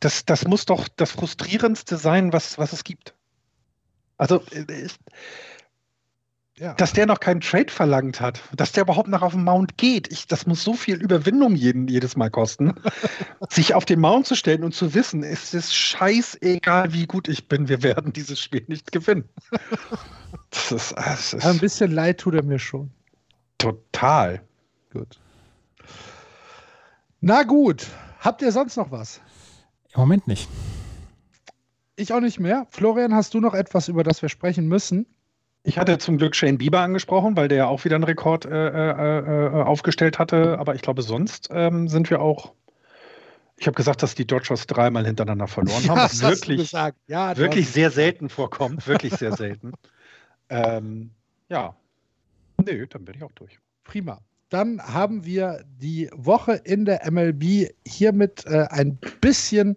Das, 0.00 0.24
das 0.24 0.46
muss 0.46 0.64
doch 0.64 0.88
das 0.96 1.12
Frustrierendste 1.12 1.96
sein, 1.96 2.32
was, 2.32 2.58
was 2.58 2.72
es 2.72 2.84
gibt. 2.84 3.14
Also, 4.16 4.42
äh, 4.50 4.88
ja. 6.60 6.74
Dass 6.74 6.92
der 6.92 7.06
noch 7.06 7.20
keinen 7.20 7.40
Trade 7.40 7.72
verlangt 7.72 8.20
hat, 8.20 8.42
dass 8.54 8.72
der 8.72 8.82
überhaupt 8.82 9.08
noch 9.08 9.22
auf 9.22 9.32
den 9.32 9.44
Mount 9.44 9.78
geht. 9.78 10.12
Ich, 10.12 10.26
das 10.26 10.46
muss 10.46 10.62
so 10.62 10.74
viel 10.74 11.00
Überwindung 11.00 11.56
jeden, 11.56 11.88
jedes 11.88 12.16
Mal 12.16 12.28
kosten. 12.28 12.74
sich 13.48 13.74
auf 13.74 13.86
den 13.86 13.98
Mount 13.98 14.26
zu 14.26 14.36
stellen 14.36 14.62
und 14.62 14.74
zu 14.74 14.92
wissen, 14.92 15.22
es 15.22 15.54
ist 15.54 15.74
scheißegal, 15.74 16.92
wie 16.92 17.06
gut 17.06 17.28
ich 17.28 17.48
bin, 17.48 17.68
wir 17.68 17.82
werden 17.82 18.12
dieses 18.12 18.38
Spiel 18.38 18.62
nicht 18.68 18.92
gewinnen. 18.92 19.24
das 20.50 20.70
ist, 20.70 20.94
das 20.98 21.32
ist 21.32 21.46
Ein 21.46 21.58
bisschen 21.58 21.92
leid 21.92 22.20
tut 22.20 22.34
er 22.34 22.42
mir 22.42 22.58
schon. 22.58 22.90
Total. 23.56 24.42
Gut. 24.92 25.18
Na 27.22 27.42
gut, 27.42 27.86
habt 28.18 28.42
ihr 28.42 28.52
sonst 28.52 28.76
noch 28.76 28.90
was? 28.90 29.22
Im 29.94 30.00
Moment 30.00 30.28
nicht. 30.28 30.46
Ich 31.96 32.12
auch 32.12 32.20
nicht 32.20 32.38
mehr. 32.38 32.66
Florian, 32.70 33.14
hast 33.14 33.32
du 33.32 33.40
noch 33.40 33.54
etwas, 33.54 33.88
über 33.88 34.04
das 34.04 34.20
wir 34.20 34.28
sprechen 34.28 34.68
müssen? 34.68 35.06
Ich 35.62 35.78
hatte 35.78 35.98
zum 35.98 36.16
Glück 36.16 36.34
Shane 36.34 36.56
Bieber 36.56 36.80
angesprochen, 36.80 37.36
weil 37.36 37.48
der 37.48 37.58
ja 37.58 37.66
auch 37.66 37.84
wieder 37.84 37.96
einen 37.96 38.04
Rekord 38.04 38.46
äh, 38.46 38.48
äh, 38.48 39.46
äh, 39.46 39.62
aufgestellt 39.62 40.18
hatte. 40.18 40.58
Aber 40.58 40.74
ich 40.74 40.82
glaube, 40.82 41.02
sonst 41.02 41.50
ähm, 41.52 41.88
sind 41.88 42.08
wir 42.08 42.20
auch. 42.22 42.54
Ich 43.58 43.66
habe 43.66 43.74
gesagt, 43.74 44.02
dass 44.02 44.14
die 44.14 44.26
Dodgers 44.26 44.66
dreimal 44.66 45.04
hintereinander 45.04 45.46
verloren 45.46 45.82
haben, 45.88 46.00
was 46.00 46.22
wirklich, 46.22 46.72
ja, 46.72 47.36
wirklich 47.36 47.68
sehr 47.68 47.90
selten 47.90 48.30
vorkommt. 48.30 48.86
Wirklich 48.86 49.14
sehr 49.14 49.36
selten. 49.36 49.72
ähm, 50.48 51.10
ja. 51.50 51.74
Nö, 52.64 52.86
dann 52.86 53.04
bin 53.04 53.16
ich 53.16 53.22
auch 53.22 53.32
durch. 53.32 53.58
Prima. 53.84 54.20
Dann 54.48 54.82
haben 54.82 55.24
wir 55.26 55.62
die 55.80 56.10
Woche 56.14 56.54
in 56.54 56.86
der 56.86 57.08
MLB 57.10 57.70
hiermit 57.86 58.46
äh, 58.46 58.66
ein 58.70 58.98
bisschen 59.20 59.76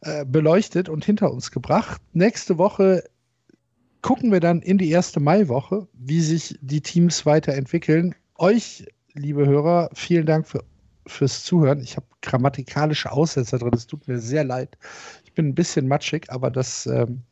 äh, 0.00 0.24
beleuchtet 0.24 0.88
und 0.88 1.04
hinter 1.04 1.30
uns 1.30 1.50
gebracht. 1.50 2.00
Nächste 2.12 2.58
Woche 2.58 3.04
gucken 4.04 4.30
wir 4.30 4.40
dann 4.40 4.60
in 4.60 4.76
die 4.76 4.90
erste 4.90 5.18
Maiwoche, 5.18 5.88
wie 5.94 6.20
sich 6.20 6.58
die 6.60 6.82
Teams 6.82 7.24
weiterentwickeln. 7.24 8.14
euch, 8.36 8.84
liebe 9.14 9.46
Hörer, 9.46 9.88
vielen 9.94 10.26
Dank 10.26 10.46
für, 10.46 10.62
fürs 11.06 11.42
Zuhören. 11.42 11.80
Ich 11.80 11.96
habe 11.96 12.04
grammatikalische 12.20 13.10
Aussetzer 13.10 13.58
drin. 13.58 13.72
Es 13.72 13.86
tut 13.86 14.06
mir 14.06 14.18
sehr 14.18 14.44
leid. 14.44 14.76
Ich 15.24 15.32
bin 15.32 15.48
ein 15.48 15.54
bisschen 15.54 15.88
matschig, 15.88 16.26
aber 16.28 16.50
das 16.50 16.84
ähm, 16.84 17.22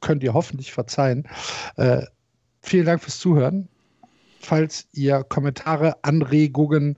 könnt 0.00 0.24
ihr 0.24 0.34
hoffentlich 0.34 0.72
verzeihen. 0.72 1.28
Äh, 1.76 2.02
vielen 2.62 2.86
Dank 2.86 3.00
fürs 3.00 3.20
Zuhören. 3.20 3.68
Falls 4.40 4.88
ihr 4.92 5.22
Kommentare, 5.22 6.02
Anregungen, 6.02 6.96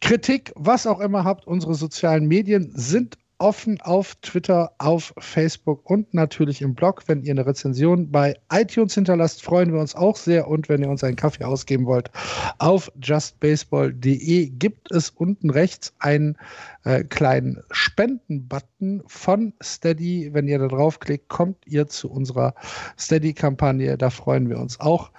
Kritik, 0.00 0.54
was 0.56 0.86
auch 0.86 1.00
immer 1.00 1.24
habt, 1.24 1.46
unsere 1.46 1.74
sozialen 1.74 2.26
Medien 2.26 2.72
sind 2.74 3.18
offen 3.44 3.78
auf 3.82 4.14
Twitter, 4.22 4.72
auf 4.78 5.12
Facebook 5.18 5.90
und 5.90 6.14
natürlich 6.14 6.62
im 6.62 6.74
Blog. 6.74 7.02
Wenn 7.08 7.22
ihr 7.22 7.32
eine 7.32 7.44
Rezension 7.44 8.10
bei 8.10 8.38
iTunes 8.50 8.94
hinterlasst, 8.94 9.42
freuen 9.42 9.70
wir 9.70 9.80
uns 9.80 9.94
auch 9.94 10.16
sehr. 10.16 10.48
Und 10.48 10.70
wenn 10.70 10.82
ihr 10.82 10.88
uns 10.88 11.04
einen 11.04 11.16
Kaffee 11.16 11.44
ausgeben 11.44 11.84
wollt, 11.84 12.10
auf 12.58 12.90
justbaseball.de 13.02 14.48
gibt 14.48 14.90
es 14.90 15.10
unten 15.10 15.50
rechts 15.50 15.92
einen 15.98 16.38
äh, 16.84 17.02
kleinen 17.04 17.62
Spenden-Button 17.70 19.02
von 19.06 19.54
Steady. 19.62 20.30
Wenn 20.32 20.46
ihr 20.46 20.58
da 20.58 20.68
draufklickt, 20.68 21.28
kommt 21.28 21.66
ihr 21.66 21.86
zu 21.86 22.10
unserer 22.10 22.54
Steady-Kampagne. 22.98 23.96
Da 23.96 24.10
freuen 24.10 24.48
wir 24.48 24.58
uns 24.58 24.80
auch 24.80 25.10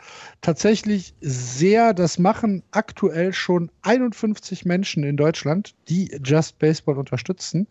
tatsächlich 0.41 1.15
sehr. 1.21 1.93
Das 1.93 2.19
machen 2.19 2.63
aktuell 2.71 3.33
schon 3.33 3.71
51 3.81 4.65
Menschen 4.65 5.03
in 5.03 5.17
Deutschland, 5.17 5.75
die 5.89 6.11
Just 6.23 6.59
Baseball 6.59 6.97
unterstützen. 6.97 7.67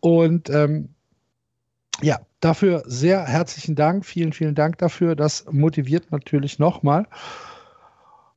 Und 0.00 0.50
ähm, 0.50 0.88
ja, 2.02 2.20
dafür 2.40 2.82
sehr 2.86 3.24
herzlichen 3.26 3.76
Dank. 3.76 4.04
Vielen, 4.04 4.32
vielen 4.32 4.54
Dank 4.54 4.78
dafür. 4.78 5.14
Das 5.14 5.44
motiviert 5.50 6.10
natürlich 6.10 6.58
nochmal. 6.58 7.06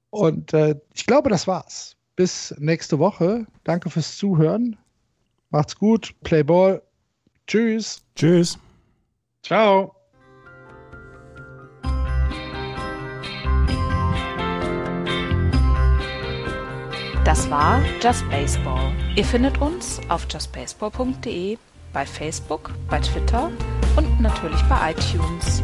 Und 0.10 0.54
äh, 0.54 0.76
ich 0.94 1.08
glaube, 1.08 1.30
das 1.30 1.48
war's. 1.48 1.96
Bis 2.16 2.54
nächste 2.60 3.00
Woche. 3.00 3.48
Danke 3.64 3.90
fürs 3.90 4.18
Zuhören. 4.18 4.78
Macht's 5.54 5.78
gut. 5.78 6.16
Play 6.24 6.42
Ball. 6.42 6.82
Tschüss. 7.46 8.02
Tschüss. 8.16 8.58
Ciao. 9.44 9.96
Das 17.24 17.50
war 17.52 17.82
Just 18.02 18.28
Baseball. 18.32 18.92
Ihr 19.16 19.24
findet 19.24 19.62
uns 19.62 20.02
auf 20.10 20.26
justbaseball.de, 20.28 21.58
bei 21.94 22.06
Facebook, 22.06 22.72
bei 22.90 23.00
Twitter 23.00 23.52
und 23.96 24.22
natürlich 24.22 24.62
bei 24.64 24.92
iTunes. 24.92 25.62